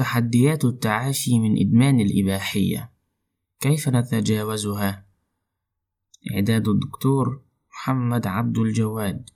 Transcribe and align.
تحديات 0.00 0.64
التعافي 0.64 1.38
من 1.38 1.60
إدمان 1.60 2.00
الإباحية. 2.00 2.92
كيف 3.60 3.88
نتجاوزها؟ 3.88 5.06
إعداد 6.34 6.68
الدكتور 6.68 7.42
محمد 7.70 8.26
عبد 8.26 8.58
الجواد 8.58 9.30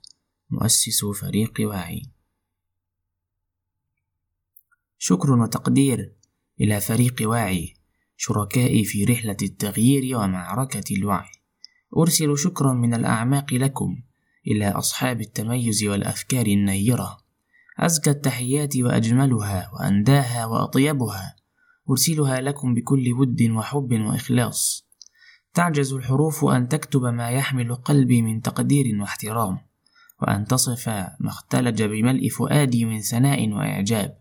مؤسس 0.49 1.05
فريق 1.05 1.53
وعي 1.59 2.01
شكر 4.97 5.31
وتقدير 5.31 6.13
إلى 6.61 6.81
فريق 6.81 7.15
واعي 7.21 7.73
شركائي 8.17 8.83
في 8.83 9.03
رحلة 9.03 9.37
التغيير 9.41 10.17
ومعركة 10.17 10.95
الوعي. 10.95 11.31
أرسل 11.97 12.37
شكرا 12.37 12.73
من 12.73 12.93
الأعماق 12.93 13.53
لكم 13.53 14.01
إلى 14.47 14.69
أصحاب 14.69 15.21
التميز 15.21 15.83
والأفكار 15.83 16.45
النيرة. 16.45 17.24
أزكى 17.79 18.09
التحيات 18.09 18.77
وأجملها 18.77 19.71
وأنداها 19.73 20.45
وأطيبها 20.45 21.35
أرسلها 21.89 22.41
لكم 22.41 22.73
بكل 22.73 23.13
ود 23.13 23.41
وحب 23.41 23.93
وإخلاص. 23.93 24.87
تعجز 25.53 25.93
الحروف 25.93 26.45
أن 26.45 26.67
تكتب 26.67 27.01
ما 27.01 27.29
يحمل 27.29 27.75
قلبي 27.75 28.21
من 28.21 28.41
تقدير 28.41 29.01
واحترام 29.01 29.57
وأن 30.21 30.45
تصف 30.45 30.89
ما 30.89 31.29
اختلج 31.29 31.83
بملء 31.83 32.29
فؤادي 32.29 32.85
من 32.85 33.01
ثناء 33.01 33.49
وإعجاب. 33.49 34.17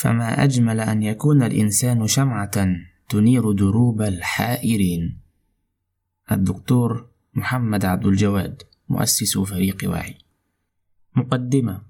فما 0.00 0.44
أجمل 0.44 0.80
أن 0.80 1.02
يكون 1.02 1.42
الإنسان 1.42 2.06
شمعة 2.06 2.66
تنير 3.08 3.52
دروب 3.52 4.02
الحائرين. 4.02 5.20
الدكتور 6.32 7.10
محمد 7.34 7.84
عبد 7.84 8.06
الجواد 8.06 8.62
مؤسس 8.88 9.38
فريق 9.38 9.90
وعي 9.90 10.18
مقدمة. 11.16 11.87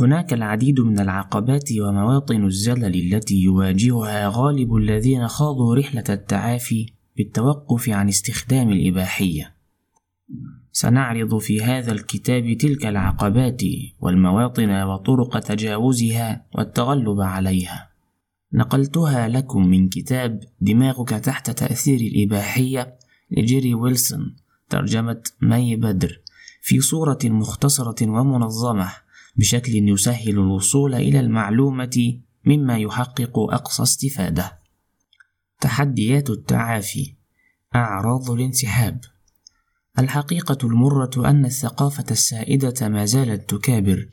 هناك 0.00 0.32
العديد 0.32 0.80
من 0.80 1.00
العقبات 1.00 1.68
ومواطن 1.80 2.44
الزلل 2.44 3.14
التي 3.14 3.42
يواجهها 3.42 4.28
غالب 4.28 4.74
الذين 4.74 5.28
خاضوا 5.28 5.76
رحلة 5.76 6.04
التعافي 6.08 6.86
بالتوقف 7.16 7.88
عن 7.88 8.08
استخدام 8.08 8.70
الإباحية. 8.70 9.54
سنعرض 10.72 11.38
في 11.38 11.62
هذا 11.62 11.92
الكتاب 11.92 12.56
تلك 12.56 12.86
العقبات 12.86 13.62
والمواطن 14.00 14.82
وطرق 14.82 15.38
تجاوزها 15.38 16.46
والتغلب 16.54 17.20
عليها. 17.20 17.90
نقلتها 18.52 19.28
لكم 19.28 19.66
من 19.66 19.88
كتاب 19.88 20.40
دماغك 20.60 21.08
تحت 21.08 21.50
تأثير 21.50 22.00
الإباحية 22.00 22.98
لجيري 23.30 23.74
ويلسون 23.74 24.36
ترجمة 24.68 25.22
مي 25.42 25.76
بدر 25.76 26.20
في 26.62 26.80
صورة 26.80 27.18
مختصرة 27.24 28.08
ومنظمة. 28.08 29.01
بشكل 29.36 29.88
يسهل 29.88 30.30
الوصول 30.30 30.94
إلى 30.94 31.20
المعلومة 31.20 32.20
مما 32.44 32.78
يحقق 32.78 33.38
أقصى 33.38 33.82
استفادة. 33.82 34.58
تحديات 35.60 36.30
التعافي. 36.30 37.14
أعراض 37.74 38.30
الانسحاب. 38.30 39.00
الحقيقة 39.98 40.58
المرة 40.64 41.10
أن 41.16 41.44
الثقافة 41.44 42.04
السائدة 42.10 42.88
ما 42.88 43.04
زالت 43.04 43.50
تكابر 43.50 44.08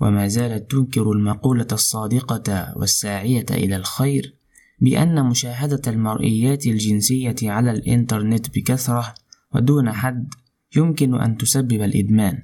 وما 0.00 0.28
زالت 0.28 0.70
تنكر 0.70 1.12
المقولة 1.12 1.66
الصادقة 1.72 2.72
والساعية 2.76 3.46
إلى 3.50 3.76
الخير 3.76 4.34
بأن 4.80 5.24
مشاهدة 5.26 5.82
المرئيات 5.86 6.66
الجنسية 6.66 7.36
على 7.42 7.70
الإنترنت 7.70 8.58
بكثرة 8.58 9.14
ودون 9.54 9.92
حد 9.92 10.34
يمكن 10.76 11.14
أن 11.14 11.36
تسبب 11.36 11.82
الإدمان، 11.82 12.42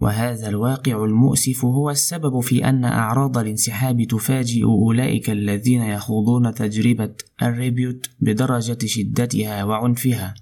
وهذا 0.00 0.48
الواقع 0.48 1.04
المؤسف 1.04 1.64
هو 1.64 1.90
السبب 1.90 2.40
في 2.40 2.64
أن 2.68 2.84
أعراض 2.84 3.38
الانسحاب 3.38 4.02
تفاجئ 4.02 4.64
أولئك 4.64 5.30
الذين 5.30 5.82
يخوضون 5.82 6.54
تجربة 6.54 7.14
الريبيوت 7.42 8.10
بدرجة 8.20 8.78
شدتها 8.86 9.64
وعنفها، 9.64 10.34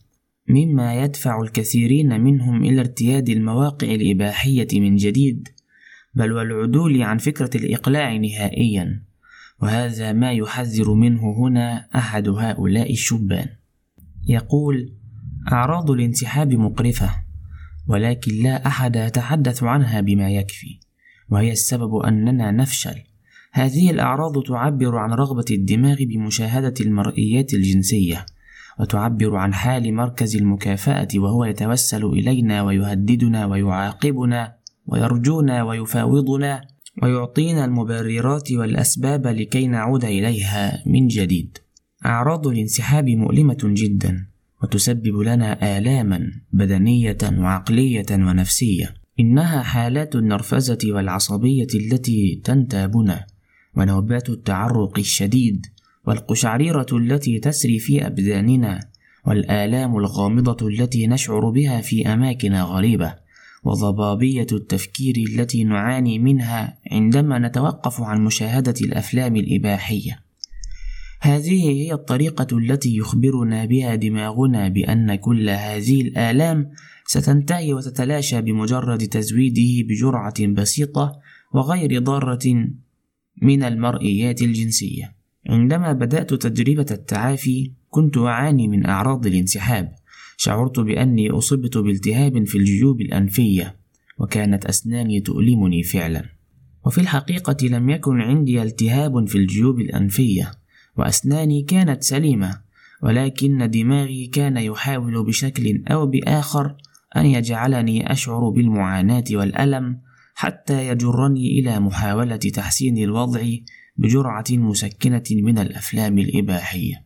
مما 0.48 0.94
يدفع 0.94 1.42
الكثيرين 1.42 2.20
منهم 2.20 2.64
إلى 2.64 2.80
ارتياد 2.80 3.28
المواقع 3.28 3.88
الإباحية 3.88 4.68
من 4.80 4.96
جديد، 4.96 5.48
بل 6.14 6.32
والعدول 6.32 7.02
عن 7.02 7.18
فكرة 7.18 7.50
الإقلاع 7.54 8.16
نهائيًا، 8.16 9.02
وهذا 9.62 10.12
ما 10.12 10.32
يحذر 10.32 10.94
منه 10.94 11.20
هنا 11.38 11.88
أحد 11.94 12.28
هؤلاء 12.28 12.92
الشبان، 12.92 13.46
يقول: 14.28 14.94
أعراض 15.52 15.90
الانسحاب 15.90 16.52
مقرفة، 16.52 17.23
ولكن 17.88 18.42
لا 18.42 18.66
أحد 18.66 18.96
يتحدث 18.96 19.62
عنها 19.62 20.00
بما 20.00 20.30
يكفي، 20.30 20.78
وهي 21.28 21.52
السبب 21.52 21.96
أننا 21.96 22.50
نفشل. 22.50 23.02
هذه 23.52 23.90
الأعراض 23.90 24.42
تعبر 24.42 24.96
عن 24.96 25.12
رغبة 25.12 25.44
الدماغ 25.50 25.96
بمشاهدة 26.00 26.74
المرئيات 26.80 27.54
الجنسية، 27.54 28.26
وتعبر 28.80 29.36
عن 29.36 29.54
حال 29.54 29.94
مركز 29.94 30.36
المكافأة 30.36 31.08
وهو 31.16 31.44
يتوسل 31.44 32.04
إلينا 32.04 32.62
ويهددنا 32.62 33.46
ويعاقبنا 33.46 34.54
ويرجونا 34.86 35.62
ويفاوضنا 35.62 36.60
ويعطينا 37.02 37.64
المبررات 37.64 38.52
والأسباب 38.52 39.26
لكي 39.26 39.66
نعود 39.66 40.04
إليها 40.04 40.82
من 40.86 41.06
جديد. 41.06 41.58
أعراض 42.06 42.46
الانسحاب 42.46 43.08
مؤلمة 43.08 43.58
جدا، 43.64 44.26
وتسبب 44.62 45.16
لنا 45.16 45.78
آلاما 45.78 46.30
بدنية 46.52 47.18
وعقلية 47.38 48.06
ونفسية. 48.12 48.94
إنها 49.20 49.62
حالات 49.62 50.16
النرفزة 50.16 50.78
والعصبية 50.84 51.66
التي 51.74 52.40
تنتابنا 52.44 53.26
ونوبات 53.76 54.30
التعرق 54.30 54.98
الشديد 54.98 55.66
والقشعريرة 56.06 56.86
التي 56.92 57.38
تسري 57.38 57.78
في 57.78 58.06
أبداننا 58.06 58.80
والآلام 59.26 59.96
الغامضة 59.96 60.68
التي 60.68 61.06
نشعر 61.06 61.50
بها 61.50 61.80
في 61.80 62.06
أماكن 62.12 62.54
غريبة 62.54 63.14
وضبابية 63.64 64.46
التفكير 64.52 65.14
التي 65.16 65.64
نعاني 65.64 66.18
منها 66.18 66.78
عندما 66.92 67.38
نتوقف 67.38 68.00
عن 68.00 68.24
مشاهدة 68.24 68.74
الأفلام 68.82 69.36
الإباحية. 69.36 70.23
هذه 71.24 71.70
هي 71.70 71.92
الطريقة 71.92 72.58
التي 72.58 72.96
يخبرنا 72.96 73.64
بها 73.64 73.94
دماغنا 73.94 74.68
بأن 74.68 75.14
كل 75.14 75.48
هذه 75.48 76.00
الآلام 76.00 76.70
ستنتهي 77.06 77.74
وتتلاشى 77.74 78.40
بمجرد 78.40 78.98
تزويده 78.98 79.88
بجرعة 79.88 80.46
بسيطة 80.46 81.20
وغير 81.52 81.98
ضارة 81.98 82.68
من 83.42 83.62
المرئيات 83.62 84.42
الجنسية. 84.42 85.14
عندما 85.48 85.92
بدأت 85.92 86.34
تجربة 86.34 86.86
التعافي 86.90 87.72
كنت 87.90 88.18
أعاني 88.18 88.68
من 88.68 88.86
أعراض 88.86 89.26
الانسحاب، 89.26 89.94
شعرت 90.36 90.80
بأني 90.80 91.30
أصبت 91.30 91.78
بالتهاب 91.78 92.44
في 92.46 92.58
الجيوب 92.58 93.00
الأنفية، 93.00 93.76
وكانت 94.18 94.64
أسناني 94.66 95.20
تؤلمني 95.20 95.82
فعلا. 95.82 96.24
وفي 96.86 97.00
الحقيقة 97.00 97.66
لم 97.66 97.90
يكن 97.90 98.20
عندي 98.20 98.62
التهاب 98.62 99.28
في 99.28 99.38
الجيوب 99.38 99.80
الأنفية، 99.80 100.63
وأسناني 100.96 101.62
كانت 101.62 102.02
سليمة 102.02 102.60
ولكن 103.02 103.70
دماغي 103.70 104.26
كان 104.26 104.56
يحاول 104.56 105.24
بشكل 105.24 105.82
أو 105.88 106.06
بآخر 106.06 106.76
أن 107.16 107.26
يجعلني 107.26 108.12
أشعر 108.12 108.48
بالمعاناة 108.50 109.24
والألم 109.30 110.00
حتى 110.34 110.88
يجرني 110.88 111.58
إلى 111.58 111.80
محاولة 111.80 112.36
تحسين 112.36 112.98
الوضع 112.98 113.40
بجرعة 113.96 114.44
مسكنة 114.50 115.22
من 115.30 115.58
الأفلام 115.58 116.18
الإباحية. 116.18 117.04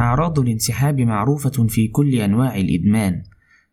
أعراض 0.00 0.38
الانسحاب 0.38 1.00
معروفة 1.00 1.66
في 1.68 1.88
كل 1.88 2.14
أنواع 2.14 2.56
الإدمان، 2.56 3.22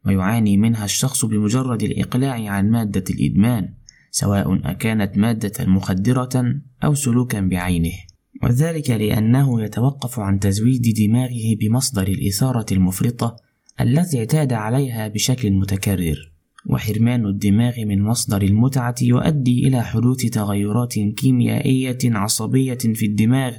ويعاني 0.06 0.58
منها 0.58 0.86
الشخص 0.86 1.26
بمجرد 1.26 1.84
الإقلاع 1.84 2.52
عن 2.52 2.70
مادة 2.70 3.04
الإدمان، 3.10 3.74
سواء 4.12 4.72
أكانت 4.72 5.18
مادة 5.18 5.66
مخدرة 5.66 6.62
أو 6.84 6.94
سلوكا 6.94 7.42
بعينه. 7.42 8.11
وذلك 8.44 8.90
لأنه 8.90 9.64
يتوقف 9.64 10.20
عن 10.20 10.40
تزويد 10.40 10.94
دماغه 10.98 11.56
بمصدر 11.60 12.08
الإثارة 12.08 12.66
المفرطة 12.72 13.36
التي 13.82 14.20
اعتاد 14.20 14.54
عليها 14.54 15.08
بشكل 15.08 15.52
متكرر، 15.52 16.32
وحرمان 16.66 17.26
الدماغ 17.26 17.86
من 17.86 18.02
مصدر 18.02 18.42
المتعة 18.42 18.96
يؤدي 19.02 19.68
إلى 19.68 19.84
حدوث 19.84 20.26
تغيرات 20.26 20.94
كيميائية 20.94 21.98
عصبية 22.04 22.78
في 22.78 23.06
الدماغ 23.06 23.54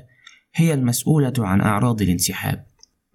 هي 0.54 0.74
المسؤولة 0.74 1.32
عن 1.38 1.60
أعراض 1.60 2.02
الانسحاب. 2.02 2.64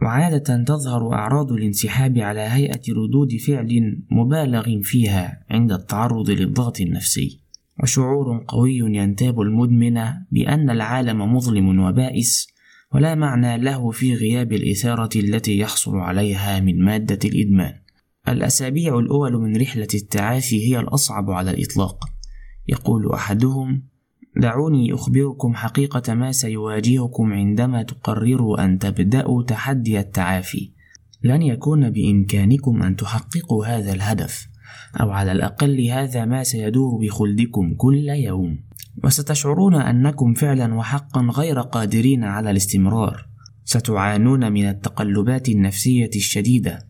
وعادة 0.01 0.63
تظهر 0.63 1.13
أعراض 1.13 1.51
الانسحاب 1.51 2.17
على 2.17 2.39
هيئة 2.39 2.81
ردود 2.89 3.37
فعل 3.47 4.01
مبالغ 4.11 4.81
فيها 4.81 5.43
عند 5.49 5.71
التعرض 5.71 6.29
للضغط 6.29 6.81
النفسي. 6.81 7.39
وشعور 7.83 8.43
قوي 8.47 8.77
ينتاب 8.77 9.41
المدمن 9.41 10.01
بأن 10.31 10.69
العالم 10.69 11.35
مظلم 11.35 11.79
وبائس 11.79 12.47
ولا 12.93 13.15
معنى 13.15 13.57
له 13.57 13.91
في 13.91 14.13
غياب 14.13 14.53
الإثارة 14.53 15.09
التي 15.15 15.57
يحصل 15.57 15.95
عليها 15.95 16.59
من 16.59 16.85
مادة 16.85 17.19
الإدمان. 17.29 17.73
الأسابيع 18.27 18.99
الأول 18.99 19.33
من 19.33 19.61
رحلة 19.61 19.87
التعافي 19.93 20.69
هي 20.69 20.79
الأصعب 20.79 21.29
على 21.29 21.51
الإطلاق. 21.51 22.05
يقول 22.67 23.13
أحدهم: 23.13 23.83
دعوني 24.37 24.93
أخبركم 24.93 25.55
حقيقة 25.55 26.13
ما 26.13 26.31
سيواجهكم 26.31 27.33
عندما 27.33 27.83
تقرروا 27.83 28.65
أن 28.65 28.79
تبدأوا 28.79 29.43
تحدي 29.43 29.99
التعافي 29.99 30.71
لن 31.23 31.41
يكون 31.41 31.89
بإمكانكم 31.89 32.83
أن 32.83 32.95
تحققوا 32.95 33.65
هذا 33.65 33.93
الهدف 33.93 34.47
أو 35.01 35.11
على 35.11 35.31
الأقل 35.31 35.81
هذا 35.89 36.25
ما 36.25 36.43
سيدور 36.43 37.01
بخلدكم 37.01 37.73
كل 37.73 38.09
يوم. 38.09 38.59
وستشعرون 39.03 39.75
أنكم 39.75 40.33
فعلا 40.33 40.75
وحقا 40.75 41.21
غير 41.21 41.59
قادرين 41.59 42.23
على 42.23 42.51
الاستمرار. 42.51 43.27
ستعانون 43.65 44.51
من 44.51 44.69
التقلبات 44.69 45.49
النفسية 45.49 46.09
الشديدة 46.15 46.87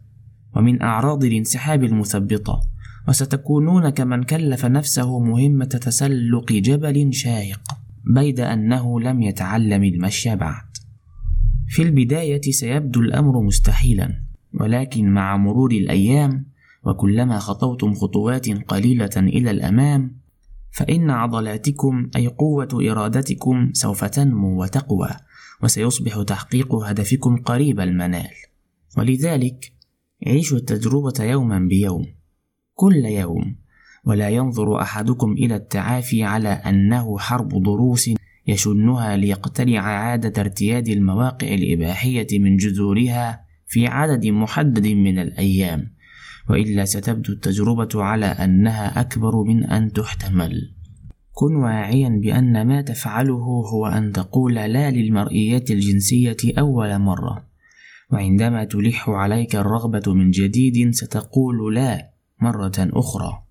ومن 0.56 0.82
أعراض 0.82 1.24
الانسحاب 1.24 1.84
المثبطة. 1.84 2.62
وستكونون 3.08 3.90
كمن 3.90 4.24
كلف 4.24 4.66
نفسه 4.66 5.20
مهمة 5.20 5.66
تسلق 5.66 6.52
جبل 6.52 7.14
شاهق 7.14 7.62
بيد 8.16 8.40
أنه 8.40 9.00
لم 9.00 9.22
يتعلم 9.22 9.84
المشي 9.84 10.36
بعد. 10.36 10.68
في 11.68 11.82
البداية 11.82 12.42
سيبدو 12.42 13.00
الأمر 13.00 13.42
مستحيلا 13.42 14.22
ولكن 14.54 15.10
مع 15.10 15.38
مرور 15.38 15.72
الأيام 15.72 16.46
وكلما 16.88 17.40
خطوتم 17.40 17.94
خطوات 17.94 18.50
قليلة 18.50 19.10
إلى 19.18 19.52
الأمام 19.52 20.18
فإن 20.72 21.10
عضلاتكم 21.10 22.10
أي 22.16 22.28
قوة 22.28 22.92
إرادتكم 22.92 23.70
سوف 23.74 24.06
تنمو 24.06 24.62
وتقوى 24.62 25.10
وسيصبح 25.64 26.24
تحقيق 26.28 26.76
هدفكم 26.76 27.38
قريب 27.38 27.80
المنال. 27.80 28.30
ولذلك 28.98 29.74
عيشوا 30.28 30.58
التجربة 30.58 31.24
يوما 31.24 31.60
بيوم 31.60 32.06
كل 32.74 33.06
يوم 33.06 33.56
ولا 34.06 34.30
ينظر 34.30 34.82
أحدكم 34.82 35.32
إلى 35.32 35.56
التعافي 35.56 36.24
على 36.24 36.50
أنه 36.50 37.18
حرب 37.18 37.48
ضروس 37.64 38.10
يشنها 38.48 39.18
ليقتلع 39.18 39.80
عادة 39.80 40.42
ارتياد 40.42 40.88
المواقع 40.88 41.48
الإباحية 41.48 42.40
من 42.40 42.58
جذورها 42.58 43.42
في 43.68 43.88
عدد 43.88 44.26
محدد 44.26 44.88
من 44.88 45.20
الأيام. 45.20 45.97
وإلا 46.50 46.86
ستبدو 46.86 47.34
التجربة 47.34 48.04
على 48.04 48.26
أنها 48.26 49.02
أكبر 49.02 49.44
من 49.44 49.64
أن 49.64 49.92
تحتمل. 49.94 50.74
كن 51.32 51.56
واعيا 51.56 52.10
بأن 52.10 52.68
ما 52.68 52.82
تفعله 52.82 53.64
هو 53.74 53.88
أن 53.88 54.12
تقول 54.12 54.54
لا 54.56 54.92
للمرئيات 54.92 55.72
الجنسية 55.72 56.38
أول 56.60 57.00
مرة. 57.00 57.46
وعندما 58.12 58.64
تلح 58.64 59.10
عليك 59.10 59.56
الرغبة 59.56 60.14
من 60.14 60.32
جديد 60.32 60.94
ستقول 60.94 61.76
لا 61.76 62.10
مرة 62.42 62.74
أخرى. 62.78 63.42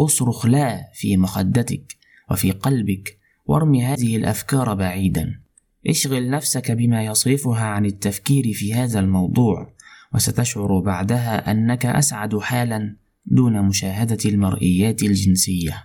أصرخ 0.00 0.46
لا 0.46 0.90
في 0.94 1.16
مخدتك 1.16 1.96
وفي 2.30 2.50
قلبك 2.50 3.18
وارمي 3.46 3.84
هذه 3.84 4.16
الأفكار 4.16 4.74
بعيدا. 4.74 5.40
اشغل 5.86 6.30
نفسك 6.30 6.72
بما 6.72 7.04
يصرفها 7.04 7.64
عن 7.64 7.86
التفكير 7.86 8.52
في 8.52 8.74
هذا 8.74 9.00
الموضوع. 9.00 9.75
وستشعر 10.16 10.80
بعدها 10.80 11.50
أنك 11.50 11.86
أسعد 11.86 12.38
حالا 12.38 12.96
دون 13.26 13.62
مشاهدة 13.62 14.18
المرئيات 14.24 15.02
الجنسية. 15.02 15.84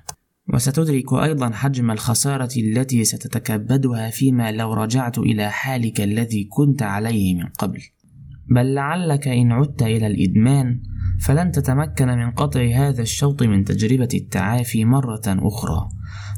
وستدرك 0.54 1.14
أيضا 1.14 1.50
حجم 1.50 1.92
الخسارة 1.92 2.50
التي 2.58 3.06
ستتكبدها 3.06 4.10
فيما 4.10 4.52
لو 4.52 4.74
رجعت 4.74 5.18
إلى 5.18 5.52
حالك 5.52 6.02
الذي 6.02 6.44
كنت 6.44 6.84
عليه 6.84 7.36
من 7.36 7.46
قبل. 7.46 7.82
بل 8.50 8.74
لعلك 8.74 9.28
إن 9.28 9.52
عدت 9.52 9.84
إلى 9.84 10.08
الإدمان 10.08 10.82
فلن 11.22 11.52
تتمكن 11.52 12.08
من 12.08 12.32
قطع 12.32 12.62
هذا 12.62 13.02
الشوط 13.02 13.44
من 13.44 13.64
تجربة 13.64 14.10
التعافي 14.14 14.86
مرة 14.86 15.22
أخرى. 15.28 15.90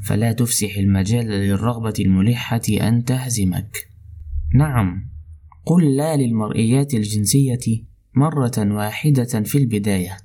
فلا 0.03 0.31
تفسح 0.31 0.77
المجال 0.77 1.25
للرغبة 1.25 1.93
الملحة 1.99 2.61
أن 2.81 3.03
تهزمك. 3.03 3.87
نعم. 4.55 5.12
قل 5.65 5.95
لا 5.95 6.15
للمرئيات 6.15 6.93
الجنسية 6.93 7.83
مرة 8.15 8.51
واحدة 8.57 9.43
في 9.43 9.57
البداية 9.57 10.17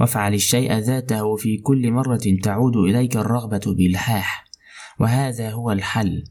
وافعل 0.00 0.34
الشيء 0.34 0.78
ذاته 0.78 1.36
في 1.36 1.58
كل 1.58 1.90
مرة 1.90 2.20
تعود 2.42 2.76
إليك 2.76 3.16
الرغبة 3.16 3.60
بإلحاح 3.66 4.44
وهذا 5.00 5.50
هو 5.50 5.72
الحل. 5.72 6.24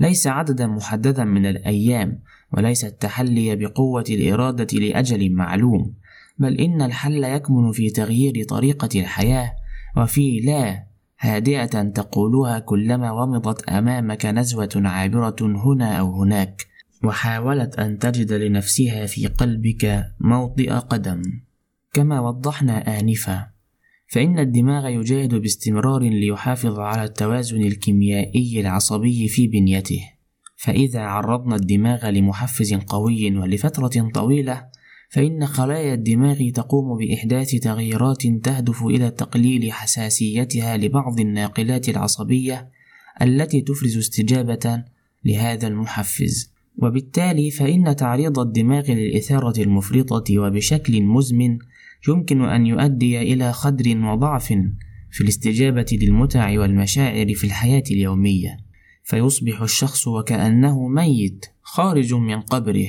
ليس 0.00 0.26
عددا 0.26 0.66
محددا 0.66 1.24
من 1.24 1.46
الأيام 1.46 2.22
وليس 2.52 2.84
التحلي 2.84 3.56
بقوة 3.56 4.04
الإرادة 4.10 4.78
لأجل 4.78 5.32
معلوم 5.32 5.94
بل 6.38 6.60
إن 6.60 6.82
الحل 6.82 7.24
يكمن 7.24 7.72
في 7.72 7.90
تغيير 7.90 8.44
طريقة 8.48 9.00
الحياة 9.00 9.52
وفي 9.96 10.40
لا 10.40 10.86
هادئة 11.20 11.82
تقولها 11.82 12.58
كلما 12.58 13.10
ومضت 13.12 13.68
أمامك 13.68 14.26
نزوة 14.26 14.68
عابرة 14.76 15.36
هنا 15.40 15.96
أو 15.96 16.22
هناك. 16.22 16.66
وحاولت 17.06 17.78
أن 17.78 17.98
تجد 17.98 18.32
لنفسها 18.32 19.06
في 19.06 19.26
قلبك 19.26 20.04
موطئ 20.20 20.70
قدم. 20.70 21.22
كما 21.92 22.20
وضحنا 22.20 23.00
آنفا. 23.00 23.46
فإن 24.08 24.38
الدماغ 24.38 24.86
يجاهد 24.86 25.34
باستمرار 25.34 26.02
ليحافظ 26.02 26.78
على 26.78 27.04
التوازن 27.04 27.62
الكيميائي 27.62 28.60
العصبي 28.60 29.28
في 29.28 29.46
بنيته. 29.46 30.00
فإذا 30.56 31.00
عرضنا 31.00 31.56
الدماغ 31.56 32.10
لمحفز 32.10 32.74
قوي 32.74 33.36
ولفترة 33.36 34.10
طويلة 34.14 34.66
فإن 35.10 35.46
خلايا 35.46 35.94
الدماغ 35.94 36.50
تقوم 36.54 36.98
بإحداث 36.98 37.50
تغييرات 37.50 38.26
تهدف 38.26 38.82
إلى 38.82 39.10
تقليل 39.10 39.72
حساسيتها 39.72 40.76
لبعض 40.76 41.20
الناقلات 41.20 41.88
العصبية 41.88 42.70
التي 43.22 43.60
تفرز 43.60 43.96
استجابة 43.96 44.84
لهذا 45.24 45.68
المحفز. 45.68 46.55
وبالتالي 46.78 47.50
فإن 47.50 47.96
تعريض 47.96 48.38
الدماغ 48.38 48.90
للإثارة 48.90 49.62
المفرطة 49.62 50.38
وبشكل 50.38 51.02
مزمن 51.02 51.58
يمكن 52.08 52.42
أن 52.42 52.66
يؤدي 52.66 53.22
إلى 53.22 53.52
خدر 53.52 53.98
وضعف 53.98 54.46
في 55.10 55.20
الاستجابة 55.20 55.98
للمتع 56.02 56.60
والمشاعر 56.60 57.34
في 57.34 57.44
الحياة 57.44 57.82
اليومية. 57.90 58.56
فيصبح 59.02 59.62
الشخص 59.62 60.08
وكأنه 60.08 60.88
ميت 60.88 61.46
خارج 61.62 62.14
من 62.14 62.40
قبره 62.40 62.88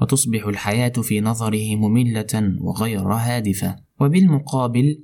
وتصبح 0.00 0.46
الحياة 0.46 0.88
في 0.88 1.20
نظره 1.20 1.76
مملة 1.76 2.56
وغير 2.60 3.08
هادفة. 3.12 3.76
وبالمقابل 4.00 4.98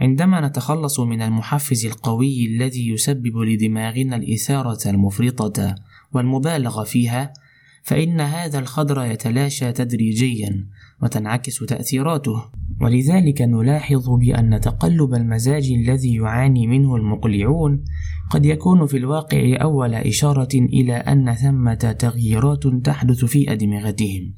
عندما 0.00 0.48
نتخلص 0.48 1.00
من 1.00 1.22
المحفز 1.22 1.86
القوي 1.86 2.46
الذي 2.46 2.88
يسبب 2.88 3.36
لدماغنا 3.36 4.16
الإثارة 4.16 4.90
المفرطة 4.90 5.74
والمبالغة 6.12 6.84
فيها 6.84 7.32
فإن 7.82 8.20
هذا 8.20 8.58
الخضر 8.58 9.04
يتلاشى 9.04 9.72
تدريجيا 9.72 10.66
وتنعكس 11.02 11.58
تأثيراته. 11.58 12.44
ولذلك 12.80 13.42
نلاحظ 13.42 14.10
بأن 14.10 14.60
تقلب 14.60 15.14
المزاج 15.14 15.70
الذي 15.70 16.14
يعاني 16.14 16.66
منه 16.66 16.96
المقلعون 16.96 17.84
قد 18.30 18.46
يكون 18.46 18.86
في 18.86 18.96
الواقع 18.96 19.56
أول 19.62 19.94
إشارة 19.94 20.54
إلى 20.54 20.92
أن 20.92 21.34
ثمة 21.34 21.74
تغييرات 21.74 22.66
تحدث 22.66 23.24
في 23.24 23.52
أدمغتهم 23.52 24.34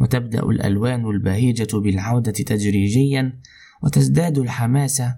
وتبدأ 0.00 0.42
الألوان 0.42 1.06
البهيجة 1.06 1.78
بالعودة 1.78 2.32
تدريجيا 2.32 3.40
وتزداد 3.82 4.38
الحماسة 4.38 5.16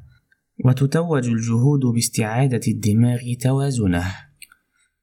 وتتوج 0.65 1.29
الجهود 1.29 1.81
باستعادة 1.95 2.61
الدماغ 2.69 3.19
توازنه. 3.41 4.26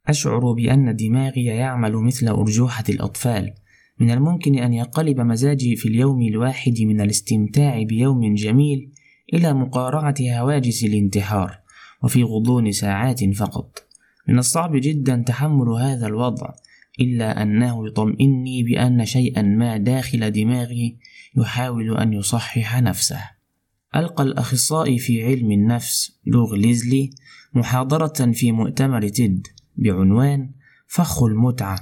أشعر 0.07 0.53
بأن 0.53 0.95
دماغي 0.95 1.45
يعمل 1.45 1.95
مثل 1.95 2.27
أرجوحة 2.27 2.83
الأطفال. 2.89 3.53
من 3.99 4.11
الممكن 4.11 4.59
أن 4.59 4.73
ينقلب 4.73 5.19
مزاجي 5.19 5.75
في 5.75 5.87
اليوم 5.87 6.21
الواحد 6.21 6.81
من 6.81 7.01
الاستمتاع 7.01 7.83
بيوم 7.83 8.33
جميل 8.33 8.91
إلى 9.33 9.53
مقارعة 9.53 10.15
هواجس 10.21 10.83
الانتحار 10.83 11.59
وفي 12.03 12.23
غضون 12.23 12.71
ساعات 12.71 13.23
فقط. 13.35 13.87
من 14.27 14.39
الصعب 14.39 14.75
جدا 14.75 15.23
تحمل 15.27 15.69
هذا 15.69 16.07
الوضع 16.07 16.53
إلا 16.99 17.41
أنه 17.41 17.87
يطمئني 17.87 18.63
بأن 18.63 19.05
شيئا 19.05 19.41
ما 19.41 19.77
داخل 19.77 20.31
دماغي 20.31 20.97
يحاول 21.37 21.97
أن 21.97 22.13
يصحح 22.13 22.81
نفسه. 22.81 23.19
ألقى 23.95 24.23
الأخصائي 24.23 24.97
في 24.97 25.25
علم 25.25 25.51
النفس 25.51 26.19
لوغ 26.25 26.55
ليزلي 26.55 27.09
محاضرة 27.53 28.31
في 28.31 28.51
مؤتمر 28.51 29.07
تيد. 29.07 29.47
بعنوان 29.75 30.49
فخ 30.87 31.23
المتعة 31.23 31.79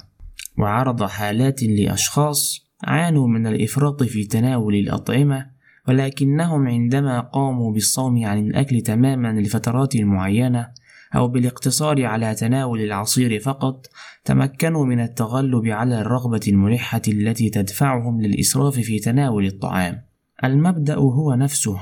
وعرض 0.57 1.03
حالات 1.03 1.63
لأشخاص 1.63 2.71
عانوا 2.83 3.27
من 3.27 3.47
الإفراط 3.47 4.03
في 4.03 4.23
تناول 4.23 4.75
الأطعمة 4.75 5.51
ولكنهم 5.87 6.67
عندما 6.67 7.19
قاموا 7.19 7.73
بالصوم 7.73 8.25
عن 8.25 8.39
الأكل 8.39 8.81
تماما 8.81 9.41
لفترات 9.41 9.97
معينة 9.97 10.67
أو 11.15 11.27
بالاقتصار 11.27 12.05
على 12.05 12.35
تناول 12.35 12.81
العصير 12.81 13.39
فقط 13.39 13.87
تمكنوا 14.25 14.85
من 14.85 14.99
التغلب 14.99 15.65
على 15.65 16.01
الرغبة 16.01 16.41
الملحة 16.47 17.01
التي 17.07 17.49
تدفعهم 17.49 18.21
للإسراف 18.21 18.79
في 18.79 18.99
تناول 18.99 19.45
الطعام. 19.45 20.01
المبدأ 20.43 20.95
هو 20.95 21.35
نفسه. 21.35 21.79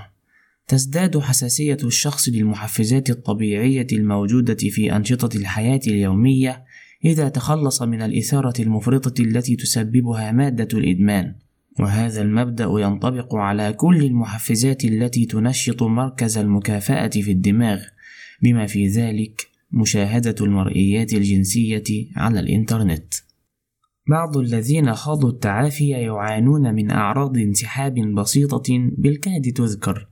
تزداد 0.69 1.17
حساسية 1.17 1.77
الشخص 1.83 2.29
للمحفزات 2.29 3.09
الطبيعية 3.09 3.87
الموجودة 3.91 4.57
في 4.57 4.95
أنشطة 4.95 5.37
الحياة 5.37 5.79
اليومية 5.87 6.63
إذا 7.05 7.29
تخلص 7.29 7.81
من 7.81 8.01
الإثارة 8.01 8.53
المفرطة 8.59 9.21
التي 9.21 9.55
تسببها 9.55 10.31
مادة 10.31 10.77
الإدمان، 10.77 11.35
وهذا 11.79 12.21
المبدأ 12.21 12.67
ينطبق 12.69 13.35
على 13.35 13.73
كل 13.73 14.03
المحفزات 14.03 14.85
التي 14.85 15.25
تنشط 15.25 15.83
مركز 15.83 16.37
المكافأة 16.37 17.09
في 17.09 17.31
الدماغ، 17.31 17.81
بما 18.43 18.65
في 18.65 18.87
ذلك 18.87 19.47
مشاهدة 19.71 20.35
المرئيات 20.41 21.13
الجنسية 21.13 22.07
على 22.15 22.39
الإنترنت. 22.39 23.13
بعض 24.09 24.37
الذين 24.37 24.93
خاضوا 24.93 25.29
التعافي 25.29 25.89
يعانون 25.89 26.75
من 26.75 26.91
أعراض 26.91 27.37
انسحاب 27.37 27.93
بسيطة 27.93 28.91
بالكاد 28.97 29.53
تذكر، 29.55 30.07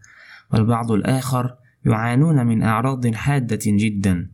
والبعض 0.53 0.91
الآخر 0.91 1.55
يعانون 1.85 2.47
من 2.47 2.63
أعراض 2.63 3.07
حادة 3.07 3.59
جدا. 3.65 4.29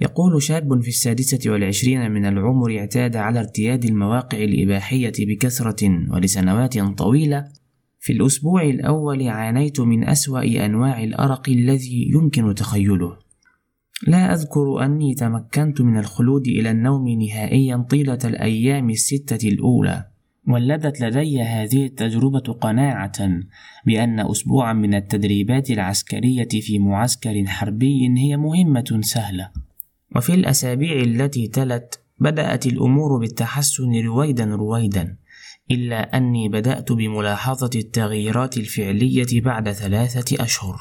يقول 0.00 0.42
شاب 0.42 0.82
في 0.82 0.88
السادسة 0.88 1.50
والعشرين 1.50 2.10
من 2.10 2.24
العمر 2.24 2.78
اعتاد 2.78 3.16
على 3.16 3.40
ارتياد 3.40 3.84
المواقع 3.84 4.38
الإباحية 4.38 5.12
بكثرة 5.18 6.10
ولسنوات 6.10 6.78
طويلة. 6.78 7.48
في 7.98 8.12
الأسبوع 8.12 8.62
الأول 8.62 9.28
عانيت 9.28 9.80
من 9.80 10.08
أسوأ 10.08 10.64
أنواع 10.66 11.04
الأرق 11.04 11.48
الذي 11.48 12.10
يمكن 12.14 12.54
تخيله. 12.54 13.16
لا 14.06 14.34
أذكر 14.34 14.84
أني 14.84 15.14
تمكنت 15.14 15.80
من 15.80 15.98
الخلود 15.98 16.46
إلى 16.46 16.70
النوم 16.70 17.08
نهائيا 17.08 17.76
طيلة 17.76 18.18
الأيام 18.24 18.90
الستة 18.90 19.48
الأولى. 19.48 20.09
ولدت 20.52 21.00
لدي 21.00 21.42
هذه 21.42 21.86
التجربة 21.86 22.52
قناعة 22.60 23.28
بأن 23.86 24.20
أسبوعا 24.20 24.72
من 24.72 24.94
التدريبات 24.94 25.70
العسكرية 25.70 26.48
في 26.48 26.78
معسكر 26.78 27.44
حربي 27.46 28.14
هي 28.18 28.36
مهمة 28.36 29.00
سهلة. 29.00 29.50
وفي 30.16 30.34
الأسابيع 30.34 31.02
التي 31.02 31.48
تلت 31.48 32.00
بدأت 32.18 32.66
الأمور 32.66 33.18
بالتحسن 33.18 34.04
رويدا 34.04 34.44
رويدا 34.44 35.16
إلا 35.70 36.16
أني 36.16 36.48
بدأت 36.48 36.92
بملاحظة 36.92 37.70
التغييرات 37.74 38.56
الفعلية 38.56 39.40
بعد 39.40 39.72
ثلاثة 39.72 40.44
أشهر. 40.44 40.80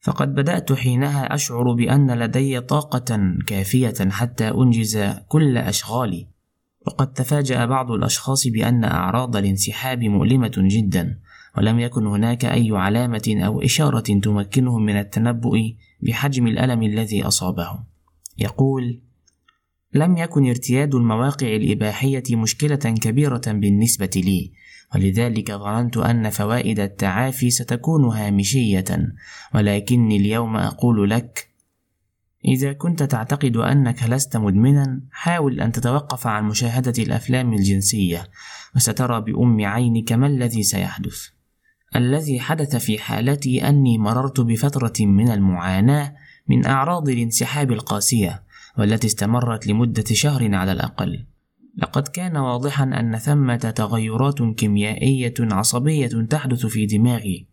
فقد 0.00 0.34
بدأت 0.34 0.72
حينها 0.72 1.34
أشعر 1.34 1.72
بأن 1.72 2.10
لدي 2.18 2.60
طاقة 2.60 3.34
كافية 3.46 4.10
حتى 4.10 4.48
أنجز 4.48 4.98
كل 5.28 5.58
أشغالي. 5.58 6.26
وقد 6.86 7.12
تفاجأ 7.12 7.64
بعض 7.66 7.90
الأشخاص 7.90 8.48
بأن 8.48 8.84
أعراض 8.84 9.36
الانسحاب 9.36 10.04
مؤلمة 10.04 10.52
جدا 10.56 11.18
ولم 11.58 11.80
يكن 11.80 12.06
هناك 12.06 12.44
أي 12.44 12.70
علامة 12.72 13.40
أو 13.46 13.62
إشارة 13.62 14.00
تمكنهم 14.00 14.82
من 14.82 14.96
التنبؤ 14.96 15.56
بحجم 16.00 16.46
الألم 16.46 16.82
الذي 16.82 17.22
أصابهم. 17.22 17.84
يقول 18.38 19.00
لم 19.94 20.16
يكن 20.16 20.48
ارتياد 20.48 20.94
المواقع 20.94 21.46
الإباحية 21.46 22.22
مشكلة 22.30 22.76
كبيرة 22.76 23.42
بالنسبة 23.46 24.10
لي 24.16 24.52
ولذلك 24.94 25.52
ظننت 25.52 25.96
أن 25.96 26.30
فوائد 26.30 26.80
التعافي 26.80 27.50
ستكون 27.50 28.04
هامشية 28.04 29.14
ولكني 29.54 30.16
اليوم 30.16 30.56
أقول 30.56 31.10
لك 31.10 31.49
إذا 32.44 32.72
كنت 32.72 33.02
تعتقد 33.02 33.56
أنك 33.56 34.02
لست 34.02 34.36
مدمنا 34.36 35.00
حاول 35.10 35.60
أن 35.60 35.72
تتوقف 35.72 36.26
عن 36.26 36.44
مشاهدة 36.44 37.02
الأفلام 37.02 37.52
الجنسية 37.52 38.30
وسترى 38.76 39.20
بأم 39.20 39.64
عينك 39.64 40.12
ما 40.12 40.26
الذي 40.26 40.62
سيحدث. 40.62 41.26
الذي 41.96 42.40
حدث 42.40 42.76
في 42.76 42.98
حالتي 42.98 43.68
أني 43.68 43.98
مررت 43.98 44.40
بفترة 44.40 45.06
من 45.06 45.30
المعاناة 45.30 46.14
من 46.48 46.66
أعراض 46.66 47.08
الانسحاب 47.08 47.72
القاسية 47.72 48.42
والتي 48.78 49.06
استمرت 49.06 49.66
لمدة 49.66 50.04
شهر 50.12 50.54
على 50.54 50.72
الأقل. 50.72 51.26
لقد 51.76 52.08
كان 52.08 52.36
واضحا 52.36 52.84
أن 52.84 53.18
ثمة 53.18 53.56
تغيرات 53.56 54.42
كيميائية 54.42 55.34
عصبية 55.40 56.26
تحدث 56.30 56.66
في 56.66 56.86
دماغي 56.86 57.46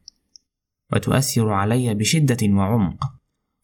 وتؤثر 0.94 1.50
علي 1.50 1.94
بشدة 1.94 2.38
وعمق. 2.44 3.17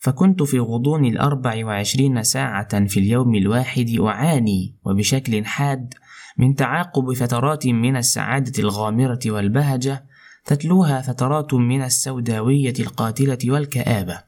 فكنت 0.03 0.43
في 0.43 0.60
غضون 0.60 1.05
الأربع 1.05 1.65
وعشرين 1.65 2.24
ساعة 2.24 2.88
في 2.88 3.00
اليوم 3.00 3.36
الواحد 3.36 3.95
أعاني 4.00 4.75
وبشكل 4.86 5.45
حاد 5.45 5.93
من 6.38 6.55
تعاقب 6.55 7.13
فترات 7.13 7.67
من 7.67 7.95
السعادة 7.98 8.63
الغامرة 8.63 9.19
والبهجة 9.25 10.05
تتلوها 10.45 11.01
فترات 11.01 11.53
من 11.53 11.81
السوداوية 11.81 12.74
القاتلة 12.79 13.38
والكآبة. 13.45 14.24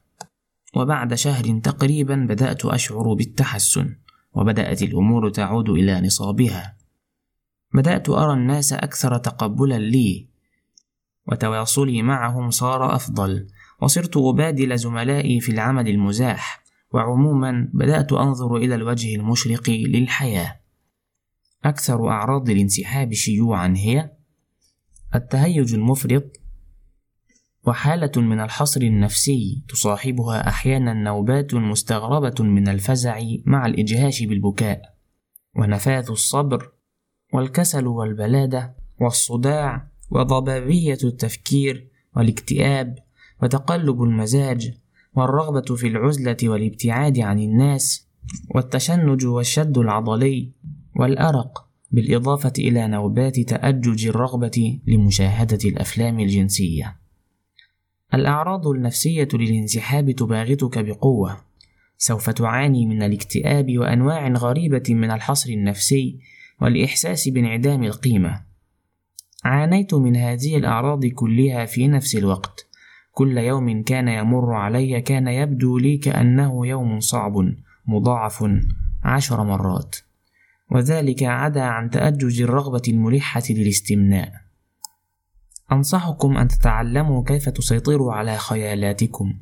وبعد 0.76 1.14
شهر 1.14 1.58
تقريبا 1.58 2.26
بدأت 2.28 2.64
أشعر 2.64 3.14
بالتحسن 3.14 3.96
وبدأت 4.32 4.82
الأمور 4.82 5.30
تعود 5.30 5.68
إلى 5.68 6.00
نصابها. 6.00 6.76
بدأت 7.74 8.08
أرى 8.08 8.32
الناس 8.32 8.72
أكثر 8.72 9.18
تقبلا 9.18 9.78
لي 9.78 10.26
وتواصلي 11.26 12.02
معهم 12.02 12.50
صار 12.50 12.94
أفضل. 12.94 13.46
وصرت 13.82 14.16
أبادل 14.16 14.78
زملائي 14.78 15.40
في 15.40 15.52
العمل 15.52 15.88
المزاح 15.88 16.62
وعموما 16.92 17.68
بدأت 17.72 18.12
أنظر 18.12 18.56
إلى 18.56 18.74
الوجه 18.74 19.14
المشرق 19.14 19.70
للحياة. 19.70 20.60
أكثر 21.64 22.08
أعراض 22.08 22.50
الانسحاب 22.50 23.12
شيوعا 23.12 23.74
هي 23.76 24.10
التهيج 25.14 25.74
المفرط 25.74 26.40
وحالة 27.66 28.12
من 28.16 28.40
الحصر 28.40 28.80
النفسي 28.80 29.62
تصاحبها 29.68 30.48
أحيانا 30.48 30.92
نوبات 30.92 31.54
مستغربة 31.54 32.44
من 32.44 32.68
الفزع 32.68 33.20
مع 33.44 33.66
الإجهاش 33.66 34.22
بالبكاء 34.22 34.94
ونفاذ 35.56 36.10
الصبر 36.10 36.72
والكسل 37.32 37.86
والبلادة 37.86 38.76
والصداع 39.00 39.88
وضبابية 40.10 40.98
التفكير 41.04 41.88
والاكتئاب 42.16 43.05
وتقلب 43.42 44.02
المزاج 44.02 44.74
والرغبة 45.14 45.76
في 45.76 45.86
العزلة 45.86 46.36
والابتعاد 46.44 47.18
عن 47.18 47.38
الناس 47.38 48.08
والتشنج 48.54 49.26
والشد 49.26 49.78
العضلي 49.78 50.52
والأرق 50.96 51.66
بالإضافة 51.90 52.52
إلى 52.58 52.88
نوبات 52.88 53.40
تأجج 53.40 54.06
الرغبة 54.06 54.80
لمشاهدة 54.86 55.58
الأفلام 55.64 56.20
الجنسية. 56.20 56.96
الأعراض 58.14 58.66
النفسية 58.66 59.28
للانسحاب 59.34 60.10
تباغتك 60.10 60.78
بقوة، 60.78 61.36
سوف 61.98 62.30
تعاني 62.30 62.86
من 62.86 63.02
الاكتئاب 63.02 63.78
وأنواع 63.78 64.28
غريبة 64.28 64.82
من 64.88 65.10
الحصر 65.10 65.50
النفسي 65.50 66.18
والإحساس 66.60 67.28
بانعدام 67.28 67.82
القيمة. 67.82 68.44
عانيت 69.44 69.94
من 69.94 70.16
هذه 70.16 70.56
الأعراض 70.56 71.06
كلها 71.06 71.64
في 71.64 71.88
نفس 71.88 72.16
الوقت، 72.16 72.65
كل 73.16 73.38
يوم 73.38 73.82
كان 73.82 74.08
يمر 74.08 74.54
علي 74.54 75.00
كان 75.00 75.28
يبدو 75.28 75.78
لي 75.78 75.96
كأنه 75.96 76.66
يوم 76.66 77.00
صعب 77.00 77.32
مضاعف 77.86 78.44
عشر 79.04 79.44
مرات. 79.44 79.96
وذلك 80.70 81.22
عدا 81.22 81.62
عن 81.62 81.90
تأجج 81.90 82.42
الرغبة 82.42 82.82
الملحة 82.88 83.42
للاستمناء. 83.50 84.32
أنصحكم 85.72 86.36
أن 86.36 86.48
تتعلموا 86.48 87.24
كيف 87.24 87.48
تسيطروا 87.48 88.12
على 88.12 88.36
خيالاتكم 88.36 89.32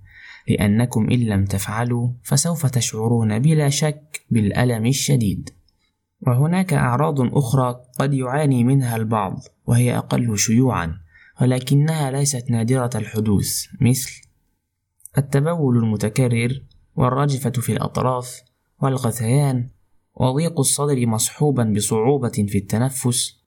لأنكم 0.48 1.10
إن 1.10 1.18
لم 1.18 1.44
تفعلوا 1.44 2.08
فسوف 2.22 2.66
تشعرون 2.66 3.38
بلا 3.38 3.68
شك 3.68 4.20
بالألم 4.30 4.86
الشديد. 4.86 5.50
وهناك 6.20 6.72
أعراض 6.72 7.20
أخرى 7.20 7.80
قد 7.98 8.14
يعاني 8.14 8.64
منها 8.64 8.96
البعض 8.96 9.40
وهي 9.66 9.98
أقل 9.98 10.38
شيوعًا. 10.38 11.03
ولكنها 11.40 12.10
ليست 12.10 12.50
نادرة 12.50 12.90
الحدوث 12.94 13.66
مثل 13.80 14.22
التبول 15.18 15.76
المتكرر 15.76 16.62
والرجفة 16.96 17.50
في 17.50 17.72
الأطراف 17.72 18.42
والغثيان 18.82 19.68
وضيق 20.14 20.60
الصدر 20.60 21.06
مصحوبا 21.06 21.64
بصعوبة 21.64 22.46
في 22.48 22.58
التنفس 22.58 23.44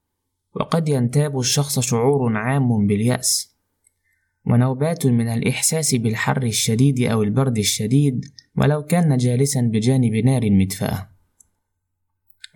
وقد 0.55 0.89
ينتاب 0.89 1.39
الشخص 1.39 1.79
شعور 1.79 2.37
عام 2.37 2.87
باليأس 2.87 3.57
ونوبات 4.45 5.05
من 5.05 5.27
الإحساس 5.27 5.95
بالحر 5.95 6.43
الشديد 6.43 7.01
أو 7.01 7.23
البرد 7.23 7.57
الشديد 7.57 8.25
ولو 8.57 8.83
كان 8.83 9.17
جالسا 9.17 9.61
بجانب 9.61 10.13
نار 10.13 10.51
مدفأة. 10.51 11.09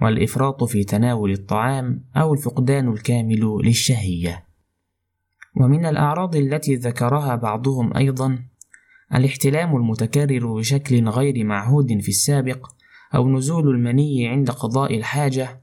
والإفراط 0.01 0.63
في 0.63 0.83
تناول 0.83 1.31
الطعام 1.31 2.05
أو 2.15 2.33
الفقدان 2.33 2.89
الكامل 2.89 3.59
للشهية. 3.63 4.50
ومن 5.55 5.85
الأعراض 5.85 6.35
التي 6.35 6.75
ذكرها 6.75 7.35
بعضهم 7.35 7.97
أيضا 7.97 8.39
الاحتلام 9.15 9.75
المتكرر 9.75 10.53
بشكل 10.57 11.09
غير 11.09 11.43
معهود 11.43 12.01
في 12.01 12.09
السابق 12.09 12.67
أو 13.15 13.29
نزول 13.29 13.75
المني 13.75 14.27
عند 14.27 14.51
قضاء 14.51 14.97
الحاجة 14.97 15.61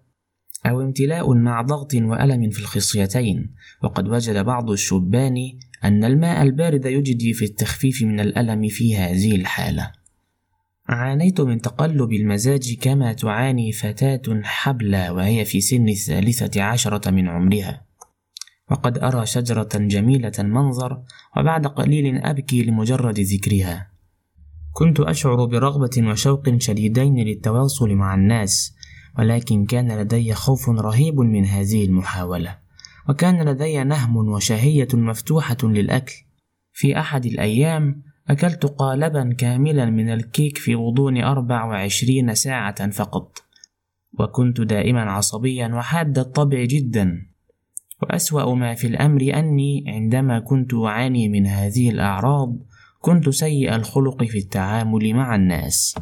أو 0.66 0.83
امتلاء 0.83 1.35
مع 1.35 1.62
ضغط 1.62 1.95
وألم 1.95 2.50
في 2.50 2.61
الخصيتين. 2.61 3.54
وقد 3.83 4.09
وجد 4.09 4.45
بعض 4.45 4.71
الشبان 4.71 5.37
أن 5.85 6.04
الماء 6.04 6.42
البارد 6.42 6.87
يجدي 6.87 7.33
في 7.33 7.45
التخفيف 7.45 8.02
من 8.02 8.21
الألم 8.21 8.68
في 8.68 8.97
هذه 8.97 9.37
الحالة. 9.37 9.92
عانيت 10.88 11.40
من 11.40 11.61
تقلب 11.61 12.12
المزاج 12.12 12.75
كما 12.80 13.12
تعاني 13.12 13.73
فتاة 13.73 14.40
حبلى 14.45 15.11
وهي 15.11 15.45
في 15.45 15.61
سن 15.61 15.88
الثالثة 15.88 16.62
عشرة 16.62 17.11
من 17.11 17.28
عمرها. 17.28 17.88
وقد 18.71 18.99
أرى 18.99 19.27
شجرة 19.27 19.69
جميلة 19.75 20.33
المنظر 20.39 21.03
وبعد 21.37 21.67
قليل 21.67 22.19
أبكي 22.19 22.63
لمجرد 22.63 23.21
ذكرها. 23.21 23.91
كنت 24.73 25.01
أشعر 25.01 25.45
برغبة 25.45 26.11
وشوق 26.11 26.59
شديدين 26.59 27.17
للتواصل 27.17 27.95
مع 27.95 28.15
الناس 28.15 28.75
ولكن 29.19 29.67
كان 29.67 30.01
لدي 30.01 30.35
خوف 30.35 30.69
رهيب 30.69 31.21
من 31.21 31.45
هذه 31.45 31.85
المحاولة. 31.85 32.59
وكان 33.09 33.49
لدي 33.49 33.85
نهم 33.85 34.17
وشهية 34.17 34.89
مفتوحة 34.95 35.57
للأكل. 35.63 36.15
في 36.73 36.99
أحد 36.99 37.27
الأيام 37.27 38.03
أكلت 38.29 38.67
قالبا 38.67 39.35
كاملا 39.39 39.87
من 39.87 40.11
الكيك 40.11 40.59
في 40.59 40.75
غضون 40.75 41.23
أربع 41.23 41.65
وعشرين 41.65 42.35
ساعة 42.35 42.91
فقط. 42.91 43.39
وكنت 44.19 44.61
دائما 44.61 45.01
عصبيا 45.01 45.69
وحاد 45.69 46.19
الطبع 46.19 46.65
جدا. 46.65 47.28
وأسوأ 48.02 48.55
ما 48.55 48.75
في 48.75 48.87
الأمر 48.87 49.21
أني 49.35 49.85
عندما 49.88 50.38
كنت 50.38 50.75
أعاني 50.75 51.28
من 51.28 51.47
هذه 51.47 51.90
الأعراض 51.90 52.57
كنت 53.00 53.28
سيء 53.28 53.75
الخلق 53.75 54.25
في 54.25 54.38
التعامل 54.38 55.14
مع 55.14 55.35
الناس. 55.35 55.95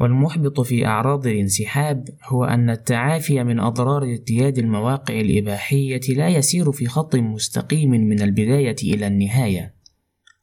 والمحبط 0.00 0.60
في 0.60 0.86
أعراض 0.86 1.26
الانسحاب 1.26 2.08
هو 2.24 2.44
أن 2.44 2.70
التعافي 2.70 3.44
من 3.44 3.60
أضرار 3.60 4.02
ارتياد 4.02 4.58
المواقع 4.58 5.20
الإباحية 5.20 6.00
لا 6.16 6.28
يسير 6.28 6.72
في 6.72 6.86
خط 6.86 7.16
مستقيم 7.16 7.90
من 7.90 8.22
البداية 8.22 8.76
إلى 8.82 9.06
النهاية 9.06 9.74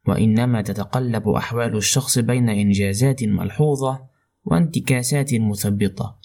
وإنما 0.08 0.62
تتقلب 0.62 1.30
أحوال 1.30 1.78
الشخص 1.78 2.20
بين 2.20 2.50
إنجازات 2.50 3.24
ملحوظة 3.24 4.06
وانتكاسات 4.46 5.34
مثبطة. 5.34 6.25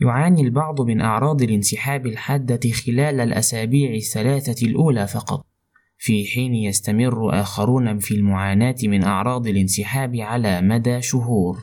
يعاني 0.00 0.40
البعض 0.40 0.80
من 0.80 1.00
أعراض 1.00 1.42
الانسحاب 1.42 2.06
الحادة 2.06 2.70
خلال 2.70 3.20
الأسابيع 3.20 3.94
الثلاثة 3.94 4.66
الأولى 4.66 5.06
فقط 5.06 5.46
في 5.98 6.26
حين 6.26 6.54
يستمر 6.54 7.40
آخرون 7.40 7.98
في 7.98 8.14
المعاناة 8.14 8.76
من 8.84 9.04
أعراض 9.04 9.46
الانسحاب 9.46 10.16
على 10.16 10.60
مدى 10.60 11.02
شهور. 11.02 11.58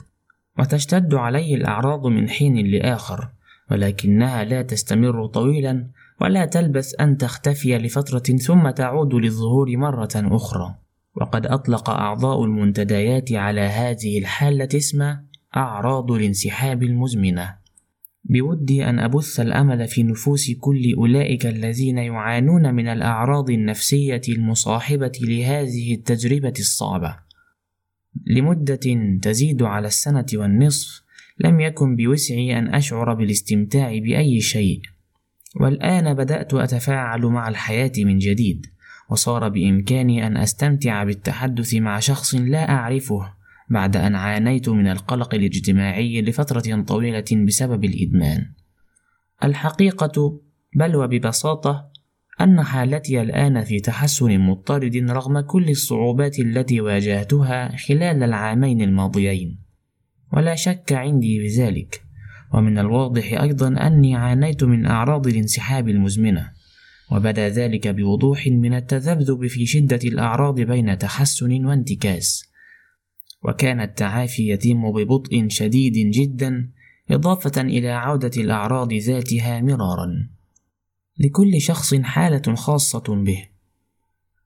وتشتد 0.59 1.13
عليه 1.13 1.55
الأعراض 1.55 2.07
من 2.07 2.29
حين 2.29 2.67
لآخر 2.67 3.29
ولكنها 3.71 4.43
لا 4.43 4.61
تستمر 4.61 5.25
طويلا 5.25 5.87
ولا 6.21 6.45
تلبث 6.45 7.01
أن 7.01 7.17
تختفي 7.17 7.77
لفترة 7.77 8.37
ثم 8.37 8.69
تعود 8.69 9.13
للظهور 9.13 9.77
مرة 9.77 10.09
أخرى. 10.15 10.75
وقد 11.15 11.45
أطلق 11.45 11.89
أعضاء 11.89 12.43
المنتديات 12.43 13.31
على 13.31 13.61
هذه 13.61 14.19
الحالة 14.19 14.69
اسم 14.75 15.15
أعراض 15.55 16.11
الانسحاب 16.11 16.83
المزمنة. 16.83 17.66
بودي 18.29 18.85
أن 18.85 18.99
أبث 18.99 19.39
الأمل 19.39 19.87
في 19.87 20.03
نفوس 20.03 20.51
كل 20.51 20.93
أولئك 20.97 21.45
الذين 21.45 21.97
يعانون 21.97 22.73
من 22.73 22.87
الأعراض 22.87 23.49
النفسية 23.49 24.21
المصاحبة 24.29 25.11
لهذه 25.21 25.93
التجربة 25.93 26.53
الصعبة. 26.59 27.15
لمدة 28.25 28.79
تزيد 29.21 29.63
على 29.63 29.87
السنة 29.87 30.25
والنصف 30.33 31.03
لم 31.39 31.59
يكن 31.59 31.95
بوسعي 31.95 32.59
أن 32.59 32.75
أشعر 32.75 33.13
بالاستمتاع 33.13 33.97
بأي 33.97 34.41
شيء. 34.41 34.81
والآن 35.55 36.13
بدأت 36.13 36.53
أتفاعل 36.53 37.21
مع 37.21 37.49
الحياة 37.49 37.91
من 37.97 38.17
جديد 38.17 38.65
وصار 39.09 39.49
بإمكاني 39.49 40.27
أن 40.27 40.37
أستمتع 40.37 41.03
بالتحدث 41.03 41.73
مع 41.73 41.99
شخص 41.99 42.35
لا 42.35 42.71
أعرفه. 42.71 43.36
بعد 43.69 43.97
أن 43.97 44.15
عانيت 44.15 44.69
من 44.69 44.87
القلق 44.87 45.35
الاجتماعي 45.35 46.21
لفترة 46.21 46.81
طويلة 46.81 47.45
بسبب 47.47 47.85
الإدمان. 47.85 48.45
الحقيقة 49.43 50.41
بل 50.75 50.95
وببساطة 50.95 51.91
أن 52.41 52.63
حالتي 52.63 53.21
الآن 53.21 53.63
في 53.63 53.79
تحسن 53.79 54.39
مضطرد 54.39 54.95
رغم 54.95 55.39
كل 55.39 55.69
الصعوبات 55.69 56.39
التي 56.39 56.81
واجهتها 56.81 57.75
خلال 57.75 58.23
العامين 58.23 58.81
الماضيين، 58.81 59.59
ولا 60.33 60.55
شك 60.55 60.93
عندي 60.93 61.39
بذلك، 61.39 62.03
ومن 62.53 62.77
الواضح 62.77 63.41
أيضا 63.41 63.87
أني 63.87 64.15
عانيت 64.15 64.63
من 64.63 64.85
أعراض 64.85 65.27
الانسحاب 65.27 65.89
المزمنة، 65.89 66.51
وبدأ 67.11 67.49
ذلك 67.49 67.87
بوضوح 67.87 68.47
من 68.47 68.73
التذبذب 68.73 69.47
في 69.47 69.65
شدة 69.65 69.99
الأعراض 70.03 70.61
بين 70.61 70.97
تحسن 70.97 71.65
وانتكاس، 71.65 72.46
وكان 73.43 73.81
التعافي 73.81 74.49
يتم 74.49 74.91
ببطء 74.91 75.45
شديد 75.47 76.11
جدا 76.11 76.69
إضافة 77.11 77.61
إلى 77.61 77.89
عودة 77.89 78.31
الأعراض 78.37 78.93
ذاتها 78.93 79.61
مرارا. 79.61 80.29
لكل 81.19 81.61
شخص 81.61 81.95
حالة 81.95 82.55
خاصة 82.55 83.23
به. 83.23 83.45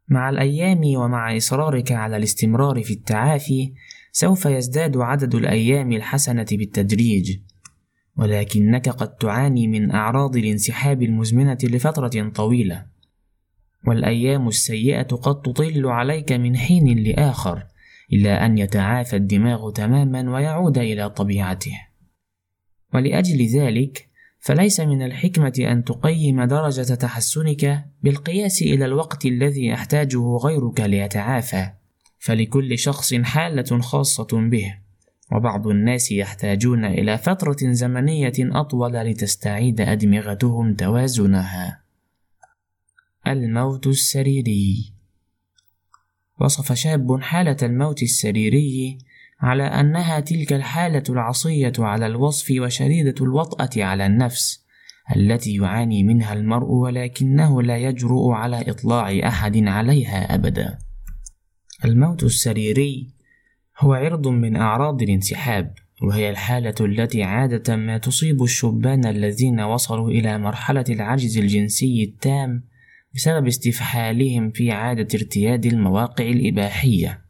مع 0.08 0.30
الأيام 0.30 0.82
ومع 0.84 1.38
إصرارك 1.38 1.92
على 1.92 2.18
الاستمرار 2.18 2.84
في 2.84 2.94
التعافي 2.94 3.74
سوف 4.12 4.46
يزداد 4.46 4.98
عدد 4.98 5.36
الأيام 5.36 5.92
الحسنة 5.92 6.46
بالتدريج. 6.52 7.40
ولكنك 8.18 8.90
قد 8.90 9.16
تعاني 9.16 9.68
من 9.68 9.92
أعراض 9.92 10.36
الانسحاب 10.36 11.02
المزمنة 11.02 11.58
لفترة 11.64 12.30
طويلة. 12.30 12.86
والأيام 13.88 14.48
السيئة 14.48 15.04
قد 15.16 15.42
تطل 15.42 15.86
عليك 15.86 16.32
من 16.32 16.58
حين 16.58 16.98
لآخر. 16.98 17.71
إلى 18.14 18.30
أن 18.30 18.58
يتعافى 18.58 19.16
الدماغ 19.16 19.72
تماما 19.72 20.34
ويعود 20.34 20.78
إلى 20.78 21.10
طبيعته. 21.10 21.82
ولأجل 22.94 23.46
ذلك 23.46 24.08
فليس 24.40 24.80
من 24.80 25.02
الحكمة 25.02 25.54
أن 25.60 25.84
تقيم 25.84 26.44
درجة 26.44 26.96
تحسنك 26.96 27.86
بالقياس 28.04 28.62
إلى 28.62 28.86
الوقت 28.86 29.26
الذي 29.26 29.66
يحتاجه 29.66 30.38
غيرك 30.38 30.80
ليتعافى. 30.80 31.70
فلكل 32.20 32.80
شخص 32.80 33.14
حالة 33.14 33.80
خاصة 33.82 34.28
به. 34.50 34.76
وبعض 35.32 35.68
الناس 35.68 36.12
يحتاجون 36.12 36.86
إلى 36.86 37.18
فترة 37.18 37.58
زمنية 37.62 38.34
أطول 38.40 38.94
لتستعيد 38.94 39.82
أدمغتهم 39.82 40.76
توازنها. 40.76 41.82
الموت 43.28 43.88
السريري. 43.88 44.91
وصف 46.40 46.74
شاب 46.74 47.22
حالة 47.22 47.58
الموت 47.64 48.04
السريري 48.04 48.98
على 49.40 49.64
أنها 49.64 50.20
تلك 50.20 50.54
الحالة 50.54 51.04
العصية 51.10 51.74
على 51.80 52.06
الوصف 52.08 52.54
وشديدة 52.60 53.16
الوطأة 53.22 53.84
على 53.84 54.06
النفس 54.06 54.66
التي 55.16 55.56
يعاني 55.56 56.04
منها 56.04 56.34
المرء 56.34 56.68
ولكنه 56.72 57.62
لا 57.62 57.78
يجرؤ 57.78 58.30
على 58.30 58.70
إطلاع 58.70 59.28
أحد 59.28 59.58
عليها 59.58 60.36
أبدا. 60.36 60.78
الموت 61.86 62.24
السريري 62.24 63.10
هو 63.80 63.94
عرض 63.94 64.28
من 64.28 64.56
أعراض 64.56 65.02
الانسحاب، 65.02 65.74
وهي 66.02 66.30
الحالة 66.30 66.76
التي 66.82 67.24
عادة 67.24 67.76
ما 67.76 67.98
تصيب 67.98 68.44
الشبان 68.44 69.06
الذين 69.06 69.62
وصلوا 69.62 70.10
إلى 70.10 70.38
مرحلة 70.38 70.86
العجز 70.90 71.38
الجنسي 71.38 72.04
التام 72.04 72.64
بسبب 73.16 73.48
استفحالهم 73.48 74.52
في 74.52 74.72
عادة 74.72 75.08
ارتياد 75.20 75.66
المواقع 75.66 76.26
الإباحية 76.26 77.22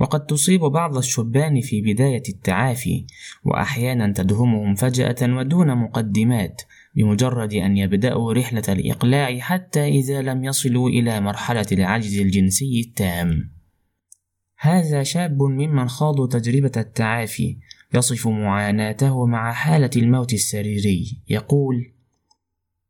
وقد 0.00 0.26
تصيب 0.26 0.60
بعض 0.60 0.96
الشبان 0.96 1.60
في 1.60 1.80
بداية 1.80 2.22
التعافي 2.28 3.06
وأحيانا 3.44 4.12
تدهمهم 4.12 4.74
فجأة 4.74 5.36
ودون 5.36 5.76
مقدمات 5.76 6.62
بمجرد 6.94 7.54
أن 7.54 7.76
يبدأوا 7.76 8.32
رحلة 8.32 8.62
الإقلاع 8.68 9.38
حتى 9.38 9.88
إذا 9.88 10.22
لم 10.22 10.44
يصلوا 10.44 10.88
إلى 10.88 11.20
مرحلة 11.20 11.66
العجز 11.72 12.18
الجنسي 12.18 12.80
التام. 12.80 13.50
هذا 14.58 15.02
شاب 15.02 15.42
ممن 15.42 15.88
خاضوا 15.88 16.26
تجربة 16.26 16.72
التعافي 16.76 17.58
يصف 17.94 18.28
معاناته 18.28 19.26
مع 19.26 19.52
حالة 19.52 19.90
الموت 19.96 20.32
السريري 20.32 21.18
يقول: 21.28 21.92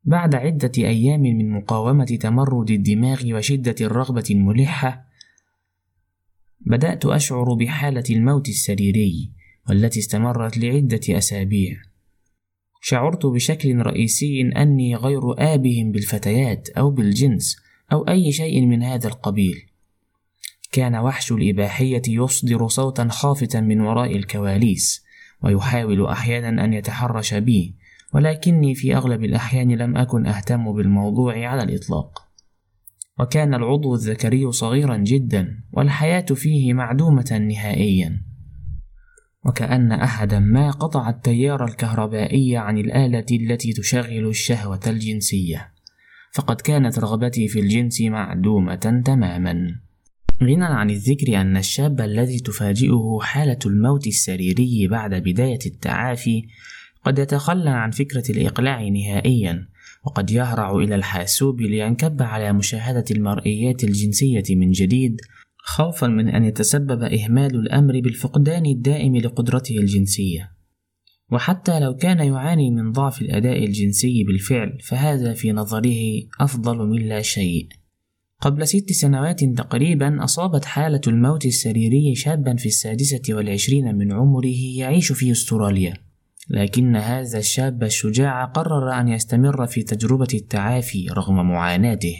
بعد 0.03 0.35
عدة 0.35 0.71
أيام 0.77 1.21
من 1.21 1.49
مقاومة 1.49 2.05
تمرد 2.05 2.71
الدماغ 2.71 3.33
وشدة 3.33 3.75
الرغبة 3.81 4.23
الملحة، 4.31 5.05
بدأت 6.59 7.05
أشعر 7.05 7.53
بحالة 7.53 8.03
الموت 8.09 8.49
السريري 8.49 9.31
والتي 9.69 9.99
استمرت 9.99 10.57
لعدة 10.57 11.17
أسابيع. 11.17 11.81
شعرت 12.81 13.25
بشكل 13.25 13.77
رئيسي 13.77 14.41
أني 14.41 14.95
غير 14.95 15.53
آبهم 15.53 15.91
بالفتيات 15.91 16.69
أو 16.69 16.91
بالجنس 16.91 17.57
أو 17.91 18.07
أي 18.07 18.31
شيء 18.31 18.65
من 18.65 18.83
هذا 18.83 19.07
القبيل. 19.07 19.65
كان 20.71 20.95
وحش 20.95 21.31
الإباحية 21.31 22.01
يصدر 22.07 22.67
صوتا 22.67 23.07
خافتا 23.07 23.61
من 23.61 23.81
وراء 23.81 24.15
الكواليس، 24.15 25.03
ويحاول 25.43 26.05
أحيانا 26.05 26.65
أن 26.65 26.73
يتحرش 26.73 27.33
بي، 27.33 27.75
ولكني 28.13 28.75
في 28.75 28.95
أغلب 28.95 29.23
الأحيان 29.23 29.71
لم 29.71 29.97
أكن 29.97 30.25
أهتم 30.25 30.73
بالموضوع 30.73 31.47
على 31.47 31.63
الإطلاق. 31.63 32.27
وكان 33.19 33.53
العضو 33.53 33.95
الذكري 33.95 34.51
صغيرا 34.51 34.97
جدا 34.97 35.63
والحياة 35.71 36.25
فيه 36.25 36.73
معدومة 36.73 37.37
نهائيا. 37.49 38.21
وكأن 39.45 39.91
أحدا 39.91 40.39
ما 40.39 40.71
قطع 40.71 41.09
التيار 41.09 41.65
الكهربائي 41.65 42.57
عن 42.57 42.77
الآلة 42.77 43.25
التي 43.31 43.73
تشغل 43.73 44.27
الشهوة 44.27 44.79
الجنسية. 44.87 45.71
فقد 46.33 46.61
كانت 46.61 46.99
رغبتي 46.99 47.47
في 47.47 47.59
الجنس 47.59 48.01
معدومة 48.01 49.01
تماما. 49.05 49.75
غنى 50.43 50.65
عن 50.65 50.89
الذكر 50.89 51.41
أن 51.41 51.57
الشاب 51.57 52.01
الذي 52.01 52.39
تفاجئه 52.39 53.19
حالة 53.21 53.59
الموت 53.65 54.07
السريري 54.07 54.87
بعد 54.87 55.13
بداية 55.13 55.59
التعافي 55.65 56.43
قد 57.05 57.19
يتخلى 57.19 57.69
عن 57.69 57.91
فكرة 57.91 58.23
الإقلاع 58.31 58.87
نهائيا 58.87 59.67
وقد 60.03 60.31
يهرع 60.31 60.75
إلى 60.75 60.95
الحاسوب 60.95 61.61
لينكب 61.61 62.21
على 62.21 62.53
مشاهدة 62.53 63.05
المرئيات 63.11 63.83
الجنسية 63.83 64.43
من 64.49 64.71
جديد 64.71 65.21
خوفا 65.63 66.07
من 66.07 66.29
أن 66.29 66.43
يتسبب 66.43 67.03
إهمال 67.03 67.55
الأمر 67.55 67.99
بالفقدان 67.99 68.65
الدائم 68.65 69.15
لقدرته 69.15 69.77
الجنسية. 69.77 70.51
وحتى 71.31 71.79
لو 71.79 71.95
كان 71.95 72.19
يعاني 72.19 72.71
من 72.71 72.91
ضعف 72.91 73.21
الأداء 73.21 73.65
الجنسي 73.65 74.23
بالفعل 74.23 74.77
فهذا 74.83 75.33
في 75.33 75.51
نظره 75.51 76.23
أفضل 76.39 76.77
من 76.77 77.01
لا 77.01 77.21
شيء. 77.21 77.67
قبل 78.41 78.67
ست 78.67 78.91
سنوات 78.91 79.43
تقريبا 79.43 80.23
أصابت 80.23 80.65
حالة 80.65 81.01
الموت 81.07 81.45
السريري 81.45 82.15
شابا 82.15 82.55
في 82.55 82.65
السادسة 82.65 83.21
والعشرين 83.29 83.95
من 83.95 84.11
عمره 84.11 84.77
يعيش 84.77 85.11
في 85.11 85.31
أستراليا. 85.31 85.93
لكن 86.53 86.95
هذا 86.95 87.39
الشاب 87.39 87.83
الشجاع 87.83 88.45
قرر 88.45 88.99
أن 88.99 89.07
يستمر 89.07 89.67
في 89.67 89.83
تجربة 89.83 90.27
التعافي 90.33 91.07
رغم 91.07 91.49
معاناته 91.49 92.15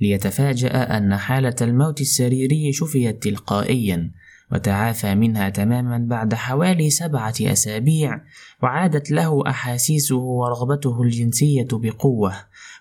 ليتفاجأ 0.00 0.96
أن 0.96 1.16
حالة 1.16 1.56
الموت 1.62 2.00
السريري 2.00 2.72
شفيت 2.72 3.22
تلقائيا 3.22 4.10
وتعافى 4.52 5.14
منها 5.14 5.48
تماما 5.48 5.98
بعد 5.98 6.34
حوالي 6.34 6.90
سبعة 6.90 7.34
أسابيع 7.40 8.20
وعادت 8.62 9.10
له 9.10 9.50
أحاسيسه 9.50 10.16
ورغبته 10.16 11.02
الجنسية 11.02 11.68
بقوة 11.72 12.34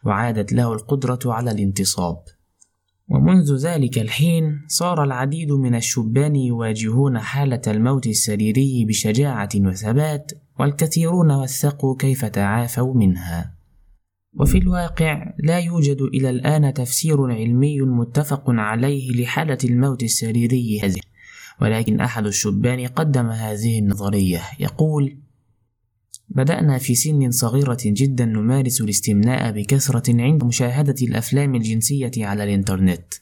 وعادت 0.06 0.54
له 0.54 0.74
القدرة 0.74 1.20
على 1.26 1.52
الانتصاب. 1.52 2.24
ومنذ 3.10 3.56
ذلك 3.56 3.98
الحين 3.98 4.62
صار 4.68 5.04
العديد 5.04 5.52
من 5.52 5.76
الشبان 5.76 6.36
يواجهون 6.36 7.20
حالة 7.20 7.62
الموت 7.68 8.08
السريري 8.08 8.86
بشجاعة 8.86 9.50
وثبات 9.56 10.32
والكثيرون 10.60 11.32
وثقوا 11.32 11.96
كيف 11.98 12.26
تعافوا 12.26 12.94
منها. 12.94 13.54
وفي 14.40 14.58
الواقع 14.58 15.34
لا 15.40 15.60
يوجد 15.60 16.02
إلى 16.02 16.30
الآن 16.30 16.74
تفسير 16.74 17.32
علمي 17.32 17.82
متفق 17.82 18.44
عليه 18.48 19.22
لحالة 19.22 19.58
الموت 19.64 20.04
السريري 20.04 20.80
هذه. 20.80 21.00
ولكن 21.62 22.00
أحد 22.00 22.26
الشبان 22.26 22.88
قدم 22.88 23.30
هذه 23.30 23.80
النظرية. 23.80 24.42
يقول 24.60 25.18
بدأنا 26.30 26.78
في 26.78 26.96
سن 26.96 27.32
صغيرة 27.32 27.78
جدا 27.86 28.26
نمارس 28.26 28.82
الاستمناء 28.82 29.52
بكثرة 29.52 30.22
عند 30.22 30.44
مشاهدة 30.44 30.96
الأفلام 31.02 31.56
الجنسية 31.56 32.12
على 32.18 32.44
الإنترنت. 32.44 33.14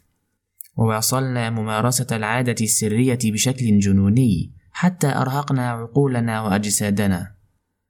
وواصلنا 0.77 1.49
ممارسة 1.49 2.07
العادة 2.11 2.55
السرية 2.61 3.19
بشكل 3.25 3.79
جنوني. 3.79 4.60
حتى 4.71 5.07
أرهقنا 5.07 5.69
عقولنا 5.69 6.41
وأجسادنا. 6.41 7.41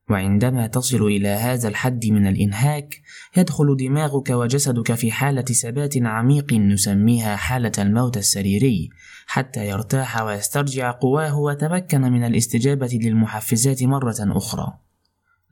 وعندما 0.09 0.67
تصل 0.67 1.03
إلى 1.03 1.27
هذا 1.27 1.67
الحد 1.67 2.05
من 2.05 2.27
الإنهاك 2.27 3.01
يدخل 3.37 3.77
دماغك 3.79 4.29
وجسدك 4.29 4.93
في 4.93 5.11
حالة 5.11 5.41
ثبات 5.41 5.97
عميق 5.97 6.53
نسميها 6.53 7.35
حالة 7.35 7.71
الموت 7.79 8.17
السريري 8.17 8.89
حتى 9.27 9.67
يرتاح 9.67 10.21
ويسترجع 10.21 10.91
قواه 10.91 11.39
وتمكن 11.39 12.01
من 12.01 12.23
الاستجابة 12.23 12.99
للمحفزات 13.03 13.83
مرة 13.83 14.15
أخرى. 14.19 14.73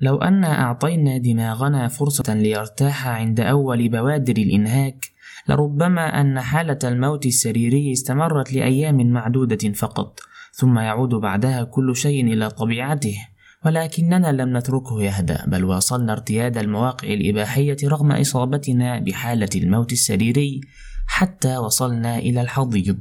لو 0.02 0.18
أن 0.18 0.44
أعطينا 0.44 1.18
دماغنا 1.18 1.88
فرصة 1.88 2.34
ليرتاح 2.34 3.08
عند 3.08 3.40
أول 3.40 3.90
بوادر 3.90 4.38
الإنهاك 4.38 5.06
لربما 5.50 6.22
أن 6.22 6.40
حالة 6.40 6.80
الموت 6.84 7.26
السريري 7.26 7.92
استمرت 7.92 8.54
لأيام 8.54 9.10
معدودة 9.12 9.74
فقط 9.74 10.20
ثم 10.54 10.80
يعود 10.80 11.10
بعدها 11.10 11.64
كل 11.64 11.96
شيء 11.96 12.34
إلى 12.34 12.50
طبيعته 12.50 13.18
ولكننا 13.66 14.32
لم 14.32 14.58
نتركه 14.58 15.02
يهدأ 15.02 15.46
بل 15.48 15.64
واصلنا 15.66 16.14
ارتياد 16.14 16.58
المواقع 16.58 17.08
الإباحية 17.08 17.78
رغم 17.84 18.12
إصابتنا 18.12 19.00
بحالة 19.00 19.50
الموت 19.56 19.92
السريري 19.92 20.62
حتى 21.08 21.58
وصلنا 21.58 22.18
إلى 22.18 22.42
الحضيض 22.42 23.00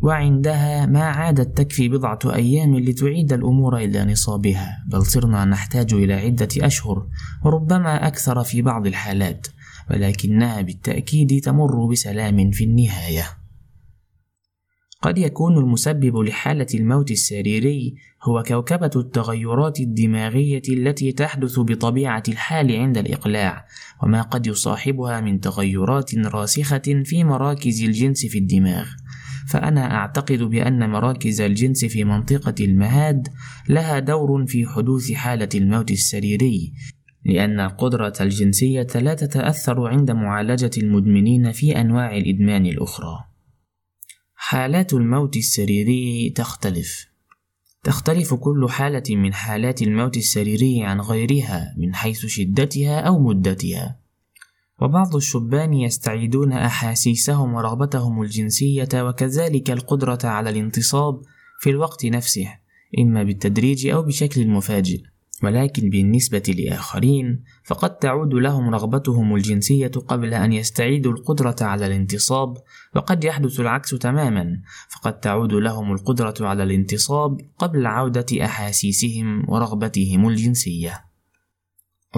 وعندها 0.00 0.86
ما 0.86 1.02
عادت 1.02 1.58
تكفي 1.58 1.88
بضعة 1.88 2.18
أيام 2.24 2.78
لتعيد 2.78 3.32
الأمور 3.32 3.76
إلى 3.76 4.04
نصابها 4.04 4.84
بل 4.88 5.06
صرنا 5.06 5.44
نحتاج 5.44 5.94
إلى 5.94 6.14
عدة 6.14 6.48
أشهر 6.58 7.06
وربما 7.44 8.06
أكثر 8.06 8.44
في 8.44 8.62
بعض 8.62 8.86
الحالات. 8.86 9.46
ولكنها 9.90 10.60
بالتأكيد 10.60 11.40
تمر 11.40 11.86
بسلام 11.86 12.50
في 12.50 12.64
النهاية 12.64 13.44
قد 15.04 15.18
يكون 15.18 15.58
المسبب 15.58 16.16
لحالة 16.16 16.66
الموت 16.74 17.10
السريري 17.10 17.94
هو 18.22 18.42
كوكبة 18.42 18.90
التغيرات 18.96 19.80
الدماغية 19.80 20.62
التي 20.68 21.12
تحدث 21.12 21.58
بطبيعة 21.58 22.22
الحال 22.28 22.76
عند 22.76 22.98
الإقلاع، 22.98 23.66
وما 24.02 24.22
قد 24.22 24.46
يصاحبها 24.46 25.20
من 25.20 25.40
تغيرات 25.40 26.14
راسخة 26.14 27.02
في 27.04 27.24
مراكز 27.24 27.82
الجنس 27.82 28.26
في 28.26 28.38
الدماغ. 28.38 28.86
فأنا 29.48 29.94
أعتقد 29.94 30.38
بأن 30.42 30.90
مراكز 30.90 31.40
الجنس 31.40 31.84
في 31.84 32.04
منطقة 32.04 32.54
المهاد 32.64 33.28
لها 33.68 33.98
دور 33.98 34.46
في 34.46 34.66
حدوث 34.66 35.12
حالة 35.12 35.48
الموت 35.54 35.90
السريري، 35.90 36.72
لأن 37.24 37.60
القدرة 37.60 38.12
الجنسية 38.20 38.86
لا 38.94 39.14
تتأثر 39.14 39.86
عند 39.86 40.10
معالجة 40.10 40.70
المدمنين 40.78 41.52
في 41.52 41.80
أنواع 41.80 42.16
الإدمان 42.16 42.66
الأخرى. 42.66 43.24
حالات 44.34 44.92
الموت 44.92 45.36
السريري 45.36 46.30
تختلف. 46.30 47.06
تختلف 47.84 48.34
كل 48.34 48.66
حالة 48.70 49.02
من 49.10 49.34
حالات 49.34 49.82
الموت 49.82 50.16
السريري 50.16 50.82
عن 50.82 51.00
غيرها 51.00 51.74
من 51.78 51.94
حيث 51.94 52.26
شدتها 52.26 53.00
أو 53.00 53.18
مدتها. 53.18 53.98
وبعض 54.80 55.16
الشبان 55.16 55.72
يستعيدون 55.72 56.52
أحاسيسهم 56.52 57.54
ورغبتهم 57.54 58.22
الجنسية 58.22 58.88
وكذلك 58.94 59.70
القدرة 59.70 60.18
على 60.24 60.50
الانتصاب 60.50 61.20
في 61.60 61.70
الوقت 61.70 62.06
نفسه 62.06 62.48
إما 62.98 63.22
بالتدريج 63.22 63.86
أو 63.86 64.02
بشكل 64.02 64.48
مفاجئ. 64.48 65.13
ولكن 65.44 65.90
بالنسبة 65.90 66.42
لآخرين 66.58 67.44
فقد 67.64 67.98
تعود 67.98 68.34
لهم 68.34 68.74
رغبتهم 68.74 69.34
الجنسية 69.34 69.88
قبل 69.88 70.34
أن 70.34 70.52
يستعيدوا 70.52 71.12
القدرة 71.12 71.56
على 71.60 71.86
الانتصاب 71.86 72.56
وقد 72.96 73.24
يحدث 73.24 73.60
العكس 73.60 73.90
تماما 73.90 74.60
فقد 74.88 75.20
تعود 75.20 75.52
لهم 75.52 75.92
القدرة 75.92 76.34
على 76.40 76.62
الانتصاب 76.62 77.40
قبل 77.58 77.86
عودة 77.86 78.26
أحاسيسهم 78.44 79.50
ورغبتهم 79.50 80.28
الجنسية. 80.28 81.04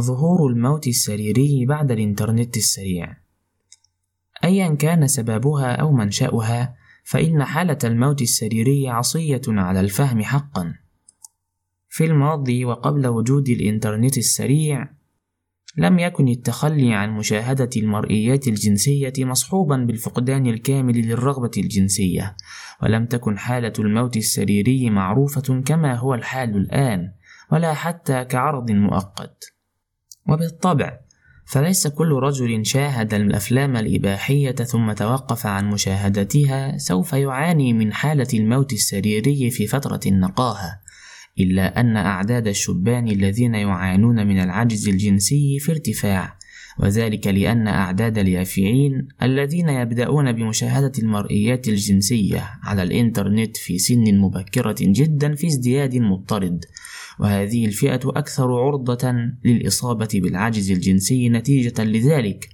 ظهور 0.01 0.51
الموت 0.51 0.87
السريري 0.87 1.67
بعد 1.67 1.91
الإنترنت 1.91 2.57
السريع. 2.57 3.17
أيا 4.45 4.75
كان 4.75 5.07
سببها 5.07 5.73
أو 5.73 5.93
منشأها 5.93 6.75
فإن 7.05 7.45
حالة 7.45 7.79
الموت 7.85 8.23
السريري 8.23 8.89
عصية 8.89 9.43
على 9.49 9.81
الفهم 9.81 10.23
حقًا. 10.23 10.86
في 11.97 12.05
الماضي 12.05 12.65
وقبل 12.65 13.07
وجود 13.07 13.49
الإنترنت 13.49 14.19
السريع 14.19 14.89
لم 15.77 15.99
يكن 15.99 16.29
التخلي 16.29 16.95
عن 16.95 17.11
مشاهدة 17.11 17.71
المرئيات 17.77 18.49
الجنسية 18.49 19.13
مصحوبا 19.19 19.77
بالفقدان 19.77 20.47
الكامل 20.47 21.01
للرغبة 21.01 21.51
الجنسية 21.57 22.37
ولم 22.83 23.07
تكن 23.07 23.39
حالة 23.39 23.73
الموت 23.79 24.17
السريري 24.17 24.91
معروفة 24.91 25.63
كما 25.67 25.95
هو 25.95 26.15
الحال 26.15 26.57
الآن 26.57 27.13
ولا 27.53 27.75
حتى 27.75 28.25
كعرض 28.25 28.71
مؤقت. 28.71 29.45
وبالطبع 30.29 30.99
فليس 31.47 31.87
كل 31.87 32.13
رجل 32.13 32.67
شاهد 32.67 33.15
الأفلام 33.15 33.77
الإباحية 33.77 34.53
ثم 34.55 34.93
توقف 34.93 35.47
عن 35.47 35.71
مشاهدتها 35.71 36.79
سوف 36.79 37.13
يعاني 37.13 37.73
من 37.73 37.93
حالة 37.93 38.29
الموت 38.35 38.73
السريري 38.73 39.51
في 39.51 39.67
فترة 39.67 40.01
النقاهة 40.07 40.86
إلا 41.41 41.81
أن 41.81 41.97
أعداد 41.97 42.49
الشبان 42.49 43.09
الذين 43.09 43.55
يعانون 43.55 44.27
من 44.27 44.41
العجز 44.41 44.89
الجنسي 44.89 45.59
في 45.59 45.73
ارتفاع 45.73 46.39
وذلك 46.79 47.27
لأن 47.27 47.69
أعداد 47.69 48.19
اليافعين 48.19 49.09
الذين 49.23 49.69
يبدأون 49.69 50.33
بمشاهدة 50.33 50.93
المرئيات 50.99 51.69
الجنسية 51.69 52.51
على 52.63 52.83
الإنترنت 52.83 53.57
في 53.57 53.79
سن 53.79 54.19
مبكرة 54.19 54.77
جدا 54.81 55.35
في 55.35 55.47
ازدياد 55.47 55.97
مضطرد 55.97 56.65
وهذه 57.21 57.67
الفئة 57.67 58.01
أكثر 58.05 58.53
عرضة 58.53 59.13
للإصابة 59.45 60.09
بالعجز 60.15 60.71
الجنسي 60.71 61.29
نتيجة 61.29 61.85
لذلك 61.85 62.49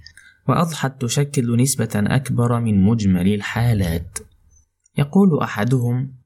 وأضحت 0.49 1.01
تشكل 1.01 1.61
نسبة 1.61 1.91
أكبر 1.95 2.59
من 2.59 2.83
مجمل 2.83 3.33
الحالات. 3.33 4.19
يقول 4.97 5.39
أحدهم 5.41 6.22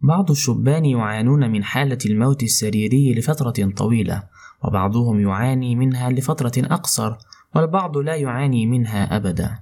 بعض 0.00 0.30
الشبان 0.30 0.84
يعانون 0.84 1.50
من 1.50 1.64
حالة 1.64 1.98
الموت 2.06 2.42
السريري 2.42 3.14
لفترة 3.14 3.70
طويلة 3.76 4.22
وبعضهم 4.64 5.20
يعاني 5.20 5.76
منها 5.76 6.10
لفترة 6.10 6.52
أقصر 6.56 7.16
والبعض 7.54 7.96
لا 7.96 8.14
يعاني 8.16 8.66
منها 8.66 9.16
أبدا. 9.16 9.58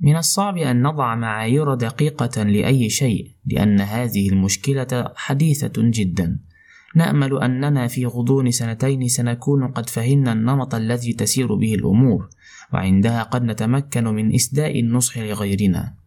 من 0.00 0.16
الصعب 0.16 0.56
أن 0.56 0.82
نضع 0.82 1.14
معايير 1.14 1.74
دقيقة 1.74 2.42
لأي 2.42 2.90
شيء 2.90 3.30
لأن 3.46 3.80
هذه 3.80 4.28
المشكلة 4.28 5.12
حديثة 5.16 5.72
جدا. 5.76 6.38
نأمل 6.96 7.42
أننا 7.42 7.86
في 7.86 8.06
غضون 8.06 8.50
سنتين 8.50 9.08
سنكون 9.08 9.68
قد 9.68 9.90
فهمنا 9.90 10.32
النمط 10.32 10.74
الذي 10.74 11.12
تسير 11.12 11.54
به 11.54 11.74
الأمور 11.74 12.28
وعندها 12.72 13.22
قد 13.22 13.44
نتمكن 13.44 14.04
من 14.04 14.34
إسداء 14.34 14.80
النصح 14.80 15.18
لغيرنا. 15.18 16.03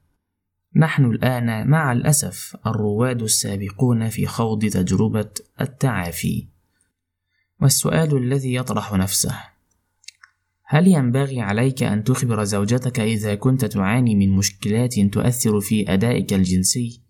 نحن 0.78 1.06
الآن 1.06 1.70
مع 1.70 1.92
الأسف 1.92 2.56
الرواد 2.68 3.22
السابقون 3.22 4.10
في 4.10 4.26
خوض 4.26 4.66
تجربة 4.66 5.30
التعافي 5.62 6.48
والسؤال 7.62 8.18
الذي 8.18 8.54
يطرح 8.54 8.94
نفسه 8.94 9.36
هل 10.64 10.88
ينبغي 10.88 11.42
عليك 11.42 11.84
أن 11.84 12.04
تخبر 12.04 12.44
زوجتك 12.44 13.00
إذا 13.00 13.36
كنت 13.36 13.66
تعاني 13.66 14.16
من 14.16 14.32
مشكلات 14.32 15.00
تؤثر 15.00 15.60
في 15.60 15.94
أدائك 15.94 16.34
الجنسي؟ 16.34 17.02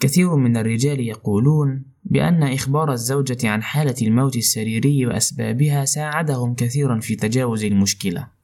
كثير 0.00 0.36
من 0.36 0.56
الرجال 0.56 1.00
يقولون 1.00 1.84
بأن 2.04 2.42
إخبار 2.42 2.92
الزوجة 2.92 3.48
عن 3.48 3.62
حالة 3.62 3.94
الموت 4.02 4.36
السريري 4.36 5.06
وأسبابها 5.06 5.84
ساعدهم 5.84 6.54
كثيرا 6.54 7.00
في 7.00 7.16
تجاوز 7.16 7.64
المشكلة. 7.64 8.39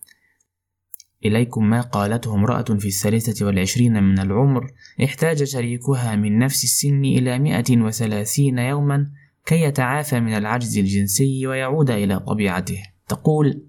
إليكم 1.24 1.70
ما 1.70 1.80
قالته 1.80 2.34
امرأة 2.34 2.62
في 2.62 2.88
الثالثة 2.88 3.46
والعشرين 3.46 4.02
من 4.02 4.18
العمر 4.18 4.70
احتاج 5.04 5.44
شريكها 5.44 6.16
من 6.16 6.38
نفس 6.38 6.64
السن 6.64 7.04
إلى 7.04 7.38
مئة 7.38 7.76
وثلاثين 7.82 8.58
يوما 8.58 9.10
كي 9.46 9.60
يتعافى 9.60 10.20
من 10.20 10.32
العجز 10.32 10.78
الجنسي 10.78 11.46
ويعود 11.46 11.90
إلى 11.90 12.20
طبيعته. 12.20 12.82
تقول: 13.08 13.62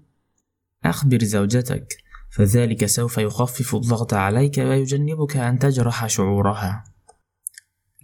أخبر 0.84 1.24
زوجتك 1.24 1.86
فذلك 2.30 2.86
سوف 2.86 3.18
يخفف 3.18 3.74
الضغط 3.74 4.14
عليك 4.14 4.58
ويجنبك 4.58 5.36
أن 5.36 5.58
تجرح 5.58 6.06
شعورها. 6.06 6.84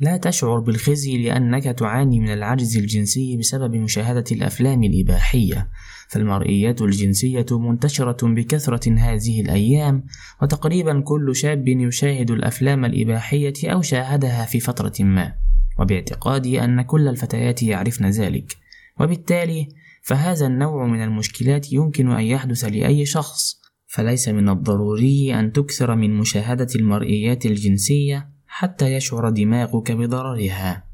لا 0.01 0.17
تشعر 0.17 0.61
بالخزي 0.61 1.19
لأنك 1.19 1.65
تعاني 1.65 2.21
من 2.21 2.33
العجز 2.33 2.77
الجنسي 2.77 3.37
بسبب 3.37 3.77
مشاهدة 3.77 4.25
الأفلام 4.33 4.83
الإباحية، 4.83 5.71
فالمرئيات 6.09 6.83
الجنسية 6.83 7.47
منتشرة 7.51 8.35
بكثرة 8.35 8.93
هذه 8.99 9.41
الأيام، 9.41 10.05
وتقريبا 10.43 11.01
كل 11.01 11.37
شاب 11.37 11.69
يشاهد 11.69 12.31
الأفلام 12.31 12.85
الإباحية 12.85 13.53
أو 13.65 13.83
شاهدها 13.83 14.45
في 14.45 14.61
فترة 14.61 15.05
ما، 15.05 15.35
وباعتقادي 15.79 16.65
أن 16.65 16.83
كل 16.83 17.09
الفتيات 17.09 17.63
يعرفن 17.63 18.11
ذلك، 18.11 18.57
وبالتالي 19.01 19.69
فهذا 20.03 20.47
النوع 20.47 20.87
من 20.87 21.03
المشكلات 21.03 21.73
يمكن 21.73 22.11
أن 22.11 22.25
يحدث 22.25 22.65
لأي 22.65 23.07
شخص، 23.07 23.61
فليس 23.87 24.29
من 24.29 24.49
الضروري 24.49 25.35
أن 25.35 25.53
تكثر 25.53 25.95
من 25.95 26.17
مشاهدة 26.17 26.69
المرئيات 26.77 27.47
الجنسية 27.47 28.34
حتى 28.57 28.93
يشعر 28.93 29.31
دماغك 29.31 29.93
بضررها. 29.93 30.85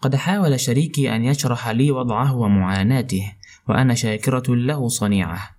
قد 0.00 0.16
حاول 0.16 0.60
شريكي 0.60 1.16
أن 1.16 1.24
يشرح 1.24 1.68
لي 1.68 1.90
وضعه 1.90 2.36
ومعاناته 2.36 3.32
وأنا 3.68 3.94
شاكرة 3.94 4.54
له 4.54 4.88
صنيعه. 4.88 5.56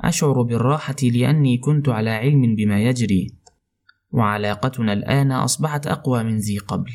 أشعر 0.00 0.42
بالراحة 0.42 0.96
لأني 1.02 1.58
كنت 1.58 1.88
على 1.88 2.10
علم 2.10 2.54
بما 2.54 2.80
يجري. 2.80 3.34
وعلاقتنا 4.12 4.92
الآن 4.92 5.32
أصبحت 5.32 5.86
أقوى 5.86 6.22
من 6.22 6.38
ذي 6.38 6.58
قبل 6.58 6.92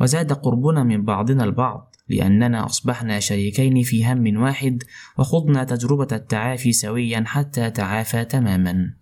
وزاد 0.00 0.32
قربنا 0.32 0.82
من 0.84 1.04
بعضنا 1.04 1.44
البعض 1.44 1.94
لأننا 2.08 2.66
أصبحنا 2.66 3.20
شريكين 3.20 3.82
في 3.82 4.12
هم 4.12 4.42
واحد 4.42 4.82
وخضنا 5.18 5.64
تجربة 5.64 6.08
التعافي 6.12 6.72
سويا 6.72 7.24
حتى 7.26 7.70
تعافى 7.70 8.24
تماما. 8.24 8.94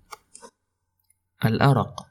الأرق 1.44 2.07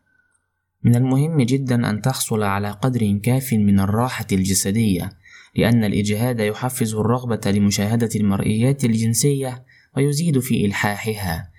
من 0.88 0.96
المهم 0.96 1.42
جدا 1.42 1.90
أن 1.90 2.02
تحصل 2.02 2.44
على 2.44 2.72
قدر 2.72 3.20
كاف 3.24 3.54
من 3.54 3.80
الراحة 3.80 4.28
الجسدية 4.32 5.10
لأن 5.56 5.84
الإجهاد 5.84 6.40
يحفز 6.40 6.96
الرغبة 6.96 7.42
لمشاهدة 7.52 8.10
المرئيات 8.16 8.86
الجنسية 8.86 9.66
ويزيد 9.98 10.40
في 10.40 10.66
إلحاحها. 10.66 11.52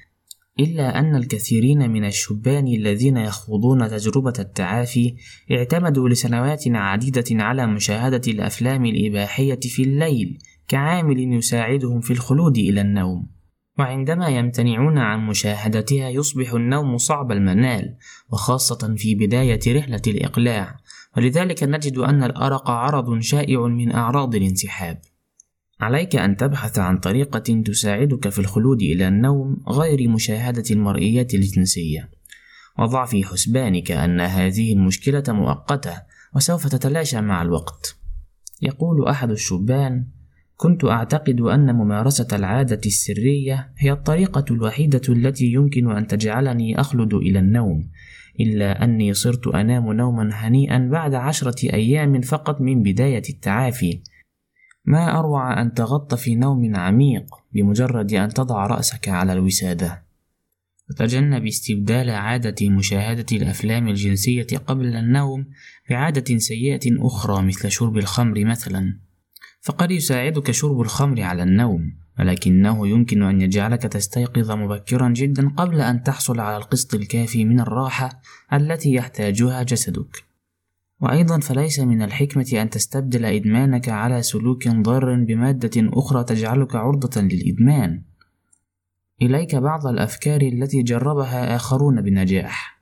إلا 0.61 0.99
أن 0.99 1.17
الكثيرين 1.17 1.91
من 1.91 2.05
الشبان 2.05 2.67
الذين 2.67 3.17
يخوضون 3.17 3.89
تجربة 3.89 4.33
التعافي 4.39 5.15
اعتمدوا 5.51 6.09
لسنوات 6.09 6.65
عديدة 6.67 7.25
على 7.31 7.67
مشاهدة 7.67 8.23
الأفلام 8.29 8.85
الإباحية 8.85 9.61
في 9.61 9.83
الليل 9.83 10.39
كعامل 10.69 11.35
يساعدهم 11.35 12.01
في 12.01 12.13
الخلود 12.13 12.59
إلى 12.59 12.81
النوم. 12.81 13.38
وعندما 13.79 14.29
يمتنعون 14.29 14.99
عن 14.99 15.27
مشاهدتها 15.27 16.09
يصبح 16.09 16.53
النوم 16.53 16.97
صعب 16.97 17.33
المنال 17.33 17.97
وخاصة 18.31 18.95
في 18.97 19.15
بداية 19.15 19.61
رحلة 19.69 20.03
الإقلاع. 20.07 20.77
ولذلك 21.17 21.63
نجد 21.63 21.99
أن 21.99 22.23
الأرق 22.23 22.71
عرض 22.71 23.19
شائع 23.21 23.67
من 23.67 23.93
أعراض 23.93 24.35
الانسحاب. 24.35 25.01
عليك 25.81 26.17
أن 26.17 26.37
تبحث 26.37 26.79
عن 26.79 26.99
طريقة 26.99 27.63
تساعدك 27.63 28.29
في 28.29 28.39
الخلود 28.39 28.83
إلى 28.83 29.09
النوم 29.09 29.57
غير 29.69 30.09
مشاهدة 30.09 30.65
المرئيات 30.71 31.35
الجنسية. 31.35 32.11
وضع 32.79 33.05
في 33.05 33.25
حسبانك 33.25 33.91
أن 33.91 34.21
هذه 34.21 34.73
المشكلة 34.73 35.23
مؤقتة 35.29 36.03
وسوف 36.35 36.67
تتلاشى 36.67 37.21
مع 37.21 37.43
الوقت. 37.43 37.97
يقول 38.63 39.09
أحد 39.09 39.31
الشبان 39.31 40.07
كنت 40.61 40.85
أعتقد 40.85 41.41
أن 41.41 41.75
ممارسة 41.75 42.29
العادة 42.33 42.81
السرية 42.87 43.71
هي 43.79 43.93
الطريقة 43.93 44.45
الوحيدة 44.51 45.01
التي 45.09 45.47
يمكن 45.47 45.91
أن 45.91 46.07
تجعلني 46.07 46.81
أخلد 46.81 47.15
إلى 47.15 47.39
النوم، 47.39 47.89
إلا 48.41 48.85
أني 48.85 49.15
صرت 49.15 49.47
أنام 49.47 49.93
نوما 49.93 50.31
هنيئا 50.33 50.89
بعد 50.93 51.15
عشرة 51.15 51.75
أيام 51.75 52.21
فقط 52.21 52.61
من 52.61 52.83
بداية 52.83 53.23
التعافي. 53.31 54.01
ما 54.85 55.19
أروع 55.19 55.63
أن 55.63 55.75
تغط 55.75 56.15
في 56.15 56.35
نوم 56.35 56.77
عميق 56.77 57.35
بمجرد 57.53 58.13
أن 58.13 58.29
تضع 58.29 58.67
رأسك 58.67 59.09
على 59.09 59.33
الوسادة. 59.33 60.03
وتجنب 60.91 61.47
استبدال 61.47 62.11
عادة 62.11 62.71
مشاهدة 62.71 63.27
الأفلام 63.33 63.89
الجنسية 63.89 64.47
قبل 64.67 64.97
النوم 64.97 65.47
بعادة 65.91 66.39
سيئة 66.39 67.07
أخرى 67.07 67.43
مثل 67.43 67.71
شرب 67.71 67.99
الخمر 67.99 68.45
مثلا. 68.45 69.08
فقد 69.61 69.91
يساعدك 69.91 70.51
شرب 70.51 70.81
الخمر 70.81 71.23
على 71.23 71.43
النوم 71.43 71.93
ولكنه 72.19 72.89
يمكن 72.89 73.23
أن 73.23 73.41
يجعلك 73.41 73.83
تستيقظ 73.83 74.51
مبكرا 74.51 75.09
جدا 75.09 75.49
قبل 75.49 75.81
أن 75.81 76.03
تحصل 76.03 76.41
على 76.41 76.57
القسط 76.57 76.95
الكافي 76.95 77.45
من 77.45 77.61
الراحة 77.61 78.21
التي 78.53 78.93
يحتاجها 78.93 79.63
جسدك. 79.63 80.25
وأيضا 81.01 81.41
فليس 81.41 81.81
من 81.81 82.03
الحكمة 82.03 82.47
أن 82.53 82.71
تستبدل 82.71 83.25
إدمانك 83.25 83.89
على 83.89 84.23
سلوك 84.23 84.69
ضار 84.69 85.25
بمادة 85.25 85.71
أخرى 85.77 86.25
تجعلك 86.25 86.75
عرضة 86.75 87.21
للإدمان. 87.21 88.03
إليك 89.23 89.55
بعض 89.55 89.87
الأفكار 89.87 90.41
التي 90.41 90.83
جربها 90.83 91.57
آخرون 91.57 92.03
بنجاح. 92.03 92.78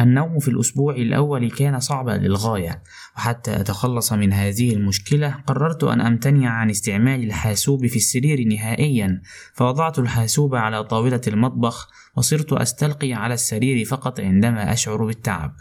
النوم 0.00 0.38
في 0.38 0.48
الأسبوع 0.48 0.94
الأول 0.94 1.50
كان 1.50 1.80
صعبا 1.80 2.10
للغاية 2.10 2.82
وحتى 3.16 3.60
أتخلص 3.60 4.12
من 4.12 4.32
هذه 4.32 4.72
المشكلة 4.72 5.30
قررت 5.46 5.84
أن 5.84 6.00
أمتنع 6.00 6.50
عن 6.50 6.70
استعمال 6.70 7.24
الحاسوب 7.24 7.86
في 7.86 7.96
السرير 7.96 8.48
نهائيا 8.48 9.22
فوضعت 9.54 9.98
الحاسوب 9.98 10.54
على 10.54 10.84
طاولة 10.84 11.20
المطبخ 11.28 11.88
وصرت 12.16 12.52
أستلقي 12.52 13.12
على 13.12 13.34
السرير 13.34 13.84
فقط 13.84 14.20
عندما 14.20 14.72
أشعر 14.72 15.04
بالتعب. 15.04 15.52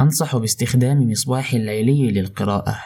أنصح 0.00 0.36
باستخدام 0.36 1.10
مصباح 1.10 1.54
ليلي 1.54 2.10
للقراءة. 2.10 2.78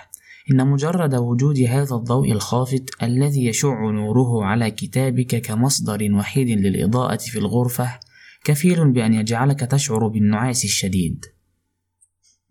إن 0.51 0.67
مجرد 0.67 1.15
وجود 1.15 1.59
هذا 1.59 1.97
الضوء 1.97 2.33
الخافت 2.33 3.03
الذي 3.03 3.47
يشع 3.47 3.91
نوره 3.91 4.45
على 4.45 4.71
كتابك 4.71 5.37
كمصدر 5.37 6.13
وحيد 6.13 6.49
للإضاءة 6.49 7.17
في 7.17 7.39
الغرفة 7.39 8.01
كفيل 8.45 8.93
بأن 8.93 9.15
يجعلك 9.15 9.61
تشعر 9.61 10.09
بالنعاس 10.09 10.65
الشديد. 10.65 11.25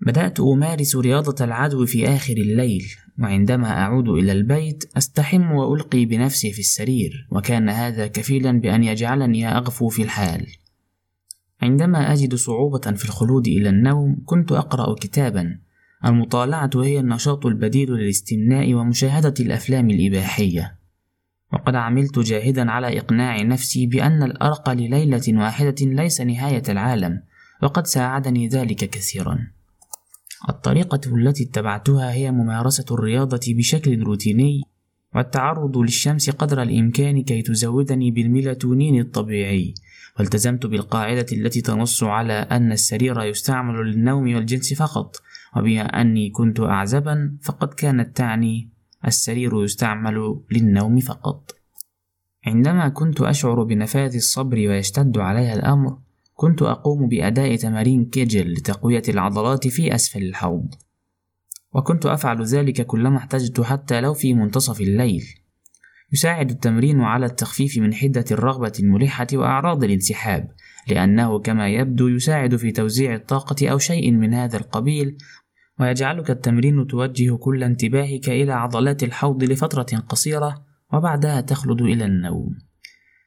بدأت 0.02 0.40
أمارس 0.40 0.96
رياضة 0.96 1.46
العدو 1.46 1.86
في 1.86 2.08
آخر 2.08 2.34
الليل، 2.34 2.86
وعندما 3.20 3.68
أعود 3.68 4.10
إلى 4.10 4.32
البيت 4.32 4.84
أستحم 4.98 5.52
وألقي 5.52 6.06
بنفسي 6.06 6.52
في 6.52 6.60
السرير، 6.60 7.28
وكان 7.32 7.70
هذا 7.70 8.08
كفيلا 8.08 8.52
بأن 8.52 8.84
يجعلني 8.84 9.48
أغفو 9.48 9.90
في 9.90 10.04
الحال. 10.04 10.48
عندما 11.62 12.14
أجد 12.14 12.36
صعوبة 12.36 12.80
في 12.80 13.06
الخلود 13.06 13.48
إلى 13.48 13.70
النوم 13.70 14.22
كنت 14.26 14.52
أقرأ 14.52 14.96
كتابا 14.96 15.60
المطالعة 16.06 16.70
هي 16.76 17.00
النشاط 17.00 17.46
البديل 17.46 17.92
للاستمناء 17.92 18.74
ومشاهدة 18.74 19.34
الأفلام 19.40 19.90
الإباحية 19.90 20.78
وقد 21.54 21.76
عملت 21.76 22.20
جاهدا 22.20 22.72
على 22.72 23.00
إقناع 23.00 23.42
نفسي 23.42 23.86
بأن 23.86 24.24
الأرق 24.24 24.70
لليلة 24.70 25.24
واحدة 25.28 25.76
ليس 25.82 26.22
نهاية 26.22 26.64
العالم 26.70 27.22
وقد 27.64 27.88
ساعدني 27.88 28.48
ذلك 28.48 28.90
كثيرا. 28.90 29.48
الطريقة 30.50 31.02
التي 31.08 31.44
اتبعتها 31.44 32.14
هي 32.14 32.32
ممارسة 32.32 32.86
الرياضة 32.92 33.40
بشكل 33.48 34.04
روتيني 34.04 34.62
والتعرض 35.16 35.78
للشمس 35.78 36.30
قدر 36.30 36.62
الإمكان 36.62 37.24
كي 37.24 37.42
تزودني 37.42 38.12
بالميلاتونين 38.12 39.00
الطبيعي. 39.00 39.74
والتزمت 40.20 40.66
بالقاعدة 40.66 41.26
التي 41.32 41.62
تنص 41.62 42.04
على 42.04 42.34
أن 42.34 42.72
السرير 42.72 43.22
يستعمل 43.22 43.76
للنوم 43.76 44.36
والجنس 44.36 44.74
فقط 44.74 45.16
وبما 45.56 45.82
أني 45.82 46.30
كنت 46.30 46.60
أعزبا 46.60 47.38
فقد 47.42 47.74
كانت 47.74 48.18
تعني 48.18 48.70
السرير 49.08 49.64
يستعمل 49.64 50.40
للنوم 50.52 51.00
فقط. 51.00 51.52
عندما 52.46 52.90
كنت 52.90 53.22
أشعر 53.22 53.64
بنفاذ 53.64 54.16
الصبر 54.16 54.58
ويشتد 54.58 55.18
علي 55.18 55.54
الأمر 55.54 55.98
كنت 56.34 56.62
أقوم 56.62 57.08
بأداء 57.08 57.56
تمارين 57.56 58.06
كيجل 58.06 58.54
لتقوية 58.54 59.04
العضلات 59.10 59.68
في 59.68 59.96
أسفل 59.96 60.24
الحوض. 60.24 60.74
وكنت 61.74 62.06
أفعل 62.06 62.44
ذلك 62.44 62.86
كلما 62.86 63.18
احتجت 63.18 63.62
حتى 63.62 64.02
لو 64.02 64.14
في 64.14 64.34
منتصف 64.34 64.82
الليل. 64.82 65.24
يساعد 66.14 66.50
التمرين 66.50 67.02
على 67.02 67.26
التخفيف 67.26 67.78
من 67.78 67.94
حدة 67.94 68.26
الرغبة 68.32 68.72
الملحة 68.80 69.28
وأعراض 69.34 69.84
الانسحاب 69.84 70.52
لأنه 70.88 71.40
كما 71.40 71.70
يبدو 71.70 72.08
يساعد 72.08 72.56
في 72.56 72.72
توزيع 72.72 73.16
الطاقة 73.16 73.68
أو 73.70 73.78
شيء 73.78 74.12
من 74.12 74.34
هذا 74.34 74.58
القبيل 74.58 75.18
ويجعلك 75.80 76.32
التمرين 76.32 76.88
توجه 76.88 77.36
كل 77.36 77.64
انتباهك 77.64 78.30
إلى 78.30 78.54
عضلات 78.54 79.04
الحوض 79.04 79.44
لفترة 79.44 79.98
قصيرة 80.10 80.64
وبعدها 80.94 81.42
تخلد 81.42 81.82
إلى 81.82 82.06
النوم. 82.06 82.58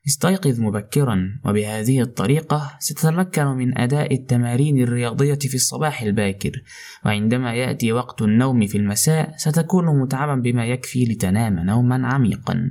استيقظ 0.06 0.60
مبكرا 0.60 1.40
وبهذه 1.44 2.00
الطريقة 2.00 2.76
ستتمكن 2.78 3.46
من 3.46 3.78
أداء 3.78 4.14
التمارين 4.14 4.82
الرياضية 4.82 5.38
في 5.38 5.54
الصباح 5.54 6.02
الباكر. 6.02 6.62
وعندما 7.04 7.54
يأتي 7.54 7.92
وقت 7.92 8.22
النوم 8.22 8.66
في 8.66 8.78
المساء 8.78 9.34
ستكون 9.36 10.00
متعبا 10.00 10.34
بما 10.34 10.66
يكفي 10.66 11.04
لتنام 11.04 11.58
نوما 11.58 12.06
عميقا. 12.06 12.70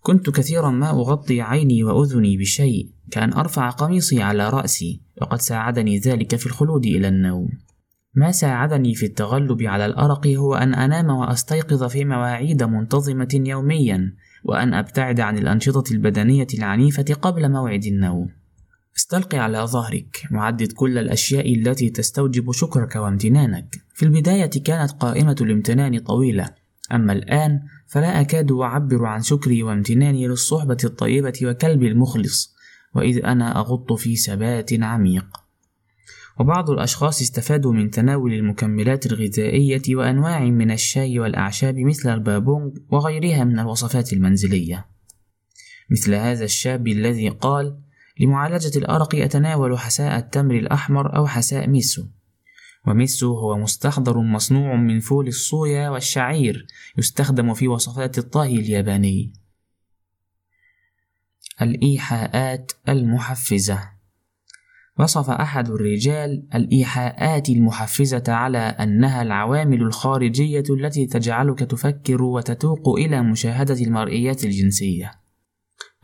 كنت 0.00 0.30
كثيرا 0.30 0.70
ما 0.70 0.90
أغطي 0.90 1.40
عيني 1.40 1.84
وأذني 1.84 2.36
بشيء 2.36 2.90
كأن 3.10 3.32
أرفع 3.32 3.70
قميصي 3.70 4.22
على 4.22 4.50
رأسي 4.50 5.00
وقد 5.22 5.40
ساعدني 5.40 5.98
ذلك 5.98 6.36
في 6.36 6.46
الخلود 6.46 6.86
إلى 6.86 7.08
النوم. 7.08 7.48
ما 8.18 8.32
ساعدني 8.32 8.94
في 8.94 9.06
التغلب 9.06 9.62
على 9.62 9.86
الأرق 9.86 10.26
هو 10.26 10.54
أن 10.54 10.74
أنام 10.74 11.10
وأستيقظ 11.10 11.84
في 11.84 12.04
مواعيد 12.04 12.62
منتظمة 12.62 13.28
يوميا 13.34 14.12
وأن 14.44 14.74
أبتعد 14.74 15.20
عن 15.20 15.38
الأنشطة 15.38 15.92
البدنية 15.92 16.46
العنيفة 16.54 17.14
قبل 17.22 17.50
موعد 17.52 17.84
النوم. 17.84 18.28
استلقي 18.96 19.38
على 19.38 19.58
ظهرك 19.58 20.22
وعدد 20.32 20.72
كل 20.72 20.98
الأشياء 20.98 21.54
التي 21.54 21.90
تستوجب 21.90 22.52
شكرك 22.52 22.96
وامتنانك. 22.96 23.76
في 23.94 24.02
البداية 24.02 24.50
كانت 24.64 24.92
قائمة 24.92 25.36
الامتنان 25.40 25.98
طويلة، 25.98 26.50
أما 26.92 27.12
الآن 27.12 27.60
فلا 27.86 28.20
أكاد 28.20 28.52
أعبر 28.52 29.06
عن 29.06 29.22
شكري 29.22 29.62
وامتناني 29.62 30.28
للصحبة 30.28 30.78
الطيبة 30.84 31.38
وكلبي 31.42 31.88
المخلص، 31.88 32.54
وإذ 32.94 33.24
أنا 33.24 33.58
أغط 33.58 33.92
في 33.92 34.16
سبات 34.16 34.72
عميق. 34.82 35.47
وبعض 36.40 36.70
الأشخاص 36.70 37.20
استفادوا 37.20 37.72
من 37.72 37.90
تناول 37.90 38.32
المكملات 38.32 39.06
الغذائية 39.06 39.82
وأنواع 39.88 40.40
من 40.40 40.70
الشاي 40.70 41.18
والأعشاب 41.18 41.78
مثل 41.78 42.14
البابونج 42.14 42.78
وغيرها 42.90 43.44
من 43.44 43.58
الوصفات 43.58 44.12
المنزلية. 44.12 44.86
مثل 45.90 46.14
هذا 46.14 46.44
الشاب 46.44 46.88
الذي 46.88 47.28
قال: 47.28 47.78
لمعالجة 48.20 48.78
الأرق 48.78 49.14
أتناول 49.14 49.78
حساء 49.78 50.18
التمر 50.18 50.54
الأحمر 50.54 51.16
أو 51.16 51.26
حساء 51.26 51.66
ميسو. 51.66 52.06
وميسو 52.86 53.34
هو 53.34 53.58
مستحضر 53.58 54.18
مصنوع 54.18 54.76
من 54.76 55.00
فول 55.00 55.28
الصويا 55.28 55.88
والشعير 55.88 56.66
يستخدم 56.98 57.54
في 57.54 57.68
وصفات 57.68 58.18
الطهي 58.18 58.54
الياباني. 58.54 59.32
الإيحاءات 61.62 62.72
المحفزة 62.88 63.97
وصف 64.98 65.30
أحد 65.30 65.70
الرجال 65.70 66.46
الإيحاءات 66.54 67.48
المحفزة 67.48 68.22
على 68.28 68.58
أنها 68.58 69.22
العوامل 69.22 69.82
الخارجية 69.82 70.62
التي 70.70 71.06
تجعلك 71.06 71.58
تفكر 71.58 72.22
وتتوق 72.22 72.88
إلى 72.88 73.22
مشاهدة 73.22 73.74
المرئيات 73.74 74.44
الجنسية. 74.44 75.12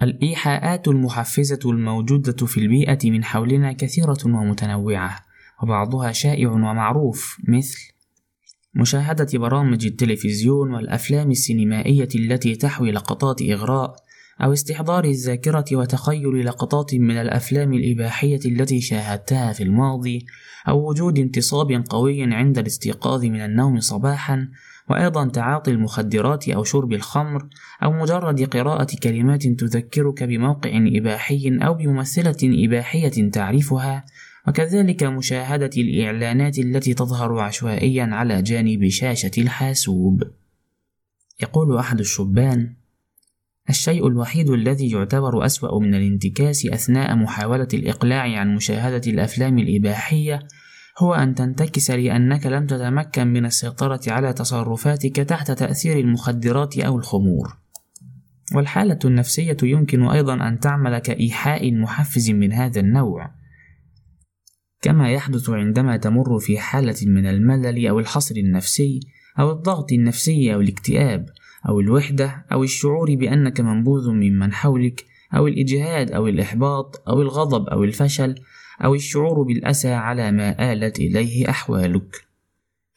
الإيحاءات 0.03 0.89
المحفزة 0.89 1.59
الموجودة 1.71 2.47
في 2.47 2.61
البيئة 2.61 3.11
من 3.11 3.25
حولنا 3.25 3.73
كثيرة 3.73 4.19
ومتنوعة، 4.25 5.21
وبعضها 5.63 6.13
شائع 6.13 6.51
ومعروف 6.51 7.37
مثل 7.49 7.79
مشاهدة 8.75 9.39
برامج 9.39 9.87
التلفزيون 9.87 10.75
والأفلام 10.75 11.31
السينمائية 11.31 12.09
التي 12.15 12.57
تحوي 12.57 12.93
لقطات 12.93 13.43
إغراء 13.43 13.97
أو 14.43 14.53
استحضار 14.53 15.05
الذاكرة 15.05 15.65
وتخيل 15.73 16.47
لقطات 16.47 16.95
من 16.95 17.17
الأفلام 17.17 17.73
الإباحية 17.73 18.41
التي 18.47 18.81
شاهدتها 18.81 19.53
في 19.53 19.63
الماضي، 19.63 20.27
أو 20.69 20.89
وجود 20.89 21.19
انتصاب 21.19 21.85
قوي 21.89 22.35
عند 22.35 22.59
الاستيقاظ 22.59 23.25
من 23.25 23.41
النوم 23.41 23.81
صباحًا، 23.81 24.49
وأيضًا 24.91 25.29
تعاطي 25.29 25.71
المخدرات 25.71 26.49
أو 26.49 26.65
شرب 26.65 26.93
الخمر، 26.93 27.47
أو 27.83 27.93
مجرد 27.93 28.43
قراءة 28.43 28.89
كلمات 29.03 29.47
تذكرك 29.47 30.23
بموقع 30.23 30.71
إباحي 30.75 31.59
أو 31.63 31.75
بممثلة 31.75 32.37
إباحية 32.43 33.31
تعرفها، 33.31 34.05
وكذلك 34.49 35.03
مشاهدة 35.03 35.71
الإعلانات 35.77 36.59
التي 36.59 36.95
تظهر 36.95 37.39
عشوائيًا 37.39 38.05
على 38.05 38.43
جانب 38.43 38.89
شاشة 38.89 39.31
الحاسوب. 39.39 40.23
يقول 41.43 41.79
أحد 41.79 42.01
الشبان: 42.01 42.75
الشيء 43.69 44.07
الوحيد 44.07 44.51
الذي 44.51 44.91
يعتبر 44.91 45.47
أسوأ 45.47 45.81
من 45.81 45.95
الانتكاس 45.95 46.67
أثناء 46.67 47.17
محاولة 47.17 47.69
الإقلاع 47.75 48.39
عن 48.39 48.55
مشاهدة 48.55 49.11
الأفلام 49.11 49.59
الإباحية 49.59 50.41
هو 50.99 51.15
أن 51.15 51.35
تنتكس 51.35 51.91
لأنك 51.91 52.47
لم 52.47 52.67
تتمكن 52.67 53.27
من 53.27 53.47
السيطرة 53.47 54.01
على 54.07 54.33
تصرفاتك 54.33 55.17
تحت 55.17 55.51
تأثير 55.51 55.99
المخدرات 55.99 56.79
أو 56.79 56.97
الخمور. 56.97 57.57
والحالة 58.55 58.99
النفسية 59.05 59.57
يمكن 59.63 60.03
أيضا 60.03 60.49
أن 60.49 60.61
تعمل 60.61 60.99
كإيحاء 60.99 61.73
محفز 61.73 62.31
من 62.31 62.53
هذا 62.53 62.81
النوع، 62.81 63.31
كما 64.83 65.11
يحدث 65.11 65.51
عندما 65.51 65.97
تمر 65.97 66.39
في 66.39 66.59
حالة 66.59 66.97
من 67.07 67.27
الملل 67.27 67.87
أو 67.87 67.99
الحصر 67.99 68.35
النفسي 68.37 69.01
أو 69.39 69.53
الضغط 69.53 69.93
النفسي 69.93 70.55
أو 70.55 70.61
الاكتئاب، 70.61 71.27
أو 71.69 71.81
الوحدة 71.81 72.45
أو 72.53 72.63
الشعور 72.63 73.15
بأنك 73.15 73.61
منبوذ 73.61 74.11
ممن 74.11 74.53
حولك 74.53 75.05
أو 75.37 75.47
الإجهاد 75.47 76.11
أو 76.13 76.29
الإحباط 76.29 77.09
أو 77.09 77.23
الغضب 77.23 77.69
أو 77.69 77.85
الفشل 77.85 78.35
أو 78.85 78.95
الشعور 78.95 79.43
بالأسى 79.43 79.93
على 79.93 80.33
ما 80.33 80.73
آلت 80.73 80.99
إليه 80.99 81.51
أحوالك. 81.51 82.25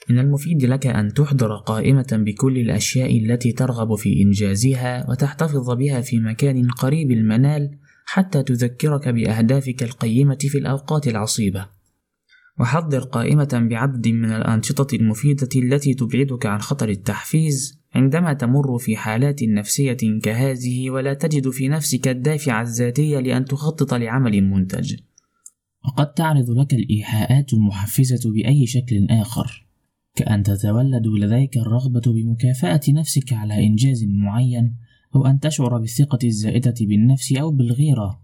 من 0.10 0.20
المفيد 0.20 0.66
لك 0.66 0.88
أن 0.88 1.14
تحضر 1.14 1.56
قائمة 1.56 2.08
بكل 2.12 2.58
الأشياء 2.58 3.18
التي 3.18 3.52
ترغب 3.52 3.96
في 3.96 4.22
إنجازها 4.22 5.10
وتحتفظ 5.10 5.72
بها 5.72 6.02
في 6.02 6.20
مكان 6.20 6.68
قريب 6.72 7.12
المنال 7.12 7.78
حتى 8.06 8.44
تذكرك 8.44 9.10
بأهدافك 9.10 9.84
القيمة 9.84 10.38
في 10.40 10.58
الأوقات 10.58 11.08
العصيبة. 11.08 11.68
وحضر 12.60 13.00
قائمة 13.00 13.68
بعدد 13.70 14.08
من 14.08 14.32
الأنشطة 14.32 14.96
المفيدة 14.96 15.50
التي 15.56 15.94
تبعدك 15.94 16.46
عن 16.46 16.62
خطر 16.62 16.90
التحفيز 16.90 17.77
عندما 17.98 18.34
تمر 18.34 18.78
في 18.78 18.98
حالات 18.98 19.44
نفسية 19.44 19.98
كهذه 20.24 20.90
ولا 20.90 21.14
تجد 21.14 21.50
في 21.50 21.68
نفسك 21.68 22.08
الدافع 22.08 22.62
الذاتي 22.62 23.22
لأن 23.22 23.46
تخطط 23.46 23.94
لعمل 23.94 24.42
منتج. 24.42 24.96
وقد 25.86 26.14
تعرض 26.14 26.50
لك 26.50 26.74
الإيحاءات 26.74 27.54
المحفزة 27.54 28.32
بأي 28.32 28.66
شكل 28.66 29.08
آخر، 29.10 29.68
كأن 30.16 30.44
تتولد 30.44 31.08
لديك 31.08 31.58
الرغبة 31.58 32.02
بمكافأة 32.08 32.82
نفسك 32.90 33.34
على 33.34 33.66
إنجاز 33.68 34.04
معين، 34.04 34.76
أو 35.16 35.26
أن 35.26 35.40
تشعر 35.40 35.78
بالثقة 35.78 36.20
الزائدة 36.24 36.76
بالنفس 36.82 37.34
أو 37.34 37.52
بالغيرة، 37.52 38.22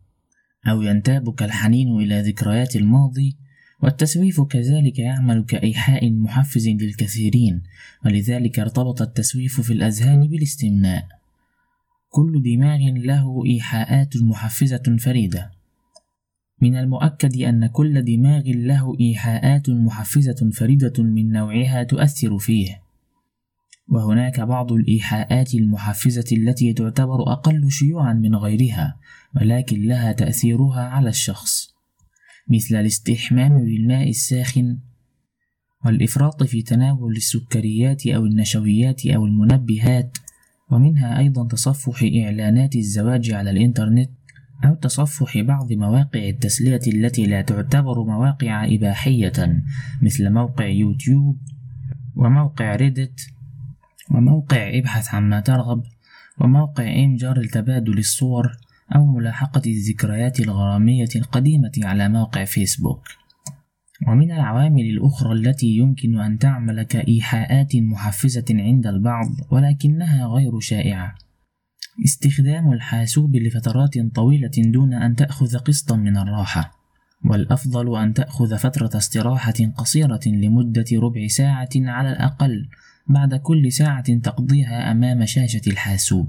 أو 0.68 0.82
ينتابك 0.82 1.44
الحنين 1.44 1.88
إلى 2.02 2.22
ذكريات 2.22 2.76
الماضي 2.76 3.38
والتسويف 3.84 4.42
كذلك 4.42 5.00
يعمل 5.00 5.46
كإيحاء 5.46 6.12
محفز 6.12 6.68
للكثيرين 6.68 7.64
ولذلك 8.06 8.60
ارتبط 8.60 9.02
التسويف 9.02 9.62
في 9.62 9.74
الأذهان 9.74 10.28
بالاستمناء. 10.28 11.08
كل 12.10 12.44
دماغ 12.44 12.80
له 12.80 13.46
إيحاءات 13.46 14.18
محفزة 14.18 14.98
فريدة. 15.00 15.52
من 16.62 16.78
المؤكد 16.78 17.42
أن 17.42 17.68
كل 17.68 18.02
دماغ 18.02 18.44
له 18.46 19.00
إيحاءات 19.00 19.70
محفزة 19.70 20.50
فريدة 20.54 21.04
من 21.04 21.32
نوعها 21.32 21.84
تؤثر 21.84 22.38
فيه. 22.38 22.82
وهناك 23.88 24.40
بعض 24.40 24.72
الإيحاءات 24.72 25.56
المحفزة 25.56 26.38
التي 26.38 26.74
تعتبر 26.74 27.32
أقل 27.32 27.72
شيوعًا 27.72 28.14
من 28.14 28.36
غيرها، 28.36 28.98
ولكن 29.36 29.82
لها 29.82 30.12
تأثيرها 30.12 30.82
على 30.82 31.10
الشخص، 31.10 31.74
مثل 32.48 32.76
الاستحمام 32.76 33.66
بالماء 33.66 34.10
الساخن، 34.10 34.78
والإفراط 35.86 36.44
في 36.44 36.62
تناول 36.62 37.16
السكريات 37.16 38.08
أو 38.08 38.26
النشويات 38.26 39.06
أو 39.06 39.26
المنبهات، 39.26 40.18
ومنها 40.72 41.20
أيضًا 41.20 41.48
تصفح 41.48 42.04
إعلانات 42.04 42.76
الزواج 42.76 43.32
على 43.32 43.52
الإنترنت، 43.52 44.10
أو 44.66 44.76
تصفح 44.76 45.38
بعض 45.38 45.74
مواقع 45.74 46.30
التسلية 46.30 46.80
التي 46.88 47.26
لا 47.26 47.42
تعتبر 47.42 48.04
مواقع 48.04 48.66
إباحية 48.66 49.64
مثل 50.02 50.30
موقع 50.30 50.68
يوتيوب 50.68 51.38
وموقع 52.16 52.76
ريدت 52.76 53.28
وموقع 54.12 54.78
إبحث 54.78 55.14
عما 55.14 55.40
ترغب 55.40 55.84
وموقع 56.40 57.04
إمجار 57.04 57.40
لتبادل 57.40 57.98
الصور. 57.98 58.58
أو 58.96 59.06
ملاحقة 59.06 59.62
الذكريات 59.68 60.40
الغرامية 60.40 61.10
القديمة 61.16 61.72
على 61.78 62.10
موقع 62.10 62.46
فيسبوك. 62.46 63.08
ومن 64.08 64.32
العوامل 64.32 64.82
الأخرى 64.82 65.34
التي 65.34 65.68
يمكن 65.68 66.20
أن 66.20 66.40
تعمل 66.40 66.84
كإيحاءات 66.84 67.76
محفزة 67.76 68.46
عند 68.50 68.88
البعض 68.88 69.30
ولكنها 69.52 70.26
غير 70.26 70.60
شائعة. 70.60 71.16
استخدام 72.06 72.74
الحاسوب 72.74 73.36
لفترات 73.36 73.94
طويلة 74.16 74.52
دون 74.58 74.94
أن 74.94 75.16
تأخذ 75.16 75.58
قسطا 75.58 75.96
من 75.96 76.18
الراحة. 76.18 76.84
والأفضل 77.26 77.98
أن 77.98 78.14
تأخذ 78.14 78.58
فترة 78.58 78.90
استراحة 78.98 79.54
قصيرة 79.78 80.22
لمدة 80.26 80.86
ربع 80.94 81.28
ساعة 81.28 81.70
على 81.76 82.12
الأقل 82.12 82.68
بعد 83.08 83.36
كل 83.36 83.72
ساعة 83.72 84.20
تقضيها 84.20 84.92
أمام 84.92 85.26
شاشة 85.26 85.62
الحاسوب. 85.68 86.28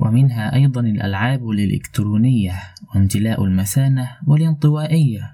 ومنها 0.00 0.54
أيضا 0.54 0.80
الألعاب 0.80 1.50
الإلكترونية 1.50 2.52
وامتلاء 2.94 3.44
المثانة 3.44 4.08
والانطوائية 4.26 5.32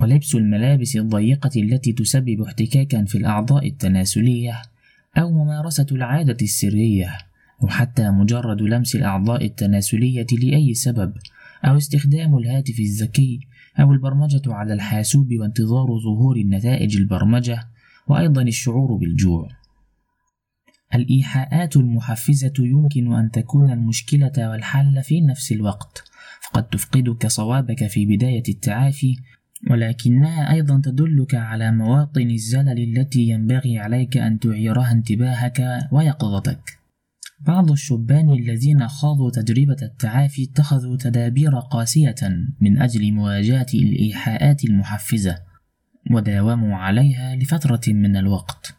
ولبس 0.00 0.34
الملابس 0.34 0.96
الضيقة 0.96 1.50
التي 1.56 1.92
تسبب 1.92 2.42
احتكاكا 2.42 3.04
في 3.04 3.18
الأعضاء 3.18 3.66
التناسلية 3.66 4.62
أو 5.18 5.30
ممارسة 5.30 5.86
العادة 5.92 6.36
السرية 6.42 7.18
أو 7.62 7.68
حتى 7.68 8.10
مجرد 8.10 8.62
لمس 8.62 8.96
الأعضاء 8.96 9.44
التناسلية 9.44 10.26
لأي 10.32 10.74
سبب 10.74 11.12
أو 11.64 11.76
استخدام 11.76 12.38
الهاتف 12.38 12.78
الذكي 12.78 13.40
أو 13.80 13.92
البرمجة 13.92 14.42
على 14.46 14.74
الحاسوب 14.74 15.28
وانتظار 15.32 15.86
ظهور 15.86 16.36
النتائج 16.36 16.96
البرمجة 16.96 17.68
وأيضا 18.06 18.42
الشعور 18.42 18.96
بالجوع. 18.96 19.48
الإيحاءات 20.94 21.76
المحفزة 21.76 22.52
يمكن 22.58 23.14
أن 23.14 23.30
تكون 23.30 23.70
المشكلة 23.70 24.50
والحل 24.50 25.02
في 25.02 25.20
نفس 25.20 25.52
الوقت. 25.52 26.02
فقد 26.42 26.68
تفقدك 26.68 27.26
صوابك 27.26 27.86
في 27.86 28.06
بداية 28.06 28.42
التعافي 28.48 29.16
ولكنها 29.70 30.52
أيضا 30.52 30.80
تدلك 30.84 31.34
على 31.34 31.72
مواطن 31.72 32.30
الزلل 32.30 32.98
التي 32.98 33.20
ينبغي 33.20 33.78
عليك 33.78 34.16
أن 34.16 34.38
تعيرها 34.38 34.92
انتباهك 34.92 35.88
ويقظتك. 35.92 36.80
بعض 37.40 37.70
الشبان 37.70 38.32
الذين 38.32 38.88
خاضوا 38.88 39.30
تجربة 39.30 39.76
التعافي 39.82 40.44
اتخذوا 40.44 40.96
تدابير 40.96 41.58
قاسية 41.58 42.14
من 42.60 42.82
أجل 42.82 43.12
مواجهة 43.12 43.66
الإيحاءات 43.74 44.64
المحفزة 44.64 45.38
وداوموا 46.10 46.76
عليها 46.76 47.36
لفترة 47.36 47.80
من 47.88 48.16
الوقت. 48.16 48.74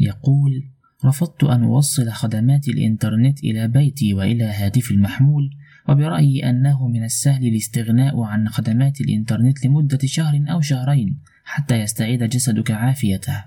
يقول 0.00 0.73
رفضت 1.04 1.44
أن 1.44 1.64
أوصل 1.64 2.10
خدمات 2.10 2.68
الإنترنت 2.68 3.44
إلى 3.44 3.68
بيتي 3.68 4.14
وإلى 4.14 4.44
هاتفي 4.44 4.90
المحمول 4.90 5.50
وبرأيي 5.88 6.50
أنه 6.50 6.88
من 6.88 7.04
السهل 7.04 7.46
الاستغناء 7.46 8.22
عن 8.22 8.48
خدمات 8.48 9.00
الإنترنت 9.00 9.66
لمدة 9.66 9.98
شهر 10.04 10.44
أو 10.48 10.60
شهرين 10.60 11.18
حتى 11.44 11.80
يستعيد 11.80 12.24
جسدك 12.24 12.70
عافيته 12.70 13.44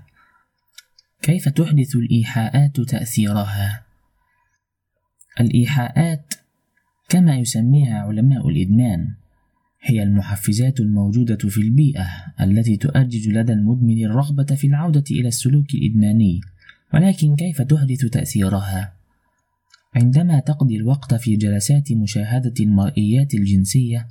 كيف 1.22 1.48
تحدث 1.48 1.96
الإيحاءات 1.96 2.80
تأثيرها؟ 2.80 3.84
الإيحاءات 5.40 6.34
كما 7.08 7.36
يسميها 7.36 7.98
علماء 7.98 8.48
الإدمان 8.48 9.14
هي 9.82 10.02
المحفزات 10.02 10.80
الموجودة 10.80 11.48
في 11.48 11.60
البيئة 11.60 12.06
التي 12.40 12.76
تؤجج 12.76 13.28
لدى 13.28 13.52
المدمن 13.52 14.04
الرغبة 14.04 14.44
في 14.44 14.66
العودة 14.66 15.04
إلى 15.10 15.28
السلوك 15.28 15.74
الإدماني 15.74 16.40
ولكن 16.94 17.36
كيف 17.36 17.62
تحدث 17.62 18.04
تأثيرها؟ 18.04 18.92
عندما 19.94 20.40
تقضي 20.40 20.76
الوقت 20.76 21.14
في 21.14 21.36
جلسات 21.36 21.92
مشاهدة 21.92 22.54
المرئيات 22.60 23.34
الجنسية 23.34 24.06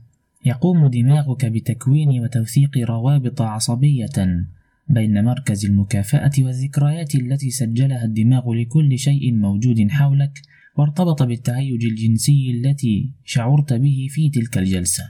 يقوم 0.46 0.88
دماغك 0.88 1.46
بتكوين 1.46 2.24
وتوثيق 2.24 2.78
روابط 2.78 3.42
عصبية 3.42 4.46
بين 4.90 5.24
مركز 5.24 5.66
المكافأة 5.66 6.32
والذكريات 6.40 7.16
التي 7.16 7.50
سجلها 7.50 8.06
الدماغ 8.06 8.54
لكل 8.54 9.00
شيء 9.00 9.34
موجود 9.34 9.88
حولك 9.90 10.42
وارتبط 10.78 11.24
بالتهيج 11.24 11.86
الجنسي 11.86 12.52
التي 12.52 13.12
شعرت 13.26 13.74
به 13.74 14.08
في 14.10 14.30
تلك 14.30 14.58
الجلسة 14.58 15.04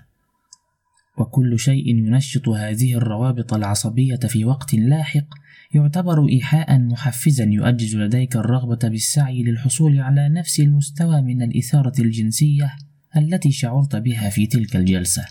وكل 1.17 1.59
شيء 1.59 1.87
ينشط 1.87 2.49
هذه 2.49 2.93
الروابط 2.93 3.53
العصبية 3.53 4.15
في 4.15 4.45
وقت 4.45 4.73
لاحق 4.73 5.27
يعتبر 5.73 6.27
إيحاء 6.29 6.79
محفزا 6.79 7.43
يؤجج 7.43 7.95
لديك 7.95 8.35
الرغبة 8.35 8.87
بالسعي 8.87 9.43
للحصول 9.43 9.99
على 9.99 10.29
نفس 10.29 10.59
المستوى 10.59 11.21
من 11.21 11.41
الإثارة 11.41 11.93
الجنسية 11.99 12.75
التي 13.17 13.51
شعرت 13.51 13.95
بها 13.95 14.29
في 14.29 14.47
تلك 14.47 14.75
الجلسة. 14.75 15.25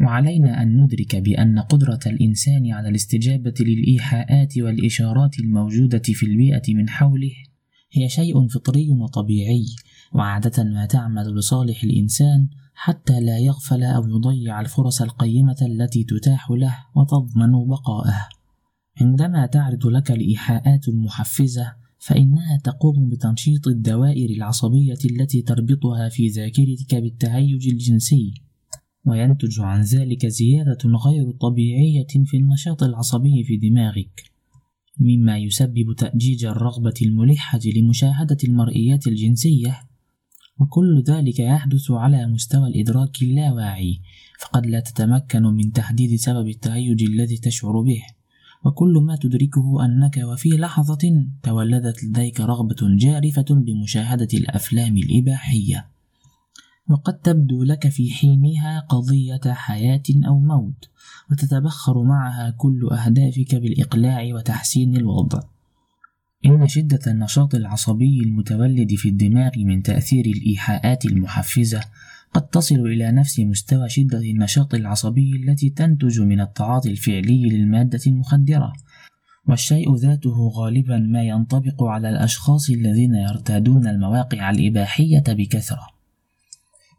وعلينا 0.00 0.62
أن 0.62 0.82
ندرك 0.82 1.16
بأن 1.16 1.58
قدرة 1.58 2.00
الإنسان 2.06 2.72
على 2.72 2.88
الاستجابة 2.88 3.54
للإيحاءات 3.60 4.58
والإشارات 4.58 5.38
الموجودة 5.38 6.02
في 6.04 6.26
البيئة 6.26 6.74
من 6.74 6.88
حوله 6.88 7.32
هي 7.92 8.08
شيء 8.08 8.48
فطري 8.48 8.90
وطبيعي 8.90 9.66
وعادة 10.12 10.64
ما 10.64 10.86
تعمل 10.86 11.34
لصالح 11.34 11.82
الإنسان 11.82 12.48
حتى 12.74 13.20
لا 13.20 13.38
يغفل 13.38 13.82
أو 13.82 14.08
يضيع 14.08 14.60
الفرص 14.60 15.02
القيمة 15.02 15.56
التي 15.62 16.04
تتاح 16.04 16.50
له 16.50 16.76
وتضمن 16.94 17.68
بقائه. 17.68 18.28
عندما 19.00 19.46
تعرض 19.46 19.86
لك 19.86 20.10
الإيحاءات 20.10 20.88
المحفزة 20.88 21.74
فإنها 21.98 22.56
تقوم 22.64 23.08
بتنشيط 23.08 23.68
الدوائر 23.68 24.30
العصبية 24.30 24.98
التي 25.04 25.42
تربطها 25.42 26.08
في 26.08 26.28
ذاكرتك 26.28 26.94
بالتهيج 26.94 27.68
الجنسي 27.68 28.34
وينتج 29.04 29.60
عن 29.60 29.82
ذلك 29.82 30.26
زيادة 30.26 30.78
غير 30.84 31.30
طبيعية 31.30 32.06
في 32.24 32.36
النشاط 32.36 32.82
العصبي 32.82 33.44
في 33.44 33.56
دماغك 33.56 34.22
مما 35.00 35.38
يسبب 35.38 35.94
تأجيج 35.98 36.44
الرغبة 36.44 36.94
الملحة 37.02 37.60
لمشاهدة 37.76 38.36
المرئيات 38.44 39.06
الجنسية 39.06 39.80
وكل 40.58 41.02
ذلك 41.02 41.40
يحدث 41.40 41.90
على 41.90 42.26
مستوى 42.26 42.68
الإدراك 42.68 43.22
اللاواعي 43.22 44.00
فقد 44.40 44.66
لا 44.66 44.80
تتمكن 44.80 45.42
من 45.42 45.72
تحديد 45.72 46.18
سبب 46.18 46.48
التهيج 46.48 47.02
الذي 47.02 47.36
تشعر 47.36 47.80
به. 47.80 48.02
وكل 48.66 49.02
ما 49.06 49.16
تدركه 49.16 49.84
أنك 49.84 50.20
وفي 50.24 50.48
لحظة 50.48 51.26
تولدت 51.42 52.04
لديك 52.04 52.40
رغبة 52.40 52.76
جارفة 52.82 53.46
بمشاهدة 53.50 54.28
الأفلام 54.34 54.96
الإباحية. 54.96 55.86
وقد 56.88 57.18
تبدو 57.18 57.62
لك 57.62 57.88
في 57.88 58.10
حينها 58.10 58.80
قضية 58.80 59.40
حياة 59.46 60.02
أو 60.26 60.38
موت 60.38 60.88
وتتبخر 61.30 62.02
معها 62.02 62.50
كل 62.50 62.88
أهدافك 62.92 63.54
بالإقلاع 63.54 64.34
وتحسين 64.34 64.96
الوضع. 64.96 65.40
إن 66.46 66.68
شدة 66.68 67.00
النشاط 67.06 67.54
العصبي 67.54 68.20
المتولد 68.20 68.94
في 68.94 69.08
الدماغ 69.08 69.50
من 69.56 69.82
تأثير 69.82 70.26
الإيحاءات 70.26 71.04
المحفزة 71.06 71.80
قد 72.36 72.48
تصل 72.48 72.80
إلى 72.80 73.12
نفس 73.12 73.40
مستوى 73.40 73.88
شدة 73.88 74.18
النشاط 74.18 74.74
العصبي 74.74 75.36
التي 75.36 75.70
تنتج 75.70 76.20
من 76.20 76.40
التعاطي 76.40 76.90
الفعلي 76.90 77.48
للمادة 77.48 78.00
المخدرة 78.06 78.72
والشيء 79.46 79.96
ذاته 79.96 80.50
غالبا 80.54 80.98
ما 80.98 81.22
ينطبق 81.22 81.82
على 81.82 82.08
الأشخاص 82.08 82.70
الذين 82.70 83.14
يرتادون 83.14 83.86
المواقع 83.86 84.50
الإباحية 84.50 85.24
بكثرة. 85.28 85.86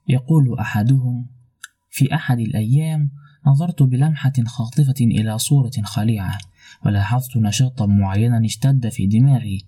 يقول 0.08 0.60
أحدهم 0.60 1.26
في 1.90 2.16
أحد 2.16 2.40
الأيام 2.40 3.12
نظرت 3.48 3.84
بلمحة 3.84 4.34
خاطفة 4.46 4.96
إلى 5.02 5.38
صورة 5.38 5.72
خليعة 5.84 6.38
ولاحظت 6.86 7.38
نشاطا 7.38 7.86
معينا 7.86 8.46
اشتد 8.46 8.90
في 8.90 9.08
دماغي 9.08 9.66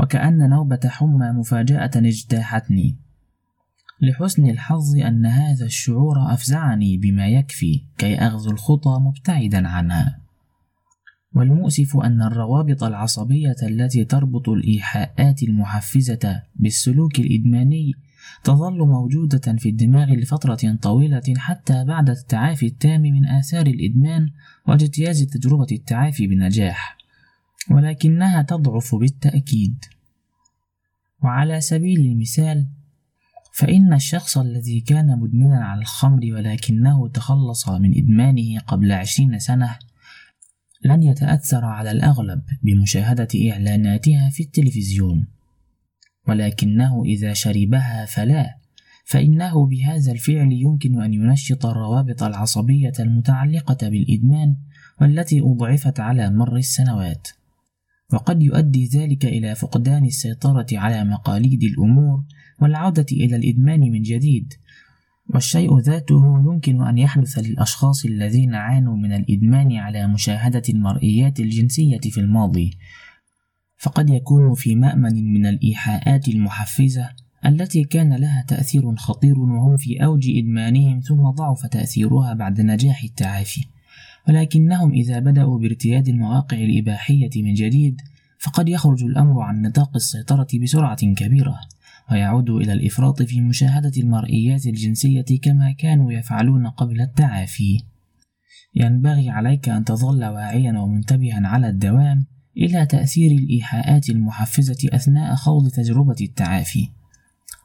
وكأن 0.00 0.50
نوبة 0.50 0.80
حمى 0.84 1.32
مفاجأة 1.32 1.90
اجتاحتني. 1.96 3.09
لحسن 4.02 4.50
الحظ 4.50 4.96
أن 4.96 5.26
هذا 5.26 5.66
الشعور 5.66 6.32
أفزعني 6.34 6.96
بما 6.96 7.28
يكفي 7.28 7.84
كي 7.98 8.14
أغزو 8.14 8.50
الخطى 8.50 8.98
مبتعدا 9.00 9.68
عنها 9.68 10.20
والمؤسف 11.34 11.96
أن 11.96 12.22
الروابط 12.22 12.84
العصبية 12.84 13.56
التي 13.62 14.04
تربط 14.04 14.48
الإيحاءات 14.48 15.42
المحفزة 15.42 16.42
بالسلوك 16.56 17.18
الإدماني 17.20 17.92
تظل 18.44 18.78
موجودة 18.78 19.56
في 19.58 19.68
الدماغ 19.68 20.10
لفترة 20.10 20.76
طويلة 20.82 21.34
حتى 21.36 21.84
بعد 21.84 22.10
التعافي 22.10 22.66
التام 22.66 23.00
من 23.00 23.26
آثار 23.26 23.66
الإدمان 23.66 24.30
واجتياز 24.68 25.22
تجربة 25.22 25.66
التعافي 25.72 26.26
بنجاح، 26.26 26.96
ولكنها 27.70 28.42
تضعف 28.42 28.94
بالتأكيد. 28.94 29.84
وعلى 31.22 31.60
سبيل 31.60 32.00
المثال، 32.00 32.66
فإن 33.60 33.92
الشخص 33.92 34.38
الذي 34.38 34.80
كان 34.80 35.18
مدمنا 35.18 35.64
على 35.64 35.80
الخمر 35.80 36.20
ولكنه 36.32 37.08
تخلص 37.08 37.68
من 37.68 37.98
إدمانه 37.98 38.60
قبل 38.66 38.92
عشرين 38.92 39.38
سنة 39.38 39.78
لن 40.84 41.02
يتأثر 41.02 41.64
على 41.64 41.90
الأغلب 41.90 42.42
بمشاهدة 42.62 43.28
إعلاناتها 43.50 44.30
في 44.30 44.42
التلفزيون. 44.42 45.26
ولكنه 46.28 47.04
إذا 47.04 47.32
شربها 47.32 48.06
فلا 48.06 48.56
فإنه 49.04 49.66
بهذا 49.66 50.12
الفعل 50.12 50.52
يمكن 50.52 51.02
أن 51.02 51.14
ينشط 51.14 51.66
الروابط 51.66 52.22
العصبية 52.22 52.92
المتعلقة 53.00 53.88
بالإدمان 53.88 54.56
والتي 55.00 55.40
أضعفت 55.40 56.00
على 56.00 56.30
مر 56.30 56.56
السنوات. 56.56 57.28
وقد 58.12 58.42
يؤدي 58.42 58.86
ذلك 58.86 59.24
إلى 59.24 59.54
فقدان 59.54 60.04
السيطرة 60.04 60.66
على 60.72 61.04
مقاليد 61.04 61.62
الأمور 61.62 62.24
والعودة 62.60 63.06
إلى 63.12 63.36
الإدمان 63.36 63.80
من 63.80 64.02
جديد 64.02 64.54
والشيء 65.34 65.78
ذاته 65.78 66.38
يمكن 66.46 66.82
أن 66.82 66.98
يحدث 66.98 67.38
للأشخاص 67.38 68.04
الذين 68.04 68.54
عانوا 68.54 68.96
من 68.96 69.12
الإدمان 69.12 69.72
على 69.72 70.06
مشاهدة 70.06 70.62
المرئيات 70.68 71.40
الجنسية 71.40 72.00
في 72.00 72.20
الماضي. 72.20 72.78
فقد 73.78 74.10
يكون 74.10 74.54
في 74.54 74.74
مأمن 74.74 75.32
من 75.32 75.46
الإيحاءات 75.46 76.28
المحفزة 76.28 77.08
التي 77.46 77.84
كان 77.84 78.12
لها 78.12 78.44
تأثير 78.48 78.96
خطير 78.96 79.38
وهم 79.38 79.76
في 79.76 80.04
أوج 80.04 80.30
إدمانهم 80.30 81.00
ثم 81.00 81.30
ضعف 81.30 81.66
تأثيرها 81.66 82.34
بعد 82.34 82.60
نجاح 82.60 83.04
التعافي. 83.04 83.64
ولكنهم 84.28 84.92
إذا 84.92 85.18
بدأوا 85.18 85.58
بارتياد 85.58 86.08
المواقع 86.08 86.56
الإباحية 86.56 87.42
من 87.42 87.54
جديد 87.54 88.00
فقد 88.38 88.68
يخرج 88.68 89.04
الأمر 89.04 89.40
عن 89.40 89.62
نطاق 89.62 89.90
السيطرة 89.96 90.46
بسرعة 90.62 91.14
كبيرة 91.14 91.60
ويعود 92.12 92.50
إلى 92.50 92.72
الإفراط 92.72 93.22
في 93.22 93.40
مشاهدة 93.40 93.92
المرئيات 93.96 94.66
الجنسية 94.66 95.24
كما 95.42 95.72
كانوا 95.72 96.12
يفعلون 96.12 96.66
قبل 96.66 97.00
التعافي. 97.00 97.78
ينبغي 98.74 99.30
عليك 99.30 99.68
أن 99.68 99.84
تظل 99.84 100.24
واعيا 100.24 100.78
ومنتبها 100.78 101.40
على 101.44 101.68
الدوام 101.68 102.26
إلى 102.56 102.86
تأثير 102.86 103.30
الإيحاءات 103.30 104.10
المحفزة 104.10 104.88
أثناء 104.92 105.34
خوض 105.34 105.68
تجربة 105.68 106.16
التعافي، 106.20 106.88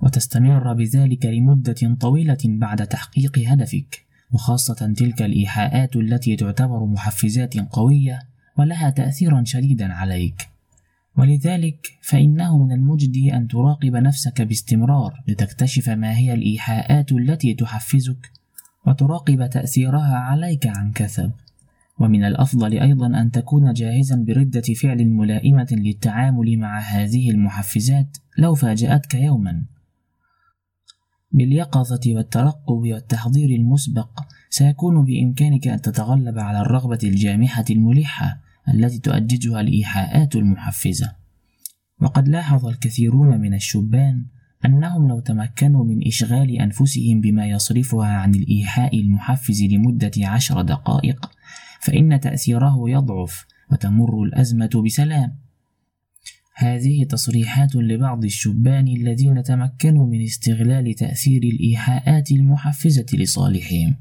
وتستمر 0.01 0.73
بذلك 0.73 1.25
لمدة 1.25 1.97
طويلة 1.99 2.37
بعد 2.45 2.87
تحقيق 2.87 3.39
هدفك، 3.47 4.04
وخاصة 4.35 4.93
تلك 4.97 5.21
الإيحاءات 5.21 5.95
التي 5.95 6.35
تعتبر 6.35 6.85
محفزات 6.85 7.57
قوية 7.57 8.19
ولها 8.57 8.89
تأثيرا 8.89 9.43
شديدا 9.45 9.93
عليك. 9.93 10.47
ولذلك 11.17 11.87
فإنه 12.01 12.57
من 12.57 12.71
المجدي 12.71 13.33
أن 13.33 13.47
تراقب 13.47 13.95
نفسك 13.95 14.41
باستمرار 14.41 15.23
لتكتشف 15.27 15.89
ما 15.89 16.17
هي 16.17 16.33
الإيحاءات 16.33 17.11
التي 17.11 17.53
تحفزك 17.53 18.31
وتراقب 18.87 19.49
تأثيرها 19.49 20.15
عليك 20.15 20.67
عن 20.67 20.91
كثب 20.91 21.31
ومن 21.99 22.23
الأفضل 22.23 22.79
أيضا 22.79 23.07
أن 23.07 23.31
تكون 23.31 23.73
جاهزا 23.73 24.15
بردة 24.15 24.61
فعل 24.81 25.07
ملائمة 25.07 25.67
للتعامل 25.71 26.57
مع 26.57 26.79
هذه 26.79 27.31
المحفزات 27.31 28.17
لو 28.37 28.55
فاجأتك 28.55 29.15
يوما 29.15 29.63
باليقظة 31.35 32.01
والترقب 32.07 32.75
والتحضير 32.75 33.49
المسبق 33.49 34.09
سيكون 34.49 35.05
بإمكانك 35.05 35.67
أن 35.67 35.81
تتغلب 35.81 36.39
على 36.39 36.61
الرغبة 36.61 36.99
الجامحة 37.03 37.65
الملحة 37.69 38.41
التي 38.73 38.99
تؤججها 38.99 39.61
الإيحاءات 39.61 40.35
المحفزة. 40.35 41.15
وقد 42.01 42.27
لاحظ 42.27 42.65
الكثيرون 42.65 43.41
من 43.41 43.53
الشبان 43.53 44.25
أنهم 44.65 45.07
لو 45.07 45.19
تمكنوا 45.19 45.85
من 45.85 46.07
إشغال 46.07 46.61
أنفسهم 46.61 47.21
بما 47.21 47.47
يصرفها 47.47 48.07
عن 48.07 48.35
الإيحاء 48.35 48.99
المحفز 48.99 49.63
لمدة 49.63 50.11
عشر 50.17 50.61
دقائق 50.61 51.31
فإن 51.81 52.19
تأثيره 52.19 52.89
يضعف 52.89 53.45
وتمر 53.71 54.23
الأزمة 54.23 54.83
بسلام. 54.85 55.44
هذه 56.57 57.03
تصريحات 57.03 57.75
لبعض 57.75 58.23
الشبان 58.23 58.87
الذين 58.87 59.43
تمكنوا 59.43 60.07
من 60.07 60.21
استغلال 60.21 60.93
تأثير 60.93 61.43
الإيحاءات 61.43 62.31
المحفزة 62.31 63.05
لصالحهم. 63.13 63.95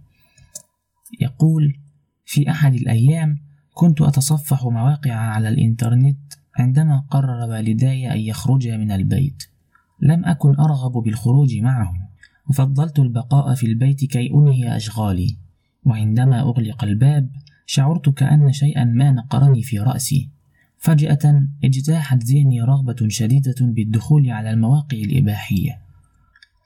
يقول 1.21 1.79
في 2.25 2.51
أحد 2.51 2.75
الأيام 2.75 3.39
كنت 3.75 4.01
أتصفح 4.01 4.65
مواقع 4.65 5.13
على 5.13 5.49
الإنترنت 5.49 6.19
عندما 6.57 6.99
قرر 7.11 7.51
والداي 7.51 8.13
أن 8.13 8.21
يخرجا 8.21 8.77
من 8.77 8.91
البيت. 8.93 9.43
لم 10.01 10.25
أكن 10.25 10.55
أرغب 10.59 10.93
بالخروج 10.93 11.57
معهم. 11.57 11.97
وفضلت 12.51 12.99
البقاء 12.99 13.55
في 13.55 13.67
البيت 13.67 14.05
كي 14.05 14.31
أنهي 14.31 14.77
أشغالي. 14.77 15.37
وعندما 15.85 16.41
أغلق 16.41 16.85
الباب 16.85 17.31
شعرت 17.67 18.09
كأن 18.09 18.53
شيئا 18.53 18.85
ما 18.85 19.13
نقرني 19.13 19.63
في 19.63 19.79
رأسي. 19.79 20.34
فجأة 20.85 21.47
اجتاحت 21.65 22.25
ذهني 22.25 22.63
رغبة 22.63 23.09
شديدة 23.09 23.55
بالدخول 23.61 24.31
على 24.31 24.51
المواقع 24.51 24.99
الإباحية. 24.99 25.79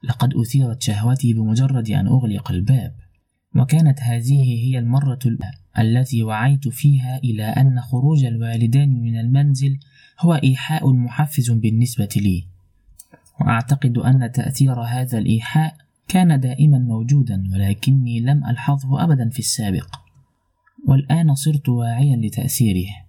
لقد 0.02 0.34
أثيرت 0.34 0.82
شهوتي 0.82 1.34
بمجرد 1.34 1.90
أن 1.90 2.06
أغلق 2.06 2.50
الباب 2.50 2.94
وكانت 3.56 4.00
هذه 4.00 4.42
هي 4.42 4.78
المرة 4.78 5.18
التي 5.78 6.22
وعيت 6.22 6.68
فيها 6.68 7.18
إلى 7.18 7.44
أن 7.44 7.80
خروج 7.80 8.24
الوالدين 8.24 9.02
من 9.02 9.18
المنزل 9.18 9.78
هو 10.20 10.34
إيحاء 10.34 10.92
محفز 10.92 11.50
بالنسبة 11.50 12.08
لي. 12.16 12.44
وأعتقد 13.40 13.98
أن 13.98 14.32
تأثير 14.32 14.80
هذا 14.80 15.18
الإيحاء 15.18 15.76
كان 16.08 16.40
دائما 16.40 16.78
موجودا 16.78 17.44
ولكني 17.52 18.20
لم 18.20 18.44
ألحظه 18.44 19.04
أبدا 19.04 19.28
في 19.30 19.38
السابق. 19.38 19.96
والآن 20.88 21.34
صرت 21.34 21.68
واعيا 21.68 22.16
لتأثيره. 22.16 23.07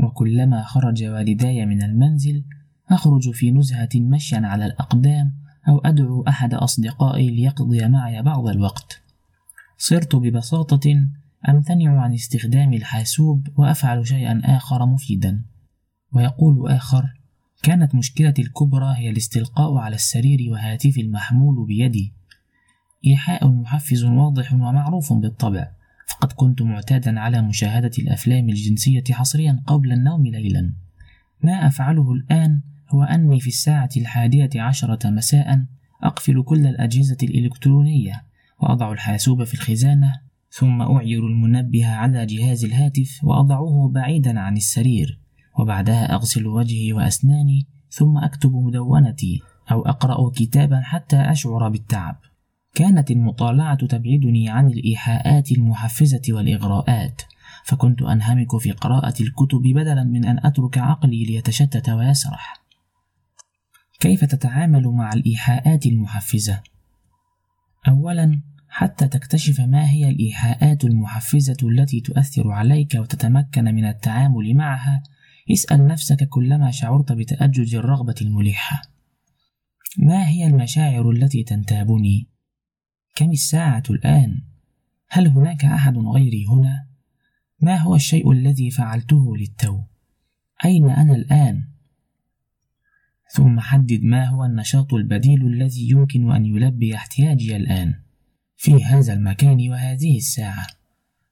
وكلما 0.00 0.62
خرج 0.62 1.04
والداي 1.04 1.66
من 1.66 1.82
المنزل 1.82 2.44
أخرج 2.90 3.30
في 3.30 3.50
نزهة 3.50 3.88
مشيا 3.94 4.40
على 4.44 4.66
الأقدام 4.66 5.32
أو 5.68 5.78
أدعو 5.78 6.24
أحد 6.28 6.54
أصدقائي 6.54 7.30
ليقضي 7.30 7.88
معي 7.88 8.22
بعض 8.22 8.48
الوقت. 8.48 9.02
صرت 9.78 10.16
ببساطة 10.16 11.08
أمتنع 11.48 12.02
عن 12.02 12.14
استخدام 12.14 12.72
الحاسوب 12.72 13.48
وأفعل 13.56 14.06
شيئا 14.06 14.40
آخر 14.44 14.86
مفيدا. 14.86 15.44
ويقول 16.12 16.70
آخر 16.70 17.04
كانت 17.62 17.94
مشكلتي 17.94 18.42
الكبرى 18.42 18.94
هي 18.96 19.10
الاستلقاء 19.10 19.76
على 19.76 19.94
السرير 19.94 20.50
وهاتفي 20.50 21.00
المحمول 21.00 21.66
بيدي. 21.66 22.12
إيحاء 23.06 23.48
محفز 23.48 24.04
واضح 24.04 24.52
ومعروف 24.52 25.12
بالطبع. 25.12 25.75
فقد 26.06 26.32
كنت 26.32 26.62
معتادا 26.62 27.20
على 27.20 27.42
مشاهدة 27.42 27.90
الأفلام 27.98 28.48
الجنسية 28.48 29.04
حصريا 29.10 29.62
قبل 29.66 29.92
النوم 29.92 30.26
ليلا. 30.26 30.72
ما 31.42 31.66
أفعله 31.66 32.12
الآن 32.12 32.60
هو 32.88 33.02
أني 33.02 33.40
في 33.40 33.46
الساعة 33.46 33.90
الحادية 33.96 34.50
عشرة 34.56 35.10
مساء 35.10 35.64
أقفل 36.02 36.42
كل 36.42 36.66
الأجهزة 36.66 37.16
الإلكترونية 37.22 38.24
وأضع 38.60 38.92
الحاسوب 38.92 39.44
في 39.44 39.54
الخزانة 39.54 40.12
ثم 40.50 40.82
أعير 40.82 41.26
المنبه 41.26 41.86
على 41.86 42.26
جهاز 42.26 42.64
الهاتف 42.64 43.24
وأضعه 43.24 43.90
بعيدا 43.94 44.40
عن 44.40 44.56
السرير 44.56 45.20
وبعدها 45.58 46.14
أغسل 46.14 46.46
وجهي 46.46 46.92
وأسناني 46.92 47.66
ثم 47.90 48.18
أكتب 48.18 48.54
مدونتي 48.54 49.40
أو 49.72 49.82
أقرأ 49.82 50.30
كتابا 50.30 50.80
حتى 50.80 51.16
أشعر 51.16 51.68
بالتعب. 51.68 52.20
كانت 52.76 53.10
المطالعة 53.10 53.86
تبعدني 53.86 54.48
عن 54.48 54.66
الإيحاءات 54.66 55.52
المحفزة 55.52 56.22
والإغراءات 56.28 57.22
فكنت 57.64 58.02
أنهمك 58.02 58.56
في 58.56 58.72
قراءة 58.72 59.22
الكتب 59.22 59.62
بدلا 59.74 60.04
من 60.04 60.24
أن 60.24 60.46
أترك 60.46 60.78
عقلي 60.78 61.24
ليتشتت 61.24 61.88
ويسرح 61.88 62.62
كيف 64.00 64.24
تتعامل 64.24 64.88
مع 64.88 65.12
الإيحاءات 65.12 65.86
المحفزة؟ 65.86 66.62
أولا 67.88 68.40
حتى 68.68 69.08
تكتشف 69.08 69.60
ما 69.60 69.90
هي 69.90 70.08
الإيحاءات 70.08 70.84
المحفزة 70.84 71.56
التي 71.62 72.00
تؤثر 72.00 72.50
عليك 72.50 72.94
وتتمكن 72.94 73.64
من 73.64 73.84
التعامل 73.84 74.54
معها 74.54 75.02
اسأل 75.52 75.86
نفسك 75.86 76.28
كلما 76.28 76.70
شعرت 76.70 77.12
بتأجج 77.12 77.74
الرغبة 77.74 78.14
الملحة 78.22 78.82
ما 79.98 80.28
هي 80.28 80.46
المشاعر 80.46 81.10
التي 81.10 81.42
تنتابني؟ 81.42 82.35
كم 83.16 83.30
الساعة 83.30 83.82
الآن؟ 83.90 84.42
هل 85.08 85.26
هناك 85.28 85.64
أحد 85.64 85.96
غيري 85.96 86.46
هنا؟ 86.46 86.86
ما 87.60 87.76
هو 87.76 87.94
الشيء 87.94 88.32
الذي 88.32 88.70
فعلته 88.70 89.36
للتو؟ 89.36 89.80
أين 90.64 90.90
أنا 90.90 91.14
الآن؟ 91.14 91.64
ثم 93.32 93.60
حدد 93.60 94.00
ما 94.02 94.24
هو 94.24 94.44
النشاط 94.44 94.94
البديل 94.94 95.46
الذي 95.46 95.90
يمكن 95.90 96.32
أن 96.32 96.46
يلبي 96.46 96.94
احتياجي 96.94 97.56
الآن 97.56 97.94
في 98.56 98.84
هذا 98.84 99.12
المكان 99.12 99.70
وهذه 99.70 100.16
الساعة. 100.16 100.66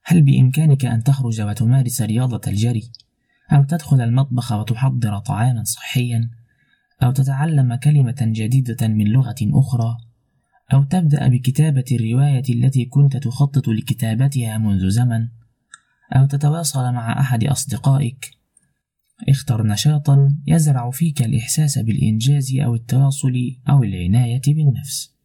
هل 0.03 0.21
بإمكانك 0.21 0.85
أن 0.85 1.03
تخرج 1.03 1.41
وتمارس 1.41 2.01
رياضة 2.01 2.41
الجري؟ 2.47 2.91
أو 3.51 3.63
تدخل 3.63 4.01
المطبخ 4.01 4.51
وتحضر 4.51 5.19
طعاما 5.19 5.63
صحيا؟ 5.63 6.29
أو 7.03 7.11
تتعلم 7.11 7.75
كلمة 7.75 8.17
جديدة 8.21 8.87
من 8.87 9.05
لغة 9.07 9.35
أخرى؟ 9.41 9.97
أو 10.73 10.83
تبدأ 10.83 11.27
بكتابة 11.27 11.85
الرواية 11.91 12.43
التي 12.49 12.85
كنت 12.85 13.17
تخطط 13.17 13.67
لكتابتها 13.67 14.57
منذ 14.57 14.89
زمن 14.89 15.27
أو 16.13 16.25
تتواصل 16.25 16.93
مع 16.93 17.19
أحد 17.19 17.43
أصدقائك. 17.43 18.31
اختر 19.29 19.67
نشاطا 19.67 20.35
يزرع 20.47 20.91
فيك 20.91 21.21
الإحساس 21.21 21.79
بالإنجاز 21.79 22.55
أو 22.55 22.75
التواصل 22.75 23.55
أو 23.69 23.83
العناية 23.83 24.41
بالنفس. 24.47 25.15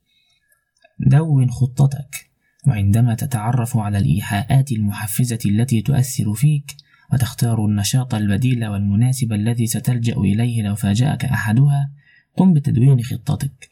دون 1.07 1.51
خطتك 1.51 2.30
وعندما 2.66 3.14
تتعرف 3.14 3.76
على 3.76 3.99
الإيحاءات 3.99 4.72
المحفزة 4.72 5.38
التي 5.47 5.82
تؤثر 5.82 6.34
فيك 6.34 6.76
وتختار 7.12 7.64
النشاط 7.64 8.14
البديل 8.14 8.66
والمناسب 8.66 9.32
الذي 9.32 9.66
ستلجأ 9.66 10.16
إليه 10.16 10.62
لو 10.62 10.74
فاجأك 10.74 11.24
أحدها 11.24 11.91
قم 12.36 12.55
بتدوين 12.55 13.03
خطتك. 13.03 13.70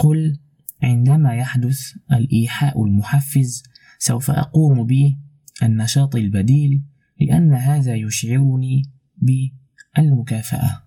قل 0.00 0.38
عندما 0.82 1.34
يحدث 1.34 1.80
الإيحاء 2.12 2.84
المحفز 2.84 3.62
سوف 3.98 4.30
أقوم 4.30 4.86
بالنشاط 5.60 6.16
البديل 6.16 6.82
لأن 7.20 7.54
هذا 7.54 7.94
يشعرني 7.94 8.82
بالمكافأة. 9.16 10.82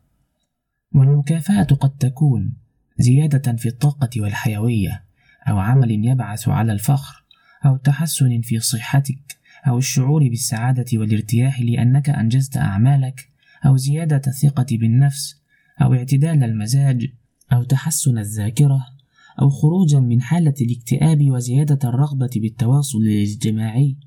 والمكافأة 0.96 1.64
قد 1.64 1.98
تكون 1.98 2.54
زيادة 2.98 3.56
في 3.56 3.68
الطاقة 3.68 4.10
والحيوية 4.22 5.04
أو 5.48 5.60
عمل 5.60 6.06
يبعث 6.06 6.50
على 6.50 6.74
الفخر 6.74 7.24
أو 7.66 7.78
تحسن 7.78 8.42
في 8.42 8.60
صحتك 8.60 9.38
أو 9.68 9.78
الشعور 9.78 10.30
بالسعادة 10.30 10.86
والارتياح 10.94 11.62
لأنك 11.62 12.10
أنجزت 12.10 12.58
أعمالك 12.58 13.30
أو 13.66 13.78
زيادة 13.78 14.22
الثقة 14.28 14.66
بالنفس 14.72 15.42
أو 15.82 15.94
اعتدال 15.94 16.44
المزاج 16.44 17.08
أو 17.54 17.64
تحسن 17.64 18.18
الذاكرة. 18.18 18.93
أو 19.42 19.50
خروجا 19.50 20.00
من 20.00 20.22
حالة 20.22 20.54
الاكتئاب 20.62 21.32
وزيادة 21.32 21.90
الرغبة 21.90 22.30
بالتواصل 22.36 22.98
الاجتماعي 22.98 23.98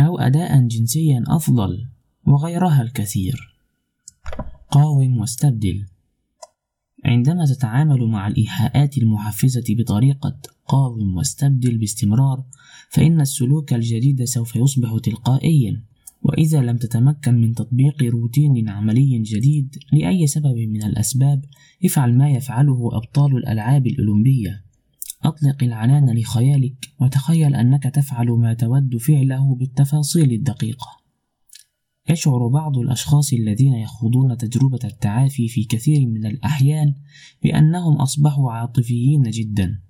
أو 0.00 0.18
أداء 0.18 0.66
جنسيا 0.66 1.24
أفضل 1.28 1.88
وغيرها 2.26 2.82
الكثير. 2.82 3.58
قاوم 4.70 5.18
واستبدل. 5.18 5.86
عندما 7.04 7.44
تتعامل 7.44 8.06
مع 8.06 8.26
الإيحاءات 8.26 8.98
المحفزة 8.98 9.64
بطريقة 9.68 10.40
قاوم 10.66 11.16
واستبدل 11.16 11.78
باستمرار 11.78 12.44
فإن 12.90 13.20
السلوك 13.20 13.72
الجديد 13.72 14.24
سوف 14.24 14.56
يصبح 14.56 14.98
تلقائيا. 15.02 15.84
وإذا 16.24 16.60
لم 16.60 16.76
تتمكن 16.76 17.34
من 17.34 17.54
تطبيق 17.54 18.02
روتين 18.02 18.68
عملي 18.68 19.18
جديد 19.18 19.76
لأي 19.92 20.26
سبب 20.26 20.56
من 20.56 20.82
الأسباب 20.82 21.44
افعل 21.84 22.18
ما 22.18 22.30
يفعله 22.30 22.90
أبطال 22.92 23.36
الألعاب 23.36 23.86
الأولمبية. 23.86 24.64
أطلق 25.22 25.62
العنان 25.62 26.18
لخيالك 26.18 26.74
وتخيل 27.00 27.54
أنك 27.54 27.82
تفعل 27.82 28.26
ما 28.26 28.54
تود 28.54 28.96
فعله 28.96 29.54
بالتفاصيل 29.54 30.32
الدقيقة. 30.32 30.86
يشعر 32.10 32.48
بعض 32.48 32.78
الأشخاص 32.78 33.32
الذين 33.32 33.74
يخوضون 33.74 34.36
تجربة 34.36 34.78
التعافي 34.84 35.48
في 35.48 35.64
كثير 35.64 36.06
من 36.06 36.26
الأحيان 36.26 36.94
بأنهم 37.42 37.96
أصبحوا 37.96 38.52
عاطفيين 38.52 39.22
جدا 39.22 39.80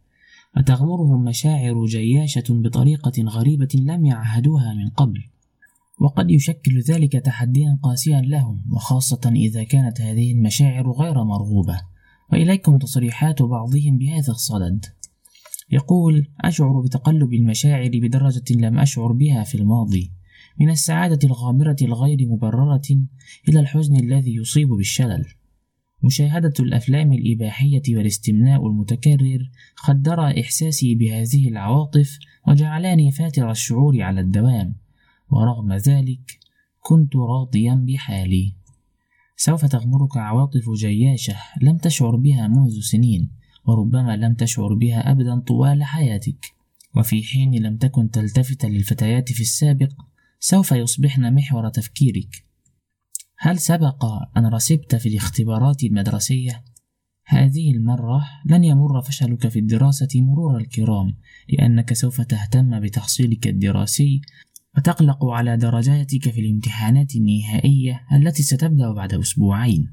وتغمرهم 0.57 1.25
مشاعر 1.25 1.85
جياشة 1.85 2.45
بطريقة 2.51 3.23
غريبة 3.23 3.69
لم 3.75 4.07
يعهدوها 4.07 4.75
من 4.75 4.89
قبل. 4.89 5.34
وقد 5.99 6.31
يشكل 6.31 6.81
ذلك 6.81 7.13
تحديا 7.13 7.79
قاسيا 7.83 8.21
لهم 8.21 8.65
وخاصة 8.71 9.33
إذا 9.35 9.65
كانت 9.65 10.01
هذه 10.01 10.33
المشاعر 10.33 10.91
غير 10.91 11.25
مرغوبة. 11.25 11.81
وإليكم 12.33 12.79
تصريحات 12.79 13.43
بعضهم 13.43 13.99
بهذا 13.99 14.33
الصدد. 14.33 14.85
يقول 15.71 16.27
أشعر 16.41 16.81
بتقلب 16.81 17.33
المشاعر 17.33 17.91
بدرجة 17.95 18.55
لم 18.55 18.79
أشعر 18.79 19.13
بها 19.13 19.45
في 19.45 19.55
الماضي. 19.55 20.13
من 20.61 20.71
السعادة 20.71 21.19
الغامرة 21.25 21.77
الغير 21.83 22.19
مبررة 22.29 22.83
إلى 23.49 23.61
الحزن 23.61 23.97
الذي 23.97 24.35
يصيب 24.35 24.69
بالشلل. 24.69 25.25
مشاهدة 26.03 26.53
الأفلام 26.61 27.13
الإباحية 27.13 27.83
والاستمناء 27.89 28.67
المتكرر 28.67 29.51
خدر 29.75 30.41
إحساسي 30.41 30.95
بهذه 30.95 31.49
العواطف 31.49 32.19
وجعلاني 32.49 33.13
فاتر 33.13 33.51
الشعور 33.51 34.03
على 34.03 34.21
الدوام. 34.21 34.84
ورغم 35.35 35.73
ذلك 35.73 36.39
كنت 36.81 37.17
راضيا 37.17 37.75
بحالي. 37.89 38.55
سوف 39.37 39.65
تغمرك 39.65 40.17
عواطف 40.17 40.71
جياشة 40.71 41.37
لم 41.63 41.77
تشعر 41.79 42.17
بها 42.17 42.49
منذ 42.49 42.81
سنين 42.81 43.31
وربما 43.67 44.17
لم 44.17 44.35
تشعر 44.35 44.75
بها 44.75 45.11
أبدا 45.11 45.41
طوال 45.41 45.85
حياتك. 45.85 46.55
وفي 46.97 47.23
حين 47.23 47.63
لم 47.63 47.77
تكن 47.77 48.11
تلتفت 48.11 48.65
للفتيات 48.65 49.33
في 49.33 49.41
السابق 49.41 49.93
سوف 50.41 50.73
يصبحن 50.73 51.35
محور 51.35 51.69
تفكيرك. 51.69 52.45
هل 53.39 53.59
سبق 53.59 54.05
أن 54.37 54.47
رسبت 54.47 54.95
في 54.95 55.09
الاختبارات 55.09 55.85
المدرسية؟ 55.85 56.65
هذه 57.27 57.73
المرة 57.73 58.25
لن 58.47 58.65
يمر 58.65 59.03
فشلك 59.03 59.49
في 59.49 59.59
الدراسة 59.59 60.09
مرور 60.15 60.57
الكرام 60.57 61.17
لأنك 61.49 61.93
سوف 61.93 62.21
تهتم 62.21 62.81
بتحصيلك 62.81 63.47
الدراسي 63.47 64.21
وتقلق 64.77 65.25
على 65.25 65.57
درجاتك 65.57 66.31
في 66.31 66.41
الامتحانات 66.41 67.17
النهائية 67.17 68.01
التي 68.13 68.43
ستبدأ 68.43 68.93
بعد 68.93 69.15
أسبوعين. 69.15 69.93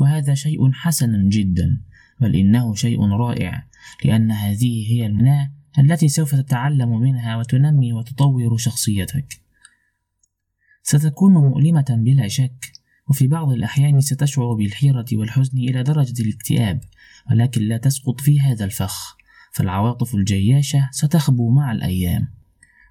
وهذا 0.00 0.34
شيء 0.34 0.72
حسن 0.72 1.28
جدا 1.28 1.80
بل 2.20 2.36
إنه 2.36 2.74
شيء 2.74 3.00
رائع 3.10 3.66
لأن 4.04 4.30
هذه 4.30 4.92
هي 4.92 5.06
المناة 5.06 5.52
التي 5.78 6.08
سوف 6.08 6.34
تتعلم 6.34 7.00
منها 7.00 7.36
وتنمي 7.36 7.92
وتطور 7.92 8.56
شخصيتك. 8.56 9.40
ستكون 10.82 11.32
مؤلمة 11.32 11.84
بلا 11.90 12.28
شك 12.28 12.72
وفي 13.08 13.26
بعض 13.26 13.52
الأحيان 13.52 14.00
ستشعر 14.00 14.54
بالحيرة 14.54 15.06
والحزن 15.12 15.58
إلى 15.58 15.82
درجة 15.82 16.22
الاكتئاب 16.22 16.80
ولكن 17.30 17.62
لا 17.62 17.76
تسقط 17.76 18.20
في 18.20 18.40
هذا 18.40 18.64
الفخ 18.64 19.16
فالعواطف 19.52 20.14
الجياشة 20.14 20.88
ستخبو 20.92 21.50
مع 21.50 21.72
الأيام. 21.72 22.28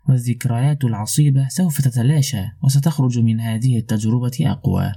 والذكريات 0.10 0.84
العصيبة 0.84 1.47
سوف 1.47 1.82
تتلاشى 1.82 2.43
وستخرج 2.64 3.20
من 3.20 3.39
هذه 3.39 3.78
التجربة 3.78 4.38
أقوى. 4.41 4.91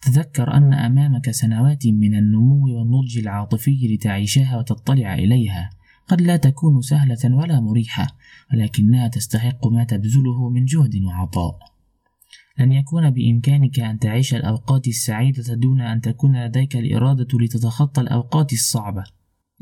تذكر 0.00 0.54
أن 0.54 0.72
أمامك 0.72 1.30
سنوات 1.30 1.86
من 1.86 2.14
النمو 2.14 2.78
والنضج 2.78 3.18
العاطفي 3.18 3.94
لتعيشها 3.94 4.58
وتطلع 4.58 5.14
إليها. 5.14 5.70
قد 6.08 6.20
لا 6.20 6.36
تكون 6.36 6.80
سهلة 6.80 7.36
ولا 7.36 7.60
مريحة 7.60 8.06
ولكنها 8.52 9.08
تستحق 9.08 9.66
ما 9.66 9.84
تبذله 9.84 10.50
من 10.50 10.64
جهد 10.64 11.02
وعطاء. 11.04 11.58
لن 12.58 12.72
يكون 12.72 13.10
بإمكانك 13.10 13.80
أن 13.80 13.98
تعيش 13.98 14.34
الأوقات 14.34 14.88
السعيدة 14.88 15.54
دون 15.54 15.80
أن 15.80 16.00
تكون 16.00 16.44
لديك 16.44 16.76
الإرادة 16.76 17.38
لتتخطى 17.40 18.00
الأوقات 18.00 18.52
الصعبة. 18.52 19.04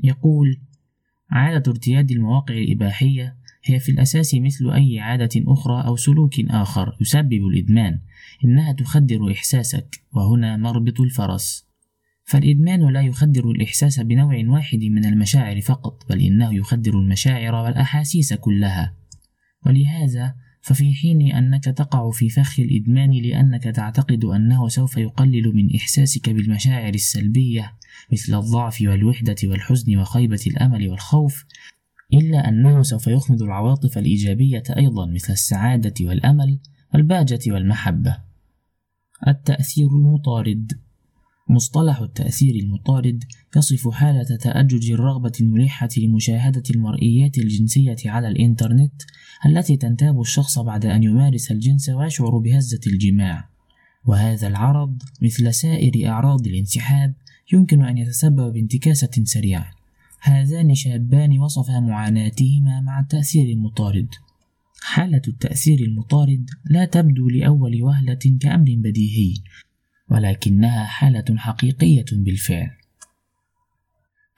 يقول 0.05 0.61
عادة 1.31 1.73
ارتياد 1.73 2.11
المواقع 2.11 2.55
الإباحية 2.55 3.37
هي 3.67 3.79
في 3.79 3.93
الأساس 3.93 4.35
مثل 4.35 4.71
أي 4.71 5.01
عادة 5.01 5.31
أخرى 5.37 5.87
أو 5.87 5.97
سلوك 5.97 6.41
آخر 6.41 6.97
يسبب 7.01 7.47
الإدمان 7.47 8.01
إنها 8.45 8.73
تخدر 8.73 9.33
إحساسك 9.33 10.01
وهنا 10.13 10.57
مربط 10.57 11.01
الفرس. 11.01 11.67
فالإدمان 12.25 12.93
لا 12.93 13.01
يخدر 13.01 13.51
الإحساس 13.51 14.01
بنوع 14.01 14.45
واحد 14.47 14.79
من 14.79 15.05
المشاعر 15.05 15.61
فقط 15.61 16.13
بل 16.13 16.21
إنه 16.21 16.55
يخدر 16.55 16.95
المشاعر 16.95 17.55
والأحاسيس 17.55 18.35
كلها. 18.35 18.95
ولهذا 19.67 20.35
ففي 20.67 20.95
حين 20.95 21.33
أنك 21.33 21.65
تقع 21.65 22.11
في 22.11 22.29
فخ 22.29 22.61
الإدمان 22.61 23.11
لأنك 23.11 23.65
تعتقد 23.65 24.25
أنه 24.25 24.69
سوف 24.69 24.97
يقلل 24.97 25.57
من 25.57 25.77
إحساسك 25.77 26.31
بالمشاعر 26.31 26.95
السلبية 26.95 27.73
مثل 28.13 28.39
الضعف 28.39 28.83
والوحدة 28.83 29.37
والحزن 29.45 29.97
وخيبة 29.97 30.41
الأمل 30.47 30.89
والخوف 30.89 31.45
إلا 32.13 32.49
أنه 32.49 32.83
سوف 32.83 33.07
يخمد 33.07 33.43
العواطف 33.43 33.99
الإيجابية 33.99 34.63
أيضا 34.77 35.07
مثل 35.07 35.33
السعادة 35.33 35.95
والأمل 36.01 36.59
والبهجة 36.95 37.53
والمحبة. 37.53 38.17
التأثير 39.29 39.87
المطارد. 39.87 40.73
مصطلح 41.49 42.01
التأثير 42.01 42.55
المطارد 42.55 43.25
يصف 43.57 43.89
حالة 43.89 44.37
تأجج 44.37 44.91
الرغبة 44.91 45.33
الملحة 45.41 45.89
لمشاهدة 45.99 46.63
المرئيات 46.71 47.39
الجنسية 47.39 47.97
على 48.07 48.29
الإنترنت 48.29 49.03
التي 49.47 49.77
تنتاب 49.77 50.21
الشخص 50.21 50.59
بعد 50.59 50.87
أن 50.87 51.03
يمارس 51.03 51.51
الجنس 51.51 51.89
ويشعر 51.89 52.39
بهزة 52.39 52.81
الجماع. 52.87 53.49
وهذا 54.05 54.47
العرض 54.49 55.03
مثل 55.23 55.55
سائر 55.55 56.09
أعراض 56.09 56.47
الانسحاب 56.47 57.15
يمكن 57.53 57.85
أن 57.85 57.99
يتسبب 57.99 58.53
بانتكاسة 58.53 59.11
سريعة. 59.25 59.76
هذان 60.21 60.75
شابان 60.75 61.39
وصفا 61.39 61.81
معاناتهما 61.81 62.81
مع 62.81 63.01
التأثير 63.01 63.49
المطارد. 63.49 64.09
حالة 64.83 65.23
التأثير 65.29 65.79
المطارد 65.81 66.51
لا 66.71 66.85
تبدو 66.85 67.29
لأول 67.29 67.83
وهلة 67.83 68.39
كأمر 68.41 68.75
بديهي 68.79 69.35
ولكنها 70.09 70.85
حالة 70.85 71.37
حقيقية 71.37 72.05
بالفعل. 72.13 72.71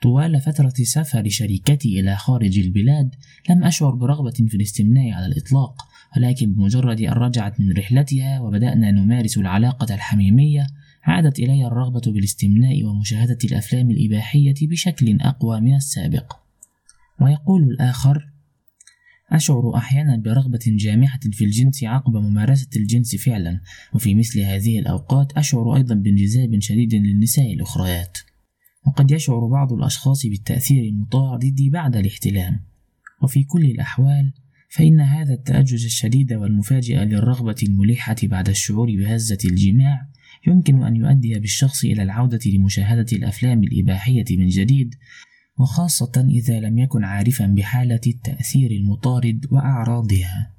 طوال 0.01 0.41
فترة 0.41 0.73
سفر 0.83 1.29
شركتي 1.29 1.99
إلى 1.99 2.15
خارج 2.15 2.59
البلاد 2.59 3.15
لم 3.49 3.63
أشعر 3.63 3.95
برغبة 3.95 4.31
في 4.31 4.55
الاستمناء 4.55 5.11
على 5.11 5.25
الإطلاق 5.25 5.81
ولكن 6.17 6.53
بمجرد 6.53 7.01
أن 7.01 7.13
رجعت 7.13 7.59
من 7.59 7.71
رحلتها 7.71 8.39
وبدأنا 8.39 8.91
نمارس 8.91 9.37
العلاقة 9.37 9.95
الحميمية 9.95 10.67
عادت 11.03 11.39
إلي 11.39 11.67
الرغبة 11.67 12.01
بالاستمناء 12.07 12.83
ومشاهدة 12.83 13.37
الأفلام 13.43 13.91
الإباحية 13.91 14.55
بشكل 14.61 15.21
أقوى 15.21 15.61
من 15.61 15.75
السابق. 15.75 16.33
ويقول 17.21 17.63
الآخر 17.63 18.29
أشعر 19.29 19.75
أحيانا 19.75 20.17
برغبة 20.17 20.59
جامحة 20.65 21.19
في 21.31 21.45
الجنس 21.45 21.83
عقب 21.83 22.15
ممارسة 22.15 22.69
الجنس 22.75 23.15
فعلا 23.15 23.61
وفي 23.93 24.15
مثل 24.15 24.39
هذه 24.39 24.79
الأوقات 24.79 25.31
أشعر 25.31 25.75
أيضا 25.75 25.95
بانجذاب 25.95 26.59
شديد 26.59 26.95
للنساء 26.95 27.53
الأخريات. 27.53 28.17
وقد 28.87 29.11
يشعر 29.11 29.47
بعض 29.47 29.73
الأشخاص 29.73 30.25
بالتأثير 30.25 30.83
المطارد 30.83 31.55
بعد 31.71 31.95
الاحتلام. 31.95 32.59
وفي 33.21 33.43
كل 33.43 33.65
الأحوال 33.65 34.33
فإن 34.69 34.99
هذا 34.99 35.33
التأجج 35.33 35.85
الشديد 35.85 36.33
والمفاجئ 36.33 36.95
للرغبة 36.95 37.55
الملحة 37.63 38.15
بعد 38.23 38.49
الشعور 38.49 38.87
بهزة 38.95 39.37
الجماع 39.45 40.08
يمكن 40.47 40.83
أن 40.83 40.95
يؤدي 40.95 41.39
بالشخص 41.39 41.85
إلى 41.85 42.03
العودة 42.03 42.39
لمشاهدة 42.45 43.05
الأفلام 43.13 43.63
الإباحية 43.63 44.25
من 44.37 44.47
جديد 44.47 44.95
وخاصة 45.59 46.27
إذا 46.29 46.59
لم 46.59 46.77
يكن 46.77 47.03
عارفا 47.03 47.45
بحالة 47.45 48.01
التأثير 48.07 48.71
المطارد 48.71 49.45
وأعراضها. 49.51 50.51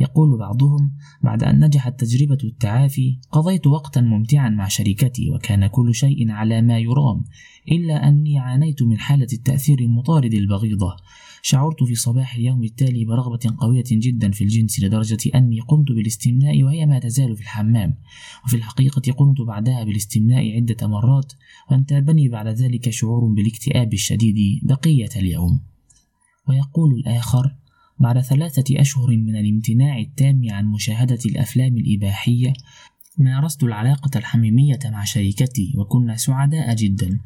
يقول 0.00 0.38
بعضهم: 0.38 0.92
بعد 1.22 1.42
أن 1.42 1.64
نجحت 1.64 2.00
تجربة 2.00 2.38
التعافي، 2.44 3.18
قضيت 3.30 3.66
وقتا 3.66 4.00
ممتعا 4.00 4.48
مع 4.48 4.68
شركتي 4.68 5.30
وكان 5.30 5.66
كل 5.66 5.94
شيء 5.94 6.30
على 6.30 6.62
ما 6.62 6.78
يرام، 6.78 7.24
إلا 7.72 8.08
أني 8.08 8.38
عانيت 8.38 8.82
من 8.82 8.98
حالة 8.98 9.26
التأثير 9.32 9.78
المطارد 9.78 10.34
البغيضة، 10.34 10.96
شعرت 11.46 11.84
في 11.84 11.94
صباح 11.94 12.34
اليوم 12.34 12.64
التالي 12.64 13.04
برغبة 13.04 13.54
قوية 13.58 13.84
جدا 13.90 14.30
في 14.30 14.44
الجنس 14.44 14.80
لدرجة 14.80 15.30
أني 15.34 15.60
قمت 15.60 15.92
بالاستمناء 15.92 16.62
وهي 16.62 16.86
ما 16.86 16.98
تزال 16.98 17.36
في 17.36 17.42
الحمام. 17.42 17.94
وفي 18.44 18.56
الحقيقة 18.56 19.12
قمت 19.12 19.40
بعدها 19.40 19.84
بالاستمناء 19.84 20.56
عدة 20.56 20.86
مرات 20.86 21.32
وانتابني 21.70 22.28
بعد 22.28 22.46
ذلك 22.46 22.90
شعور 22.90 23.24
بالاكتئاب 23.24 23.92
الشديد 23.92 24.36
بقية 24.62 25.08
اليوم. 25.16 25.60
ويقول 26.48 26.94
الآخر 26.94 27.54
بعد 28.00 28.20
ثلاثة 28.20 28.80
أشهر 28.80 29.16
من 29.16 29.36
الامتناع 29.36 29.98
التام 29.98 30.42
عن 30.50 30.66
مشاهدة 30.66 31.18
الأفلام 31.26 31.76
الإباحية 31.76 32.52
مارست 33.18 33.62
العلاقة 33.62 34.18
الحميمية 34.18 34.78
مع 34.84 35.04
شريكتي 35.04 35.74
وكنا 35.76 36.16
سعداء 36.16 36.74
جدا. 36.74 37.20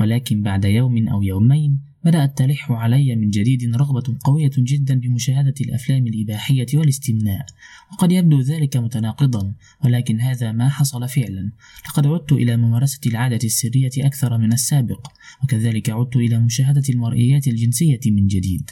ولكن 0.00 0.42
بعد 0.42 0.64
يوم 0.64 1.08
أو 1.08 1.22
يومين 1.22 1.80
بدأت 2.06 2.38
تلح 2.38 2.72
علي 2.72 3.16
من 3.16 3.30
جديد 3.30 3.76
رغبة 3.76 4.18
قوية 4.24 4.50
جدا 4.58 5.00
بمشاهدة 5.00 5.54
الأفلام 5.60 6.06
الإباحية 6.06 6.66
والاستمناء 6.74 7.46
وقد 7.92 8.12
يبدو 8.12 8.40
ذلك 8.40 8.76
متناقضا 8.76 9.52
ولكن 9.84 10.20
هذا 10.20 10.52
ما 10.52 10.68
حصل 10.68 11.08
فعلا. 11.08 11.50
لقد 11.88 12.06
عدت 12.06 12.32
إلى 12.32 12.56
ممارسة 12.56 13.00
العادة 13.06 13.40
السرية 13.44 13.90
أكثر 13.98 14.38
من 14.38 14.52
السابق 14.52 15.06
وكذلك 15.44 15.90
عدت 15.90 16.16
إلى 16.16 16.38
مشاهدة 16.38 16.82
المرئيات 16.88 17.48
الجنسية 17.48 18.00
من 18.06 18.26
جديد. 18.26 18.70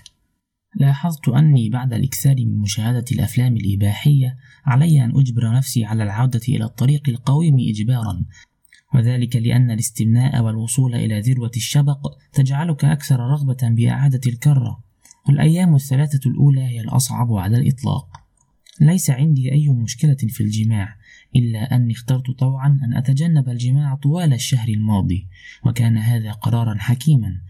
لاحظت 0.76 1.28
أني 1.28 1.70
بعد 1.70 1.92
الإكثار 1.92 2.36
من 2.36 2.58
مشاهدة 2.58 3.04
الأفلام 3.12 3.56
الإباحية 3.56 4.36
علي 4.64 5.04
أن 5.04 5.10
أجبر 5.16 5.52
نفسي 5.56 5.84
على 5.84 6.02
العودة 6.02 6.40
إلى 6.48 6.64
الطريق 6.64 7.08
القويم 7.08 7.56
إجبارا 7.58 8.24
وذلك 8.94 9.36
لأن 9.36 9.70
الاستمناء 9.70 10.42
والوصول 10.42 10.94
إلى 10.94 11.20
ذروة 11.20 11.50
الشبق 11.56 12.18
تجعلك 12.32 12.84
أكثر 12.84 13.20
رغبة 13.20 13.58
بإعادة 13.62 14.20
الكرة. 14.26 14.80
والأيام 15.28 15.74
الثلاثة 15.74 16.30
الأولى 16.30 16.60
هي 16.60 16.80
الأصعب 16.80 17.32
على 17.32 17.56
الإطلاق. 17.56 18.20
ليس 18.80 19.10
عندي 19.10 19.52
أي 19.52 19.68
مشكلة 19.68 20.16
في 20.28 20.40
الجماع 20.40 20.96
إلا 21.36 21.76
أني 21.76 21.92
اخترت 21.92 22.30
طوعا 22.30 22.78
أن 22.84 22.94
أتجنب 22.94 23.48
الجماع 23.48 23.94
طوال 23.94 24.32
الشهر 24.32 24.68
الماضي 24.68 25.26
وكان 25.66 25.96
هذا 25.96 26.32
قرارا 26.32 26.74
حكيما 26.78 27.40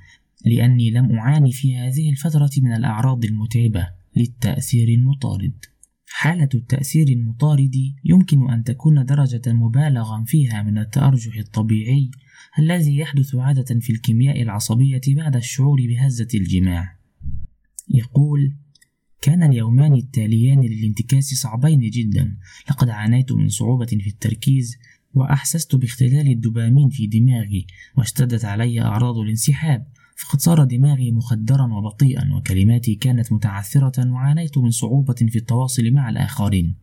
لأني 0.44 0.90
لم 0.90 1.18
أعاني 1.18 1.52
في 1.52 1.76
هذه 1.76 2.10
الفترة 2.10 2.50
من 2.58 2.72
الأعراض 2.72 3.24
المتعبة 3.24 3.88
للتأثير 4.16 4.88
المطارد. 4.88 5.52
حالة 6.16 6.48
التأثير 6.54 7.08
المطارد 7.08 7.74
يمكن 8.04 8.50
أن 8.50 8.64
تكون 8.64 9.04
درجة 9.04 9.52
مبالغا 9.52 10.24
فيها 10.24 10.62
من 10.62 10.78
التأرجح 10.78 11.36
الطبيعي 11.36 12.10
الذي 12.58 12.96
يحدث 12.96 13.34
عادة 13.34 13.80
في 13.80 13.92
الكيمياء 13.92 14.42
العصبية 14.42 15.00
بعد 15.08 15.36
الشعور 15.36 15.78
بهزة 15.88 16.28
الجماع. 16.34 16.96
يقول: 17.88 18.54
كان 19.20 19.42
اليومان 19.42 19.94
التاليان 19.94 20.60
للانتكاس 20.60 21.24
صعبين 21.24 21.80
جدا، 21.80 22.36
لقد 22.70 22.88
عانيت 22.88 23.32
من 23.32 23.48
صعوبة 23.48 23.86
في 23.86 24.06
التركيز، 24.06 24.76
وأحسست 25.14 25.76
باختلال 25.76 26.28
الدوبامين 26.28 26.88
في 26.88 27.06
دماغي، 27.06 27.66
واشتدت 27.96 28.44
علي 28.44 28.82
أعراض 28.82 29.18
الانسحاب، 29.18 29.86
فقد 30.16 30.40
صار 30.40 30.64
دماغي 30.64 31.12
مخدرا 31.12 31.66
وبطيئا 31.72 32.34
وكلماتي 32.34 32.94
كانت 32.94 33.32
متعثرة 33.32 34.10
وعانيت 34.10 34.58
من 34.58 34.70
صعوبة 34.70 35.14
في 35.14 35.38
التواصل 35.38 35.90
مع 35.90 36.08
الآخرين. 36.08 36.74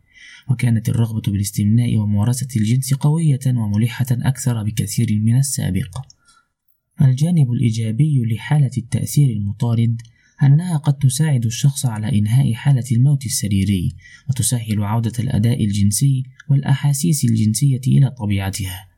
وكانت 0.50 0.88
الرغبة 0.88 1.22
بالاستمناء 1.32 1.96
وممارسة 1.96 2.48
الجنس 2.56 2.94
قوية 2.94 3.40
وملحة 3.46 4.06
أكثر 4.10 4.62
بكثير 4.62 5.20
من 5.24 5.38
السابق. 5.38 5.98
الجانب 7.02 7.52
الإيجابي 7.52 8.22
لحالة 8.24 8.70
التأثير 8.78 9.30
المطارد 9.30 10.02
أنها 10.42 10.76
قد 10.76 10.98
تساعد 10.98 11.46
الشخص 11.46 11.86
على 11.86 12.18
إنهاء 12.18 12.52
حالة 12.52 12.84
الموت 12.92 13.26
السريري 13.26 13.96
وتسهل 14.30 14.82
عودة 14.82 15.12
الأداء 15.18 15.64
الجنسي 15.64 16.22
والأحاسيس 16.50 17.24
الجنسية 17.24 17.80
إلى 17.86 18.10
طبيعتها. 18.10 18.88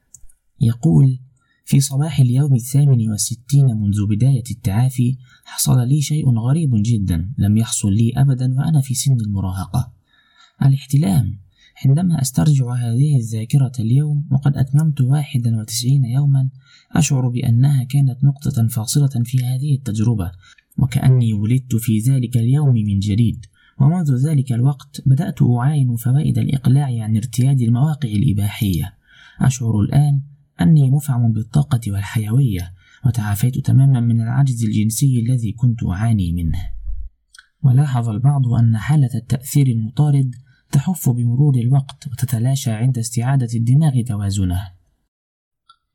يقول 0.60 1.18
في 1.64 1.80
صباح 1.80 2.20
اليوم 2.20 2.54
الثامن 2.54 3.10
والستين 3.10 3.64
منذ 3.64 4.06
بداية 4.06 4.44
التعافي 4.50 5.16
حصل 5.44 5.88
لي 5.88 6.02
شيء 6.02 6.38
غريب 6.38 6.70
جدا 6.74 7.32
لم 7.38 7.56
يحصل 7.56 7.92
لي 7.92 8.12
أبدا 8.16 8.54
وأنا 8.54 8.80
في 8.80 8.94
سن 8.94 9.16
المراهقة. 9.20 9.92
الاحتلام. 10.62 11.38
عندما 11.84 12.22
أسترجع 12.22 12.72
هذه 12.72 13.16
الذاكرة 13.16 13.72
اليوم 13.80 14.28
وقد 14.30 14.56
أتممت 14.56 15.00
واحدا 15.00 15.60
وتسعين 15.60 16.04
يوما 16.04 16.48
أشعر 16.92 17.28
بأنها 17.28 17.84
كانت 17.84 18.24
نقطة 18.24 18.66
فاصلة 18.66 19.22
في 19.24 19.44
هذه 19.44 19.74
التجربة 19.74 20.32
وكأني 20.78 21.34
ولدت 21.34 21.76
في 21.76 21.98
ذلك 21.98 22.36
اليوم 22.36 22.74
من 22.74 22.98
جديد. 22.98 23.46
ومنذ 23.80 24.28
ذلك 24.28 24.52
الوقت 24.52 25.02
بدأت 25.06 25.42
أعاين 25.42 25.96
فوائد 25.96 26.38
الإقلاع 26.38 27.02
عن 27.04 27.16
ارتياد 27.16 27.60
المواقع 27.60 28.08
الإباحية. 28.08 28.94
أشعر 29.40 29.80
الآن 29.80 30.20
أني 30.60 30.90
مفعم 30.90 31.32
بالطاقة 31.32 31.80
والحيوية 31.88 32.72
وتعافيت 33.06 33.58
تماما 33.58 34.00
من 34.00 34.20
العجز 34.20 34.64
الجنسي 34.64 35.20
الذي 35.20 35.52
كنت 35.52 35.84
أعاني 35.84 36.32
منه. 36.32 36.58
ولاحظ 37.62 38.08
البعض 38.08 38.46
أن 38.46 38.76
حالة 38.76 39.10
التأثير 39.14 39.66
المطارد 39.66 40.34
تحف 40.72 41.08
بمرور 41.08 41.54
الوقت 41.54 42.06
وتتلاشى 42.06 42.70
عند 42.70 42.98
استعادة 42.98 43.48
الدماغ 43.54 44.02
توازنه. 44.06 44.60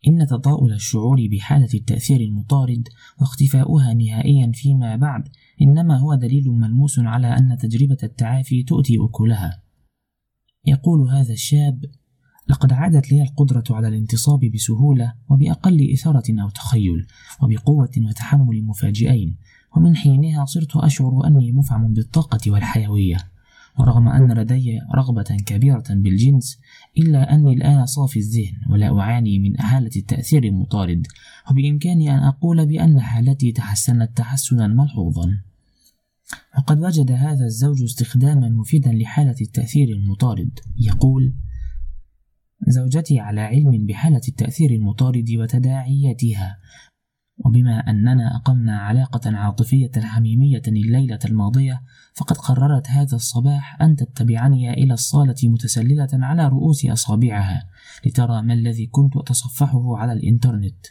إن 0.07 0.27
تطاؤل 0.27 0.73
الشعور 0.73 1.27
بحالة 1.31 1.69
التأثير 1.73 2.21
المطارد 2.21 2.87
واختفاؤها 3.21 3.93
نهائيا 3.93 4.51
فيما 4.53 4.95
بعد 4.95 5.29
إنما 5.61 5.97
هو 5.97 6.15
دليل 6.15 6.49
ملموس 6.49 6.99
على 6.99 7.27
أن 7.27 7.57
تجربة 7.57 7.97
التعافي 8.03 8.63
تؤتي 8.63 8.97
أكلها. 9.01 9.63
يقول 10.65 11.09
هذا 11.09 11.33
الشاب 11.33 11.85
لقد 12.49 12.73
عادت 12.73 13.11
لي 13.11 13.21
القدرة 13.21 13.63
على 13.69 13.87
الانتصاب 13.87 14.39
بسهولة 14.39 15.13
وبأقل 15.29 15.93
إثارة 15.93 16.23
أو 16.41 16.49
تخيل 16.49 17.07
وبقوة 17.41 17.91
وتحمل 17.97 18.63
مفاجئين 18.63 19.35
ومن 19.75 19.95
حينها 19.95 20.45
صرت 20.45 20.75
أشعر 20.75 21.27
أني 21.27 21.51
مفعم 21.51 21.93
بالطاقة 21.93 22.51
والحيوية. 22.51 23.17
ورغم 23.79 24.07
أن 24.07 24.31
لدي 24.31 24.79
رغبة 24.95 25.37
كبيرة 25.45 25.83
بالجنس 25.89 26.59
إلا 26.97 27.33
أني 27.35 27.53
الآن 27.53 27.85
صافي 27.85 28.19
الذهن 28.19 28.55
ولا 28.69 28.99
أعاني 28.99 29.39
من 29.39 29.59
حالة 29.59 29.91
التأثير 29.95 30.43
المطارد 30.43 31.07
وبإمكاني 31.51 32.11
أن 32.11 32.19
أقول 32.19 32.65
بأن 32.65 32.99
حالتي 32.99 33.51
تحسنت 33.51 34.17
تحسنا 34.17 34.67
ملحوظا. 34.67 35.37
وقد 36.57 36.79
وجد 36.79 37.11
هذا 37.11 37.45
الزوج 37.45 37.83
استخداما 37.83 38.49
مفيدا 38.49 38.91
لحالة 38.91 39.35
التأثير 39.41 39.89
المطارد. 39.89 40.59
يقول 40.77 41.33
زوجتي 42.67 43.19
على 43.19 43.41
علم 43.41 43.85
بحالة 43.85 44.21
التأثير 44.27 44.71
المطارد 44.71 45.29
وتداعياتها. 45.37 46.57
وبما 47.45 47.79
أننا 47.79 48.35
أقمنا 48.35 48.79
علاقة 48.79 49.37
عاطفية 49.37 49.91
حميمية 49.97 50.61
الليلة 50.67 51.19
الماضية 51.25 51.81
فقد 52.13 52.37
قررت 52.37 52.87
هذا 52.87 53.15
الصباح 53.15 53.81
أن 53.81 53.95
تتبعني 53.95 54.73
إلى 54.73 54.93
الصالة 54.93 55.35
متسللة 55.43 56.07
على 56.13 56.47
رؤوس 56.47 56.85
أصابعها 56.85 57.69
لترى 58.05 58.41
ما 58.41 58.53
الذي 58.53 58.87
كنت 58.87 59.17
أتصفحه 59.17 59.97
على 59.97 60.13
الإنترنت. 60.13 60.85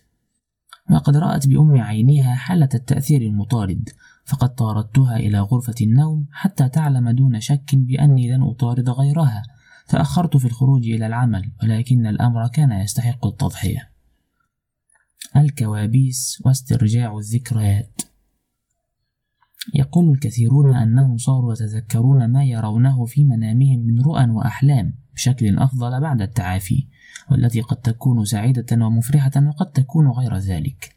وقد 0.91 1.17
رأت 1.17 1.49
بأم 1.49 1.81
عينيها 1.81 2.35
حالة 2.35 2.69
التأثير 2.75 3.23
المطارد 3.23 3.89
فقد 4.25 4.55
طاردتها 4.55 5.17
إلى 5.17 5.41
غرفة 5.41 5.75
النوم 5.83 6.27
حتى 6.33 6.69
تعلم 6.69 7.11
دون 7.11 7.41
شك 7.41 7.75
بأني 7.75 8.33
لن 8.33 8.43
أطارد 8.43 8.91
غيرها. 8.91 9.43
تأخرت 9.89 10.37
في 10.37 10.45
الخروج 10.45 10.89
إلى 10.89 11.07
العمل 11.07 11.53
ولكن 11.63 12.07
الأمر 12.07 12.49
كان 12.49 12.73
يستحق 12.73 13.27
التضحية. 13.27 13.91
الكوابيس 15.37 16.43
واسترجاع 16.45 17.19
الذكريات. 17.19 18.01
يقول 19.75 20.11
الكثيرون 20.11 20.77
أنهم 20.77 21.17
صاروا 21.17 21.53
يتذكرون 21.53 22.31
ما 22.33 22.45
يرونه 22.45 23.05
في 23.05 23.25
منامهم 23.25 23.81
من 23.81 24.01
رؤى 24.01 24.31
وأحلام 24.31 24.95
بشكل 25.15 25.59
أفضل 25.59 26.01
بعد 26.01 26.23
التعافي 26.23 26.87
والتي 27.31 27.61
قد 27.61 27.77
تكون 27.77 28.25
سعيدة 28.25 28.87
ومفرحة 28.87 29.33
وقد 29.37 29.73
تكون 29.73 30.09
غير 30.09 30.37
ذلك. 30.37 30.97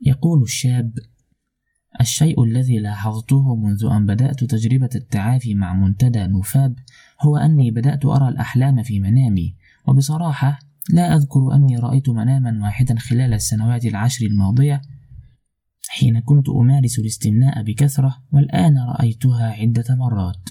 يقول 0.00 0.42
الشاب 0.42 0.92
الشيء 2.00 2.44
الذي 2.44 2.78
لاحظته 2.78 3.56
منذ 3.56 3.84
أن 3.84 4.06
بدأت 4.06 4.44
تجربة 4.44 4.90
التعافي 4.94 5.54
مع 5.54 5.74
منتدى 5.74 6.26
نوفاب 6.26 6.76
هو 7.20 7.36
أني 7.36 7.70
بدأت 7.70 8.04
أرى 8.04 8.28
الأحلام 8.28 8.82
في 8.82 9.00
منامي 9.00 9.54
وبصراحة 9.86 10.58
لا 10.90 11.16
أذكر 11.16 11.54
أني 11.54 11.76
رأيت 11.76 12.08
مناما 12.08 12.58
واحدا 12.62 12.98
خلال 12.98 13.34
السنوات 13.34 13.84
العشر 13.84 14.26
الماضية 14.26 14.82
حين 15.88 16.20
كنت 16.20 16.48
أمارس 16.48 16.98
الاستمناء 16.98 17.62
بكثرة 17.62 18.16
والآن 18.32 18.78
رأيتها 18.78 19.46
عدة 19.46 19.84
مرات. 19.90 20.48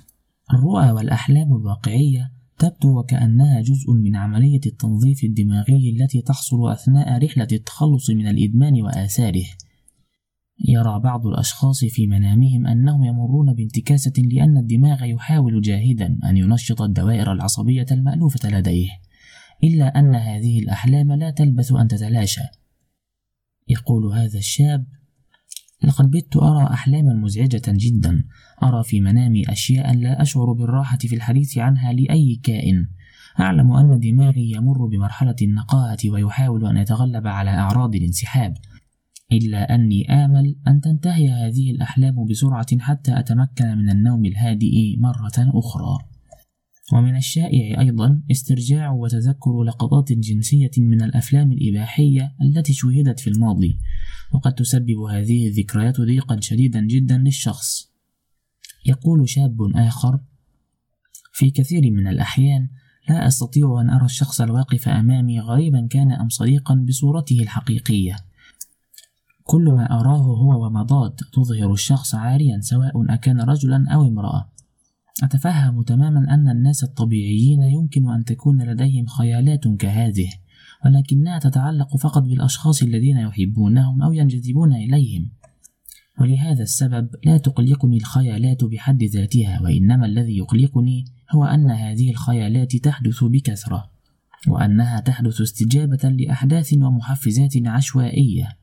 الرؤى 0.54 0.92
والأحلام 0.92 1.56
الواقعية 1.56 2.32
تبدو 2.58 3.00
وكأنها 3.00 3.62
جزء 3.62 3.94
من 3.94 4.16
عملية 4.16 4.62
التنظيف 4.66 5.24
الدماغي 5.24 5.90
التي 5.90 6.22
تحصل 6.22 6.72
أثناء 6.72 7.26
رحلة 7.26 7.48
التخلص 7.52 8.10
من 8.10 8.28
الإدمان 8.28 8.82
وآثاره. 8.82 9.46
يرى 10.60 11.00
بعض 11.00 11.28
الأشخاص 11.28 11.86
في 11.86 12.08
منامهم 12.08 12.68
أنهم 12.68 13.04
يمرون 13.04 13.54
بانتكاسة 13.54 14.14
لأن 14.18 14.58
الدماغ 14.58 15.04
يحاول 15.04 15.62
جاهدا 15.62 16.18
أن 16.24 16.38
ينشط 16.38 16.82
الدوائر 16.82 17.32
العصبية 17.32 17.86
المألوفة 17.92 18.50
لديه 18.50 18.90
إلا 19.64 20.00
أن 20.00 20.16
هذه 20.16 20.60
الأحلام 20.60 21.12
لا 21.12 21.32
تلبث 21.32 21.74
أن 21.74 21.88
تتلاشى. 21.88 22.42
يقول 23.68 24.14
هذا 24.14 24.38
الشاب 24.38 24.86
لقد 25.84 26.12
بت 26.12 26.38
أرى 26.38 26.74
أحلاما 26.74 27.14
مزعجة 27.14 27.62
جدا 27.68 28.24
أرى 28.64 28.84
في 28.84 29.02
منامي 29.02 29.52
أشياء 29.52 29.96
لا 29.96 30.22
أشعر 30.22 30.54
بالراحة 30.54 30.98
في 30.98 31.16
الحديث 31.16 31.58
عنها 31.58 31.94
لأي 31.94 32.40
كائن. 32.44 32.88
أعلم 33.40 33.72
أن 33.72 34.00
دماغي 34.00 34.52
يمر 34.52 34.86
بمرحلة 34.86 35.36
النقاهة 35.42 35.98
ويحاول 36.10 36.66
أن 36.66 36.78
يتغلب 36.78 37.28
على 37.28 37.50
أعراض 37.50 37.96
الانسحاب. 37.96 38.54
إلا 39.32 39.76
أني 39.76 40.12
آمل 40.26 40.56
أن 40.68 40.82
تنتهي 40.82 41.30
هذه 41.30 41.72
الأحلام 41.72 42.26
بسرعة 42.26 42.80
حتى 42.80 43.20
أتمكن 43.20 43.78
من 43.78 43.90
النوم 43.90 44.26
الهادئ 44.26 44.98
مرة 44.98 45.34
أخرى. 45.38 45.98
ومن 46.94 47.16
الشائع 47.16 47.82
أيضا 47.82 48.22
استرجاع 48.32 48.92
وتذكر 48.92 49.64
لقطات 49.64 50.12
جنسية 50.12 50.72
من 50.78 51.02
الأفلام 51.02 51.52
الإباحية 51.52 52.36
التي 52.42 52.74
شوهدت 52.74 53.20
في 53.20 53.30
الماضي 53.30 53.78
وقد 54.32 54.54
تسبب 54.54 55.00
هذه 55.12 55.48
الذكريات 55.48 56.02
ضيقا 56.02 56.40
شديدا 56.40 56.82
جدا 56.82 57.18
للشخص. 57.18 57.92
يقول 58.86 59.30
شاب 59.30 59.58
آخر 59.76 60.20
في 61.34 61.52
كثير 61.52 61.92
من 61.92 62.08
الأحيان 62.08 62.70
لا 63.10 63.28
أستطيع 63.28 63.82
أن 63.82 63.90
أرى 63.90 64.06
الشخص 64.06 64.42
الواقف 64.42 64.88
أمامي 64.88 65.40
غريبا 65.40 65.88
كان 65.92 66.12
أم 66.12 66.30
صديقا 66.30 66.76
بصورته 66.76 67.40
الحقيقية. 67.42 68.16
كل 69.48 69.64
ما 69.64 70.00
أراه 70.00 70.24
هو 70.24 70.66
ومضاد 70.66 71.16
تظهر 71.34 71.74
الشخص 71.74 72.16
عاريا 72.16 72.60
سواء 72.62 73.14
أكان 73.14 73.42
رجلا 73.42 73.86
أو 73.90 74.08
امرأة. 74.08 74.50
أتفهم 75.24 75.82
تماما 75.82 76.34
أن 76.34 76.50
الناس 76.50 76.84
الطبيعيين 76.84 77.64
يمكن 77.64 78.10
أن 78.10 78.24
تكون 78.24 78.62
لديهم 78.62 79.06
خيالات 79.06 79.68
كهذه 79.68 80.30
ولكنها 80.86 81.40
تتعلق 81.40 81.98
فقط 81.98 82.22
بالأشخاص 82.22 82.84
الذين 82.84 83.18
يحبونهم 83.18 84.02
أو 84.02 84.14
ينجذبون 84.14 84.74
إليهم. 84.74 85.30
ولهذا 86.22 86.64
السبب 86.64 87.10
لا 87.26 87.38
تقلقني 87.38 87.98
الخيالات 87.98 88.64
بحد 88.64 89.04
ذاتها 89.04 89.62
وإنما 89.62 90.06
الذي 90.06 90.38
يقلقني 90.38 91.06
هو 91.32 91.46
أن 91.46 91.72
هذه 91.72 92.12
الخيالات 92.12 92.76
تحدث 92.76 93.24
بكثرة 93.24 93.92
وأنها 94.48 95.00
تحدث 95.00 95.42
استجابة 95.42 96.10
لأحداث 96.10 96.74
ومحفزات 96.74 97.54
عشوائية. 97.66 98.58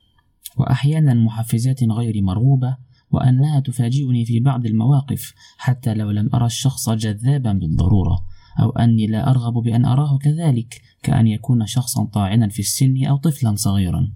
وأحيانا 0.57 1.15
محفزات 1.15 1.85
غير 1.85 2.23
مرغوبة 2.23 2.77
وأنها 3.11 3.61
تفاجئني 3.61 4.25
في 4.25 4.41
بعض 4.41 4.67
المواقف 4.67 5.35
حتى 5.59 5.95
لو 5.95 6.11
لم 6.11 6.31
أرى 6.35 6.47
الشخص 6.47 6.91
جذابا 6.91 7.53
بالضرورة 7.53 8.25
أو 8.61 8.71
أني 8.71 9.07
لا 9.07 9.31
أرغب 9.31 9.53
بأن 9.53 9.85
أراه 9.85 10.19
كذلك 10.19 10.81
كأن 11.03 11.27
يكون 11.27 11.67
شخصا 11.67 12.05
طاعنا 12.05 12.49
في 12.49 12.59
السن 12.61 13.05
أو 13.05 13.17
طفلا 13.17 13.55
صغيرا. 13.55 14.13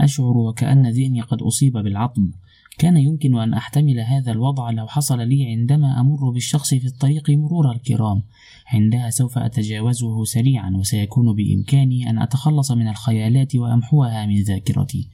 أشعر 0.00 0.36
وكأن 0.36 0.90
ذهني 0.90 1.20
قد 1.20 1.42
أصيب 1.42 1.72
بالعطب. 1.72 2.30
كان 2.78 2.96
يمكن 2.96 3.38
أن 3.38 3.54
أحتمل 3.54 4.00
هذا 4.00 4.32
الوضع 4.32 4.70
لو 4.70 4.86
حصل 4.86 5.20
لي 5.20 5.46
عندما 5.46 6.00
أمر 6.00 6.30
بالشخص 6.30 6.74
في 6.74 6.86
الطريق 6.86 7.30
مرور 7.30 7.72
الكرام. 7.72 8.22
عندها 8.66 9.10
سوف 9.10 9.38
أتجاوزه 9.38 10.24
سريعا 10.24 10.70
وسيكون 10.70 11.34
بإمكاني 11.34 12.10
أن 12.10 12.18
أتخلص 12.18 12.72
من 12.72 12.88
الخيالات 12.88 13.56
وأمحوها 13.56 14.26
من 14.26 14.42
ذاكرتي. 14.42 15.08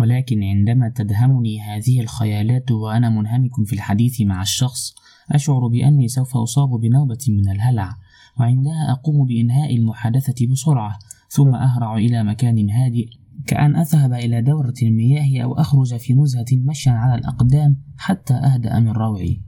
ولكن 0.00 0.42
عندما 0.42 0.88
تدهمني 0.88 1.60
هذه 1.60 2.00
الخيالات 2.00 2.70
وأنا 2.70 3.10
منهمك 3.10 3.66
في 3.66 3.72
الحديث 3.72 4.20
مع 4.20 4.42
الشخص 4.42 4.94
أشعر 5.32 5.68
بأني 5.68 6.08
سوف 6.08 6.36
أصاب 6.36 6.68
بنوبة 6.80 7.18
من 7.28 7.50
الهلع 7.50 7.96
وعندها 8.40 8.92
أقوم 8.92 9.26
بإنهاء 9.26 9.76
المحادثة 9.76 10.46
بسرعة 10.46 10.98
ثم 11.28 11.54
أهرع 11.54 11.96
إلى 11.96 12.24
مكان 12.24 12.70
هادئ 12.70 13.08
كأن 13.46 13.76
أذهب 13.76 14.12
إلى 14.12 14.42
دورة 14.42 14.74
المياه 14.82 15.44
أو 15.44 15.54
أخرج 15.54 15.96
في 15.96 16.14
نزهة 16.14 16.46
مشيا 16.52 16.92
على 16.92 17.14
الأقدام 17.14 17.76
حتى 17.96 18.34
أهدأ 18.34 18.80
من 18.80 18.90
روعي. 18.90 19.40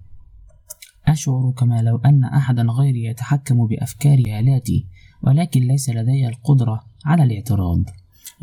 أشعر 1.06 1.52
كما 1.58 1.82
لو 1.82 1.96
أن 1.96 2.24
أحدا 2.24 2.62
غيري 2.62 3.04
يتحكم 3.04 3.66
بأفكار 3.66 4.22
هالاتي 4.26 4.86
ولكن 5.22 5.60
ليس 5.60 5.90
لدي 5.90 6.28
القدرة 6.28 6.80
على 7.04 7.22
الاعتراض. 7.22 7.84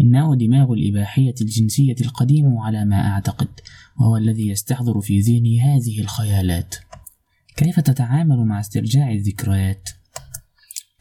إنه 0.02 0.36
دماغ 0.36 0.74
الإباحية 0.74 1.36
الجنسية 1.42 1.96
القديم 2.02 2.58
على 2.58 2.86
ما 2.86 3.08
أعتقد 3.08 3.48
وهو 4.00 4.18
الذي 4.18 4.48
يستحضر 4.48 5.02
في 5.02 5.20
ذهني 5.20 5.62
هذه 5.62 6.02
الخيالات. 6.02 6.76
كيف 7.56 7.80
تتعامل 7.80 8.46
مع 8.46 8.60
استرجاع 8.60 9.12
الذكريات؟ 9.12 9.90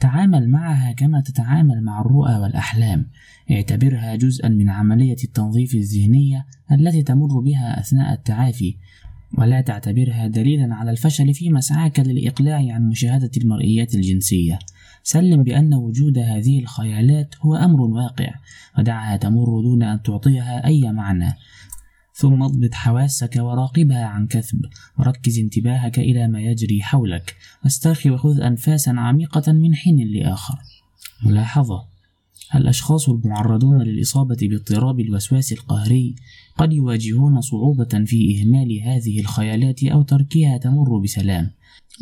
تعامل 0.01 0.51
معها 0.51 0.93
كما 0.93 1.21
تتعامل 1.21 1.85
مع 1.85 2.01
الرؤى 2.01 2.35
والأحلام. 2.35 3.07
اعتبرها 3.51 4.17
جزءا 4.17 4.49
من 4.49 4.71
عملية 4.71 5.17
التنظيف 5.25 5.75
الذهنية 5.75 6.47
التي 6.73 7.03
تمر 7.03 7.41
بها 7.41 7.81
أثناء 7.81 8.13
التعافي 8.13 8.77
ولا 9.39 9.61
تعتبرها 9.61 10.27
دليلا 10.27 10.75
على 10.75 10.91
الفشل 10.91 11.35
في 11.35 11.51
مسعاك 11.51 12.01
للإقلاع 12.01 12.75
عن 12.75 12.89
مشاهدة 12.89 13.31
المرئيات 13.37 13.95
الجنسية. 13.95 14.59
سلم 15.03 15.43
بأن 15.43 15.75
وجود 15.75 16.19
هذه 16.19 16.59
الخيالات 16.59 17.35
هو 17.41 17.55
أمر 17.55 17.81
واقع 17.81 18.35
ودعها 18.79 19.17
تمر 19.17 19.61
دون 19.61 19.83
أن 19.83 20.03
تعطيها 20.03 20.67
أي 20.67 20.93
معنى. 20.93 21.33
ثم 22.15 22.43
اضبط 22.43 22.75
حواسك 22.75 23.37
وراقبها 23.37 24.05
عن 24.05 24.27
كثب 24.27 24.59
وركز 24.99 25.39
انتباهك 25.39 25.99
إلى 25.99 26.29
ما 26.29 26.41
يجري 26.41 26.83
حولك 26.83 27.37
واسترخي 27.65 28.11
وخذ 28.11 28.41
أنفاسا 28.41 28.91
عميقة 28.91 29.53
من 29.53 29.75
حين 29.75 30.09
لآخر. 30.09 30.59
ملاحظة 31.25 31.93
الأشخاص 32.55 33.09
المعرضون 33.09 33.83
للإصابة 33.83 34.37
باضطراب 34.43 35.01
الوسواس 35.01 35.53
القهري 35.53 36.15
قد 36.57 36.73
يواجهون 36.73 37.41
صعوبة 37.41 38.05
في 38.07 38.41
إهمال 38.41 38.81
هذه 38.83 39.21
الخيالات 39.21 39.85
أو 39.85 40.03
تركها 40.03 40.59
تمر 40.59 40.99
بسلام، 40.99 41.51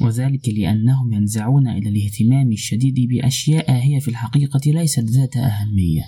وذلك 0.00 0.48
لأنهم 0.48 1.12
ينزعون 1.12 1.68
إلى 1.68 1.88
الاهتمام 1.88 2.52
الشديد 2.52 3.08
بأشياء 3.08 3.72
هي 3.72 4.00
في 4.00 4.08
الحقيقة 4.08 4.60
ليست 4.66 5.04
ذات 5.04 5.36
أهمية. 5.36 6.02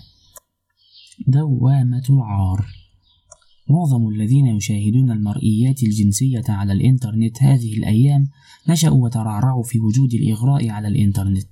دوامة 1.28 2.02
العار 2.10 2.66
معظم 3.70 4.08
الذين 4.08 4.46
يشاهدون 4.46 5.10
المرئيات 5.10 5.82
الجنسية 5.82 6.44
على 6.48 6.72
الإنترنت 6.72 7.42
هذه 7.42 7.74
الأيام 7.74 8.28
نشأوا 8.68 9.04
وترعرعوا 9.04 9.62
في 9.62 9.78
وجود 9.78 10.14
الإغراء 10.14 10.68
على 10.68 10.88
الإنترنت، 10.88 11.46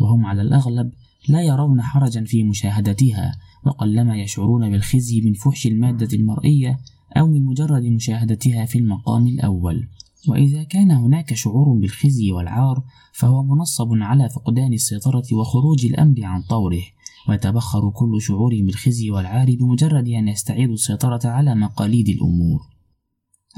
وهم 0.00 0.26
على 0.26 0.42
الأغلب 0.42 0.92
لا 1.28 1.42
يرون 1.42 1.82
حرجا 1.82 2.24
في 2.24 2.44
مشاهدتها 2.44 3.32
وقلما 3.64 4.16
يشعرون 4.16 4.70
بالخزي 4.70 5.20
من 5.20 5.32
فحش 5.32 5.66
المادة 5.66 6.08
المرئية 6.16 6.78
أو 7.16 7.26
من 7.26 7.44
مجرد 7.44 7.84
مشاهدتها 7.84 8.64
في 8.64 8.78
المقام 8.78 9.26
الأول 9.26 9.88
وإذا 10.28 10.62
كان 10.62 10.90
هناك 10.90 11.34
شعور 11.34 11.78
بالخزي 11.78 12.32
والعار 12.32 12.82
فهو 13.12 13.42
منصب 13.42 13.88
على 13.92 14.28
فقدان 14.28 14.72
السيطرة 14.72 15.24
وخروج 15.32 15.86
الأمر 15.86 16.24
عن 16.24 16.42
طوره 16.42 16.82
ويتبخر 17.28 17.90
كل 17.90 18.22
شعور 18.22 18.50
بالخزي 18.62 19.10
والعار 19.10 19.56
بمجرد 19.56 20.08
أن 20.08 20.28
يستعيد 20.28 20.70
السيطرة 20.70 21.28
على 21.28 21.54
مقاليد 21.54 22.08
الأمور 22.08 22.60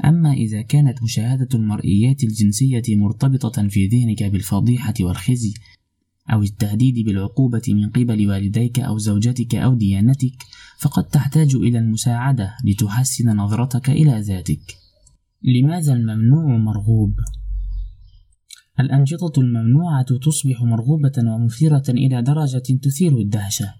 أما 0.05 0.33
إذا 0.33 0.61
كانت 0.61 1.03
مشاهدة 1.03 1.47
المرئيات 1.53 2.23
الجنسية 2.23 2.83
مرتبطة 2.89 3.67
في 3.67 3.87
ذهنك 3.87 4.23
بالفضيحة 4.23 4.93
والخزي 5.01 5.53
أو 6.33 6.43
التهديد 6.43 7.05
بالعقوبة 7.05 7.61
من 7.67 7.89
قبل 7.89 8.29
والديك 8.29 8.79
أو 8.79 8.97
زوجتك 8.97 9.55
أو 9.55 9.73
ديانتك 9.73 10.43
فقد 10.79 11.03
تحتاج 11.03 11.55
إلى 11.55 11.79
المساعدة 11.79 12.55
لتحسن 12.65 13.37
نظرتك 13.37 13.89
إلى 13.89 14.19
ذاتك. 14.19 14.82
لماذا 15.45 15.93
الممنوع 15.93 16.57
مرغوب؟ 16.57 17.13
الأنشطة 18.79 19.41
الممنوعة 19.41 20.05
تصبح 20.21 20.61
مرغوبة 20.61 21.11
ومثيرة 21.17 21.83
إلى 21.89 22.21
درجة 22.21 22.63
تثير 22.81 23.17
الدهشة، 23.17 23.73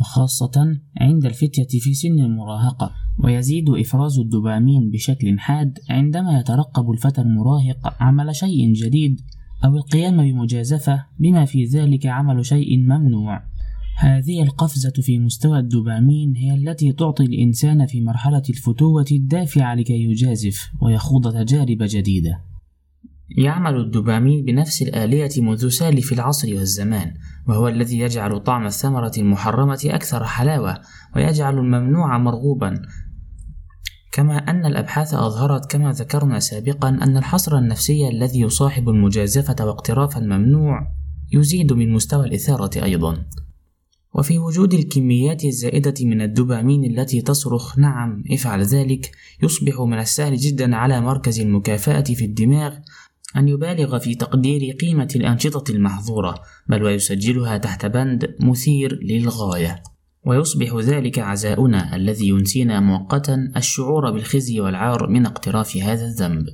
وخاصة 0.00 0.80
عند 1.00 1.26
الفتية 1.26 1.80
في 1.80 1.94
سن 1.94 2.20
المراهقة، 2.20 2.92
ويزيد 3.24 3.70
إفراز 3.70 4.18
الدوبامين 4.18 4.90
بشكل 4.90 5.38
حاد 5.38 5.78
عندما 5.90 6.38
يترقب 6.38 6.90
الفتى 6.90 7.20
المراهق 7.20 8.02
عمل 8.02 8.36
شيء 8.36 8.72
جديد 8.72 9.20
أو 9.64 9.76
القيام 9.76 10.16
بمجازفة 10.16 11.04
بما 11.18 11.44
في 11.44 11.64
ذلك 11.64 12.06
عمل 12.06 12.46
شيء 12.46 12.78
ممنوع 12.78 13.42
هذه 13.96 14.42
القفزة 14.42 14.92
في 15.02 15.18
مستوى 15.18 15.58
الدوبامين 15.58 16.36
هي 16.36 16.54
التي 16.54 16.92
تعطي 16.92 17.24
الإنسان 17.24 17.86
في 17.86 18.00
مرحلة 18.00 18.42
الفتوة 18.50 19.04
الدافع 19.12 19.74
لكي 19.74 20.02
يجازف 20.02 20.70
ويخوض 20.80 21.32
تجارب 21.32 21.78
جديدة. 21.80 22.40
يعمل 23.38 23.76
الدوبامين 23.76 24.44
بنفس 24.44 24.82
الآلية 24.82 25.30
منذ 25.38 25.68
سالف 25.68 26.12
العصر 26.12 26.54
والزمان 26.54 27.14
وهو 27.48 27.68
الذي 27.68 27.98
يجعل 27.98 28.40
طعم 28.40 28.66
الثمرة 28.66 29.12
المحرمة 29.18 29.80
أكثر 29.84 30.24
حلاوة 30.24 30.80
ويجعل 31.16 31.58
الممنوع 31.58 32.18
مرغوبا. 32.18 32.82
كما 34.12 34.36
أن 34.36 34.66
الأبحاث 34.66 35.14
أظهرت 35.14 35.70
كما 35.70 35.92
ذكرنا 35.92 36.38
سابقا 36.38 36.88
أن 36.88 37.16
الحصر 37.16 37.58
النفسي 37.58 38.08
الذي 38.08 38.40
يصاحب 38.40 38.88
المجازفة 38.88 39.66
واقتراف 39.66 40.18
الممنوع 40.18 40.86
يزيد 41.32 41.72
من 41.72 41.92
مستوى 41.92 42.26
الإثارة 42.26 42.84
أيضا. 42.84 43.24
وفي 44.14 44.38
وجود 44.38 44.74
الكميات 44.74 45.44
الزائدة 45.44 45.94
من 46.00 46.22
الدوبامين 46.22 46.84
التي 46.84 47.22
تصرخ. 47.22 47.78
نعم 47.78 48.24
افعل 48.32 48.62
ذلك. 48.62 49.10
يصبح 49.42 49.80
من 49.80 49.98
السهل 49.98 50.36
جدا 50.36 50.76
على 50.76 51.00
مركز 51.00 51.40
المكافأة 51.40 52.02
في 52.02 52.24
الدماغ 52.24 52.74
أن 53.36 53.48
يبالغ 53.48 53.98
في 53.98 54.14
تقدير 54.14 54.76
قيمة 54.76 55.08
الأنشطة 55.16 55.72
المحظورة 55.72 56.34
بل 56.68 56.82
ويسجلها 56.82 57.58
تحت 57.58 57.86
بند 57.86 58.36
مثير 58.40 58.98
للغاية. 59.02 59.82
ويصبح 60.26 60.74
ذلك 60.74 61.18
عزاؤنا 61.18 61.96
الذي 61.96 62.28
ينسينا 62.28 62.80
مؤقتا 62.80 63.52
الشعور 63.56 64.10
بالخزي 64.10 64.60
والعار 64.60 65.08
من 65.10 65.26
اقتراف 65.26 65.76
هذا 65.76 66.06
الذنب. 66.06 66.46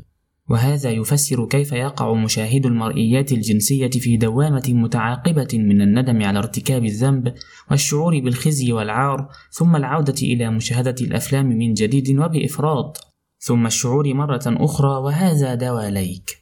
وهذا 0.51 0.91
يفسر 0.91 1.47
كيف 1.47 1.73
يقع 1.73 2.15
مشاهد 2.15 2.67
المرئيات 2.67 3.33
الجنسية 3.33 3.91
في 3.91 4.17
دوامة 4.17 4.63
متعاقبة 4.69 5.49
من 5.53 5.83
الندم 5.83 6.23
على 6.23 6.39
ارتكاب 6.39 6.85
الذنب 6.85 7.35
والشعور 7.71 8.21
بالخزي 8.21 8.73
والعار 8.73 9.29
ثم 9.51 9.77
العودة 9.77 10.23
إلى 10.23 10.51
مشاهدة 10.51 10.95
الأفلام 11.01 11.47
من 11.47 11.75
جديد 11.75 12.19
وبإفراط. 12.19 13.07
ثم 13.39 13.67
الشعور 13.67 14.15
مرة 14.15 14.43
أخرى 14.47 14.89
وهذا 14.89 15.55
دواليك. 15.55 16.41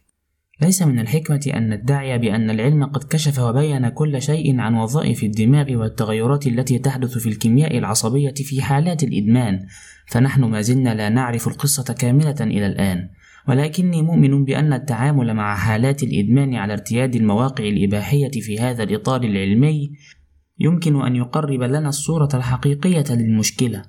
ليس 0.60 0.82
من 0.82 0.98
الحكمة 0.98 1.50
أن 1.54 1.74
ندعي 1.74 2.18
بأن 2.18 2.50
العلم 2.50 2.84
قد 2.84 3.04
كشف 3.04 3.38
وبين 3.38 3.88
كل 3.88 4.22
شيء 4.22 4.60
عن 4.60 4.74
وظائف 4.74 5.22
الدماغ 5.22 5.72
والتغيرات 5.72 6.46
التي 6.46 6.78
تحدث 6.78 7.18
في 7.18 7.28
الكيمياء 7.28 7.78
العصبية 7.78 8.34
في 8.34 8.62
حالات 8.62 9.02
الإدمان، 9.02 9.66
فنحن 10.06 10.44
ما 10.44 10.60
زلنا 10.60 10.94
لا 10.94 11.08
نعرف 11.08 11.48
القصة 11.48 11.94
كاملة 11.94 12.36
إلى 12.40 12.66
الآن، 12.66 13.08
ولكني 13.48 14.02
مؤمن 14.02 14.44
بأن 14.44 14.72
التعامل 14.72 15.34
مع 15.34 15.56
حالات 15.56 16.02
الإدمان 16.02 16.54
على 16.54 16.72
ارتياد 16.72 17.16
المواقع 17.16 17.64
الإباحية 17.64 18.30
في 18.30 18.58
هذا 18.58 18.82
الإطار 18.82 19.22
العلمي 19.22 19.90
يمكن 20.58 21.00
أن 21.00 21.16
يقرب 21.16 21.62
لنا 21.62 21.88
الصورة 21.88 22.28
الحقيقية 22.34 23.04
للمشكلة. 23.10 23.84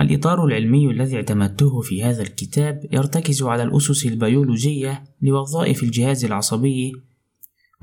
الإطار 0.00 0.44
العلمي 0.44 0.90
الذي 0.90 1.16
اعتمدته 1.16 1.80
في 1.80 2.02
هذا 2.02 2.22
الكتاب 2.22 2.80
يرتكز 2.92 3.42
على 3.42 3.62
الأسس 3.62 4.06
البيولوجية 4.06 5.04
لوظائف 5.22 5.82
الجهاز 5.82 6.24
العصبي 6.24 6.92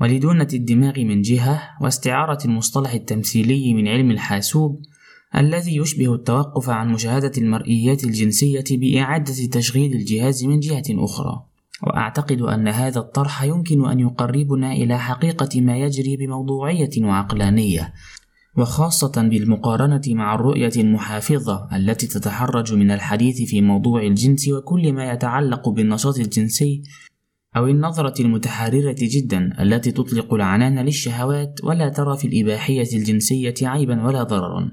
ولدونة 0.00 0.48
الدماغ 0.54 1.00
من 1.00 1.22
جهة 1.22 1.62
واستعارة 1.80 2.38
المصطلح 2.44 2.92
التمثيلي 2.92 3.74
من 3.74 3.88
علم 3.88 4.10
الحاسوب 4.10 4.82
الذي 5.36 5.76
يشبه 5.76 6.14
التوقف 6.14 6.68
عن 6.68 6.92
مشاهدة 6.92 7.32
المرئيات 7.38 8.04
الجنسية 8.04 8.64
بإعادة 8.70 9.46
تشغيل 9.52 9.92
الجهاز 9.92 10.44
من 10.44 10.60
جهة 10.60 10.84
أخرى. 10.90 11.44
وأعتقد 11.82 12.40
أن 12.42 12.68
هذا 12.68 12.98
الطرح 12.98 13.42
يمكن 13.42 13.88
أن 13.88 14.00
يقربنا 14.00 14.72
إلى 14.72 14.98
حقيقة 14.98 15.60
ما 15.60 15.78
يجري 15.78 16.16
بموضوعية 16.16 16.90
وعقلانية 16.98 17.92
وخاصة 18.56 19.22
بالمقارنة 19.22 20.02
مع 20.08 20.34
الرؤية 20.34 20.72
المحافظة 20.76 21.68
التي 21.76 22.06
تتحرج 22.06 22.74
من 22.74 22.90
الحديث 22.90 23.50
في 23.50 23.60
موضوع 23.60 24.02
الجنس 24.02 24.48
وكل 24.48 24.92
ما 24.92 25.12
يتعلق 25.12 25.68
بالنشاط 25.68 26.18
الجنسي 26.18 26.82
أو 27.56 27.66
النظرة 27.66 28.22
المتحررة 28.22 28.96
جدا 28.98 29.62
التي 29.62 29.92
تطلق 29.92 30.34
العنان 30.34 30.78
للشهوات 30.78 31.60
ولا 31.64 31.88
ترى 31.88 32.16
في 32.16 32.26
الإباحية 32.28 32.96
الجنسية 32.96 33.54
عيبا 33.62 34.06
ولا 34.06 34.22
ضررا. 34.22 34.70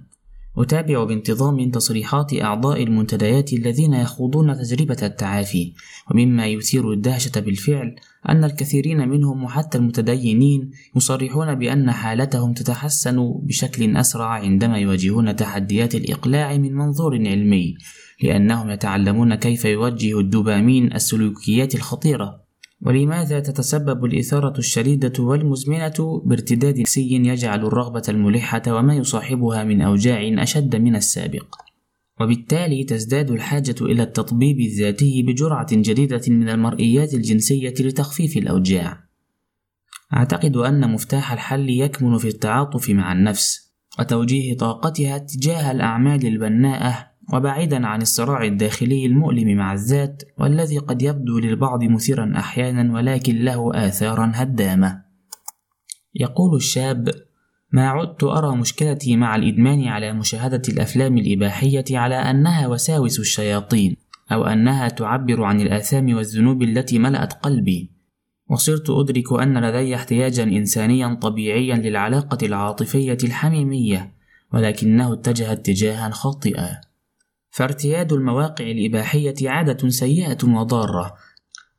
أتابع 0.57 1.03
بانتظام 1.03 1.71
تصريحات 1.71 2.33
أعضاء 2.33 2.83
المنتديات 2.83 3.53
الذين 3.53 3.93
يخوضون 3.93 4.55
تجربة 4.57 4.97
التعافي. 5.03 5.73
ومما 6.11 6.47
يثير 6.47 6.91
الدهشة 6.91 7.39
بالفعل 7.41 7.95
أن 8.29 8.43
الكثيرين 8.43 9.09
منهم 9.09 9.43
وحتى 9.43 9.77
المتدينين 9.77 10.71
يصرحون 10.95 11.55
بأن 11.55 11.91
حالتهم 11.91 12.53
تتحسن 12.53 13.33
بشكل 13.43 13.97
أسرع 13.97 14.27
عندما 14.27 14.77
يواجهون 14.77 15.35
تحديات 15.35 15.95
الإقلاع 15.95 16.57
من 16.57 16.73
منظور 16.73 17.15
علمي 17.15 17.77
لأنهم 18.23 18.69
يتعلمون 18.69 19.35
كيف 19.35 19.65
يوجه 19.65 20.19
الدوبامين 20.19 20.93
السلوكيات 20.93 21.75
الخطيرة. 21.75 22.44
ولماذا 22.81 23.39
تتسبب 23.39 24.05
الإثارة 24.05 24.57
الشديدة 24.57 25.23
والمزمنة 25.23 26.21
بارتداد 26.25 26.79
نفسي 26.79 27.09
يجعل 27.15 27.65
الرغبة 27.65 28.03
الملحة 28.09 28.61
وما 28.67 28.95
يصاحبها 28.95 29.63
من 29.63 29.81
أوجاع 29.81 30.43
أشد 30.43 30.75
من 30.75 30.95
السابق 30.95 31.55
وبالتالي 32.21 32.83
تزداد 32.83 33.31
الحاجة 33.31 33.75
إلى 33.81 34.03
التطبيب 34.03 34.59
الذاتي 34.59 35.23
بجرعة 35.23 35.67
جديدة 35.71 36.21
من 36.27 36.49
المرئيات 36.49 37.13
الجنسية 37.13 37.73
لتخفيف 37.79 38.37
الأوجاع. 38.37 39.05
أعتقد 40.13 40.57
أن 40.57 40.91
مفتاح 40.91 41.31
الحل 41.31 41.69
يكمن 41.69 42.17
في 42.17 42.27
التعاطف 42.27 42.89
مع 42.89 43.11
النفس، 43.11 43.73
وتوجيه 43.99 44.57
طاقتها 44.57 45.17
تجاه 45.17 45.71
الأعمال 45.71 46.27
البناءة 46.27 47.07
وبعيدا 47.33 47.87
عن 47.87 48.01
الصراع 48.01 48.43
الداخلي 48.43 49.05
المؤلم 49.05 49.57
مع 49.57 49.73
الذات 49.73 50.23
والذي 50.37 50.77
قد 50.77 51.01
يبدو 51.01 51.39
للبعض 51.39 51.83
مثيرا 51.83 52.33
أحيانا 52.37 52.93
ولكن 52.93 53.35
له 53.35 53.87
آثارا 53.87 54.31
هدامة. 54.35 55.01
يقول 56.15 56.55
الشاب: 56.55 57.09
ما 57.71 57.89
عدت 57.89 58.23
أرى 58.23 58.55
مشكلتي 58.55 59.15
مع 59.15 59.35
الإدمان 59.35 59.87
على 59.87 60.13
مشاهدة 60.13 60.61
الأفلام 60.69 61.17
الإباحية 61.17 61.85
على 61.91 62.15
أنها 62.15 62.67
وساوس 62.67 63.19
الشياطين، 63.19 63.95
أو 64.31 64.43
أنها 64.43 64.87
تعبر 64.87 65.43
عن 65.43 65.61
الآثام 65.61 66.15
والذنوب 66.15 66.63
التي 66.63 66.99
ملأت 66.99 67.33
قلبي، 67.33 67.91
وصرت 68.49 68.89
أدرك 68.89 69.33
أن 69.33 69.57
لدي 69.57 69.95
احتياجا 69.95 70.43
إنسانيا 70.43 71.13
طبيعيا 71.13 71.75
للعلاقة 71.75 72.45
العاطفية 72.45 73.17
الحميمية، 73.23 74.11
ولكنه 74.53 75.13
اتجه 75.13 75.51
اتجاها 75.51 76.09
خاطئا 76.09 76.81
فارتياد 77.55 78.13
المواقع 78.13 78.65
الإباحية 78.65 79.49
عادة 79.49 79.89
سيئة 79.89 80.37
وضارة. 80.43 81.15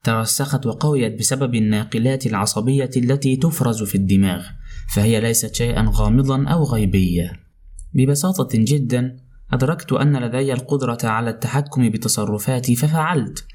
ترسخت 0.03 0.67
وقويت 0.67 1.19
بسبب 1.19 1.55
الناقلات 1.55 2.27
العصبية 2.27 2.91
التي 2.97 3.37
تفرز 3.37 3.83
في 3.83 3.95
الدماغ 3.95 4.45
فهي 4.95 5.21
ليست 5.21 5.55
شيئا 5.55 5.91
غامضا 5.95 6.45
أو 6.49 6.65
غيبيا 6.65 7.33
ببساطة 7.95 8.49
جدا 8.53 9.17
أدركت 9.53 9.93
أن 9.93 10.17
لدي 10.17 10.53
القدرة 10.53 10.99
على 11.05 11.31
التحكم 11.31 11.91
بتصرفاتي 11.91 12.77
ففعلت. 12.77 13.47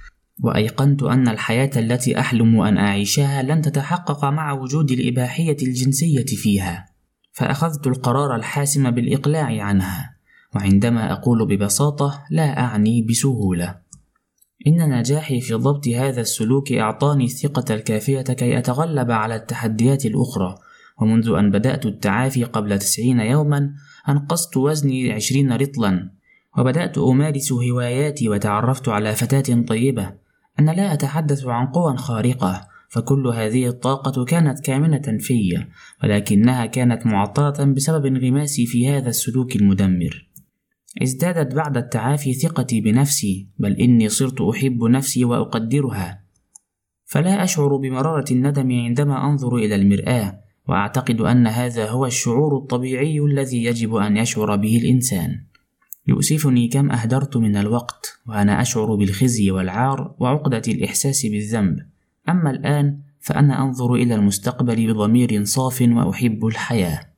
وأيقنت 0.44 1.04
أن 1.04 1.28
الحياة 1.28 1.72
التي 1.76 2.20
أحلم 2.20 2.62
أن 2.62 2.78
أعيشها 2.78 3.44
لن 3.44 3.62
تتحقق 3.62 4.26
مع 4.26 4.52
وجود 4.54 4.92
الإباحية 4.92 5.58
الجنسية 5.62 6.26
فيها. 6.26 6.86
فأخذت 7.32 7.88
القرار 7.88 8.36
الحاسم 8.36 8.92
بالإقلاع 8.92 9.64
عنها. 9.64 10.21
وعندما 10.56 11.14
أقول 11.14 11.48
ببساطة 11.48 12.24
لا 12.30 12.60
أعني 12.60 13.02
بسهولة. 13.02 13.76
إن 14.68 15.00
نجاحي 15.00 15.42
في 15.42 15.54
ضبط 15.54 15.88
هذا 15.88 16.22
السلوك 16.22 16.72
أعطاني 16.72 17.26
الثقة 17.26 17.76
الكافية 17.76 18.22
كي 18.22 18.58
أتغلب 18.58 19.12
على 19.12 19.36
التحديات 19.36 20.06
الأخرى. 20.06 20.56
ومنذ 21.02 21.30
أن 21.30 21.52
بدأت 21.52 21.86
التعافي 21.86 22.44
قبل 22.44 22.80
تسعين 22.80 23.20
يوما 23.20 23.74
أنقصت 24.10 24.58
وزني 24.58 25.12
عشرين 25.12 25.54
رطلا. 25.54 26.12
وبدأت 26.58 26.98
أمارس 26.98 27.52
هواياتي 27.52 28.30
وتعرفت 28.30 28.90
على 28.90 29.16
فتاة 29.16 29.62
طيبة. 29.62 30.14
أنا 30.60 30.72
لا 30.72 30.94
أتحدث 30.94 31.46
عن 31.46 31.68
قوى 31.68 31.98
خارقة 31.98 32.68
فكل 32.90 33.28
هذه 33.28 33.68
الطاقة 33.68 34.26
كانت 34.26 34.60
كامنة 34.60 35.18
في 35.20 35.66
ولكنها 36.04 36.66
كانت 36.66 37.06
معطلة 37.06 37.74
بسبب 37.74 38.06
انغماسي 38.06 38.66
في 38.66 38.90
هذا 38.90 39.10
السلوك 39.10 39.56
المدمر. 39.56 40.31
ازدادت 41.02 41.56
بعد 41.56 41.78
التعافي 41.78 42.34
ثقتي 42.34 42.82
بنفسي 42.82 43.48
بل 43.60 43.74
إني 43.74 44.10
صرت 44.10 44.42
أحب 44.42 44.84
نفسي 44.84 45.26
وأقدرها. 45.26 46.24
فلا 47.06 47.44
أشعر 47.44 47.76
بمرارة 47.76 48.26
الندم 48.32 48.72
عندما 48.72 49.30
أنظر 49.30 49.56
إلى 49.56 49.76
المرآة 49.76 50.40
وأعتقد 50.68 51.22
أن 51.22 51.48
هذا 51.48 51.90
هو 51.90 52.06
الشعور 52.06 52.58
الطبيعي 52.58 53.20
الذي 53.20 53.64
يجب 53.64 53.96
أن 53.96 54.18
يشعر 54.18 54.56
به 54.56 54.78
الإنسان. 54.78 55.44
يؤسفني 56.08 56.68
كم 56.68 56.92
أهدرت 56.92 57.38
من 57.38 57.56
الوقت 57.56 58.20
وأنا 58.28 58.62
أشعر 58.62 58.96
بالخزي 58.96 59.52
والعار 59.52 60.16
وعقدة 60.20 60.62
الإحساس 60.68 61.26
بالذنب. 61.26 61.80
أما 62.30 62.52
الآن 62.52 63.00
فأنا 63.20 63.64
أنظر 63.64 63.94
إلى 63.94 64.16
المستقبل 64.16 64.94
بضمير 64.94 65.44
صاف 65.44 65.82
وأحب 65.82 66.46
الحياة. 66.46 67.12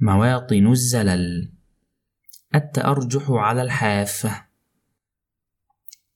مواطن 0.00 0.66
الزلل 0.66 1.57
التأرجح 2.54 3.30
على 3.30 3.62
الحافة. 3.62 4.44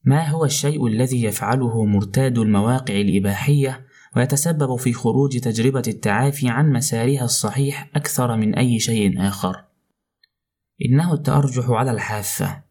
ما 0.05 0.29
هو 0.29 0.45
الشيء 0.45 0.87
الذي 0.87 1.23
يفعله 1.23 1.85
مرتاد 1.85 2.39
المواقع 2.39 2.95
الإباحية 2.95 3.87
ويتسبب 4.17 4.77
في 4.77 4.93
خروج 4.93 5.39
تجربة 5.39 5.83
التعافي 5.89 6.49
عن 6.49 6.73
مسارها 6.73 7.25
الصحيح 7.25 7.91
أكثر 7.95 8.37
من 8.37 8.55
أي 8.55 8.81
شيء 8.81 9.29
آخر؟ 9.29 9.65
إنه 10.85 11.15
التأرجح 11.15 11.71
على 11.71 11.91
الحافة. 11.91 12.63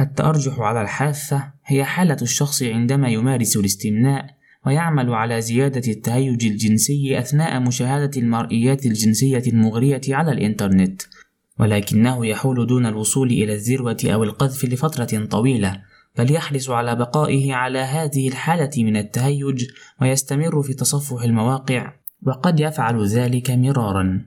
التأرجح 0.00 0.58
على 0.58 0.82
الحافة 0.82 1.52
هي 1.64 1.84
حالة 1.84 2.16
الشخص 2.22 2.62
عندما 2.62 3.08
يمارس 3.08 3.56
الاستمناء 3.56 4.36
ويعمل 4.66 5.14
على 5.14 5.40
زيادة 5.40 5.92
التهيج 5.92 6.46
الجنسي 6.46 7.18
أثناء 7.18 7.60
مشاهدة 7.60 8.20
المرئيات 8.20 8.86
الجنسية 8.86 9.42
المغرية 9.46 10.00
على 10.08 10.32
الإنترنت. 10.32 11.02
ولكنه 11.60 12.26
يحول 12.26 12.66
دون 12.66 12.86
الوصول 12.86 13.30
إلى 13.30 13.54
الذروة 13.54 13.98
أو 14.04 14.24
القذف 14.24 14.64
لفترة 14.64 15.24
طويلة 15.24 15.82
بل 16.18 16.32
يحرص 16.32 16.70
على 16.70 16.96
بقائه 16.96 17.54
على 17.54 17.78
هذه 17.78 18.28
الحالة 18.28 18.70
من 18.84 18.96
التهيج 18.96 19.64
ويستمر 20.00 20.62
في 20.62 20.74
تصفح 20.74 21.22
المواقع 21.22 21.92
وقد 22.22 22.60
يفعل 22.60 23.06
ذلك 23.06 23.50
مرارا. 23.50 24.26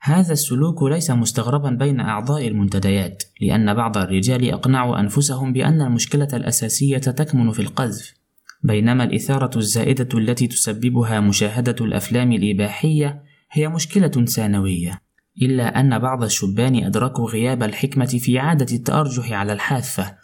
هذا 0.00 0.32
السلوك 0.32 0.82
ليس 0.82 1.10
مستغربا 1.10 1.70
بين 1.70 2.00
أعضاء 2.00 2.48
المنتديات 2.48 3.22
لأن 3.40 3.74
بعض 3.74 3.96
الرجال 3.96 4.50
أقنعوا 4.50 5.00
أنفسهم 5.00 5.52
بأن 5.52 5.80
المشكلة 5.82 6.28
الأساسية 6.32 6.98
تكمن 6.98 7.52
في 7.52 7.62
القذف 7.62 8.14
بينما 8.62 9.04
الإثارة 9.04 9.58
الزائدة 9.58 10.18
التي 10.18 10.46
تسببها 10.46 11.20
مشاهدة 11.20 11.84
الأفلام 11.84 12.32
الإباحية 12.32 13.22
هي 13.50 13.68
مشكلة 13.68 14.24
ثانوية. 14.24 15.11
إلا 15.42 15.80
أن 15.80 15.98
بعض 15.98 16.24
الشبان 16.24 16.84
أدركوا 16.84 17.30
غياب 17.30 17.62
الحكمة 17.62 18.06
في 18.06 18.38
عادة 18.38 18.76
التأرجح 18.76 19.32
على 19.32 19.52
الحافة. 19.52 20.16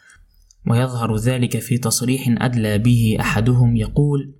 ويظهر 0.70 1.16
ذلك 1.16 1.58
في 1.58 1.78
تصريح 1.78 2.34
أدلى 2.38 2.78
به 2.78 3.16
أحدهم 3.20 3.76
يقول 3.76 4.34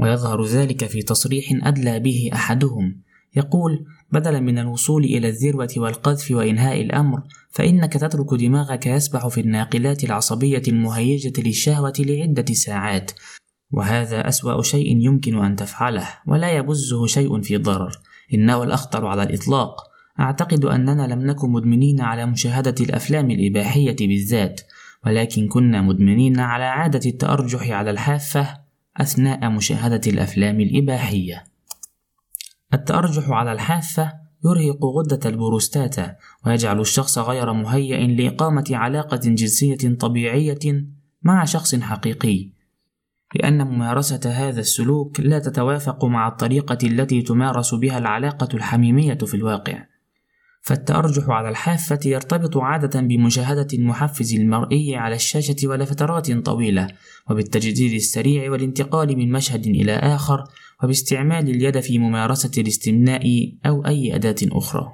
ويظهر 0.00 0.44
ذلك 0.44 0.86
في 0.86 1.02
تصريح 1.02 1.44
أدلى 1.62 2.00
به 2.00 2.30
أحدهم 2.32 3.02
يقول 3.36 3.84
بدلا 4.12 4.40
من 4.40 4.58
الوصول 4.58 5.04
إلى 5.04 5.28
الذروة 5.28 5.68
والقذف 5.76 6.30
وإنهاء 6.30 6.80
الأمر 6.80 7.22
فإنك 7.50 7.92
تترك 7.92 8.34
دماغك 8.34 8.86
يسبح 8.86 9.28
في 9.28 9.40
الناقلات 9.40 10.04
العصبية 10.04 10.62
المهيجة 10.68 11.42
للشهوة 11.42 11.92
لعدة 11.98 12.54
ساعات. 12.54 13.12
وهذا 13.70 14.28
أسوأ 14.28 14.62
شيء 14.62 14.96
يمكن 14.96 15.44
أن 15.44 15.56
تفعله 15.56 16.08
ولا 16.26 16.56
يبزه 16.56 17.06
شيء 17.06 17.42
في 17.42 17.56
ضرر 17.56 17.92
إنه 18.34 18.62
الأخطر 18.62 19.06
على 19.06 19.22
الإطلاق. 19.22 19.94
أعتقد 20.20 20.64
أننا 20.64 21.06
لم 21.14 21.26
نكن 21.26 21.50
مدمنين 21.50 22.00
على 22.00 22.26
مشاهدة 22.26 22.74
الأفلام 22.80 23.30
الإباحية 23.30 23.96
بالذات 24.00 24.60
ولكن 25.06 25.48
كنا 25.48 25.82
مدمنين 25.82 26.40
على 26.40 26.64
عادة 26.64 27.10
التأرجح 27.10 27.70
على 27.70 27.90
الحافة 27.90 28.64
أثناء 28.96 29.50
مشاهدة 29.50 30.00
الأفلام 30.06 30.60
الإباحية. 30.60 31.44
التأرجح 32.74 33.30
على 33.30 33.52
الحافة 33.52 34.12
يرهق 34.44 34.84
غدة 34.84 35.20
البروستاتا 35.30 36.16
ويجعل 36.46 36.80
الشخص 36.80 37.18
غير 37.18 37.52
مهيئ 37.52 38.06
لإقامة 38.06 38.64
علاقة 38.70 39.16
جنسية 39.16 39.96
طبيعية 39.98 40.84
مع 41.22 41.44
شخص 41.44 41.74
حقيقي. 41.74 42.48
لأن 43.34 43.64
ممارسة 43.64 44.20
هذا 44.30 44.60
السلوك 44.60 45.20
لا 45.20 45.38
تتوافق 45.38 46.04
مع 46.04 46.28
الطريقة 46.28 46.78
التي 46.82 47.22
تمارس 47.22 47.74
بها 47.74 47.98
العلاقة 47.98 48.48
الحميمية 48.54 49.14
في 49.14 49.34
الواقع 49.34 49.84
فالتأرجح 50.62 51.28
على 51.28 51.48
الحافة 51.48 51.98
يرتبط 52.04 52.56
عادة 52.56 53.00
بمشاهدة 53.00 53.66
المحفز 53.74 54.34
المرئي 54.34 54.96
على 54.96 55.14
الشاشة 55.14 55.56
ولفترات 55.64 56.32
طويلة 56.32 56.88
وبالتجديد 57.30 57.92
السريع 57.92 58.50
والانتقال 58.50 59.16
من 59.16 59.32
مشهد 59.32 59.66
إلى 59.66 59.92
آخر 59.92 60.44
وباستعمال 60.82 61.48
اليد 61.48 61.80
في 61.80 61.98
ممارسة 61.98 62.50
الاستمناء 62.58 63.52
أو 63.66 63.86
أي 63.86 64.14
أداة 64.14 64.36
أخرى. 64.42 64.92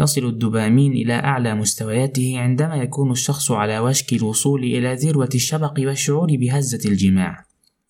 يصل 0.00 0.24
الدوبامين 0.24 0.92
إلى 0.92 1.14
أعلى 1.14 1.54
مستوياته 1.54 2.34
عندما 2.38 2.76
يكون 2.76 3.10
الشخص 3.10 3.50
على 3.50 3.78
وشك 3.78 4.12
الوصول 4.12 4.64
إلى 4.64 4.94
ذروة 4.94 5.28
الشبق 5.34 5.74
والشعور 5.78 6.36
بهزة 6.36 6.90
الجماع، 6.90 7.44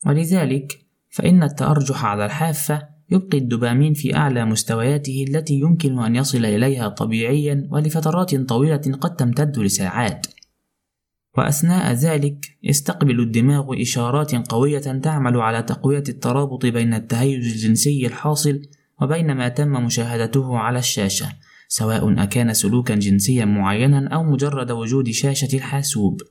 ولذلك 0.07 0.79
فإن 1.11 1.43
التأرجح 1.43 2.05
على 2.05 2.27
الحافة 2.27 2.89
يبقي 3.11 3.39
الدوبامين 3.39 3.95
في 3.95 4.17
أعلى 4.17 4.45
مستوياته 4.45 5.25
التي 5.29 5.55
يمكن 5.55 5.99
أن 5.99 6.17
يصل 6.17 6.45
إليها 6.45 6.89
طبيعيا 6.89 7.69
ولفترات 7.71 8.35
طويلة 8.35 8.97
قد 9.01 9.17
تمتد 9.17 9.59
لساعات. 9.59 10.27
وأثناء 11.39 11.93
ذلك 11.93 12.47
يستقبل 12.63 13.21
الدماغ 13.21 13.83
إشارات 13.83 14.35
قوية 14.35 14.79
تعمل 14.79 15.37
على 15.37 15.63
تقوية 15.63 16.05
الترابط 16.09 16.67
بين 16.67 16.95
التهيج 16.95 17.45
الجنسي 17.45 18.07
الحاصل 18.07 18.63
وبين 19.03 19.35
ما 19.35 19.49
تم 19.49 19.69
مشاهدته 19.69 20.59
على 20.59 20.79
الشاشة، 20.79 21.29
سواء 21.69 22.23
أكان 22.23 22.55
سلوكا 22.55 22.95
جنسيا 22.95 23.45
معينا 23.45 24.09
أو 24.09 24.23
مجرد 24.23 24.71
وجود 24.71 25.11
شاشة 25.11 25.57
الحاسوب. 25.57 26.23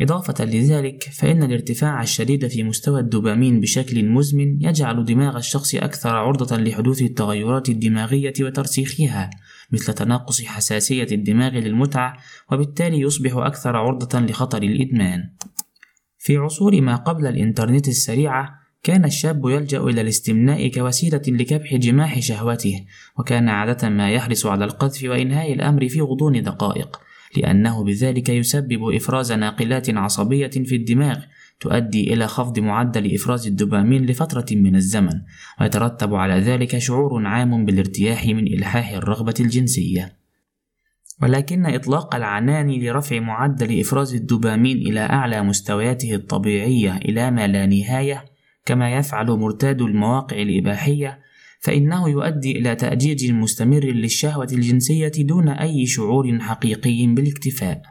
إضافة 0.00 0.44
لذلك 0.44 1.02
فإن 1.02 1.42
الارتفاع 1.42 2.02
الشديد 2.02 2.46
في 2.46 2.62
مستوى 2.62 3.00
الدوبامين 3.00 3.60
بشكل 3.60 4.04
مزمن 4.04 4.62
يجعل 4.62 5.04
دماغ 5.04 5.36
الشخص 5.36 5.74
أكثر 5.74 6.08
عرضة 6.08 6.56
لحدوث 6.56 7.02
التغيرات 7.02 7.68
الدماغية 7.68 8.32
وترسيخها 8.40 9.30
مثل 9.72 9.94
تناقص 9.94 10.42
حساسية 10.42 11.06
الدماغ 11.12 11.52
للمتعة 11.52 12.16
وبالتالي 12.52 13.00
يصبح 13.00 13.36
أكثر 13.36 13.76
عرضة 13.76 14.20
لخطر 14.20 14.62
الإدمان. 14.62 15.30
في 16.18 16.36
عصور 16.36 16.80
ما 16.80 16.96
قبل 16.96 17.26
الإنترنت 17.26 17.88
السريعة 17.88 18.63
كان 18.84 19.04
الشاب 19.04 19.48
يلجأ 19.48 19.80
إلى 19.80 20.00
الاستمناء 20.00 20.68
كوسيلة 20.68 21.22
لكبح 21.28 21.74
جماح 21.74 22.20
شهوته 22.20 22.84
وكان 23.18 23.48
عادة 23.48 23.88
ما 23.88 24.10
يحرص 24.10 24.46
على 24.46 24.64
القذف 24.64 25.04
وإنهاء 25.04 25.52
الأمر 25.52 25.88
في 25.88 26.00
غضون 26.00 26.42
دقائق 26.42 27.00
لأنه 27.36 27.84
بذلك 27.84 28.28
يسبب 28.28 28.94
إفراز 28.94 29.32
ناقلات 29.32 29.90
عصبية 29.90 30.50
في 30.50 30.76
الدماغ 30.76 31.18
تؤدي 31.60 32.14
إلى 32.14 32.26
خفض 32.26 32.58
معدل 32.58 33.14
إفراز 33.14 33.46
الدوبامين 33.46 34.06
لفترة 34.06 34.46
من 34.52 34.76
الزمن 34.76 35.20
ويترتب 35.60 36.14
على 36.14 36.40
ذلك 36.40 36.78
شعور 36.78 37.26
عام 37.26 37.64
بالارتياح 37.64 38.26
من 38.26 38.46
إلحاح 38.46 38.90
الرغبة 38.90 39.34
الجنسية. 39.40 40.16
ولكن 41.22 41.66
إطلاق 41.66 42.14
العنان 42.14 42.70
لرفع 42.70 43.20
معدل 43.20 43.80
إفراز 43.80 44.14
الدوبامين 44.14 44.76
إلى 44.76 45.00
أعلى 45.00 45.42
مستوياته 45.42 46.14
الطبيعية 46.14 46.96
إلى 46.96 47.30
ما 47.30 47.46
لا 47.46 47.66
نهاية 47.66 48.33
كما 48.64 48.96
يفعل 48.96 49.26
مرتاد 49.26 49.82
المواقع 49.82 50.36
الإباحية 50.36 51.18
فإنه 51.60 52.08
يؤدي 52.08 52.58
إلى 52.58 52.76
تأجيج 52.76 53.32
مستمر 53.32 53.84
للشهوة 53.84 54.48
الجنسية 54.52 55.12
دون 55.18 55.48
أي 55.48 55.86
شعور 55.86 56.38
حقيقي 56.38 57.06
بالاكتفاء. 57.06 57.82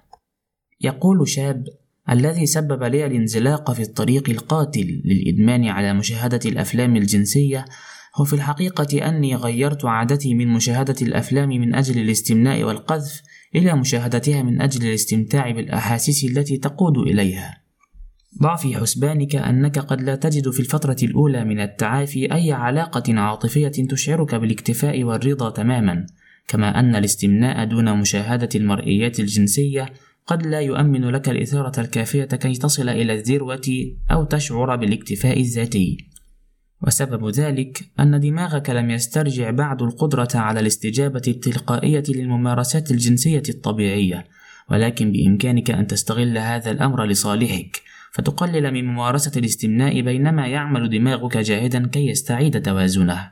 يقول 0.82 1.28
شاب: 1.28 1.68
الذي 2.10 2.46
سبب 2.46 2.84
لي 2.84 3.06
الانزلاق 3.06 3.72
في 3.72 3.82
الطريق 3.82 4.30
القاتل 4.30 5.02
للإدمان 5.06 5.66
على 5.66 5.94
مشاهدة 5.94 6.40
الأفلام 6.46 6.96
الجنسية 6.96 7.66
هو 8.16 8.24
في 8.24 8.34
الحقيقة 8.34 9.08
أني 9.10 9.36
غيرت 9.36 9.86
عادتي 9.86 10.34
من 10.34 10.48
مشاهدة 10.48 10.96
الأفلام 11.02 11.50
من 11.50 11.76
أجل 11.76 12.02
الاستمناء 12.02 12.64
والقذف 12.64 13.22
إلى 13.56 13.76
مشاهدتها 13.76 14.44
من 14.44 14.62
أجل 14.62 14.88
الاستمتاع 14.88 15.52
بالأحاسيس 15.52 16.24
التي 16.24 16.58
تقود 16.58 16.98
إليها. 16.98 17.63
ضع 18.42 18.56
في 18.56 18.76
حسبانك 18.76 19.36
أنك 19.36 19.80
قد 19.80 20.02
لا 20.02 20.16
تجد 20.16 20.50
في 20.50 20.60
الفترة 20.60 20.98
الأولى 21.04 21.46
من 21.46 21.60
التعافي 21.60 22.34
أي 22.34 22.52
علاقة 22.52 23.20
عاطفية 23.20 23.68
تشعرك 23.68 24.36
بالاكتفاء 24.36 25.04
والرضا 25.04 25.50
تماما، 25.50 26.06
كما 26.48 26.80
أن 26.80 26.96
الاستمناء 26.96 27.66
دون 27.66 27.98
مشاهدة 27.98 28.50
المرئيات 28.56 29.20
الجنسية 29.20 29.94
قد 30.28 30.46
لا 30.46 30.60
يؤمن 30.60 31.10
لك 31.10 31.30
الإثارة 31.30 31.82
الكافية 31.82 32.24
كي 32.24 32.54
تصل 32.54 32.90
إلى 32.90 33.14
الذروة 33.14 33.62
أو 34.12 34.24
تشعر 34.24 34.76
بالاكتفاء 34.76 35.40
الذاتي. 35.40 35.98
وسبب 36.82 37.30
ذلك 37.30 37.84
أن 38.00 38.20
دماغك 38.20 38.70
لم 38.70 38.90
يسترجع 38.90 39.52
بعد 39.52 39.82
القدرة 39.82 40.30
على 40.36 40.60
الاستجابة 40.60 41.22
التلقائية 41.28 42.04
للممارسات 42.10 42.92
الجنسية 42.92 43.44
الطبيعية، 43.50 44.26
ولكن 44.72 45.12
بإمكانك 45.12 45.72
أن 45.72 45.88
تستغل 45.88 46.38
هذا 46.38 46.72
الأمر 46.72 47.06
لصالحك، 47.06 47.82
فتقلل 48.14 48.74
من 48.74 48.86
ممارسة 48.86 49.40
الاستمناء 49.40 50.02
بينما 50.02 50.48
يعمل 50.48 50.90
دماغك 50.90 51.38
جاهدا 51.38 51.88
كي 51.88 52.08
يستعيد 52.08 52.62
توازنه. 52.62 53.32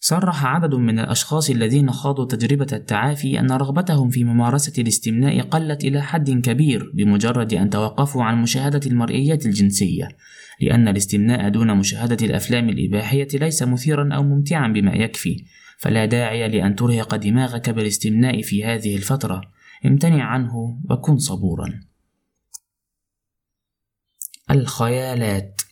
صرح 0.00 0.46
عدد 0.46 0.74
من 0.74 0.98
الأشخاص 0.98 1.50
الذين 1.50 1.90
خاضوا 1.90 2.24
تجربة 2.24 2.66
التعافي 2.72 3.40
أن 3.40 3.52
رغبتهم 3.52 4.10
في 4.10 4.24
ممارسة 4.24 4.82
الاستمناء 4.82 5.40
قلت 5.40 5.84
إلى 5.84 6.02
حد 6.02 6.30
كبير 6.30 6.92
بمجرد 6.94 7.54
أن 7.54 7.70
توقفوا 7.70 8.24
عن 8.24 8.42
مشاهدة 8.42 8.80
المرئيات 8.86 9.46
الجنسية، 9.46 10.08
لأن 10.60 10.88
الاستمناء 10.88 11.48
دون 11.48 11.76
مشاهدة 11.78 12.26
الأفلام 12.26 12.68
الإباحية 12.68 13.28
ليس 13.34 13.62
مثيرا 13.62 14.14
أو 14.14 14.22
ممتعا 14.22 14.68
بما 14.68 14.92
يكفي، 14.92 15.44
فلا 15.78 16.04
داعي 16.04 16.48
لأن 16.48 16.74
ترهق 16.74 17.16
دماغك 17.16 17.70
بالاستمناء 17.70 18.42
في 18.42 18.64
هذه 18.64 18.96
الفترة، 18.96 19.40
امتنع 19.86 20.24
عنه 20.24 20.80
وكن 20.90 21.18
صبورا. 21.18 21.85
الخيالات 24.50 25.62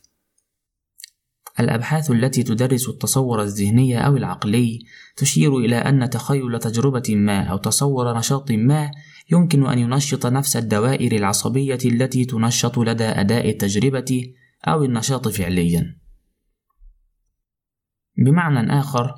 الأبحاث 1.59 2.11
التي 2.11 2.43
تدرس 2.43 2.89
التصور 2.89 3.41
الذهني 3.41 4.05
أو 4.05 4.17
العقلي 4.17 4.79
تشير 5.15 5.57
إلى 5.57 5.75
أن 5.75 6.09
تخيل 6.09 6.59
تجربة 6.59 7.15
ما 7.15 7.43
أو 7.43 7.57
تصور 7.57 8.17
نشاط 8.17 8.51
ما 8.51 8.91
يمكن 9.31 9.65
أن 9.67 9.79
ينشط 9.79 10.25
نفس 10.25 10.57
الدوائر 10.57 11.11
العصبية 11.11 11.77
التي 11.85 12.25
تنشط 12.25 12.77
لدى 12.77 13.03
أداء 13.03 13.49
التجربة 13.49 14.33
أو 14.67 14.83
النشاط 14.83 15.27
فعليًا. 15.27 15.95
بمعنى 18.17 18.79
آخر، 18.79 19.13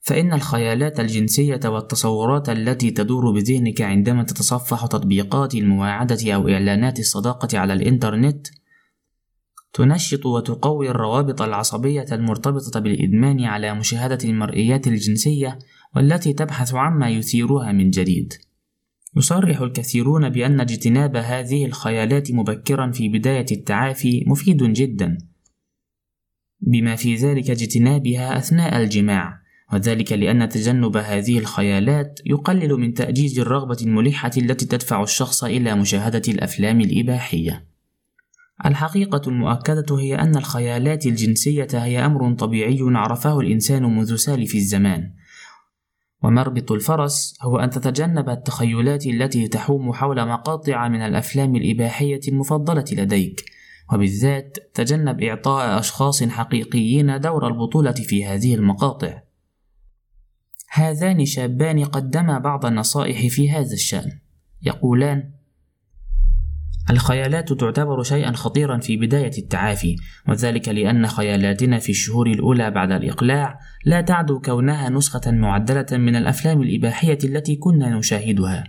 فإن 0.00 0.32
الخيالات 0.32 1.00
الجنسية 1.00 1.60
والتصورات 1.64 2.48
التي 2.48 2.90
تدور 2.90 3.32
بذهنك 3.32 3.80
عندما 3.82 4.22
تتصفح 4.22 4.86
تطبيقات 4.86 5.54
المواعدة 5.54 6.34
أو 6.34 6.48
إعلانات 6.48 6.98
الصداقة 6.98 7.58
على 7.58 7.72
الإنترنت 7.72 8.46
تنشط 9.72 10.26
وتقوي 10.26 10.90
الروابط 10.90 11.42
العصبية 11.42 12.06
المرتبطة 12.12 12.80
بالإدمان 12.80 13.44
على 13.44 13.74
مشاهدة 13.74 14.18
المرئيات 14.24 14.86
الجنسية 14.86 15.58
والتي 15.96 16.32
تبحث 16.32 16.74
عما 16.74 17.10
يثيرها 17.10 17.72
من 17.72 17.90
جديد. 17.90 18.32
يصرح 19.16 19.60
الكثيرون 19.60 20.28
بأن 20.28 20.60
اجتناب 20.60 21.16
هذه 21.16 21.66
الخيالات 21.66 22.32
مبكرا 22.32 22.90
في 22.90 23.08
بداية 23.08 23.46
التعافي 23.52 24.24
مفيد 24.26 24.62
جدا، 24.62 25.18
بما 26.60 26.96
في 26.96 27.14
ذلك 27.14 27.50
اجتنابها 27.50 28.38
أثناء 28.38 28.82
الجماع، 28.82 29.40
وذلك 29.72 30.12
لأن 30.12 30.48
تجنب 30.48 30.96
هذه 30.96 31.38
الخيالات 31.38 32.20
يقلل 32.26 32.72
من 32.72 32.94
تأجيج 32.94 33.38
الرغبة 33.38 33.76
الملحة 33.82 34.30
التي 34.36 34.66
تدفع 34.66 35.02
الشخص 35.02 35.44
إلى 35.44 35.74
مشاهدة 35.74 36.22
الأفلام 36.28 36.80
الإباحية. 36.80 37.68
الحقيقة 38.66 39.22
المؤكدة 39.26 39.98
هي 39.98 40.14
أن 40.14 40.36
الخيالات 40.36 41.06
الجنسية 41.06 41.68
هي 41.72 42.06
أمر 42.06 42.34
طبيعي 42.34 42.78
عرفه 42.80 43.40
الإنسان 43.40 43.82
منذ 43.82 44.16
سالف 44.16 44.54
الزمان، 44.54 45.12
ومربط 46.22 46.72
الفرس 46.72 47.38
هو 47.42 47.58
أن 47.58 47.70
تتجنب 47.70 48.28
التخيلات 48.28 49.06
التي 49.06 49.48
تحوم 49.48 49.92
حول 49.92 50.28
مقاطع 50.28 50.88
من 50.88 51.02
الأفلام 51.02 51.56
الإباحية 51.56 52.20
المفضلة 52.28 52.84
لديك، 52.92 53.44
وبالذات 53.92 54.58
تجنب 54.74 55.22
إعطاء 55.22 55.78
أشخاص 55.78 56.22
حقيقيين 56.22 57.20
دور 57.20 57.46
البطولة 57.46 57.92
في 57.92 58.24
هذه 58.24 58.54
المقاطع. 58.54 59.22
هذان 60.70 61.24
شابان 61.24 61.84
قدما 61.84 62.38
بعض 62.38 62.66
النصائح 62.66 63.26
في 63.34 63.50
هذا 63.50 63.72
الشأن، 63.72 64.18
يقولان: 64.62 65.32
الخيالات 66.90 67.52
تعتبر 67.52 68.02
شيئا 68.02 68.32
خطيرا 68.32 68.78
في 68.78 68.96
بداية 68.96 69.38
التعافي 69.38 69.96
وذلك 70.28 70.68
لأن 70.68 71.06
خيالاتنا 71.06 71.78
في 71.78 71.90
الشهور 71.90 72.26
الأولى 72.26 72.70
بعد 72.70 72.92
الإقلاع 72.92 73.58
لا 73.84 74.00
تعدو 74.00 74.40
كونها 74.40 74.88
نسخة 74.88 75.30
معدلة 75.30 75.86
من 75.92 76.16
الأفلام 76.16 76.62
الإباحية 76.62 77.18
التي 77.24 77.56
كنا 77.56 77.98
نشاهدها. 77.98 78.64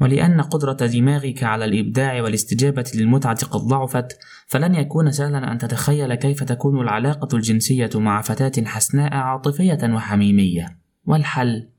ولأن 0.00 0.40
قدرة 0.40 0.86
دماغك 0.86 1.42
على 1.42 1.64
الإبداع 1.64 2.22
والاستجابة 2.22 2.84
للمتعة 2.94 3.46
قد 3.46 3.60
ضعفت 3.60 4.18
فلن 4.46 4.74
يكون 4.74 5.10
سهلا 5.10 5.52
أن 5.52 5.58
تتخيل 5.58 6.14
كيف 6.14 6.42
تكون 6.42 6.80
العلاقة 6.80 7.36
الجنسية 7.36 7.90
مع 7.94 8.22
فتاة 8.22 8.64
حسناء 8.64 9.14
عاطفية 9.14 9.78
وحميمية. 9.82 10.78
والحل؟ 11.06 11.73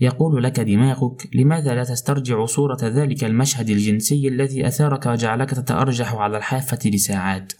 يقول 0.00 0.42
لك 0.42 0.60
دماغك 0.60 1.28
لماذا 1.34 1.74
لا 1.74 1.84
تسترجع 1.84 2.44
صورة 2.44 2.78
ذلك 2.82 3.24
المشهد 3.24 3.70
الجنسي 3.70 4.28
الذي 4.28 4.66
أثارك 4.66 5.06
وجعلك 5.06 5.50
تتأرجح 5.50 6.14
على 6.14 6.36
الحافة 6.36 6.78
لساعات؟ 6.84 7.52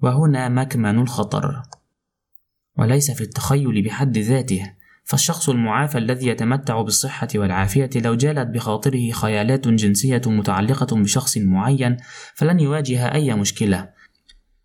وهنا 0.00 0.48
مكمن 0.48 0.98
الخطر. 0.98 1.62
وليس 2.78 3.10
في 3.10 3.20
التخيل 3.20 3.82
بحد 3.82 4.18
ذاته 4.18 4.72
فالشخص 5.04 5.48
المعافى 5.48 5.98
الذي 5.98 6.26
يتمتع 6.26 6.82
بالصحة 6.82 7.28
والعافية 7.34 7.90
لو 7.96 8.14
جالت 8.14 8.48
بخاطره 8.48 9.10
خيالات 9.10 9.68
جنسية 9.68 10.22
متعلقة 10.26 10.96
بشخص 10.96 11.38
معين 11.38 11.96
فلن 12.34 12.60
يواجه 12.60 13.14
أي 13.14 13.34
مشكلة. 13.34 13.88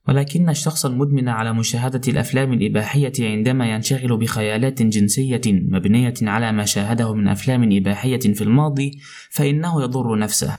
ولكن 0.08 0.50
الشخص 0.50 0.86
المدمن 0.86 1.30
على 1.30 1.54
مشاهدة 1.54 2.02
الأفلام 2.08 2.54
الإباحية 2.54 3.14
عندما 3.20 3.72
ينشغل 3.72 4.18
بخيالات 4.18 4.82
جنسية 4.82 5.42
مبنية 5.48 6.14
على 6.22 6.52
ما 6.52 6.66
شاهده 6.66 7.14
من 7.14 7.28
أفلام 7.28 7.70
إباحية 7.78 8.20
في 8.20 8.42
الماضي 8.42 9.00
فإنه 9.30 9.84
يضر 9.84 10.20
نفسه. 10.20 10.58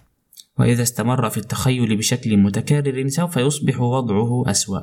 وإذا 0.59 0.83
استمر 0.83 1.31
في 1.31 1.39
التخيل 1.39 1.97
بشكل 1.97 2.37
متكرر 2.37 3.09
سوف 3.09 3.37
يصبح 3.37 3.81
وضعه 3.81 4.51
أسوأ. 4.51 4.81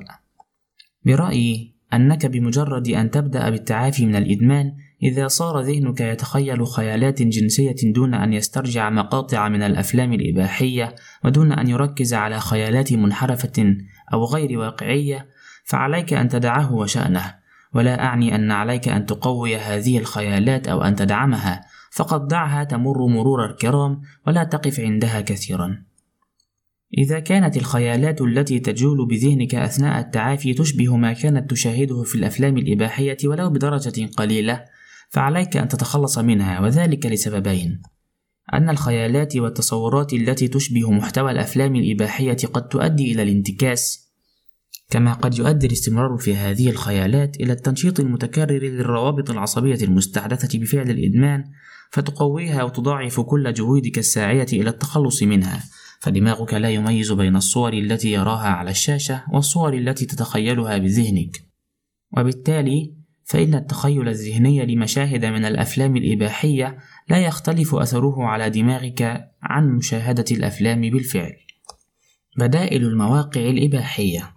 برأيي 1.05 1.71
أنك 1.93 2.25
بمجرد 2.25 2.87
أن 2.87 3.11
تبدأ 3.11 3.49
بالتعافي 3.49 4.05
من 4.05 4.15
الإدمان 4.15 4.73
إذا 5.03 5.27
صار 5.27 5.61
ذهنك 5.61 6.01
يتخيل 6.01 6.67
خيالات 6.67 7.21
جنسية 7.21 7.75
دون 7.83 8.13
أن 8.13 8.33
يسترجع 8.33 8.89
مقاطع 8.89 9.49
من 9.49 9.63
الأفلام 9.63 10.13
الإباحية 10.13 10.95
ودون 11.23 11.51
أن 11.51 11.69
يركز 11.69 12.13
على 12.13 12.39
خيالات 12.39 12.93
منحرفة 12.93 13.75
أو 14.13 14.25
غير 14.25 14.59
واقعية 14.59 15.27
فعليك 15.63 16.13
أن 16.13 16.29
تدعه 16.29 16.73
وشأنه 16.73 17.35
ولا 17.75 18.03
أعني 18.03 18.35
أن 18.35 18.51
عليك 18.51 18.87
أن 18.87 19.05
تقوي 19.05 19.57
هذه 19.57 19.97
الخيالات 19.97 20.67
أو 20.67 20.81
أن 20.81 20.95
تدعمها. 20.95 21.65
فقد 21.91 22.27
دعها 22.27 22.63
تمر 22.63 23.07
مرور 23.07 23.45
الكرام 23.45 24.01
ولا 24.27 24.43
تقف 24.43 24.79
عندها 24.79 25.21
كثيرا. 25.21 25.83
إذا 26.97 27.19
كانت 27.19 27.57
الخيالات 27.57 28.21
التي 28.21 28.59
تجول 28.59 29.07
بذهنك 29.07 29.55
أثناء 29.55 29.99
التعافي 29.99 30.53
تشبه 30.53 30.95
ما 30.95 31.13
كانت 31.13 31.51
تشاهده 31.51 32.03
في 32.03 32.15
الأفلام 32.15 32.57
الإباحية 32.57 33.17
ولو 33.25 33.49
بدرجة 33.49 34.05
قليلة 34.17 34.65
فعليك 35.09 35.57
أن 35.57 35.67
تتخلص 35.67 36.17
منها 36.17 36.59
وذلك 36.59 37.05
لسببين. 37.05 37.81
أن 38.53 38.69
الخيالات 38.69 39.35
والتصورات 39.35 40.13
التي 40.13 40.47
تشبه 40.47 40.91
محتوى 40.91 41.31
الأفلام 41.31 41.75
الإباحية 41.75 42.37
قد 42.53 42.67
تؤدي 42.67 43.11
إلى 43.11 43.23
الانتكاس 43.23 44.05
كما 44.89 45.13
قد 45.13 45.37
يؤدي 45.37 45.67
الاستمرار 45.67 46.17
في 46.17 46.35
هذه 46.35 46.69
الخيالات 46.69 47.35
إلى 47.39 47.53
التنشيط 47.53 47.99
المتكرر 47.99 48.63
للروابط 48.63 49.29
العصبية 49.29 49.83
المستحدثة 49.83 50.59
بفعل 50.59 50.89
الإدمان 50.89 51.43
فتقويها 51.91 52.63
وتضاعف 52.63 53.19
كل 53.19 53.53
جهودك 53.53 53.97
الساعية 53.97 54.47
إلى 54.53 54.69
التخلص 54.69 55.23
منها. 55.23 55.63
فدماغك 55.99 56.53
لا 56.53 56.69
يميز 56.69 57.11
بين 57.11 57.35
الصور 57.35 57.73
التي 57.73 58.11
يراها 58.11 58.47
على 58.47 58.71
الشاشة 58.71 59.23
والصور 59.33 59.73
التي 59.73 60.05
تتخيلها 60.05 60.77
بذهنك. 60.77 61.43
وبالتالي 62.17 62.93
فإن 63.23 63.55
التخيل 63.55 64.07
الذهني 64.07 64.65
لمشاهد 64.65 65.25
من 65.25 65.45
الأفلام 65.45 65.97
الإباحية 65.97 66.77
لا 67.09 67.17
يختلف 67.17 67.75
أثره 67.75 68.23
على 68.23 68.49
دماغك 68.49 69.31
عن 69.41 69.69
مشاهدة 69.69 70.25
الأفلام 70.31 70.81
بالفعل. 70.81 71.35
بدائل 72.37 72.83
المواقع 72.83 73.41
الإباحية 73.41 74.35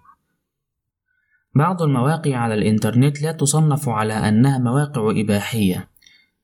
بعض 1.55 1.82
المواقع 1.82 2.36
على 2.36 2.55
الإنترنت 2.55 3.23
لا 3.23 3.32
تصنف 3.32 3.89
على 3.89 4.12
أنها 4.12 4.59
مواقع 4.59 5.20
إباحية، 5.20 5.89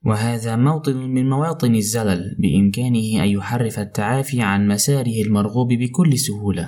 وهذا 0.05 0.55
موطن 0.55 0.97
من 0.97 1.29
مواطن 1.29 1.75
الزلل 1.75 2.35
بإمكانه 2.39 3.23
أن 3.23 3.29
يحرف 3.29 3.79
التعافي 3.79 4.41
عن 4.41 4.67
مساره 4.67 5.21
المرغوب 5.25 5.67
بكل 5.67 6.17
سهولة. 6.17 6.67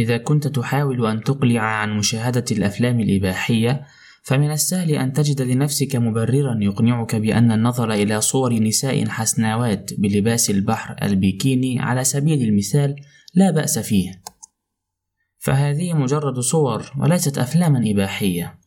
إذا 0.00 0.16
كنت 0.16 0.46
تحاول 0.46 1.06
أن 1.06 1.20
تقلع 1.20 1.60
عن 1.60 1.98
مشاهدة 1.98 2.44
الأفلام 2.52 3.00
الإباحية، 3.00 3.86
فمن 4.24 4.50
السهل 4.50 4.90
أن 4.90 5.12
تجد 5.12 5.42
لنفسك 5.42 5.96
مبررا 5.96 6.58
يقنعك 6.60 7.16
بأن 7.16 7.52
النظر 7.52 7.92
إلى 7.92 8.20
صور 8.20 8.52
نساء 8.52 9.08
حسناوات 9.08 9.90
بلباس 9.98 10.50
البحر 10.50 10.96
البيكيني 11.02 11.80
على 11.80 12.04
سبيل 12.04 12.42
المثال 12.48 12.96
لا 13.34 13.50
بأس 13.50 13.78
فيه. 13.78 14.22
فهذه 15.38 15.92
مجرد 15.92 16.40
صور 16.40 16.92
وليست 16.98 17.38
أفلاما 17.38 17.90
إباحية. 17.90 18.58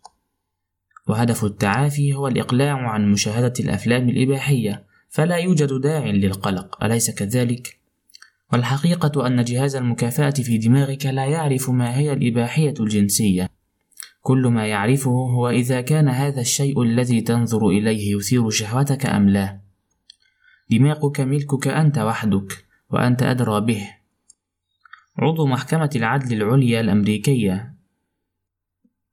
وهدف 1.08 1.46
التعافي 1.46 2.14
هو 2.14 2.28
الإقلاع 2.28 2.90
عن 2.90 3.12
مشاهدة 3.12 3.54
الأفلام 3.60 4.10
الإباحية 4.10 4.84
فلا 5.10 5.36
يوجد 5.36 5.82
داع 5.82 6.06
للقلق 6.06 6.84
أليس 6.84 7.12
كذلك؟ 7.12 7.78
والحقيقة 8.54 9.28
أن 9.28 9.44
جهاز 9.44 9.76
المكافأة 9.76 10.30
في 10.30 10.58
دماغك 10.58 11.06
لا 11.06 11.26
يعرف 11.26 11.70
ما 11.70 11.98
هي 11.98 12.14
الإباحية 12.14 12.74
الجنسية. 12.80 13.57
كل 14.28 14.48
ما 14.48 14.68
يعرفه 14.68 15.12
هو 15.12 15.50
إذا 15.50 15.82
كان 15.82 16.10
هذا 16.10 16.42
الشيء 16.42 16.82
الذي 16.82 17.22
تنظر 17.22 17.68
إليه 17.68 18.16
يثير 18.16 18.50
شهوتك 18.50 19.06
أم 19.06 19.30
لا. 19.30 19.60
دماغك 20.70 21.22
ملكك 21.22 21.68
أنت 21.68 21.98
وحدك، 21.98 22.66
وأنت 22.90 23.24
أدرى 23.24 23.62
به. 23.62 23.90
عضو 25.18 25.46
محكمة 25.46 25.90
العدل 25.96 26.34
العليا 26.34 26.82
الأمريكية 26.82 27.74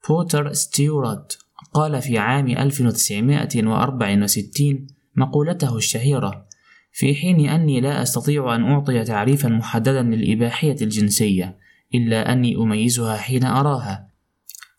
بوتر 0.08 0.52
ستيورات 0.52 1.34
قال 1.74 2.02
في 2.02 2.18
عام 2.18 2.48
1964 2.48 4.86
مقولته 5.16 5.76
الشهيرة: 5.76 6.46
في 6.92 7.14
حين 7.14 7.48
أني 7.48 7.80
لا 7.80 8.02
أستطيع 8.02 8.54
أن 8.54 8.64
أعطي 8.64 9.04
تعريفا 9.04 9.48
محددا 9.48 10.02
للإباحية 10.02 10.76
الجنسية، 10.82 11.58
إلا 11.94 12.32
أني 12.32 12.56
أميزها 12.56 13.16
حين 13.16 13.44
أراها، 13.44 14.03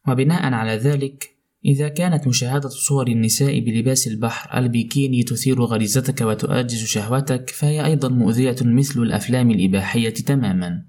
وبناء 0.07 0.53
على 0.53 0.77
ذلك 0.77 1.35
إذا 1.65 1.87
كانت 1.87 2.27
مشاهدة 2.27 2.69
صور 2.69 3.07
النساء 3.07 3.59
بلباس 3.59 4.07
البحر 4.07 4.57
البيكيني 4.57 5.23
تثير 5.23 5.61
غريزتك 5.61 6.21
وتؤجج 6.21 6.85
شهوتك 6.85 7.49
فهي 7.49 7.85
أيضا 7.85 8.09
مؤذية 8.09 8.55
مثل 8.61 9.01
الأفلام 9.01 9.51
الإباحية 9.51 10.09
تماما. 10.13 10.81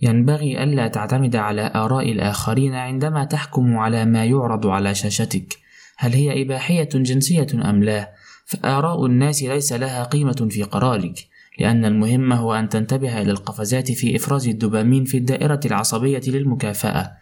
ينبغي 0.00 0.62
ألا 0.62 0.88
تعتمد 0.88 1.36
على 1.36 1.72
آراء 1.74 2.12
الآخرين 2.12 2.74
عندما 2.74 3.24
تحكم 3.24 3.76
على 3.76 4.04
ما 4.04 4.24
يعرض 4.24 4.66
على 4.66 4.94
شاشتك. 4.94 5.58
هل 5.96 6.12
هي 6.12 6.42
إباحية 6.42 6.88
جنسية 6.94 7.46
أم 7.54 7.84
لا؟ 7.84 8.12
فآراء 8.46 9.06
الناس 9.06 9.42
ليس 9.42 9.72
لها 9.72 10.04
قيمة 10.04 10.48
في 10.50 10.62
قرارك 10.62 11.28
لأن 11.58 11.84
المهم 11.84 12.32
هو 12.32 12.54
أن 12.54 12.68
تنتبه 12.68 13.22
إلى 13.22 13.30
القفزات 13.30 13.92
في 13.92 14.16
إفراز 14.16 14.48
الدوبامين 14.48 15.04
في 15.04 15.16
الدائرة 15.16 15.60
العصبية 15.64 16.22
للمكافأة. 16.26 17.12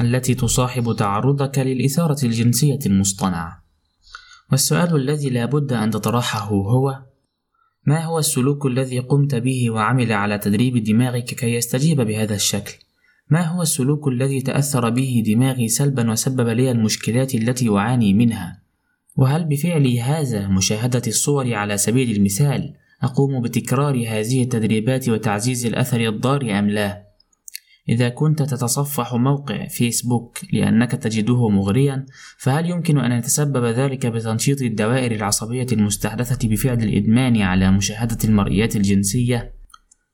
التي 0.00 0.34
تصاحب 0.34 0.96
تعرضك 0.96 1.58
للإثارة 1.58 2.24
الجنسية 2.24 2.78
المصطنعة 2.86 3.64
والسؤال 4.50 4.96
الذي 4.96 5.30
لا 5.30 5.44
بد 5.44 5.72
أن 5.72 5.90
تطرحه 5.90 6.48
هو 6.48 7.02
ما 7.86 8.04
هو 8.04 8.18
السلوك 8.18 8.66
الذي 8.66 8.98
قمت 8.98 9.34
به 9.34 9.70
وعمل 9.70 10.12
على 10.12 10.38
تدريب 10.38 10.84
دماغك 10.84 11.24
كي 11.24 11.54
يستجيب 11.54 12.00
بهذا 12.00 12.34
الشكل؟ 12.34 12.74
ما 13.30 13.42
هو 13.42 13.62
السلوك 13.62 14.08
الذي 14.08 14.40
تأثر 14.40 14.90
به 14.90 15.22
دماغي 15.26 15.68
سلبا 15.68 16.10
وسبب 16.10 16.48
لي 16.48 16.70
المشكلات 16.70 17.34
التي 17.34 17.68
أعاني 17.68 18.14
منها؟ 18.14 18.62
وهل 19.16 19.44
بفعلي 19.44 20.00
هذا 20.00 20.48
مشاهدة 20.48 21.02
الصور 21.06 21.54
على 21.54 21.76
سبيل 21.76 22.16
المثال 22.16 22.74
أقوم 23.02 23.42
بتكرار 23.42 23.94
هذه 24.08 24.42
التدريبات 24.42 25.08
وتعزيز 25.08 25.66
الأثر 25.66 26.08
الضار 26.08 26.58
أم 26.58 26.70
لا؟ 26.70 27.07
إذا 27.88 28.08
كنت 28.08 28.42
تتصفح 28.42 29.14
موقع 29.14 29.66
فيسبوك 29.66 30.38
لأنك 30.52 30.92
تجده 30.92 31.48
مغريا 31.48 32.06
فهل 32.38 32.70
يمكن 32.70 32.98
أن 32.98 33.12
يتسبب 33.12 33.64
ذلك 33.64 34.06
بتنشيط 34.06 34.62
الدوائر 34.62 35.12
العصبية 35.12 35.66
المستحدثة 35.72 36.48
بفعل 36.48 36.82
الإدمان 36.82 37.42
على 37.42 37.70
مشاهدة 37.70 38.18
المرئيات 38.24 38.76
الجنسية؟ 38.76 39.54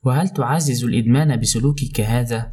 وهل 0.03 0.29
تعزز 0.29 0.85
الإدمان 0.85 1.41
بسلوكك 1.41 2.01
هذا؟ 2.01 2.53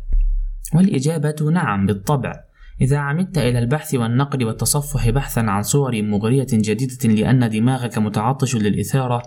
والإجابة 0.75 1.51
نعم 1.51 1.85
بالطبع 1.85 2.33
إذا 2.81 2.97
عمدت 2.97 3.37
إلى 3.37 3.59
البحث 3.59 3.95
والنقد 3.95 4.43
والتصفح 4.43 5.09
بحثا 5.09 5.39
عن 5.39 5.63
صور 5.63 6.01
مغرية 6.01 6.47
جديدة 6.51 7.09
لأن 7.09 7.49
دماغك 7.49 7.97
متعطش 7.97 8.55
للإثارة 8.55 9.23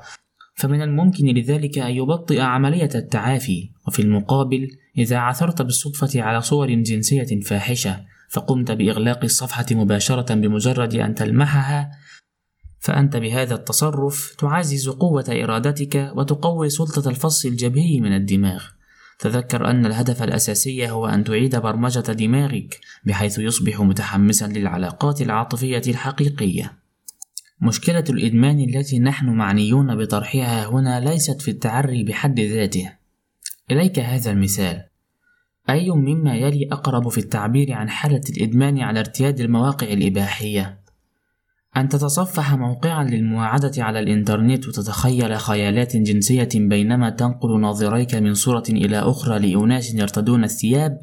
فمن 0.54 0.82
الممكن 0.82 1.26
لذلك 1.26 1.78
أن 1.78 1.90
يبطئ 1.90 2.40
عملية 2.40 2.90
التعافي 2.94 3.70
وفي 3.86 4.02
المقابل 4.02 4.68
إذا 4.98 5.16
عثرت 5.16 5.62
بالصدفة 5.62 6.22
على 6.22 6.40
صور 6.40 6.70
جنسية 6.70 7.40
فاحشة 7.40 8.04
فقمت 8.30 8.70
بإغلاق 8.70 9.24
الصفحة 9.24 9.66
مباشرة 9.70 10.34
بمجرد 10.34 10.94
أن 10.94 11.14
تلمحها 11.14 11.90
فأنت 12.84 13.16
بهذا 13.16 13.54
التصرف 13.54 14.34
تعزز 14.38 14.88
قوة 14.88 15.24
إرادتك 15.28 16.12
وتقوي 16.16 16.68
سلطة 16.68 17.08
الفص 17.10 17.44
الجبهي 17.44 18.00
من 18.00 18.16
الدماغ. 18.16 18.64
تذكر 19.18 19.70
أن 19.70 19.86
الهدف 19.86 20.22
الأساسي 20.22 20.90
هو 20.90 21.06
أن 21.06 21.24
تعيد 21.24 21.56
برمجة 21.56 22.12
دماغك 22.12 22.80
بحيث 23.04 23.38
يصبح 23.38 23.80
متحمسا 23.80 24.46
للعلاقات 24.46 25.22
العاطفية 25.22 25.82
الحقيقية. 25.88 26.83
مشكلة 27.64 28.04
الإدمان 28.10 28.60
التي 28.60 28.98
نحن 28.98 29.26
معنيون 29.26 29.96
بطرحها 29.96 30.66
هنا 30.66 31.00
ليست 31.00 31.42
في 31.42 31.50
التعري 31.50 32.04
بحد 32.04 32.40
ذاته 32.40 32.92
إليك 33.70 33.98
هذا 33.98 34.30
المثال. 34.30 34.84
أي 35.70 35.90
مما 35.90 36.34
يلي 36.34 36.68
أقرب 36.72 37.08
في 37.08 37.18
التعبير 37.18 37.72
عن 37.72 37.88
حالة 37.88 38.20
الإدمان 38.36 38.80
على 38.80 39.00
ارتياد 39.00 39.40
المواقع 39.40 39.86
الإباحية؟ 39.86 40.78
أن 41.76 41.88
تتصفح 41.88 42.54
موقعا 42.54 43.04
للمواعدة 43.04 43.84
على 43.84 44.00
الإنترنت 44.00 44.68
وتتخيل 44.68 45.36
خيالات 45.36 45.96
جنسية 45.96 46.48
بينما 46.54 47.10
تنقل 47.10 47.60
ناظريك 47.60 48.14
من 48.14 48.34
صورة 48.34 48.64
إلى 48.68 48.98
أخرى 48.98 49.38
لأناس 49.38 49.94
يرتدون 49.94 50.44
الثياب 50.44 50.98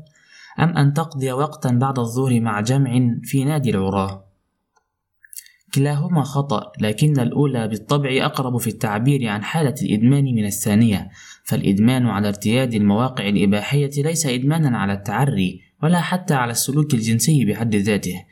أم 0.59 0.77
أن 0.77 0.93
تقضي 0.93 1.31
وقتا 1.31 1.69
بعد 1.71 1.99
الظهر 1.99 2.39
مع 2.39 2.61
جمع 2.61 2.99
في 3.23 3.43
نادي 3.43 3.69
العراة؟ 3.69 4.30
كلاهما 5.73 6.23
خطأ 6.23 6.71
لكن 6.79 7.19
الأولى 7.19 7.67
بالطبع 7.67 8.09
أقرب 8.25 8.57
في 8.57 8.67
التعبير 8.67 9.27
عن 9.27 9.43
حالة 9.43 9.75
الإدمان 9.81 10.23
من 10.23 10.45
الثانية. 10.45 11.09
فالإدمان 11.43 12.05
على 12.05 12.27
ارتياد 12.27 12.73
المواقع 12.73 13.29
الإباحية 13.29 13.91
ليس 13.97 14.25
إدمانا 14.25 14.77
على 14.77 14.93
التعري 14.93 15.61
ولا 15.83 16.01
حتى 16.01 16.33
على 16.33 16.51
السلوك 16.51 16.93
الجنسي 16.93 17.45
بحد 17.45 17.75
ذاته. 17.75 18.25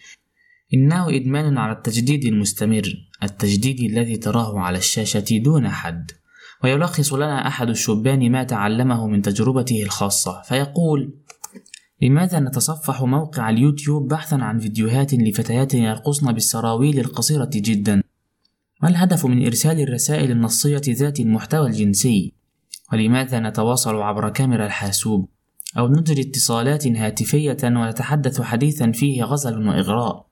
إنه 0.74 1.10
إدمان 1.10 1.58
على 1.58 1.72
التجديد 1.72 2.26
المستمر 2.26 2.94
التجديد 3.24 3.92
الذي 3.92 4.18
تراه 4.18 4.60
على 4.60 4.78
الشاشة 4.78 5.38
دون 5.38 5.70
حد. 5.70 6.12
ويلخص 6.64 7.14
لنا 7.14 7.48
أحد 7.48 7.70
الشبان 7.70 8.32
ما 8.32 8.44
تعلمه 8.44 9.08
من 9.08 9.22
تجربته 9.22 9.84
الخاصة 9.84 10.42
فيقول 10.42 11.14
لماذا 12.02 12.40
نتصفح 12.40 13.02
موقع 13.04 13.50
اليوتيوب 13.50 14.08
بحثا 14.08 14.36
عن 14.36 14.60
فيديوهات 14.60 15.14
لفتيات 15.14 15.74
يرقصن 15.74 16.32
بالسراويل 16.32 17.00
القصيرة 17.00 17.50
جدا؟ 17.56 18.04
ما 18.84 18.90
الهدف 18.90 19.26
من 19.26 19.46
إرسال 19.46 19.80
الرسائل 19.80 20.32
النصية 20.32 20.82
ذات 20.90 21.20
المحتوى 21.20 21.68
الجنسي؟ 21.68 22.34
ولماذا 22.94 23.40
نتواصل 23.40 23.96
عبر 23.96 24.30
كاميرا 24.30 24.66
الحاسوب؟ 24.66 25.30
أو 25.78 25.88
نجري 25.88 26.22
اتصالات 26.22 26.88
هاتفية 26.88 27.58
ونتحدث 27.64 28.42
حديثا 28.42 28.92
فيه 28.92 29.24
غزل 29.24 29.68
وإغراء؟ 29.68 30.26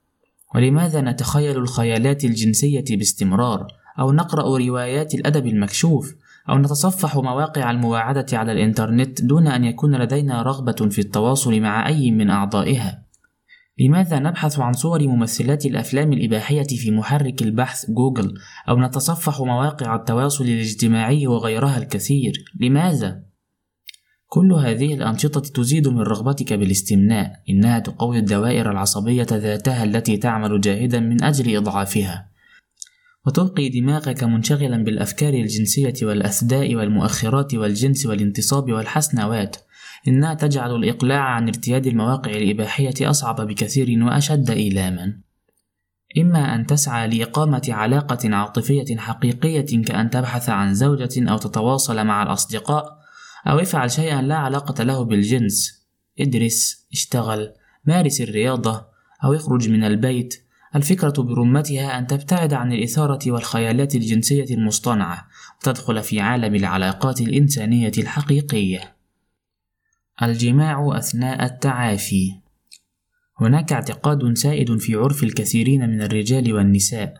ولماذا 0.54 1.00
نتخيل 1.00 1.56
الخيالات 1.56 2.24
الجنسية 2.24 2.84
باستمرار؟ 2.90 3.66
أو 3.98 4.12
نقرأ 4.12 4.58
روايات 4.58 5.14
الأدب 5.14 5.46
المكشوف 5.46 6.14
أو 6.50 6.58
نتصفح 6.58 7.16
مواقع 7.16 7.70
المواعدة 7.70 8.26
على 8.32 8.52
الإنترنت 8.52 9.22
دون 9.22 9.46
أن 9.46 9.64
يكون 9.64 9.96
لدينا 9.96 10.42
رغبة 10.42 10.88
في 10.90 10.98
التواصل 10.98 11.60
مع 11.60 11.88
أي 11.88 12.10
من 12.10 12.30
أعضائها 12.30 13.08
لماذا 13.80 14.18
نبحث 14.18 14.58
عن 14.58 14.72
صور 14.72 15.08
ممثلات 15.08 15.66
الأفلام 15.66 16.12
الإباحية 16.12 16.66
في 16.66 16.90
محرك 16.90 17.42
البحث 17.42 17.90
جوجل 17.90 18.34
أو 18.68 18.80
نتصفح 18.80 19.40
مواقع 19.40 19.96
التواصل 19.96 20.44
الاجتماعي 20.44 21.26
وغيرها 21.26 21.78
الكثير؟ 21.78 22.44
لماذا؟ 22.60 23.22
كل 24.26 24.52
هذه 24.52 24.94
الأنشطة 24.94 25.40
تزيد 25.40 25.88
من 25.88 26.00
رغبتك 26.00 26.52
بالاستمناء، 26.52 27.32
إنها 27.50 27.78
تقوي 27.78 28.18
الدوائر 28.18 28.70
العصبية 28.70 29.26
ذاتها 29.32 29.84
التي 29.84 30.16
تعمل 30.16 30.60
جاهدا 30.60 31.00
من 31.00 31.24
أجل 31.24 31.56
إضعافها، 31.56 32.28
وتلقي 33.28 33.68
دماغك 33.68 34.24
منشغلا 34.24 34.84
بالأفكار 34.84 35.34
الجنسية 35.34 35.94
والأثداء 36.02 36.74
والمؤخرات 36.74 37.54
والجنس 37.54 38.06
والانتصاب 38.06 38.72
والحسنوات، 38.72 39.56
إنها 40.08 40.34
تجعل 40.34 40.74
الإقلاع 40.76 41.20
عن 41.20 41.48
ارتياد 41.48 41.86
المواقع 41.86 42.30
الإباحية 42.30 43.10
أصعب 43.10 43.40
بكثير 43.40 44.04
وأشد 44.04 44.50
إيلاما. 44.50 45.20
إما 46.18 46.54
أن 46.54 46.66
تسعى 46.66 47.08
لإقامة 47.08 47.62
علاقة 47.68 48.34
عاطفية 48.34 48.96
حقيقية 48.96 49.82
كأن 49.82 50.10
تبحث 50.10 50.48
عن 50.48 50.74
زوجة 50.74 51.30
أو 51.30 51.38
تتواصل 51.38 52.06
مع 52.06 52.22
الأصدقاء، 52.22 52.98
أو 53.46 53.58
افعل 53.58 53.90
شيئا 53.90 54.22
لا 54.22 54.36
علاقة 54.36 54.84
له 54.84 55.04
بالجنس، 55.04 55.86
ادرس، 56.20 56.86
اشتغل، 56.92 57.52
مارس 57.84 58.20
الرياضة، 58.20 58.86
أو 59.24 59.34
اخرج 59.34 59.68
من 59.68 59.84
البيت. 59.84 60.47
الفكرة 60.76 61.22
برمتها 61.22 61.98
أن 61.98 62.06
تبتعد 62.06 62.52
عن 62.52 62.72
الإثارة 62.72 63.30
والخيالات 63.30 63.94
الجنسية 63.94 64.54
المصطنعة، 64.54 65.28
وتدخل 65.60 66.02
في 66.02 66.20
عالم 66.20 66.54
العلاقات 66.54 67.20
الإنسانية 67.20 67.92
الحقيقية. 67.98 68.96
الجماع 70.22 70.98
أثناء 70.98 71.44
التعافي 71.44 72.34
هناك 73.40 73.72
اعتقاد 73.72 74.34
سائد 74.38 74.76
في 74.76 74.94
عرف 74.94 75.22
الكثيرين 75.22 75.90
من 75.90 76.02
الرجال 76.02 76.54
والنساء 76.54 77.14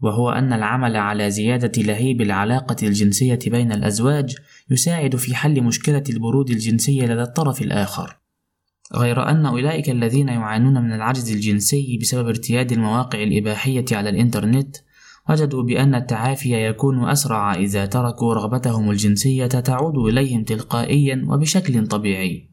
وهو 0.00 0.30
أن 0.30 0.52
العمل 0.52 0.96
على 0.96 1.30
زيادة 1.30 1.82
لهيب 1.82 2.20
العلاقة 2.20 2.76
الجنسية 2.86 3.38
بين 3.46 3.72
الأزواج 3.72 4.36
يساعد 4.70 5.16
في 5.16 5.34
حل 5.34 5.62
مشكلة 5.62 6.04
البرود 6.10 6.50
الجنسي 6.50 7.00
لدى 7.00 7.22
الطرف 7.22 7.62
الآخر 7.62 8.19
غير 8.96 9.28
أن 9.28 9.46
أولئك 9.46 9.90
الذين 9.90 10.28
يعانون 10.28 10.82
من 10.82 10.92
العجز 10.92 11.32
الجنسي 11.32 11.98
بسبب 12.00 12.28
ارتياد 12.28 12.72
المواقع 12.72 13.22
الإباحية 13.22 13.84
على 13.92 14.10
الإنترنت 14.10 14.76
وجدوا 15.30 15.62
بأن 15.62 15.94
التعافي 15.94 16.68
يكون 16.68 17.08
أسرع 17.08 17.54
إذا 17.54 17.86
تركوا 17.86 18.34
رغبتهم 18.34 18.90
الجنسية 18.90 19.46
تعود 19.46 19.96
إليهم 19.96 20.44
تلقائيا 20.44 21.26
وبشكل 21.28 21.86
طبيعي. 21.86 22.50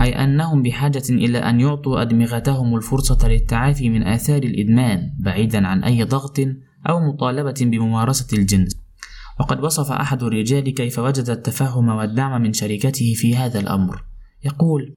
أي 0.00 0.24
أنهم 0.24 0.62
بحاجة 0.62 1.02
إلى 1.10 1.38
أن 1.38 1.60
يعطوا 1.60 2.02
أدمغتهم 2.02 2.76
الفرصة 2.76 3.28
للتعافي 3.28 3.90
من 3.90 4.02
آثار 4.02 4.42
الإدمان 4.42 5.10
بعيدا 5.18 5.66
عن 5.66 5.84
أي 5.84 6.02
ضغط 6.04 6.40
أو 6.88 7.00
مطالبة 7.00 7.54
بممارسة 7.60 8.38
الجنس. 8.38 8.76
وقد 9.40 9.64
وصف 9.64 9.92
أحد 9.92 10.22
الرجال 10.22 10.74
كيف 10.74 10.98
وجد 10.98 11.30
التفهم 11.30 11.88
والدعم 11.88 12.42
من 12.42 12.52
شركته 12.52 13.14
في 13.16 13.36
هذا 13.36 13.60
الأمر. 13.60 14.04
يقول 14.44 14.96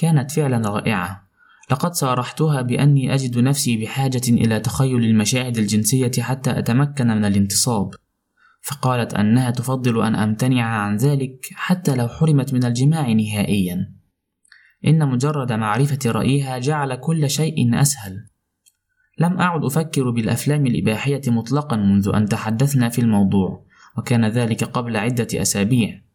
كانت 0.00 0.30
فعلا 0.30 0.70
رائعة. 0.70 1.28
لقد 1.70 1.92
صارحتها 1.92 2.62
بأني 2.62 3.14
أجد 3.14 3.38
نفسي 3.38 3.76
بحاجة 3.76 4.22
إلى 4.28 4.60
تخيل 4.60 5.04
المشاهد 5.04 5.58
الجنسية 5.58 6.10
حتى 6.20 6.58
أتمكن 6.58 7.06
من 7.06 7.24
الانتصاب. 7.24 7.90
فقالت 8.62 9.14
أنها 9.14 9.50
تفضل 9.50 10.02
أن 10.02 10.14
أمتنع 10.14 10.62
عن 10.62 10.96
ذلك 10.96 11.46
حتى 11.52 11.96
لو 11.96 12.08
حرمت 12.08 12.54
من 12.54 12.64
الجماع 12.64 13.12
نهائيا. 13.12 13.92
إن 14.86 15.08
مجرد 15.08 15.52
معرفة 15.52 16.10
رأيها 16.10 16.58
جعل 16.58 16.94
كل 16.94 17.30
شيء 17.30 17.80
أسهل. 17.80 18.26
لم 19.18 19.40
أعد 19.40 19.64
أفكر 19.64 20.10
بالأفلام 20.10 20.66
الإباحية 20.66 21.22
مطلقا 21.26 21.76
منذ 21.76 22.10
أن 22.14 22.26
تحدثنا 22.26 22.88
في 22.88 23.00
الموضوع 23.00 23.64
وكان 23.96 24.24
ذلك 24.24 24.64
قبل 24.64 24.96
عدة 24.96 25.28
أسابيع. 25.34 26.07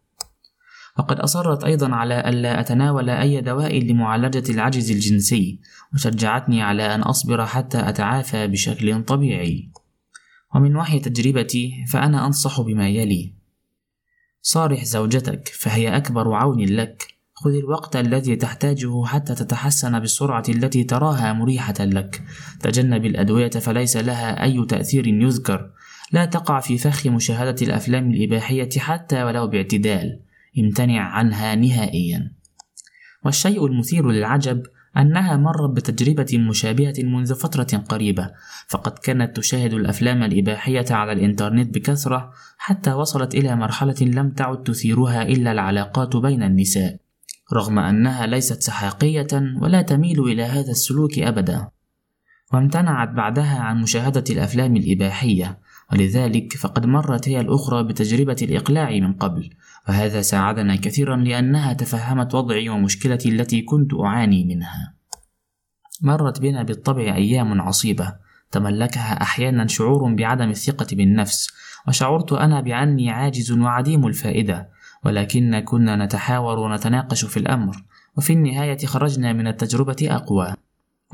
وقد 1.00 1.20
أصرت 1.20 1.64
أيضا 1.64 1.96
على 1.96 2.30
ألا 2.30 2.60
أتناول 2.60 3.10
أي 3.10 3.42
دواء 3.42 3.80
لمعالجة 3.80 4.52
العجز 4.52 4.92
الجنسي 4.92 5.60
وشجعتني 5.94 6.62
على 6.62 6.96
أن 6.96 7.02
أصبر 7.02 7.46
حتى 7.46 7.90
أتعافى 7.90 8.48
بشكل 8.48 9.04
طبيعي. 9.04 9.70
ومن 10.56 10.76
وحي 10.76 11.00
تجربتي 11.00 11.86
فأنا 11.92 12.26
أنصح 12.26 12.62
بما 12.62 12.90
يلي. 12.90 13.34
صارح 14.42 14.84
زوجتك 14.84 15.48
فهي 15.48 15.98
أكبر 15.98 16.34
عون 16.34 16.66
لك. 16.66 17.08
خذ 17.34 17.54
الوقت 17.54 17.96
الذي 17.96 18.36
تحتاجه 18.36 19.06
حتى 19.06 19.36
تتحسن 19.36 20.00
بالسرعة 20.00 20.44
التي 20.50 20.84
تراها 20.84 21.34
مريحة 21.34 21.74
لك. 21.80 22.24
تجنب 22.60 23.06
الأدوية 23.06 23.50
فليس 23.50 23.98
لها 23.98 24.44
أي 24.44 24.66
تأثير 24.66 25.08
يذكر. 25.08 25.70
لا 26.12 26.26
تقع 26.26 26.60
في 26.60 26.78
فخ 26.78 27.08
مشاهدة 27.08 27.56
الأفلام 27.62 28.12
الإباحية 28.12 28.70
حتى 28.78 29.24
ولو 29.24 29.48
باعتدال. 29.48 30.20
امتنع 30.60 31.02
عنها 31.02 31.56
نهائيا. 31.56 32.32
والشيء 33.26 33.66
المثير 33.66 34.12
للعجب 34.12 34.64
أنها 34.98 35.38
مرت 35.38 35.70
بتجربة 35.70 36.38
مشابهة 36.38 36.94
منذ 37.04 37.36
فترة 37.36 37.78
قريبة، 37.78 38.32
فقد 38.68 38.92
كانت 39.00 39.38
تشاهد 39.38 39.74
الأفلام 39.74 40.24
الإباحية 40.24 40.86
على 40.92 41.12
الإنترنت 41.12 41.74
بكثرة 41.76 42.32
حتى 42.58 42.94
وصلت 42.94 43.36
إلى 43.36 43.56
مرحلة 43.56 43.96
لم 44.02 44.30
تعد 44.30 44.64
تثيرها 44.64 45.22
إلا 45.24 45.52
العلاقات 45.52 46.16
بين 46.16 46.44
النساء، 46.44 46.98
رغم 47.54 47.80
أنها 47.80 48.26
ليست 48.26 48.62
سحاقية 48.62 49.28
ولا 49.62 49.82
تميل 49.82 50.20
إلى 50.20 50.44
هذا 50.44 50.72
السلوك 50.72 51.20
أبدا، 51.20 51.68
وامتنعت 52.54 53.10
بعدها 53.10 53.60
عن 53.60 53.82
مشاهدة 53.82 54.24
الأفلام 54.30 54.76
الإباحية، 54.76 55.60
ولذلك 55.92 56.54
فقد 56.58 56.86
مرت 56.86 57.30
هي 57.30 57.40
الأخرى 57.40 57.84
بتجربة 57.84 58.36
الإقلاع 58.42 58.90
من 58.90 59.14
قبل، 59.14 59.50
وهذا 59.90 60.22
ساعدنا 60.22 60.76
كثيرا 60.76 61.16
لأنها 61.16 61.74
تفهمت 61.74 62.36
وضعي 62.36 62.70
ومشكلتي 62.70 63.30
التي 63.30 63.62
كنت 63.62 63.94
أعاني 63.94 64.46
منها. 64.46 64.94
مرت 66.02 66.42
بنا 66.42 66.64
بالطبع 66.64 67.16
أيام 67.16 67.62
عصيبة 67.62 68.16
تملكها 68.52 69.22
أحيانا 69.22 69.68
شعور 69.68 70.14
بعدم 70.14 70.50
الثقة 70.50 70.88
بالنفس، 70.92 71.54
وشعرت 71.88 72.34
أنا 72.34 72.62
بأني 72.62 73.10
عاجز 73.10 73.52
وعديم 73.52 74.08
الفائدة، 74.08 74.70
ولكن 75.06 75.60
كنا 75.60 76.06
نتحاور 76.06 76.60
ونتناقش 76.60 77.26
في 77.26 77.38
الأمر، 77.38 77.84
وفي 78.18 78.34
النهاية 78.34 78.86
خرجنا 78.86 79.34
من 79.34 79.48
التجربة 79.48 79.96
أقوى. 80.02 80.54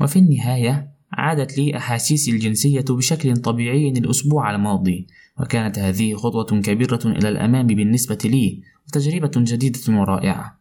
وفي 0.00 0.18
النهاية 0.18 0.90
عادت 1.12 1.58
لي 1.58 1.76
أحاسيسي 1.76 2.30
الجنسية 2.30 2.84
بشكل 2.88 3.36
طبيعي 3.36 3.88
الأسبوع 3.88 4.50
الماضي، 4.50 5.06
وكانت 5.40 5.78
هذه 5.78 6.14
خطوة 6.14 6.60
كبيرة 6.60 7.00
إلى 7.04 7.28
الأمام 7.28 7.66
بالنسبة 7.66 8.18
لي 8.24 8.62
وتجربة 8.88 9.30
جديدة 9.36 9.80
ورائعة. 9.88 10.60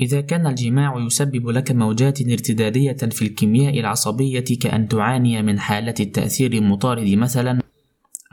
إذا 0.00 0.20
كان 0.20 0.46
الجماع 0.46 0.98
يسبب 1.06 1.48
لك 1.48 1.72
موجات 1.72 2.20
ارتدادية 2.20 2.92
في 2.92 3.22
الكيمياء 3.22 3.80
العصبية 3.80 4.44
كأن 4.60 4.88
تعاني 4.88 5.42
من 5.42 5.58
حالة 5.58 5.94
التأثير 6.00 6.52
المطارد 6.52 7.08
مثلا 7.08 7.62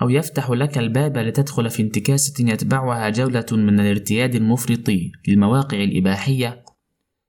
أو 0.01 0.09
يفتح 0.09 0.49
لك 0.49 0.77
الباب 0.77 1.17
لتدخل 1.17 1.69
في 1.69 1.81
انتكاسة 1.81 2.49
يتبعها 2.49 3.09
جولة 3.09 3.45
من 3.51 3.80
الارتياد 3.80 4.35
المفرط 4.35 4.91
للمواقع 5.27 5.84
الإباحية. 5.84 6.63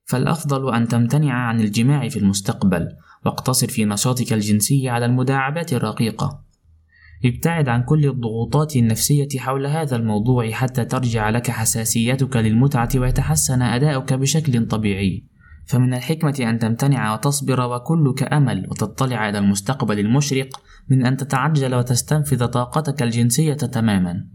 فالأفضل 0.04 0.74
أن 0.74 0.88
تمتنع 0.88 1.32
عن 1.32 1.60
الجماع 1.60 2.08
في 2.08 2.18
المستقبل. 2.18 2.88
واقتصر 3.26 3.68
في 3.68 3.84
نشاطك 3.84 4.32
الجنسي 4.32 4.88
على 4.88 5.06
المداعبات 5.06 5.72
الرقيقة 5.72 6.50
ابتعد 7.24 7.68
عن 7.68 7.82
كل 7.82 8.06
الضغوطات 8.06 8.76
النفسية 8.76 9.28
حول 9.38 9.66
هذا 9.66 9.96
الموضوع 9.96 10.50
حتى 10.50 10.84
ترجع 10.84 11.30
لك 11.30 11.50
حساسيتك 11.50 12.36
للمتعة 12.36 12.88
ويتحسن 12.96 13.62
أداؤك 13.62 14.12
بشكل 14.12 14.66
طبيعي. 14.66 15.26
فمن 15.66 15.94
الحكمة 15.94 16.36
أن 16.40 16.58
تمتنع 16.58 17.14
وتصبر 17.14 17.60
وكلك 17.60 18.32
أمل 18.32 18.66
وتطلع 18.70 19.28
إلى 19.28 19.38
المستقبل 19.38 19.98
المشرق 19.98 20.48
من 20.88 21.06
أن 21.06 21.16
تتعجل 21.16 21.74
وتستنفذ 21.74 22.46
طاقتك 22.46 23.02
الجنسية 23.02 23.54
تماما. 23.54 24.26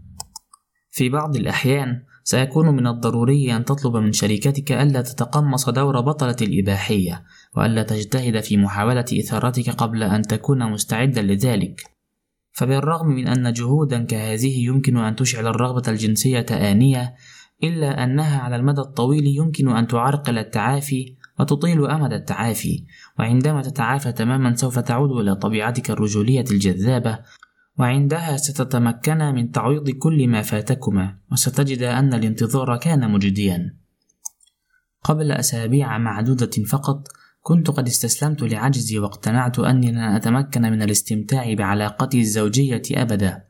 في 0.90 1.08
بعض 1.08 1.36
الأحيان 1.36 2.02
سيكون 2.28 2.68
من 2.68 2.86
الضروري 2.86 3.56
أن 3.56 3.64
تطلب 3.64 3.96
من 3.96 4.12
شريكتك 4.12 4.72
ألا 4.72 5.02
تتقمص 5.02 5.68
دور 5.68 6.00
بطلة 6.00 6.36
الإباحية 6.42 7.24
وألا 7.56 7.82
تجتهد 7.82 8.40
في 8.40 8.56
محاولة 8.56 9.04
إثارتك 9.20 9.70
قبل 9.70 10.02
أن 10.02 10.22
تكون 10.22 10.72
مستعدا 10.72 11.22
لذلك. 11.22 11.82
فبالرغم 12.52 13.06
من 13.06 13.28
أن 13.28 13.52
جهودا 13.52 14.04
كهذه 14.04 14.64
يمكن 14.66 14.96
أن 14.96 15.16
تشعل 15.16 15.46
الرغبة 15.46 15.82
الجنسية 15.88 16.46
آنية 16.50 17.14
إلا 17.62 18.04
أنها 18.04 18.40
على 18.40 18.56
المدى 18.56 18.80
الطويل 18.80 19.26
يمكن 19.26 19.68
أن 19.68 19.86
تعرقل 19.86 20.38
التعافي 20.38 21.16
وتطيل 21.40 21.86
أمد 21.86 22.12
التعافي 22.12 22.84
وعندما 23.18 23.62
تتعافى 23.62 24.12
تماما 24.12 24.54
سوف 24.54 24.78
تعود 24.78 25.10
إلى 25.10 25.34
طبيعتك 25.34 25.90
الرجولية 25.90 26.44
الجذابة 26.50 27.18
وعندها 27.78 28.36
ستتمكن 28.36 29.18
من 29.18 29.52
تعويض 29.52 29.90
كل 29.90 30.28
ما 30.28 30.42
فاتكما 30.42 31.16
وستجد 31.32 31.82
أن 31.82 32.14
الانتظار 32.14 32.76
كان 32.76 33.12
مجديا. 33.12 33.76
قبل 35.04 35.32
أسابيع 35.32 35.98
معدودة 35.98 36.64
فقط 36.70 37.08
كنت 37.40 37.70
قد 37.70 37.86
استسلمت 37.86 38.42
لعجزي 38.42 38.98
واقتنعت 38.98 39.58
أني 39.58 39.92
لن 39.92 39.98
أتمكن 39.98 40.62
من 40.62 40.82
الاستمتاع 40.82 41.54
بعلاقتي 41.54 42.20
الزوجية 42.20 42.82
أبدا. 42.90 43.42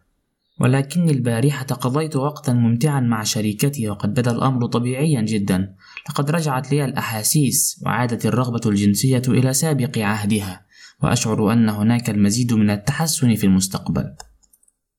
ولكني 0.60 1.12
البارحة 1.12 1.66
قضيت 1.66 2.16
وقتا 2.16 2.52
ممتعا 2.52 3.00
مع 3.00 3.22
شريكتي 3.22 3.88
وقد 3.88 4.14
بدا 4.14 4.30
الأمر 4.30 4.66
طبيعيا 4.66 5.20
جدا. 5.22 5.74
لقد 6.10 6.30
رجعت 6.30 6.72
لي 6.72 6.84
الأحاسيس 6.84 7.82
وعادت 7.86 8.26
الرغبة 8.26 8.60
الجنسية 8.66 9.22
إلى 9.28 9.52
سابق 9.52 9.98
عهدها. 9.98 10.65
وأشعر 11.02 11.52
أن 11.52 11.68
هناك 11.68 12.10
المزيد 12.10 12.52
من 12.52 12.70
التحسن 12.70 13.34
في 13.34 13.44
المستقبل 13.44 14.14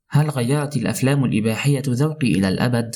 هل 0.10 0.30
غيرت 0.30 0.78
الأفلام 0.78 1.26
الإباحية 1.26 1.84
ذوقي 1.88 2.32
إلى 2.32 2.48
الأبد؟ 2.48 2.96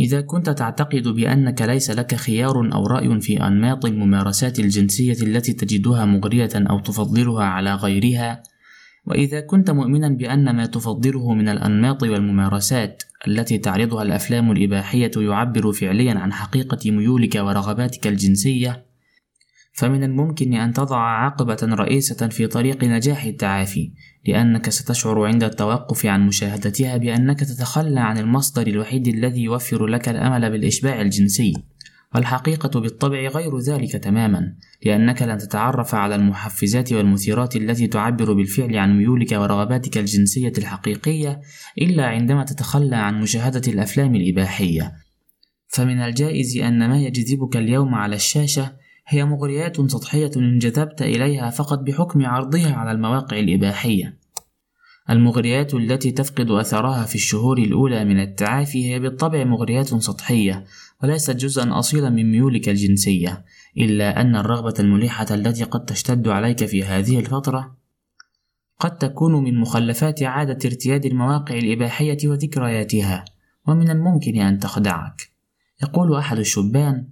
إذا 0.00 0.20
كنت 0.20 0.50
تعتقد 0.50 1.08
بأنك 1.08 1.62
ليس 1.62 1.90
لك 1.90 2.14
خيار 2.14 2.72
أو 2.74 2.86
رأي 2.86 3.20
في 3.20 3.46
أنماط 3.46 3.84
الممارسات 3.84 4.60
الجنسية 4.60 5.22
التي 5.22 5.52
تجدها 5.52 6.04
مغرية 6.04 6.50
أو 6.54 6.80
تفضلها 6.80 7.44
على 7.44 7.74
غيرها، 7.74 8.42
وإذا 9.06 9.40
كنت 9.40 9.70
مؤمنا 9.70 10.08
بأن 10.08 10.56
ما 10.56 10.66
تفضله 10.66 11.32
من 11.34 11.48
الأنماط 11.48 12.02
والممارسات 12.02 13.02
التي 13.28 13.58
تعرضها 13.58 14.02
الأفلام 14.02 14.50
الإباحية 14.50 15.10
يعبر 15.16 15.72
فعليا 15.72 16.14
عن 16.14 16.32
حقيقة 16.32 16.90
ميولك 16.90 17.34
ورغباتك 17.34 18.06
الجنسية، 18.06 18.85
فمن 19.76 20.04
الممكن 20.04 20.54
أن 20.54 20.72
تضع 20.72 20.98
عقبة 20.98 21.58
رئيسة 21.62 22.28
في 22.28 22.46
طريق 22.46 22.84
نجاح 22.84 23.24
التعافي، 23.24 23.92
لأنك 24.26 24.70
ستشعر 24.70 25.26
عند 25.26 25.44
التوقف 25.44 26.06
عن 26.06 26.26
مشاهدتها 26.26 26.96
بأنك 26.96 27.40
تتخلى 27.40 28.00
عن 28.00 28.18
المصدر 28.18 28.66
الوحيد 28.66 29.08
الذي 29.08 29.42
يوفر 29.42 29.86
لك 29.86 30.08
الأمل 30.08 30.50
بالإشباع 30.50 31.00
الجنسي، 31.00 31.52
والحقيقة 32.14 32.80
بالطبع 32.80 33.18
غير 33.18 33.58
ذلك 33.58 33.92
تماما، 33.92 34.54
لأنك 34.86 35.22
لن 35.22 35.38
تتعرف 35.38 35.94
على 35.94 36.14
المحفزات 36.14 36.92
والمثيرات 36.92 37.56
التي 37.56 37.86
تعبر 37.86 38.32
بالفعل 38.32 38.76
عن 38.76 38.98
ميولك 38.98 39.32
ورغباتك 39.32 39.98
الجنسية 39.98 40.52
الحقيقية 40.58 41.40
إلا 41.78 42.06
عندما 42.06 42.44
تتخلى 42.44 42.96
عن 42.96 43.20
مشاهدة 43.20 43.72
الأفلام 43.72 44.14
الإباحية. 44.14 44.92
فمن 45.68 45.98
الجائز 45.98 46.58
أن 46.58 46.88
ما 46.88 47.00
يجذبك 47.00 47.56
اليوم 47.56 47.94
على 47.94 48.16
الشاشة 48.16 48.85
هي 49.08 49.24
مغريات 49.24 49.90
سطحية 49.90 50.30
انجذبت 50.36 51.02
إليها 51.02 51.50
فقط 51.50 51.78
بحكم 51.78 52.26
عرضها 52.26 52.72
على 52.72 52.92
المواقع 52.92 53.38
الإباحية. 53.38 54.18
المغريات 55.10 55.74
التي 55.74 56.10
تفقد 56.10 56.50
أثرها 56.50 57.04
في 57.04 57.14
الشهور 57.14 57.58
الأولى 57.58 58.04
من 58.04 58.20
التعافي 58.20 58.92
هي 58.92 58.98
بالطبع 58.98 59.44
مغريات 59.44 59.86
سطحية، 59.86 60.64
وليست 61.02 61.36
جزءا 61.36 61.78
أصيلا 61.78 62.10
من 62.10 62.32
ميولك 62.32 62.68
الجنسية، 62.68 63.44
إلا 63.78 64.20
أن 64.20 64.36
الرغبة 64.36 64.74
الملحة 64.80 65.26
التي 65.30 65.64
قد 65.64 65.84
تشتد 65.84 66.28
عليك 66.28 66.64
في 66.64 66.84
هذه 66.84 67.18
الفترة 67.18 67.76
قد 68.78 68.98
تكون 68.98 69.44
من 69.44 69.60
مخلفات 69.60 70.22
عادة 70.22 70.58
ارتياد 70.68 71.06
المواقع 71.06 71.54
الإباحية 71.54 72.18
وذكرياتها، 72.24 73.24
ومن 73.68 73.90
الممكن 73.90 74.40
أن 74.40 74.58
تخدعك. 74.58 75.30
يقول 75.82 76.16
أحد 76.16 76.38
الشبان: 76.38 77.06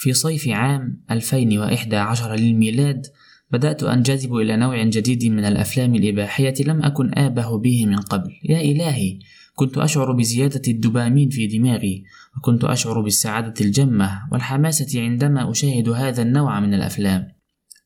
في 0.00 0.12
صيف 0.12 0.48
عام 0.48 1.00
2011 1.10 2.34
للميلاد 2.34 3.06
بدأت 3.50 3.82
أنجذب 3.82 4.36
إلى 4.36 4.56
نوع 4.56 4.84
جديد 4.84 5.24
من 5.24 5.44
الأفلام 5.44 5.94
الإباحية 5.94 6.54
لم 6.60 6.82
أكن 6.82 7.18
آبه 7.18 7.58
به 7.58 7.86
من 7.86 7.96
قبل. 7.96 8.30
يا 8.44 8.60
إلهي 8.60 9.18
كنت 9.54 9.78
أشعر 9.78 10.12
بزيادة 10.12 10.62
الدوبامين 10.68 11.28
في 11.28 11.46
دماغي 11.46 12.04
وكنت 12.36 12.64
أشعر 12.64 13.00
بالسعادة 13.00 13.54
الجمة 13.60 14.22
والحماسة 14.32 15.02
عندما 15.02 15.50
أشاهد 15.50 15.88
هذا 15.88 16.22
النوع 16.22 16.60
من 16.60 16.74
الأفلام. 16.74 17.28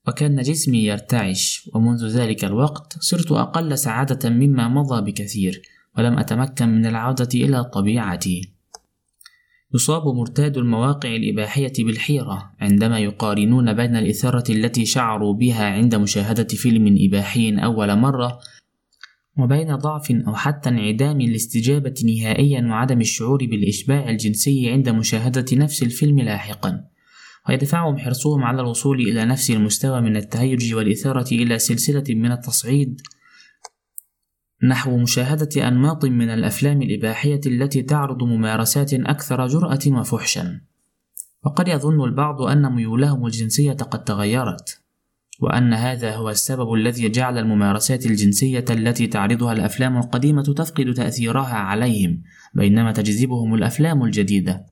وكان 0.09 0.43
جسمي 0.43 0.85
يرتعش 0.85 1.71
ومنذ 1.75 2.07
ذلك 2.07 2.45
الوقت 2.45 2.97
صرت 3.01 3.33
أقل 3.33 3.79
سعادة 3.79 4.31
مما 4.31 4.69
مضى 4.69 5.13
بكثير 5.13 5.63
ولم 5.99 6.19
أتمكن 6.19 6.69
من 6.69 6.87
العودة 6.87 7.29
إلى 7.35 7.65
طبيعتي. 7.65 8.52
يصاب 9.75 10.15
مرتاد 10.15 10.57
المواقع 10.57 11.17
الإباحية 11.17 11.73
بالحيرة 11.79 12.53
عندما 12.61 12.99
يقارنون 12.99 13.73
بين 13.73 13.97
الإثارة 13.97 14.45
التي 14.51 14.87
شعروا 14.87 15.35
بها 15.35 15.65
عند 15.65 15.95
مشاهدة 15.95 16.45
فيلم 16.45 16.97
إباحي 17.01 17.57
أول 17.57 17.97
مرة 17.97 18.39
وبين 19.39 19.77
ضعف 19.77 20.11
أو 20.11 20.35
حتى 20.35 20.69
انعدام 20.69 21.21
الاستجابة 21.21 21.95
نهائيا 22.05 22.63
وعدم 22.63 23.01
الشعور 23.01 23.39
بالإشباع 23.47 24.11
الجنسي 24.11 24.71
عند 24.71 24.89
مشاهدة 24.89 25.45
نفس 25.53 25.83
الفيلم 25.83 26.21
لاحقا. 26.21 26.85
ويدفعهم 27.49 27.99
حرصهم 27.99 28.45
على 28.45 28.61
الوصول 28.61 29.01
إلى 29.01 29.25
نفس 29.25 29.51
المستوى 29.51 30.01
من 30.01 30.17
التهيج 30.17 30.75
والإثارة 30.75 31.35
إلى 31.35 31.59
سلسلة 31.59 32.05
من 32.09 32.33
التصعيد 32.33 33.01
نحو 34.65 34.97
مشاهدة 34.97 35.69
أنماط 35.69 36.05
من 36.05 36.31
الأفلام 36.31 36.83
الإباحية 36.83 37.41
التي 37.47 37.83
تعرض 37.83 38.23
ممارسات 38.23 38.95
أكثر 38.95 39.47
جرأة 39.47 39.81
وفحشا. 39.87 40.61
وقد 41.45 41.69
يظن 41.69 42.05
البعض 42.05 42.43
أن 42.43 42.73
ميولهم 42.73 43.27
الجنسية 43.27 43.73
قد 43.73 44.05
تغيرت 44.05 44.83
وأن 45.41 45.75
هذا 45.75 46.17
هو 46.17 46.31
السبب 46.31 46.75
الذي 46.75 47.09
جعل 47.09 47.39
الممارسات 47.39 48.07
الجنسية 48.07 48.65
التي 48.71 49.07
تعرضها 49.07 49.53
الأفلام 49.53 49.97
القديمة 49.97 50.43
تفقد 50.43 50.95
تأثيرها 50.95 51.55
عليهم 51.55 52.23
بينما 52.55 52.93
تجذبهم 52.93 53.55
الأفلام 53.55 54.03
الجديدة. 54.05 54.67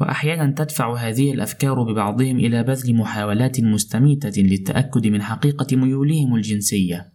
وأحيانا 0.00 0.54
تدفع 0.56 0.96
هذه 0.96 1.32
الأفكار 1.32 1.82
ببعضهم 1.82 2.38
إلى 2.38 2.62
بذل 2.62 2.96
محاولات 2.96 3.60
مستميتة 3.60 4.42
للتأكد 4.42 5.06
من 5.06 5.22
حقيقة 5.22 5.76
ميولهم 5.76 6.34
الجنسية. 6.34 7.13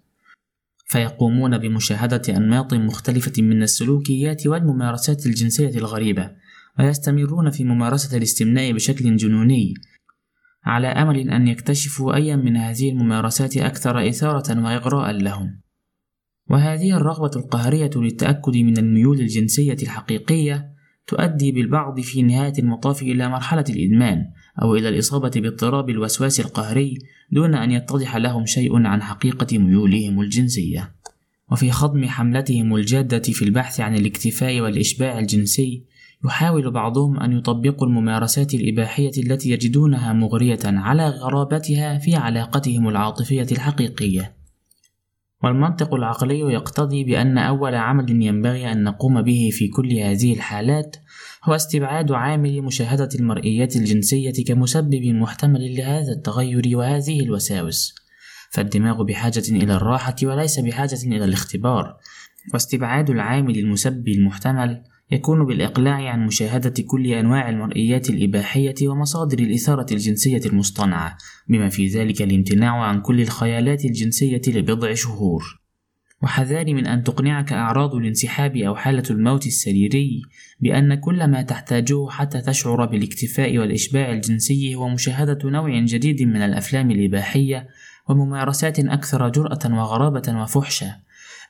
فيقومون 0.89 1.57
بمشاهدة 1.57 2.21
أنماط 2.37 2.73
مختلفة 2.73 3.41
من 3.41 3.63
السلوكيات 3.63 4.47
والممارسات 4.47 5.25
الجنسية 5.25 5.77
الغريبة 5.77 6.31
ويستمرون 6.79 7.51
في 7.51 7.63
ممارسة 7.63 8.17
الاستمناء 8.17 8.71
بشكل 8.71 9.15
جنوني 9.15 9.73
على 10.63 10.87
أمل 10.87 11.29
أن 11.29 11.47
يكتشفوا 11.47 12.15
أي 12.15 12.37
من 12.37 12.57
هذه 12.57 12.89
الممارسات 12.89 13.57
أكثر 13.57 14.09
إثارة 14.09 14.63
وإغراء 14.65 15.11
لهم. 15.11 15.61
وهذه 16.49 16.97
الرغبة 16.97 17.31
القهرية 17.35 17.91
للتأكد 17.95 18.57
من 18.57 18.77
الميول 18.77 19.19
الجنسية 19.19 19.77
الحقيقية 19.83 20.73
تؤدي 21.07 21.51
بالبعض 21.51 21.99
في 21.99 22.21
نهاية 22.21 22.53
المطاف 22.59 23.01
إلى 23.01 23.29
مرحلة 23.29 23.65
الإدمان 23.69 24.25
أو 24.61 24.75
إلى 24.75 24.89
الإصابة 24.89 25.31
باضطراب 25.35 25.89
الوسواس 25.89 26.39
القهري 26.39 26.97
دون 27.31 27.55
أن 27.55 27.71
يتضح 27.71 28.15
لهم 28.15 28.45
شيء 28.45 28.85
عن 28.87 29.01
حقيقة 29.01 29.57
ميولهم 29.57 30.21
الجنسية. 30.21 30.91
وفي 31.51 31.71
خضم 31.71 32.05
حملتهم 32.05 32.75
الجادة 32.75 33.19
في 33.19 33.45
البحث 33.45 33.79
عن 33.79 33.95
الاكتفاء 33.95 34.61
والإشباع 34.61 35.19
الجنسي، 35.19 35.83
يحاول 36.25 36.71
بعضهم 36.71 37.19
أن 37.19 37.37
يطبقوا 37.37 37.87
الممارسات 37.87 38.53
الإباحية 38.53 39.11
التي 39.17 39.49
يجدونها 39.49 40.13
مغرية 40.13 40.59
على 40.65 41.09
غرابتها 41.09 41.97
في 41.97 42.15
علاقتهم 42.15 42.89
العاطفية 42.89 43.47
الحقيقية. 43.51 44.39
والمنطق 45.43 45.93
العقلي 45.93 46.39
يقتضي 46.39 47.03
بأن 47.03 47.37
أول 47.37 47.75
عمل 47.75 48.23
ينبغي 48.23 48.71
أن 48.71 48.83
نقوم 48.83 49.21
به 49.21 49.49
في 49.51 49.67
كل 49.67 49.93
هذه 49.93 50.33
الحالات 50.33 50.95
هو 51.43 51.55
استبعاد 51.55 52.11
عامل 52.11 52.61
مشاهدة 52.61 53.09
المرئيات 53.15 53.75
الجنسية 53.75 54.43
كمسبب 54.47 55.05
محتمل 55.05 55.75
لهذا 55.77 56.11
التغير 56.11 56.77
وهذه 56.77 57.19
الوساوس، 57.19 57.95
فالدماغ 58.51 59.03
بحاجة 59.03 59.43
إلى 59.49 59.75
الراحة 59.75 60.15
وليس 60.23 60.59
بحاجة 60.59 60.99
إلى 61.03 61.25
الاختبار، 61.25 61.97
واستبعاد 62.53 63.09
العامل 63.09 63.57
المسبب 63.57 64.07
المحتمل 64.07 64.83
يكون 65.11 65.45
بالإقلاع 65.45 66.09
عن 66.09 66.25
مشاهدة 66.25 66.83
كل 66.87 67.07
أنواع 67.07 67.49
المرئيات 67.49 68.09
الإباحية 68.09 68.87
ومصادر 68.87 69.39
الإثارة 69.39 69.85
الجنسية 69.91 70.41
المصطنعة، 70.45 71.17
بما 71.47 71.69
في 71.69 71.87
ذلك 71.87 72.21
الامتناع 72.21 72.83
عن 72.83 73.01
كل 73.01 73.21
الخيالات 73.21 73.85
الجنسية 73.85 74.41
لبضع 74.47 74.93
شهور. 74.93 75.59
وحذار 76.21 76.73
من 76.73 76.87
أن 76.87 77.03
تقنعك 77.03 77.53
أعراض 77.53 77.95
الانسحاب 77.95 78.57
أو 78.57 78.75
حالة 78.75 79.03
الموت 79.09 79.47
السريري 79.47 80.21
بأن 80.59 80.95
كل 80.95 81.27
ما 81.27 81.41
تحتاجه 81.41 82.09
حتى 82.09 82.41
تشعر 82.41 82.85
بالاكتفاء 82.85 83.57
والإشباع 83.57 84.11
الجنسي 84.11 84.75
هو 84.75 84.89
مشاهدة 84.89 85.49
نوع 85.49 85.79
جديد 85.79 86.21
من 86.21 86.41
الأفلام 86.41 86.91
الإباحية 86.91 87.67
وممارسات 88.09 88.79
أكثر 88.79 89.29
جرأة 89.29 89.59
وغرابة 89.65 90.41
وفحشة، 90.41 90.95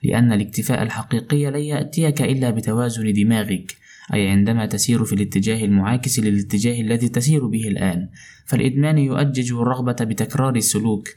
لأن 0.04 0.34
الاكتفاء 0.34 0.84
الحقيقي 0.84 1.46
لن 1.46 1.60
يأتيك 1.60 2.22
إلا 2.22 2.50
بتوازن 2.50 3.14
دماغك، 3.14 3.76
أي 4.14 4.28
عندما 4.28 4.66
تسير 4.66 5.06
في 5.06 5.14
الاتجاه 5.14 5.66
المعاكس 5.66 6.20
للاتجاه 6.20 6.82
الذي 6.82 7.10
تسير 7.10 7.48
به 7.48 7.68
الآن، 7.68 8.10
فالإدمان 8.46 8.98
يؤجج 8.98 9.54
الرغبة 9.54 9.94
بتكرار 9.94 10.56
السلوك، 10.56 11.08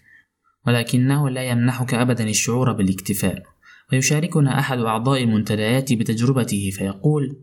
ولكنه 0.67 1.31
لا 1.31 1.43
يمنحك 1.43 1.95
أبدا 1.95 2.25
الشعور 2.25 2.73
بالاكتفاء، 2.73 3.43
ويشاركنا 3.93 4.59
أحد 4.59 4.79
أعضاء 4.79 5.23
المنتديات 5.23 5.93
بتجربته 5.93 6.71
فيقول 6.73 7.37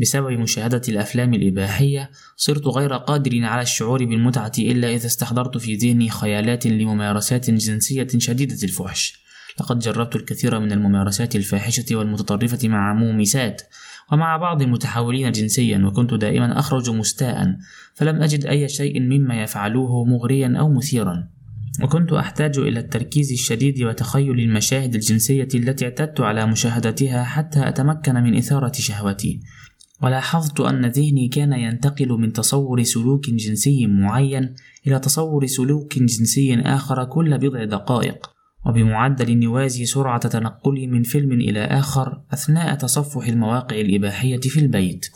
بسبب 0.00 0.30
مشاهدة 0.30 0.82
الأفلام 0.88 1.34
الإباحية 1.34 2.10
صرت 2.36 2.66
غير 2.66 2.92
قادر 2.92 3.44
على 3.44 3.62
الشعور 3.62 4.04
بالمتعة 4.04 4.52
إلا 4.58 4.94
إذا 4.94 5.06
استحضرت 5.06 5.58
في 5.58 5.74
ذهني 5.74 6.10
خيالات 6.10 6.66
لممارسات 6.66 7.50
جنسية 7.50 8.08
شديدة 8.18 8.58
الفحش. 8.62 9.24
لقد 9.60 9.78
جربت 9.78 10.16
الكثير 10.16 10.60
من 10.60 10.72
الممارسات 10.72 11.36
الفاحشة 11.36 11.96
والمتطرفة 11.96 12.68
مع 12.68 12.94
مومسات 12.94 13.62
ومع 14.12 14.36
بعض 14.36 14.62
المتحولين 14.62 15.32
جنسيا 15.32 15.78
وكنت 15.78 16.14
دائما 16.14 16.58
أخرج 16.58 16.90
مستاء 16.90 17.56
فلم 17.94 18.22
أجد 18.22 18.46
أي 18.46 18.68
شيء 18.68 19.00
مما 19.00 19.42
يفعلوه 19.42 20.04
مغريا 20.04 20.56
أو 20.58 20.72
مثيرا. 20.72 21.28
وكنت 21.82 22.12
أحتاج 22.12 22.58
إلى 22.58 22.80
التركيز 22.80 23.32
الشديد 23.32 23.82
وتخيل 23.82 24.40
المشاهد 24.40 24.94
الجنسية 24.94 25.48
التي 25.54 25.84
اعتدت 25.84 26.20
على 26.20 26.46
مشاهدتها 26.46 27.24
حتى 27.24 27.68
أتمكن 27.68 28.14
من 28.14 28.36
إثارة 28.36 28.72
شهوتي 28.72 29.40
ولاحظت 30.02 30.60
أن 30.60 30.86
ذهني 30.86 31.28
كان 31.28 31.52
ينتقل 31.52 32.08
من 32.08 32.32
تصور 32.32 32.82
سلوك 32.82 33.30
جنسي 33.30 33.86
معين 33.86 34.54
إلى 34.86 34.98
تصور 34.98 35.46
سلوك 35.46 35.98
جنسي 35.98 36.54
آخر 36.54 37.04
كل 37.04 37.38
بضع 37.38 37.64
دقائق 37.64 38.30
وبمعدل 38.66 39.42
يوازي 39.42 39.84
سرعة 39.84 40.28
تنقلي 40.28 40.86
من 40.86 41.02
فيلم 41.02 41.32
إلى 41.32 41.64
آخر 41.64 42.22
أثناء 42.32 42.74
تصفح 42.74 43.26
المواقع 43.26 43.80
الإباحية 43.80 44.40
في 44.40 44.60
البيت. 44.60 45.06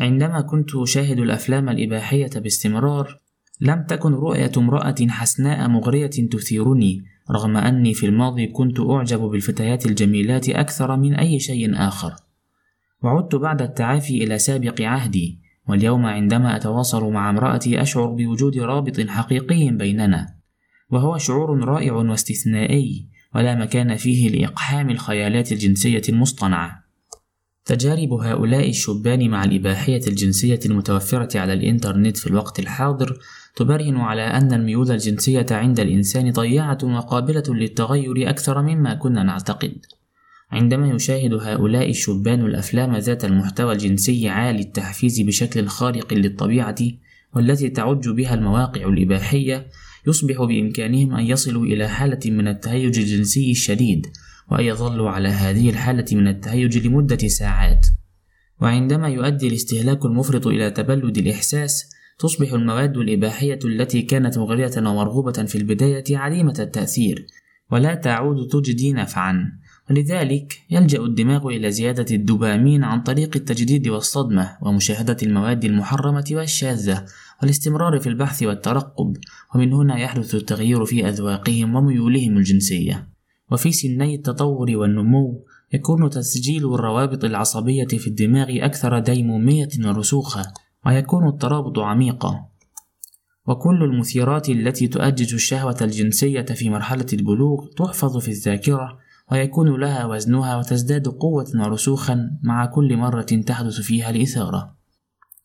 عندما 0.00 0.40
كنت 0.40 0.74
أشاهد 0.74 1.18
الأفلام 1.18 1.68
الإباحية 1.68 2.30
باستمرار، 2.36 3.21
لم 3.62 3.82
تكن 3.82 4.12
رؤية 4.12 4.52
امرأة 4.56 4.94
حسناء 5.08 5.68
مغرية 5.68 6.06
تثيرني، 6.06 7.04
رغم 7.30 7.56
أني 7.56 7.94
في 7.94 8.06
الماضي 8.06 8.46
كنت 8.46 8.80
أعجب 8.80 9.20
بالفتيات 9.20 9.86
الجميلات 9.86 10.48
أكثر 10.48 10.96
من 10.96 11.14
أي 11.14 11.38
شيء 11.38 11.74
آخر. 11.74 12.14
وعدت 13.02 13.34
بعد 13.34 13.62
التعافي 13.62 14.24
إلى 14.24 14.38
سابق 14.38 14.82
عهدي، 14.82 15.38
واليوم 15.68 16.06
عندما 16.06 16.56
أتواصل 16.56 17.12
مع 17.12 17.30
امرأتي 17.30 17.82
أشعر 17.82 18.06
بوجود 18.06 18.58
رابط 18.58 19.00
حقيقي 19.00 19.70
بيننا. 19.70 20.34
وهو 20.90 21.18
شعور 21.18 21.64
رائع 21.64 21.92
واستثنائي 21.92 23.06
ولا 23.34 23.54
مكان 23.54 23.96
فيه 23.96 24.28
لإقحام 24.28 24.90
الخيالات 24.90 25.52
الجنسية 25.52 26.02
المصطنعة. 26.08 26.82
تجارب 27.64 28.12
هؤلاء 28.12 28.68
الشبان 28.68 29.30
مع 29.30 29.44
الإباحية 29.44 30.00
الجنسية 30.06 30.60
المتوفرة 30.66 31.40
على 31.40 31.52
الإنترنت 31.52 32.16
في 32.16 32.26
الوقت 32.26 32.58
الحاضر 32.58 33.18
تبرهن 33.56 33.96
على 33.96 34.22
أن 34.22 34.52
الميول 34.52 34.90
الجنسية 34.90 35.46
عند 35.50 35.80
الإنسان 35.80 36.30
ضيعة 36.30 36.78
وقابلة 36.82 37.42
للتغير 37.48 38.30
أكثر 38.30 38.62
مما 38.62 38.94
كنا 38.94 39.22
نعتقد. 39.22 39.74
عندما 40.52 40.88
يشاهد 40.88 41.34
هؤلاء 41.34 41.90
الشبان 41.90 42.40
الأفلام 42.46 42.96
ذات 42.96 43.24
المحتوى 43.24 43.72
الجنسي 43.72 44.28
عالي 44.28 44.60
التحفيز 44.60 45.20
بشكل 45.20 45.66
خارق 45.66 46.14
للطبيعة 46.14 46.76
والتي 47.34 47.68
تعج 47.68 48.08
بها 48.08 48.34
المواقع 48.34 48.88
الإباحية 48.88 49.66
يصبح 50.06 50.42
بإمكانهم 50.42 51.14
أن 51.14 51.26
يصلوا 51.26 51.64
إلى 51.64 51.88
حالة 51.88 52.30
من 52.30 52.48
التهيج 52.48 52.98
الجنسي 52.98 53.50
الشديد 53.50 54.06
وأن 54.50 54.64
يظلوا 54.64 55.10
على 55.10 55.28
هذه 55.28 55.70
الحالة 55.70 56.04
من 56.12 56.28
التهيج 56.28 56.86
لمدة 56.86 57.28
ساعات 57.28 57.86
وعندما 58.60 59.08
يؤدي 59.08 59.48
الاستهلاك 59.48 60.04
المفرط 60.04 60.46
إلى 60.46 60.70
تبلد 60.70 61.18
الإحساس 61.18 61.90
تصبح 62.22 62.52
المواد 62.52 62.96
الإباحية 62.96 63.58
التي 63.64 64.02
كانت 64.02 64.38
مغرية 64.38 64.70
ومرغوبة 64.76 65.32
في 65.32 65.58
البداية 65.58 66.04
عديمة 66.10 66.54
التأثير 66.58 67.26
ولا 67.70 67.94
تعود 67.94 68.48
تجدي 68.48 68.92
نفعًا. 68.92 69.52
ولذلك 69.90 70.58
يلجأ 70.70 71.00
الدماغ 71.00 71.46
إلى 71.46 71.70
زيادة 71.70 72.14
الدوبامين 72.14 72.84
عن 72.84 73.02
طريق 73.02 73.36
التجديد 73.36 73.88
والصدمة 73.88 74.56
ومشاهدة 74.62 75.16
المواد 75.22 75.64
المحرمة 75.64 76.24
والشاذة 76.32 77.04
والاستمرار 77.42 78.00
في 78.00 78.08
البحث 78.08 78.42
والترقب 78.42 79.16
ومن 79.54 79.72
هنا 79.72 79.98
يحدث 79.98 80.34
التغيير 80.34 80.84
في 80.84 81.08
أذواقهم 81.08 81.74
وميولهم 81.74 82.36
الجنسية. 82.36 83.08
وفي 83.50 83.72
سني 83.72 84.14
التطور 84.14 84.76
والنمو 84.76 85.44
يكون 85.72 86.10
تسجيل 86.10 86.74
الروابط 86.74 87.24
العصبية 87.24 87.86
في 87.86 88.06
الدماغ 88.06 88.46
أكثر 88.50 88.98
ديمومية 88.98 89.68
ورسوخة 89.84 90.44
ويكون 90.86 91.28
الترابط 91.28 91.78
عميقا. 91.78 92.46
وكل 93.46 93.82
المثيرات 93.82 94.48
التي 94.48 94.88
تؤجج 94.88 95.34
الشهوة 95.34 95.76
الجنسية 95.80 96.42
في 96.42 96.70
مرحلة 96.70 97.06
البلوغ 97.12 97.66
تحفظ 97.76 98.18
في 98.18 98.28
الذاكرة 98.28 98.98
ويكون 99.32 99.80
لها 99.80 100.06
وزنها 100.06 100.56
وتزداد 100.56 101.08
قوة 101.08 101.46
ورسوخا 101.54 102.30
مع 102.42 102.66
كل 102.66 102.96
مرة 102.96 103.22
تحدث 103.22 103.80
فيها 103.80 104.10
الإثارة. 104.10 104.76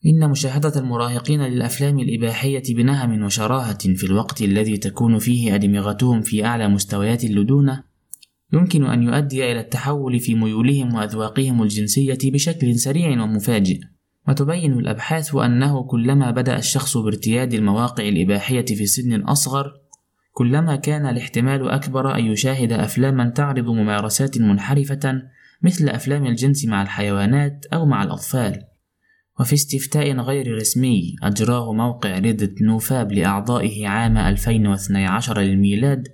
إن 0.06 0.30
مشاهدة 0.30 0.80
المراهقين 0.80 1.42
للأفلام 1.42 1.98
الإباحية 1.98 2.62
بنهم 2.74 3.22
وشراهة 3.22 3.78
في 3.78 4.04
الوقت 4.04 4.42
الذي 4.42 4.76
تكون 4.76 5.18
فيه 5.18 5.54
أدمغتهم 5.54 6.22
في 6.22 6.44
أعلى 6.44 6.68
مستويات 6.68 7.24
اللدونة 7.24 7.84
يمكن 8.52 8.84
أن 8.84 9.02
يؤدي 9.02 9.52
إلى 9.52 9.60
التحول 9.60 10.20
في 10.20 10.34
ميولهم 10.34 10.94
وأذواقهم 10.94 11.62
الجنسية 11.62 12.18
بشكل 12.24 12.78
سريع 12.78 13.22
ومفاجئ. 13.22 13.80
وتبين 14.28 14.72
الأبحاث 14.72 15.34
أنه 15.34 15.82
كلما 15.82 16.30
بدأ 16.30 16.58
الشخص 16.58 16.96
بارتياد 16.96 17.54
المواقع 17.54 18.08
الإباحية 18.08 18.64
في 18.64 18.86
سن 18.86 19.20
أصغر 19.20 19.72
كلما 20.32 20.76
كان 20.76 21.06
الاحتمال 21.06 21.68
أكبر 21.68 22.14
أن 22.14 22.24
يشاهد 22.24 22.72
أفلاما 22.72 23.30
تعرض 23.30 23.64
ممارسات 23.64 24.38
منحرفة 24.38 25.22
مثل 25.62 25.88
أفلام 25.88 26.26
الجنس 26.26 26.64
مع 26.64 26.82
الحيوانات 26.82 27.66
أو 27.72 27.86
مع 27.86 28.02
الأطفال. 28.02 28.62
وفي 29.40 29.54
استفتاء 29.54 30.16
غير 30.16 30.56
رسمي 30.56 31.16
أجراه 31.22 31.72
موقع 31.72 32.18
ريدت 32.18 32.62
نوفاب 32.62 33.12
لأعضائه 33.12 33.88
عام 33.88 34.16
2012 34.16 35.40
للميلاد 35.40 36.08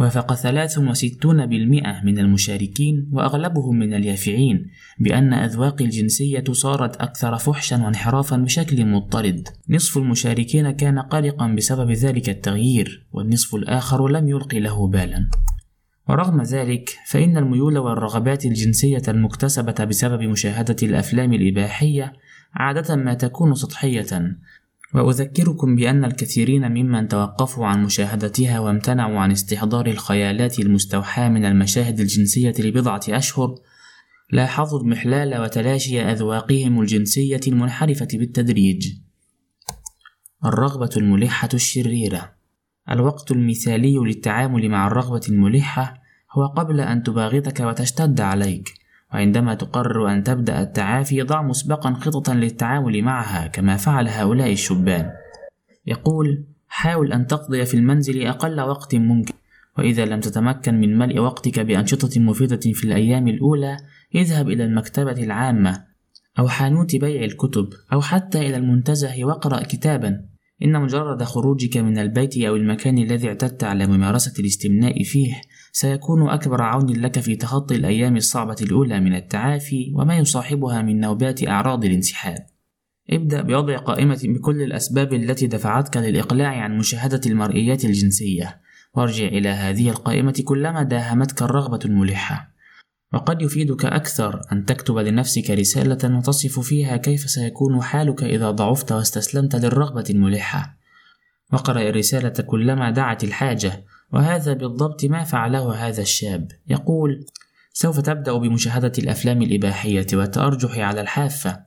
وافق 0.00 0.34
63% 0.34 2.04
من 2.04 2.18
المشاركين 2.18 3.08
وأغلبهم 3.12 3.78
من 3.78 3.94
اليافعين 3.94 4.66
بأن 4.98 5.32
أذواق 5.32 5.82
الجنسية 5.82 6.44
صارت 6.52 6.96
أكثر 6.96 7.38
فحشا 7.38 7.84
وانحرافا 7.84 8.36
بشكل 8.36 8.86
مضطرد. 8.86 9.48
نصف 9.68 9.98
المشاركين 9.98 10.70
كان 10.70 10.98
قلقا 10.98 11.46
بسبب 11.48 11.90
ذلك 11.90 12.28
التغيير 12.28 13.06
والنصف 13.12 13.54
الآخر 13.54 14.08
لم 14.08 14.28
يلقي 14.28 14.60
له 14.60 14.88
بالا. 14.88 15.28
ورغم 16.08 16.42
ذلك 16.42 16.96
فإن 17.06 17.36
الميول 17.36 17.78
والرغبات 17.78 18.46
الجنسية 18.46 19.02
المكتسبة 19.08 19.84
بسبب 19.84 20.22
مشاهدة 20.22 20.76
الأفلام 20.82 21.32
الإباحية 21.32 22.12
عادة 22.54 22.96
ما 22.96 23.14
تكون 23.14 23.54
سطحية 23.54 24.36
وأذكركم 24.94 25.76
بأن 25.76 26.04
الكثيرين 26.04 26.68
ممن 26.72 27.08
توقفوا 27.08 27.66
عن 27.66 27.84
مشاهدتها 27.84 28.60
وامتنعوا 28.60 29.18
عن 29.18 29.32
استحضار 29.32 29.86
الخيالات 29.86 30.58
المستوحاة 30.58 31.28
من 31.28 31.44
المشاهد 31.44 32.00
الجنسية 32.00 32.54
لبضعة 32.58 33.00
أشهر 33.08 33.54
لاحظوا 34.32 34.78
اضمحلال 34.78 35.40
وتلاشي 35.40 36.02
أذواقهم 36.02 36.80
الجنسية 36.80 37.40
المنحرفة 37.48 38.08
بالتدريج. 38.12 38.92
الرغبة 40.44 40.90
الملحة 40.96 41.48
الشريرة 41.54 42.32
الوقت 42.90 43.30
المثالي 43.30 43.96
للتعامل 43.96 44.68
مع 44.68 44.86
الرغبة 44.86 45.20
الملحة 45.28 46.02
هو 46.32 46.46
قبل 46.46 46.80
أن 46.80 47.02
تباغتك 47.02 47.60
وتشتد 47.60 48.20
عليك، 48.20 48.83
وعندما 49.14 49.54
تقرر 49.54 50.12
أن 50.12 50.22
تبدأ 50.22 50.62
التعافي 50.62 51.22
ضع 51.22 51.42
مسبقا 51.42 51.94
خططا 51.94 52.34
للتعامل 52.34 53.02
معها 53.02 53.46
كما 53.46 53.76
فعل 53.76 54.08
هؤلاء 54.08 54.52
الشبان. 54.52 55.10
يقول 55.86 56.44
حاول 56.68 57.12
أن 57.12 57.26
تقضي 57.26 57.64
في 57.64 57.74
المنزل 57.74 58.26
أقل 58.26 58.60
وقت 58.60 58.94
ممكن 58.94 59.34
وإذا 59.78 60.04
لم 60.04 60.20
تتمكن 60.20 60.80
من 60.80 60.98
ملء 60.98 61.18
وقتك 61.18 61.60
بأنشطة 61.60 62.20
مفيدة 62.20 62.60
في 62.72 62.84
الأيام 62.84 63.28
الأولى 63.28 63.76
اذهب 64.14 64.48
إلى 64.48 64.64
المكتبة 64.64 65.24
العامة 65.24 65.84
أو 66.38 66.48
حانوت 66.48 66.96
بيع 66.96 67.24
الكتب 67.24 67.68
أو 67.92 68.00
حتى 68.00 68.38
إلى 68.38 68.56
المنتزه 68.56 69.24
واقرأ 69.24 69.62
كتابا. 69.62 70.24
إن 70.64 70.80
مجرد 70.80 71.22
خروجك 71.22 71.76
من 71.76 71.98
البيت 71.98 72.38
أو 72.38 72.56
المكان 72.56 72.98
الذي 72.98 73.28
اعتدت 73.28 73.64
على 73.64 73.86
ممارسة 73.86 74.32
الاستمناء 74.38 75.02
فيه 75.02 75.34
سيكون 75.76 76.28
أكبر 76.28 76.62
عون 76.62 76.90
لك 76.90 77.20
في 77.20 77.36
تخطي 77.36 77.74
الأيام 77.74 78.16
الصعبة 78.16 78.56
الأولى 78.62 79.00
من 79.00 79.14
التعافي 79.14 79.92
وما 79.94 80.18
يصاحبها 80.18 80.82
من 80.82 81.00
نوبات 81.00 81.48
أعراض 81.48 81.84
الانسحاب. 81.84 82.46
ابدأ 83.10 83.42
بوضع 83.42 83.76
قائمة 83.76 84.20
بكل 84.24 84.62
الأسباب 84.62 85.14
التي 85.14 85.46
دفعتك 85.46 85.96
للإقلاع 85.96 86.62
عن 86.62 86.78
مشاهدة 86.78 87.20
المرئيات 87.26 87.84
الجنسية، 87.84 88.60
وارجع 88.94 89.26
إلى 89.26 89.48
هذه 89.48 89.90
القائمة 89.90 90.42
كلما 90.44 90.82
داهمتك 90.82 91.42
الرغبة 91.42 91.78
الملحة. 91.84 92.54
وقد 93.12 93.42
يفيدك 93.42 93.84
أكثر 93.84 94.40
أن 94.52 94.64
تكتب 94.64 94.98
لنفسك 94.98 95.50
رسالة 95.50 96.20
تصف 96.20 96.60
فيها 96.60 96.96
كيف 96.96 97.20
سيكون 97.20 97.82
حالك 97.82 98.22
إذا 98.22 98.50
ضعفت 98.50 98.92
واستسلمت 98.92 99.56
للرغبة 99.56 100.04
الملحة. 100.10 100.78
وقرأ 101.52 101.82
الرسالة 101.82 102.44
كلما 102.46 102.90
دعت 102.90 103.24
الحاجة، 103.24 103.84
وهذا 104.14 104.52
بالضبط 104.52 105.04
ما 105.04 105.24
فعله 105.24 105.88
هذا 105.88 106.02
الشاب. 106.02 106.52
يقول 106.68 107.26
سوف 107.72 108.00
تبدأ 108.00 108.32
بمشاهدة 108.32 108.92
الأفلام 108.98 109.42
الإباحية 109.42 110.06
والتأرجح 110.12 110.78
على 110.78 111.00
الحافة. 111.00 111.60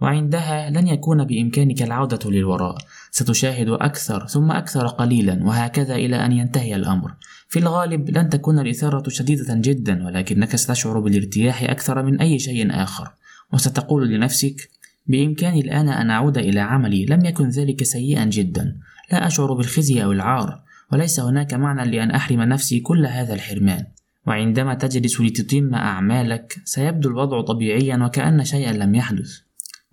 وعندها 0.00 0.70
لن 0.70 0.86
يكون 0.86 1.24
بإمكانك 1.24 1.82
العودة 1.82 2.30
للوراء. 2.30 2.78
ستشاهد 3.10 3.68
أكثر 3.68 4.26
ثم 4.26 4.50
أكثر 4.50 4.86
قليلا 4.86 5.44
وهكذا 5.44 5.94
إلى 5.94 6.16
أن 6.16 6.32
ينتهي 6.32 6.76
الأمر. 6.76 7.14
في 7.48 7.58
الغالب 7.58 8.10
لن 8.10 8.28
تكون 8.28 8.58
الإثارة 8.58 9.08
شديدة 9.08 9.54
جدا 9.54 10.06
ولكنك 10.06 10.56
ستشعر 10.56 11.00
بالارتياح 11.00 11.62
أكثر 11.62 12.02
من 12.02 12.20
أي 12.20 12.38
شيء 12.38 12.82
آخر. 12.82 13.10
وستقول 13.52 14.08
لنفسك 14.08 14.68
بإمكاني 15.06 15.60
الآن 15.60 15.88
أن 15.88 16.10
أعود 16.10 16.38
إلى 16.38 16.60
عملي 16.60 17.06
لم 17.06 17.24
يكن 17.24 17.48
ذلك 17.48 17.82
سيئا 17.82 18.24
جدا. 18.24 18.76
لا 19.12 19.26
أشعر 19.26 19.52
بالخزي 19.52 20.04
أو 20.04 20.12
العار. 20.12 20.65
وليس 20.92 21.20
هناك 21.20 21.54
معنى 21.54 21.90
لأن 21.90 22.10
أحرم 22.10 22.42
نفسي 22.42 22.80
كل 22.80 23.06
هذا 23.06 23.34
الحرمان. 23.34 23.86
وعندما 24.26 24.74
تجلس 24.74 25.20
لتتم 25.20 25.74
أعمالك 25.74 26.56
سيبدو 26.64 27.08
الوضع 27.08 27.40
طبيعيا 27.40 28.04
وكأن 28.04 28.44
شيئا 28.44 28.72
لم 28.72 28.94
يحدث. 28.94 29.30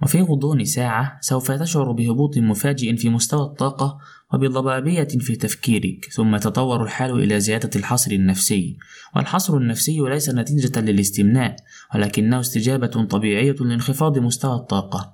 وفي 0.02 0.22
غضون 0.22 0.66
ساعة 0.66 1.18
سوف 1.22 1.52
تشعر 1.52 1.92
بهبوط 1.92 2.38
مفاجئ 2.38 2.96
في 2.96 3.10
مستوى 3.10 3.42
الطاقة 3.42 3.98
وبضبابية 4.34 5.08
في 5.20 5.36
تفكيرك 5.36 6.06
ثم 6.12 6.36
يتطور 6.36 6.84
الحال 6.84 7.24
إلى 7.24 7.40
زيادة 7.40 7.70
الحصر 7.76 8.12
النفسي. 8.12 8.78
والحصر 9.16 9.58
النفسي 9.58 10.00
ليس 10.00 10.30
نتيجة 10.30 10.80
للاستمناء 10.80 11.56
ولكنه 11.96 12.40
استجابة 12.40 12.88
طبيعية 12.88 13.56
لانخفاض 13.60 14.20
مستوى 14.20 14.56
الطاقة. 14.56 15.14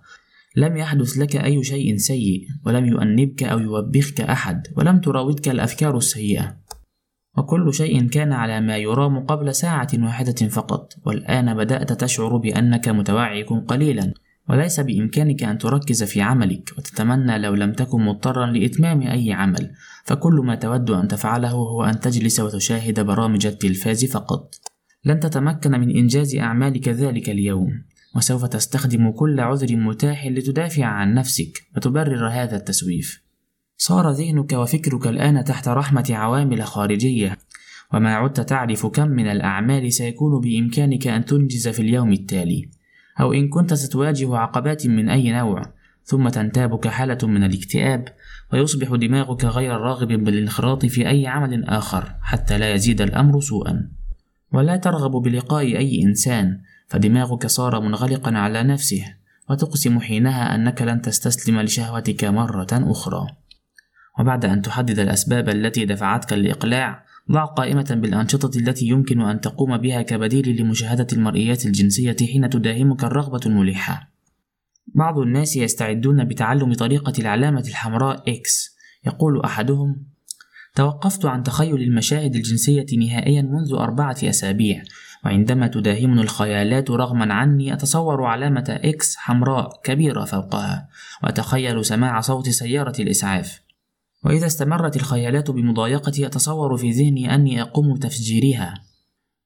لم 0.60 0.78
يحدث 0.78 1.18
لك 1.18 1.36
أي 1.36 1.64
شيء 1.64 1.98
سيء 1.98 2.48
ولم 2.66 2.86
يؤنبك 2.86 3.44
أو 3.44 3.60
يوبخك 3.60 4.22
أحد 4.22 4.68
ولم 4.78 5.00
تراودك 5.02 5.50
الأفكار 5.50 5.98
السيئة. 5.98 6.58
وكل 7.38 7.74
شيء 7.74 8.08
كان 8.08 8.34
على 8.34 8.62
ما 8.62 8.78
يرام 8.78 9.20
قبل 9.20 9.56
ساعة 9.56 9.88
واحدة 9.94 10.48
فقط. 10.48 10.94
والآن 11.06 11.54
بدأت 11.54 11.94
تشعر 11.94 12.38
بأنك 12.38 12.90
متوعك 12.90 13.46
قليلا. 13.68 14.14
وليس 14.50 14.80
بإمكانك 14.80 15.44
أن 15.44 15.58
تركز 15.58 16.04
في 16.04 16.22
عملك. 16.22 16.70
وتتمنى 16.78 17.38
لو 17.38 17.54
لم 17.54 17.74
تكن 17.74 18.02
مضطرا 18.02 18.46
لإتمام 18.46 19.02
أي 19.02 19.34
عمل. 19.34 19.72
فكل 20.06 20.34
ما 20.34 20.56
تود 20.56 20.92
أن 20.92 21.08
تفعله 21.08 21.52
هو 21.52 21.84
أن 21.84 22.00
تجلس 22.00 22.40
وتشاهد 22.40 23.00
برامج 23.00 23.46
التلفاز 23.46 24.06
فقط. 24.06 24.56
لن 25.06 25.20
تتمكن 25.20 25.72
من 25.72 25.98
إنجاز 25.98 26.36
أعمالك 26.36 26.90
ذلك 26.90 27.30
اليوم. 27.30 27.89
وسوف 28.16 28.46
تستخدم 28.46 29.12
كل 29.12 29.40
عذر 29.40 29.76
متاح 29.76 30.28
لتدافع 30.28 30.86
عن 30.86 31.14
نفسك 31.14 31.64
وتبرر 31.76 32.28
هذا 32.28 32.56
التسويف. 32.56 33.22
صار 33.78 34.12
ذهنك 34.12 34.54
وفكرك 34.54 35.08
الآن 35.08 35.44
تحت 35.44 35.68
رحمة 35.68 36.06
عوامل 36.10 36.64
خارجية 36.64 37.38
وما 37.94 38.16
عدت 38.16 38.40
تعرف 38.40 38.86
كم 38.86 39.08
من 39.08 39.28
الأعمال 39.28 39.94
سيكون 39.94 40.42
بإمكانك 40.42 41.08
أن 41.08 41.26
تنجز 41.26 41.68
في 41.68 41.82
اليوم 41.82 42.12
التالي 42.12 42.70
أو 43.20 43.34
إن 43.34 43.50
كنت 43.50 43.74
ستواجه 43.74 44.38
عقبات 44.38 44.88
من 44.88 45.10
أي 45.10 45.32
نوع 45.32 45.62
ثم 46.04 46.30
تنتابك 46.30 46.88
حالة 46.88 47.18
من 47.24 47.44
الاكتئاب 47.44 48.08
ويصبح 48.54 48.96
دماغك 48.96 49.46
غير 49.46 49.72
راغب 49.72 50.08
بالانخراط 50.08 50.86
في 50.86 51.10
أي 51.10 51.28
عمل 51.28 51.66
آخر 51.66 52.16
حتى 52.22 52.58
لا 52.58 52.74
يزيد 52.74 53.02
الأمر 53.02 53.40
سوءا. 53.40 53.90
ولا 54.52 54.78
ترغب 54.78 55.12
بلقاء 55.12 55.64
أي 55.64 56.04
إنسان 56.04 56.62
فدماغك 56.90 57.48
صار 57.48 57.82
منغلقا 57.82 58.32
على 58.32 58.64
نفسه 58.64 59.16
وتقسم 59.50 60.00
حينها 60.00 60.56
أنك 60.56 60.82
لن 60.82 61.02
تستسلم 61.02 61.62
لشهوتك 61.62 62.24
مرة 62.24 62.68
أخرى 62.72 63.28
وبعد 64.20 64.46
أن 64.46 64.62
تحدد 64.62 65.00
الأسباب 65.00 65.50
التي 65.50 65.86
دفعتك 65.86 66.34
للإقلاع 66.34 67.06
ضع 67.32 67.46
قائمة 67.46 67.98
بالأنشطة 68.02 68.60
التي 68.60 68.86
يمكن 68.86 69.22
أن 69.22 69.42
تقوم 69.42 69.78
بها 69.78 70.02
كبديل 70.02 70.62
لمشاهدة 70.62 71.08
المرئيات 71.14 71.66
الجنسية 71.66 72.16
حين 72.34 72.50
تداهمك 72.50 73.04
الرغبة 73.04 73.40
الملحة. 73.46 74.12
بعض 74.88 75.20
الناس 75.20 75.56
يستعدون 75.56 76.24
بتعلم 76.26 76.74
طريقة 76.74 77.14
العلامة 77.20 77.64
الحمراء 77.68 78.24
X. 78.32 78.76
يقول 79.06 79.42
أحدهم: 79.42 80.06
توقفت 80.76 81.26
عن 81.26 81.44
تخيل 81.44 81.76
المشاهد 81.76 82.36
الجنسية 82.36 82.86
نهائيا 82.98 83.42
منذ 83.42 83.74
أربعة 83.74 84.18
أسابيع، 84.24 84.84
وعندما 85.26 85.68
تداهمني 85.68 86.22
الخيالات 86.22 86.92
رغما 86.92 87.34
عني 87.34 87.74
أتصور 87.74 88.24
علامة 88.24 88.80
X 88.84 89.16
حمراء 89.18 89.82
كبيرة 89.84 90.26
فوقها، 90.26 90.88
وأتخيل 91.24 91.86
سماع 91.86 92.22
صوت 92.22 92.50
سيارة 92.50 92.94
الإسعاف. 93.00 93.62
وإذا 94.24 94.48
استمرت 94.48 94.96
الخيالات 94.96 95.52
بمضايقتي 95.52 96.26
أتصور 96.26 96.78
في 96.78 96.92
ذهني 96.92 97.36
أني 97.36 97.62
أقوم 97.62 97.94
بتفجيرها 97.94 98.74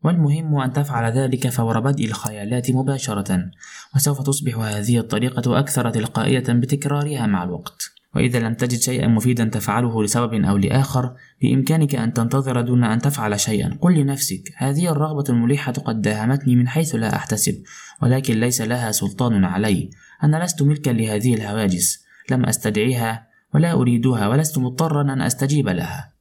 والمهم 0.04 0.60
أن 0.60 0.74
تفعل 0.74 1.12
ذلك 1.12 1.50
فور 1.50 1.80
بدء 1.80 2.06
الخيالات 2.06 2.72
مباشرة 2.72 3.52
وسوف 3.96 4.22
تصبح 4.22 4.58
هذه 4.58 4.98
الطريقة 4.98 5.60
أكثر 5.60 5.90
تلقائية 5.90 6.44
بتكرارها 6.50 7.26
مع 7.26 7.44
الوقت 7.44 7.94
وإذا 8.16 8.40
لم 8.40 8.54
تجد 8.54 8.80
شيئا 8.80 9.08
مفيدا 9.08 9.46
تفعله 9.46 10.04
لسبب 10.04 10.34
أو 10.34 10.58
لآخر 10.58 11.14
بإمكانك 11.42 11.96
أن 11.96 12.14
تنتظر 12.14 12.62
دون 12.62 12.84
أن 12.84 13.00
تفعل 13.00 13.40
شيئا. 13.40 13.78
قل 13.82 13.94
لنفسك 13.94 14.54
هذه 14.58 14.92
الرغبة 14.92 15.24
الملحة 15.30 15.72
قد 15.72 16.02
داهمتني 16.02 16.56
من 16.56 16.68
حيث 16.68 16.96
لا 16.96 17.16
أحتسب 17.16 17.64
ولكن 18.02 18.40
ليس 18.40 18.62
لها 18.62 18.92
سلطان 18.92 19.46
علي. 19.46 19.90
أنا 20.24 20.44
لست 20.44 20.62
ملكا 20.62 20.90
لهذه 20.90 21.34
الهواجس. 21.34 22.04
لم 22.32 22.46
أستدعيها 22.46 23.28
ولا 23.54 23.72
أريدها 23.72 24.28
ولست 24.28 24.58
مضطرا 24.58 25.02
أن 25.02 25.22
أستجيب 25.22 25.70
لها. 25.70 26.14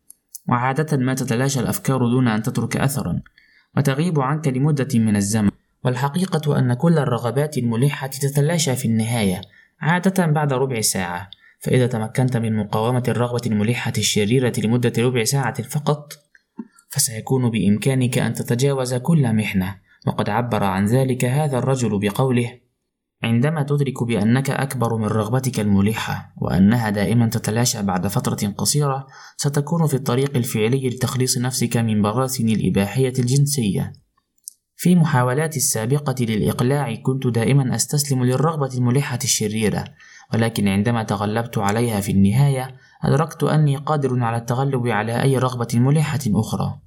وعادة 0.48 0.97
ما 0.97 1.14
تتلاشى 1.14 1.60
الأفكار 1.60 1.98
دون 1.98 2.28
أن 2.28 2.43
تترك 2.43 2.77
أثرا. 2.77 3.20
وتغيب 3.77 4.20
عنك 4.20 4.48
لمدة 4.48 4.89
من 4.98 5.16
الزمن. 5.16 5.51
والحقيقة 5.85 6.59
أن 6.59 6.74
كل 6.74 6.98
الرغبات 6.98 7.59
الملحة 7.59 8.06
تتلاشى 8.06 8.77
في 8.77 8.89
النهاية 8.89 9.40
عادة 9.81 10.27
بعد 10.27 10.52
ربع 10.52 10.81
ساعة. 10.81 11.31
فإذا 11.63 11.87
تمكنت 11.87 12.37
من 12.37 12.57
مقاومة 12.57 13.03
الرغبة 13.09 13.43
الملحة 13.47 13.93
الشريرة 13.99 14.53
لمدة 14.59 14.93
ربع 14.99 15.25
ساعة 15.25 15.63
فقط 15.63 16.13
فسيكون 16.89 17.51
بإمكانك 17.51 18.19
أن 18.19 18.33
تتجاوز 18.33 18.95
كل 18.95 19.37
محنة. 19.37 19.83
وقد 20.07 20.29
عبر 20.29 20.65
عن 20.65 20.85
ذلك 20.85 21.25
هذا 21.25 21.59
الرجل 21.59 21.99
بقوله 21.99 22.61
عندما 23.23 23.63
تدرك 23.63 24.03
بأنك 24.03 24.51
أكبر 24.51 24.97
من 24.97 25.05
رغبتك 25.05 25.61
الملحة 25.61 26.35
وأنها 26.37 26.91
دائما 26.91 27.29
تتلاشى 27.29 27.83
بعد 27.83 28.07
فترة 28.07 28.49
قصيرة 28.49 29.07
ستكون 29.37 29.87
في 29.87 29.95
الطريق 29.95 30.37
الفعلي 30.37 30.89
لتخليص 30.89 31.39
نفسك 31.39 31.77
من 31.77 32.03
براثن 32.03 32.49
الإباحية 32.49 33.13
الجنسية. 33.19 33.93
في 34.77 34.95
محاولاتي 34.95 35.57
السابقة 35.57 36.15
للإقلاع 36.21 36.95
كنت 36.95 37.27
دائما 37.27 37.75
أستسلم 37.75 38.25
للرغبة 38.25 38.75
الملحة 38.75 39.19
الشريرة 39.25 39.85
ولكن 40.35 40.69
عندما 40.69 41.03
تغلبت 41.03 41.59
عليها 41.59 42.01
في 42.01 42.13
النهاية 42.13 42.75
أدركت 43.03 43.43
أني 43.43 43.77
قادر 43.77 44.25
على 44.25 44.37
التغلب 44.37 44.87
على 44.87 45.23
أي 45.23 45.39
رغبة 45.39 45.69
ملحة 45.75 46.21
أخرى. 46.27 46.79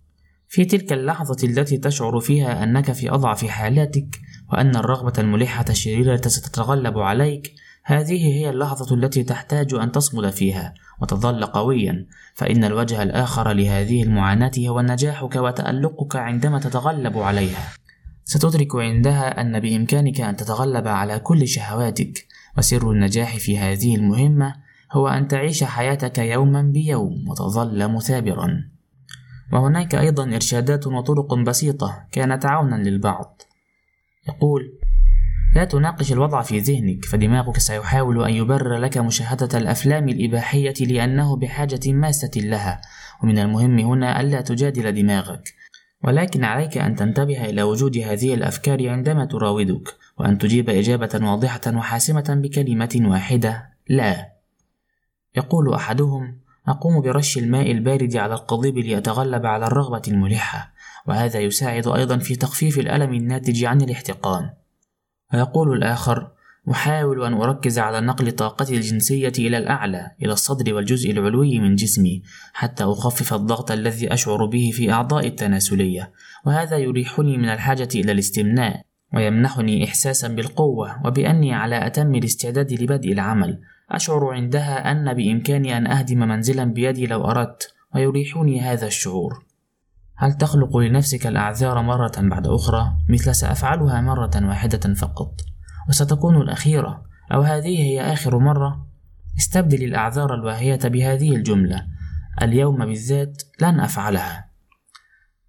في 0.47 0.65
تلك 0.65 0.93
اللحظة 0.93 1.47
التي 1.47 1.77
تشعر 1.77 2.19
فيها 2.19 2.63
أنك 2.63 2.91
في 2.91 3.11
أضعف 3.11 3.45
حالاتك 3.45 4.19
وأن 4.53 4.75
الرغبة 4.75 5.13
الملحة 5.17 5.65
الشريرة 5.69 6.21
ستتغلب 6.27 6.99
عليك 6.99 7.53
هذه 7.83 8.33
هي 8.33 8.49
اللحظة 8.49 8.95
التي 8.95 9.23
تحتاج 9.23 9.73
أن 9.73 9.91
تصمد 9.91 10.29
فيها 10.29 10.73
وتظل 11.01 11.45
قويا. 11.45 12.05
فإن 12.33 12.63
الوجه 12.63 13.03
الآخر 13.03 13.53
لهذه 13.53 14.03
المعاناة 14.03 14.51
هو 14.57 14.81
نجاحك 14.81 15.35
وتألقك 15.35 16.15
عندما 16.15 16.59
تتغلب 16.59 17.17
عليها. 17.17 17.73
ستدرك 18.23 18.75
عندها 18.75 19.41
أن 19.41 19.59
بإمكانك 19.59 20.21
أن 20.21 20.35
تتغلب 20.35 20.87
على 20.87 21.19
كل 21.19 21.47
شهواتك. 21.47 22.25
وسر 22.57 22.91
النجاح 22.91 23.37
في 23.37 23.57
هذه 23.57 23.95
المهمة 23.95 24.55
هو 24.91 25.07
أن 25.07 25.27
تعيش 25.27 25.63
حياتك 25.63 26.17
يوما 26.17 26.61
بيوم 26.61 27.29
وتظل 27.29 27.91
مثابرا. 27.91 28.69
وهناك 29.53 29.95
أيضا 29.95 30.35
إرشادات 30.35 30.87
وطرق 30.87 31.33
بسيطة 31.33 32.07
كانت 32.11 32.45
عونا 32.45 32.75
للبعض. 32.75 33.41
يقول 34.27 34.79
لا 35.55 35.65
تناقش 35.65 36.11
الوضع 36.11 36.41
في 36.41 36.59
ذهنك 36.59 37.05
فدماغك 37.05 37.57
سيحاول 37.57 38.23
أن 38.23 38.33
يبرر 38.33 38.77
لك 38.77 38.97
مشاهدة 38.97 39.57
الأفلام 39.57 40.09
الإباحية 40.09 40.73
لأنه 40.85 41.37
بحاجة 41.37 41.93
ماسة 41.93 42.31
لها. 42.35 42.81
ومن 43.23 43.39
المهم 43.39 43.79
هنا 43.79 44.21
ألا 44.21 44.41
تجادل 44.41 44.91
دماغك. 44.91 45.54
ولكن 46.05 46.43
عليك 46.43 46.77
أن 46.77 46.95
تنتبه 46.95 47.45
إلى 47.45 47.63
وجود 47.63 47.97
هذه 47.97 48.33
الأفكار 48.33 48.89
عندما 48.89 49.25
تراودك 49.25 49.95
وأن 50.17 50.37
تجيب 50.37 50.69
إجابة 50.69 51.19
واضحة 51.23 51.61
وحاسمة 51.67 52.39
بكلمة 52.43 53.01
واحدة 53.01 53.69
لا 53.89 54.31
يقول 55.35 55.73
أحدهم 55.73 56.37
أقوم 56.67 57.01
برش 57.01 57.37
الماء 57.37 57.71
البارد 57.71 58.15
على 58.15 58.33
القضيب 58.33 58.77
ليتغلب 58.77 59.45
على 59.45 59.67
الرغبة 59.67 60.01
الملحة 60.07 60.73
وهذا 61.07 61.39
يساعد 61.39 61.87
أيضا 61.87 62.17
في 62.17 62.35
تخفيف 62.35 62.79
الألم 62.79 63.13
الناتج 63.13 63.63
عن 63.63 63.81
الاحتقان 63.81 64.49
ويقول 65.33 65.77
الآخر 65.77 66.31
أحاول 66.71 67.25
أن 67.25 67.33
أركز 67.33 67.79
على 67.79 68.01
نقل 68.01 68.31
طاقتي 68.31 68.77
الجنسية 68.77 69.33
إلى 69.39 69.57
الأعلى 69.57 70.11
إلى 70.21 70.33
الصدر 70.33 70.73
والجزء 70.73 71.11
العلوي 71.11 71.59
من 71.59 71.75
جسمي 71.75 72.21
حتى 72.53 72.83
أخفف 72.83 73.33
الضغط 73.33 73.71
الذي 73.71 74.13
أشعر 74.13 74.45
به 74.45 74.71
في 74.73 74.91
أعضاء 74.91 75.27
التناسلية. 75.27 76.11
وهذا 76.45 76.77
يريحني 76.77 77.37
من 77.37 77.49
الحاجة 77.49 77.89
إلى 77.95 78.11
الاستمناء 78.11 78.81
ويمنحني 79.13 79.85
إحساسا 79.85 80.27
بالقوة 80.27 81.07
وبأني 81.07 81.53
على 81.53 81.87
أتم 81.87 82.15
الاستعداد 82.15 82.73
لبدء 82.73 83.11
العمل. 83.11 83.61
أشعر 83.91 84.33
عندها 84.33 84.91
أن 84.91 85.13
بإمكاني 85.13 85.77
أن 85.77 85.87
أهدم 85.87 86.19
منزلا 86.19 86.63
بيدي 86.63 87.07
لو 87.07 87.25
أردت 87.25 87.73
ويريحني 87.95 88.61
هذا 88.61 88.87
الشعور. 88.87 89.45
هل 90.17 90.33
تخلق 90.33 90.77
لنفسك 90.77 91.27
الأعذار 91.27 91.81
مرة 91.81 92.13
بعد 92.17 92.47
أخرى؟ 92.47 92.91
مثل 93.09 93.35
سأفعلها 93.35 94.01
مرة 94.01 94.31
واحدة 94.35 94.93
فقط. 94.93 95.54
وستكون 95.89 96.41
الأخيرة 96.41 97.05
أو 97.33 97.41
هذه 97.41 97.79
هي 97.83 98.01
آخر 98.01 98.39
مرة. 98.39 98.87
استبدل 99.37 99.83
الأعذار 99.83 100.33
الواهية 100.33 100.79
بهذه 100.83 101.35
الجملة. 101.35 101.85
اليوم 102.41 102.85
بالذات 102.85 103.43
لن 103.61 103.79
أفعلها. 103.79 104.45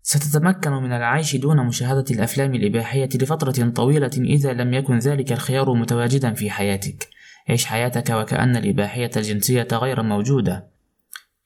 ستتمكن 0.03 0.71
من 0.71 0.93
العيش 0.93 1.37
دون 1.37 1.67
مشاهدة 1.67 2.05
الأفلام 2.11 2.55
الإباحية 2.55 3.09
لفترة 3.15 3.69
طويلة 3.71 4.11
إذا 4.17 4.53
لم 4.53 4.75
يكن 4.75 4.99
ذلك 4.99 5.33
الخيار 5.33 5.75
متواجدا 5.75 6.35
في 6.35 6.51
حياتك. 6.51 7.09
عيش 7.49 7.65
حياتك 7.65 8.11
وكأن 8.11 8.57
الإباحية 8.57 9.11
الجنسية 9.17 9.69
غير 9.73 10.03
موجودة. 10.03 10.67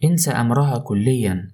انسى 0.04 0.30
أمرها 0.30 0.78
كليا. 0.78 1.50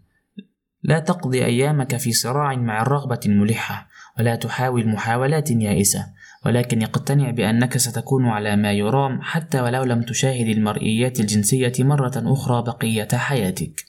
لا 0.83 0.99
تقضي 0.99 1.45
أيامك 1.45 1.97
في 1.97 2.13
صراع 2.13 2.57
مع 2.57 2.83
الرغبة 2.83 3.21
الملحة 3.27 3.89
ولا 4.19 4.37
تحاول 4.37 4.89
محاولات 4.89 5.51
يائسة. 5.51 6.07
ولكن 6.45 6.83
اقتنع 6.83 7.31
بأنك 7.31 7.77
ستكون 7.77 8.27
على 8.27 8.57
ما 8.57 8.73
يرام 8.73 9.23
حتى 9.23 9.61
ولو 9.61 9.83
لم 9.83 10.03
تشاهد 10.03 10.49
المرئيات 10.49 11.21
الجنسية 11.21 11.73
مرة 11.79 12.13
أخرى 12.17 12.63
بقية 12.63 13.09
حياتك. 13.13 13.85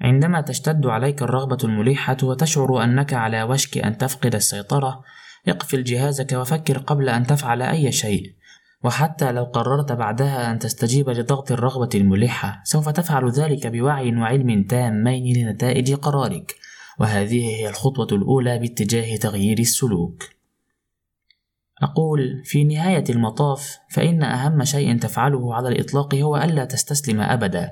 عندما 0.00 0.40
تشتد 0.40 0.86
عليك 0.86 1.22
الرغبة 1.22 1.58
الملحة 1.64 2.16
وتشعر 2.22 2.84
أنك 2.84 3.14
على 3.14 3.42
وشك 3.42 3.78
أن 3.78 3.98
تفقد 3.98 4.34
السيطرة، 4.34 5.02
اقفل 5.48 5.84
جهازك 5.84 6.32
وفكر 6.32 6.78
قبل 6.78 7.08
أن 7.08 7.26
تفعل 7.26 7.62
أي 7.62 7.92
شيء. 7.92 8.34
وحتى 8.84 9.32
لو 9.32 9.44
قررت 9.44 9.92
بعدها 9.92 10.50
أن 10.50 10.58
تستجيب 10.58 11.10
لضغط 11.10 11.52
الرغبة 11.52 11.88
الملحة، 11.94 12.60
سوف 12.64 12.88
تفعل 12.88 13.30
ذلك 13.30 13.66
بوعي 13.66 14.16
وعلم 14.16 14.62
تامين 14.62 15.36
لنتائج 15.36 15.94
قرارك، 15.94 16.54
وهذه 16.98 17.44
هي 17.44 17.68
الخطوة 17.68 18.08
الأولى 18.12 18.58
باتجاه 18.58 19.16
تغيير 19.16 19.58
السلوك. 19.58 20.39
أقول 21.82 22.42
في 22.44 22.64
نهاية 22.64 23.04
المطاف 23.10 23.78
فإن 23.90 24.22
أهم 24.22 24.64
شيء 24.64 24.98
تفعله 24.98 25.54
على 25.54 25.68
الإطلاق 25.68 26.14
هو 26.14 26.36
ألا 26.36 26.64
تستسلم 26.64 27.20
أبدا. 27.20 27.70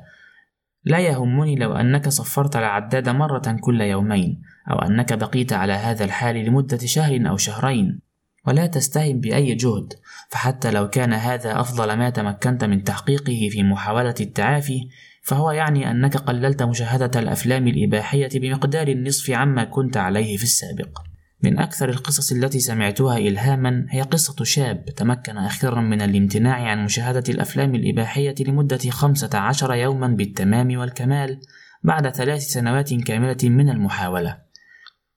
لا 0.85 0.99
يهمني 0.99 1.57
لو 1.57 1.73
أنك 1.73 2.09
صفرت 2.09 2.57
العداد 2.57 3.09
مرة 3.09 3.57
كل 3.61 3.81
يومين 3.81 4.43
أو 4.71 4.79
أنك 4.79 5.13
بقيت 5.13 5.53
على 5.53 5.73
هذا 5.73 6.05
الحال 6.05 6.37
لمدة 6.37 6.79
شهر 6.79 7.29
أو 7.29 7.37
شهرين. 7.37 8.01
ولا 8.47 8.67
تستهن 8.67 9.21
بأي 9.21 9.55
جهد 9.55 9.93
فحتى 10.29 10.71
لو 10.71 10.89
كان 10.89 11.13
هذا 11.13 11.61
أفضل 11.61 11.93
ما 11.93 12.11
تمكنت 12.11 12.65
من 12.65 12.85
تحقيقه 12.85 13.49
في 13.51 13.63
محاولة 13.63 14.15
التعافي 14.21 14.89
فهو 15.23 15.51
يعني 15.51 15.91
أنك 15.91 16.17
قللت 16.17 16.63
مشاهدة 16.63 17.21
الأفلام 17.21 17.69
الإباحية 17.69 18.29
بمقدار 18.35 18.89
النصف 18.89 19.31
عما 19.31 19.65
كنت 19.65 19.97
عليه 19.97 20.37
في 20.37 20.43
السابق. 20.43 20.99
من 21.43 21.59
أكثر 21.59 21.89
القصص 21.89 22.33
التي 22.33 22.61
سمعتها 22.61 23.19
إلهاما 23.19 23.87
هي 23.91 24.03
قصة 24.03 24.45
شاب 24.45 24.85
تمكن 24.85 25.37
أخيرا 25.37 25.81
من 25.81 26.03
الامتناع 26.03 26.55
عن 26.71 26.85
مشاهدة 26.85 27.25
الأفلام 27.29 27.75
الإباحية 27.75 28.35
لمدة 28.41 28.91
خمسة 28.91 29.39
عشر 29.39 29.75
يوما 29.75 30.09
بالتمام 30.09 30.79
والكمال 30.79 31.41
بعد 31.83 32.09
ثلاث 32.09 32.43
سنوات 32.43 32.95
كاملة 32.95 33.37
من 33.43 33.71
المحاولة. 33.71 34.39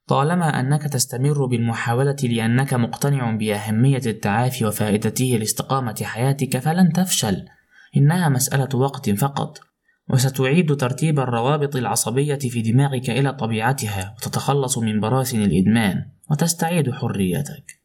طالما 0.07 0.59
أنك 0.59 0.83
تستمر 0.83 1.45
بالمحاولة 1.45 2.15
لأنك 2.23 2.73
مقتنع 2.73 3.35
بأهمية 3.35 4.01
التعافي 4.05 4.65
وفائدته 4.65 5.37
لاستقامة 5.39 5.95
حياتك 6.03 6.57
فلن 6.57 6.93
تفشل. 6.93 7.45
إنها 7.97 8.29
مسألة 8.29 8.69
وقت 8.73 9.09
فقط. 9.09 9.70
وستعيد 10.11 10.75
ترتيب 10.75 11.19
الروابط 11.19 11.75
العصبية 11.75 12.35
في 12.35 12.61
دماغك 12.61 13.09
إلى 13.09 13.33
طبيعتها 13.33 14.15
وتتخلص 14.17 14.77
من 14.77 14.99
براثن 14.99 15.41
الإدمان 15.41 16.05
وتستعيد 16.31 16.91
حريتك. 16.91 17.80